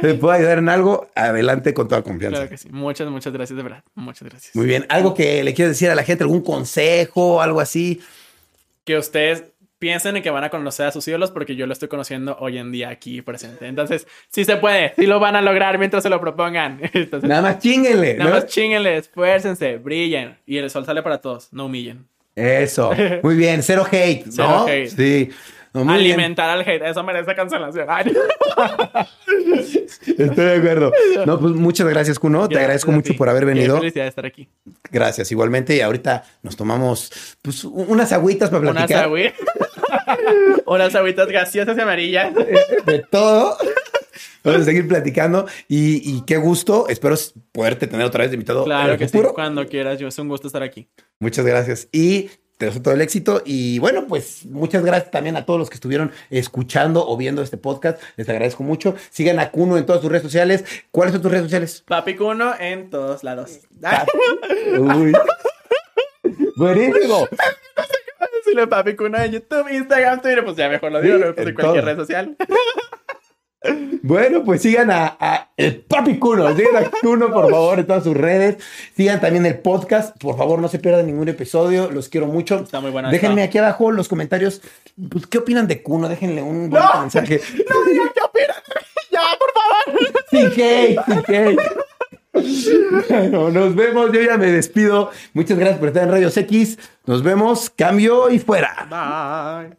te 0.00 0.14
puedo 0.14 0.32
ayudar 0.32 0.58
en 0.58 0.68
algo, 0.68 1.08
adelante 1.14 1.74
con 1.74 1.88
toda 1.88 2.02
confianza. 2.02 2.38
Claro 2.38 2.50
que 2.50 2.56
sí. 2.56 2.68
Muchas, 2.70 3.08
muchas 3.10 3.32
gracias, 3.32 3.56
de 3.56 3.62
verdad. 3.62 3.84
Muchas 3.94 4.28
gracias. 4.28 4.54
Muy 4.54 4.66
bien. 4.66 4.86
¿Algo 4.88 5.14
que 5.14 5.42
le 5.42 5.52
quieras 5.54 5.72
decir 5.72 5.90
a 5.90 5.94
la 5.94 6.04
gente? 6.04 6.24
¿Algún 6.24 6.42
consejo? 6.42 7.42
¿Algo 7.42 7.60
así? 7.60 8.00
que 8.84 8.96
ustedes 8.98 9.44
piensen 9.80 10.16
en 10.16 10.22
que 10.22 10.30
van 10.30 10.44
a 10.44 10.50
conocer 10.50 10.86
a 10.86 10.92
sus 10.92 11.08
ídolos 11.08 11.32
porque 11.32 11.56
yo 11.56 11.66
lo 11.66 11.72
estoy 11.72 11.88
conociendo 11.88 12.36
hoy 12.38 12.58
en 12.58 12.70
día 12.70 12.90
aquí 12.90 13.22
presente. 13.22 13.66
Entonces, 13.66 14.06
sí 14.28 14.44
se 14.44 14.56
puede, 14.58 14.92
sí 14.94 15.06
lo 15.06 15.18
van 15.18 15.34
a 15.34 15.42
lograr 15.42 15.78
mientras 15.78 16.04
se 16.04 16.10
lo 16.10 16.20
propongan. 16.20 16.78
Entonces, 16.92 17.28
Nada 17.28 17.42
más 17.42 17.58
chinguenle. 17.58 18.14
nada 18.14 18.30
¿no? 18.30 18.36
más 18.36 18.46
chinguenle, 18.46 18.98
esfuércense, 18.98 19.78
brillen 19.78 20.36
y 20.46 20.58
el 20.58 20.70
sol 20.70 20.84
sale 20.86 21.02
para 21.02 21.18
todos, 21.20 21.52
no 21.52 21.66
humillen. 21.66 22.06
Eso. 22.36 22.92
Muy 23.24 23.34
bien. 23.34 23.62
Cero 23.62 23.84
hate, 23.90 24.26
¿no? 24.26 24.32
Cero 24.32 24.64
hate. 24.68 24.88
Sí. 24.88 25.30
No, 25.72 25.82
bien. 25.82 25.94
Alimentar 25.94 26.50
al 26.50 26.60
hate, 26.62 26.82
eso 26.82 27.02
merece 27.04 27.34
cancelación. 27.34 27.86
Ay. 27.88 28.12
Estoy 30.18 30.44
de 30.44 30.54
acuerdo. 30.56 30.92
No, 31.26 31.38
pues 31.38 31.52
muchas 31.54 31.88
gracias, 31.88 32.18
Kuno. 32.18 32.48
Te 32.48 32.58
agradezco 32.58 32.92
mucho 32.92 33.14
por 33.16 33.28
haber 33.28 33.42
Qué 33.42 33.46
venido. 33.46 33.78
felicidad 33.78 34.04
de 34.04 34.08
estar 34.08 34.26
aquí. 34.26 34.48
Gracias, 34.90 35.30
igualmente. 35.30 35.76
Y 35.76 35.80
ahorita 35.80 36.24
nos 36.42 36.56
tomamos 36.56 37.36
pues, 37.42 37.64
unas 37.64 38.12
agüitas 38.12 38.50
para 38.50 38.60
Unas 38.62 38.72
platicar 38.86 39.04
agüitas. 40.18 40.62
Unas 40.66 40.94
agüitas 40.94 41.28
gaseosas 41.28 41.76
y 41.76 41.80
amarillas. 41.80 42.34
de 42.34 42.98
todo. 43.10 43.56
Vamos 44.42 44.62
a 44.62 44.64
seguir 44.64 44.88
platicando 44.88 45.46
y, 45.68 46.16
y 46.16 46.22
qué 46.22 46.36
gusto. 46.38 46.88
Espero 46.88 47.14
poderte 47.52 47.86
tener 47.86 48.06
otra 48.06 48.22
vez 48.22 48.30
de 48.30 48.36
invitado 48.36 48.64
Claro 48.64 48.96
que 48.96 49.08
sí, 49.08 49.18
cuando 49.34 49.66
quieras. 49.66 49.98
Yo 49.98 50.08
es 50.08 50.18
un 50.18 50.28
gusto 50.28 50.46
estar 50.46 50.62
aquí. 50.62 50.88
Muchas 51.18 51.44
gracias. 51.44 51.88
Y 51.92 52.30
te 52.60 52.66
deseo 52.66 52.82
todo 52.82 52.94
el 52.94 53.00
éxito. 53.00 53.42
Y 53.44 53.78
bueno, 53.78 54.06
pues 54.06 54.44
muchas 54.46 54.84
gracias 54.84 55.10
también 55.10 55.36
a 55.36 55.46
todos 55.46 55.58
los 55.58 55.70
que 55.70 55.74
estuvieron 55.74 56.12
escuchando 56.28 57.06
o 57.06 57.16
viendo 57.16 57.42
este 57.42 57.56
podcast. 57.56 58.00
Les 58.16 58.28
agradezco 58.28 58.62
mucho. 58.62 58.94
Sigan 59.10 59.38
a 59.38 59.50
Kuno 59.50 59.78
en 59.78 59.86
todas 59.86 60.02
sus 60.02 60.10
redes 60.10 60.24
sociales. 60.24 60.64
¿Cuáles 60.90 61.12
son 61.12 61.22
tus 61.22 61.30
redes 61.30 61.44
sociales? 61.44 61.84
Papi 61.86 62.16
Cuno 62.16 62.54
en 62.58 62.90
todos 62.90 63.24
lados. 63.24 63.60
Uy. 64.78 65.12
Buenísimo. 66.56 67.26
Decirle 68.50 68.66
Papi 68.66 68.96
Cuno 68.96 69.18
en 69.18 69.32
YouTube, 69.32 69.68
Instagram, 69.70 70.20
Twitter. 70.20 70.44
Pues 70.44 70.56
ya 70.56 70.68
mejor 70.68 70.92
lo 70.92 71.00
digo, 71.00 71.16
Sí, 71.16 71.22
lo 71.22 71.34
puse 71.34 71.48
en 71.48 71.54
cualquier 71.54 71.84
todo. 71.84 71.94
red 71.94 71.98
social. 71.98 72.36
Bueno, 74.02 74.42
pues 74.42 74.62
sigan 74.62 74.90
a, 74.90 75.18
a 75.20 75.50
el 75.58 75.82
Papi 75.82 76.18
Kuno. 76.18 76.56
Sigan 76.56 76.76
a 76.82 76.90
Kuno, 76.90 77.30
por 77.30 77.50
favor, 77.50 77.78
en 77.78 77.86
todas 77.86 78.04
sus 78.04 78.16
redes. 78.16 78.56
Sigan 78.96 79.20
también 79.20 79.44
el 79.44 79.58
podcast. 79.58 80.16
Por 80.18 80.38
favor, 80.38 80.58
no 80.60 80.68
se 80.68 80.78
pierdan 80.78 81.04
ningún 81.06 81.28
episodio. 81.28 81.90
Los 81.90 82.08
quiero 82.08 82.26
mucho. 82.26 82.60
Está 82.60 82.80
muy 82.80 82.90
buena 82.90 83.10
Déjenme 83.10 83.42
esta. 83.42 83.48
aquí 83.50 83.58
abajo 83.58 83.90
los 83.92 84.08
comentarios. 84.08 84.62
Pues, 85.10 85.26
¿Qué 85.26 85.36
opinan 85.36 85.68
de 85.68 85.82
Kuno? 85.82 86.08
Déjenle 86.08 86.40
un 86.42 86.70
bonito 86.70 87.00
mensaje. 87.00 87.38
No 87.70 87.84
digan 87.84 88.08
qué 88.14 88.20
opinan. 88.24 88.56
Ya, 89.10 89.20
por 89.38 89.52
favor. 89.52 90.24
Sin 90.30 90.46
hate, 90.64 90.98
sin 91.04 91.34
hate. 91.34 91.58
Bueno, 92.32 93.50
nos 93.50 93.74
vemos. 93.74 94.12
Yo 94.12 94.22
ya 94.22 94.36
me 94.36 94.46
despido. 94.46 95.10
Muchas 95.32 95.58
gracias 95.58 95.78
por 95.78 95.88
estar 95.88 96.04
en 96.04 96.10
Radios 96.10 96.36
X. 96.36 96.78
Nos 97.06 97.22
vemos. 97.22 97.70
Cambio 97.70 98.30
y 98.30 98.38
fuera. 98.38 98.86
Bye. 98.88 99.76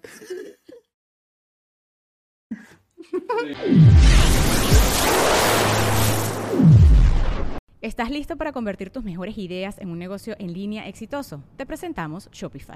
¿Estás 7.81 8.11
listo 8.11 8.37
para 8.37 8.51
convertir 8.51 8.91
tus 8.91 9.03
mejores 9.03 9.37
ideas 9.39 9.79
en 9.79 9.89
un 9.89 9.97
negocio 9.97 10.35
en 10.37 10.53
línea 10.53 10.87
exitoso? 10.87 11.43
Te 11.57 11.65
presentamos 11.65 12.29
Shopify. 12.31 12.75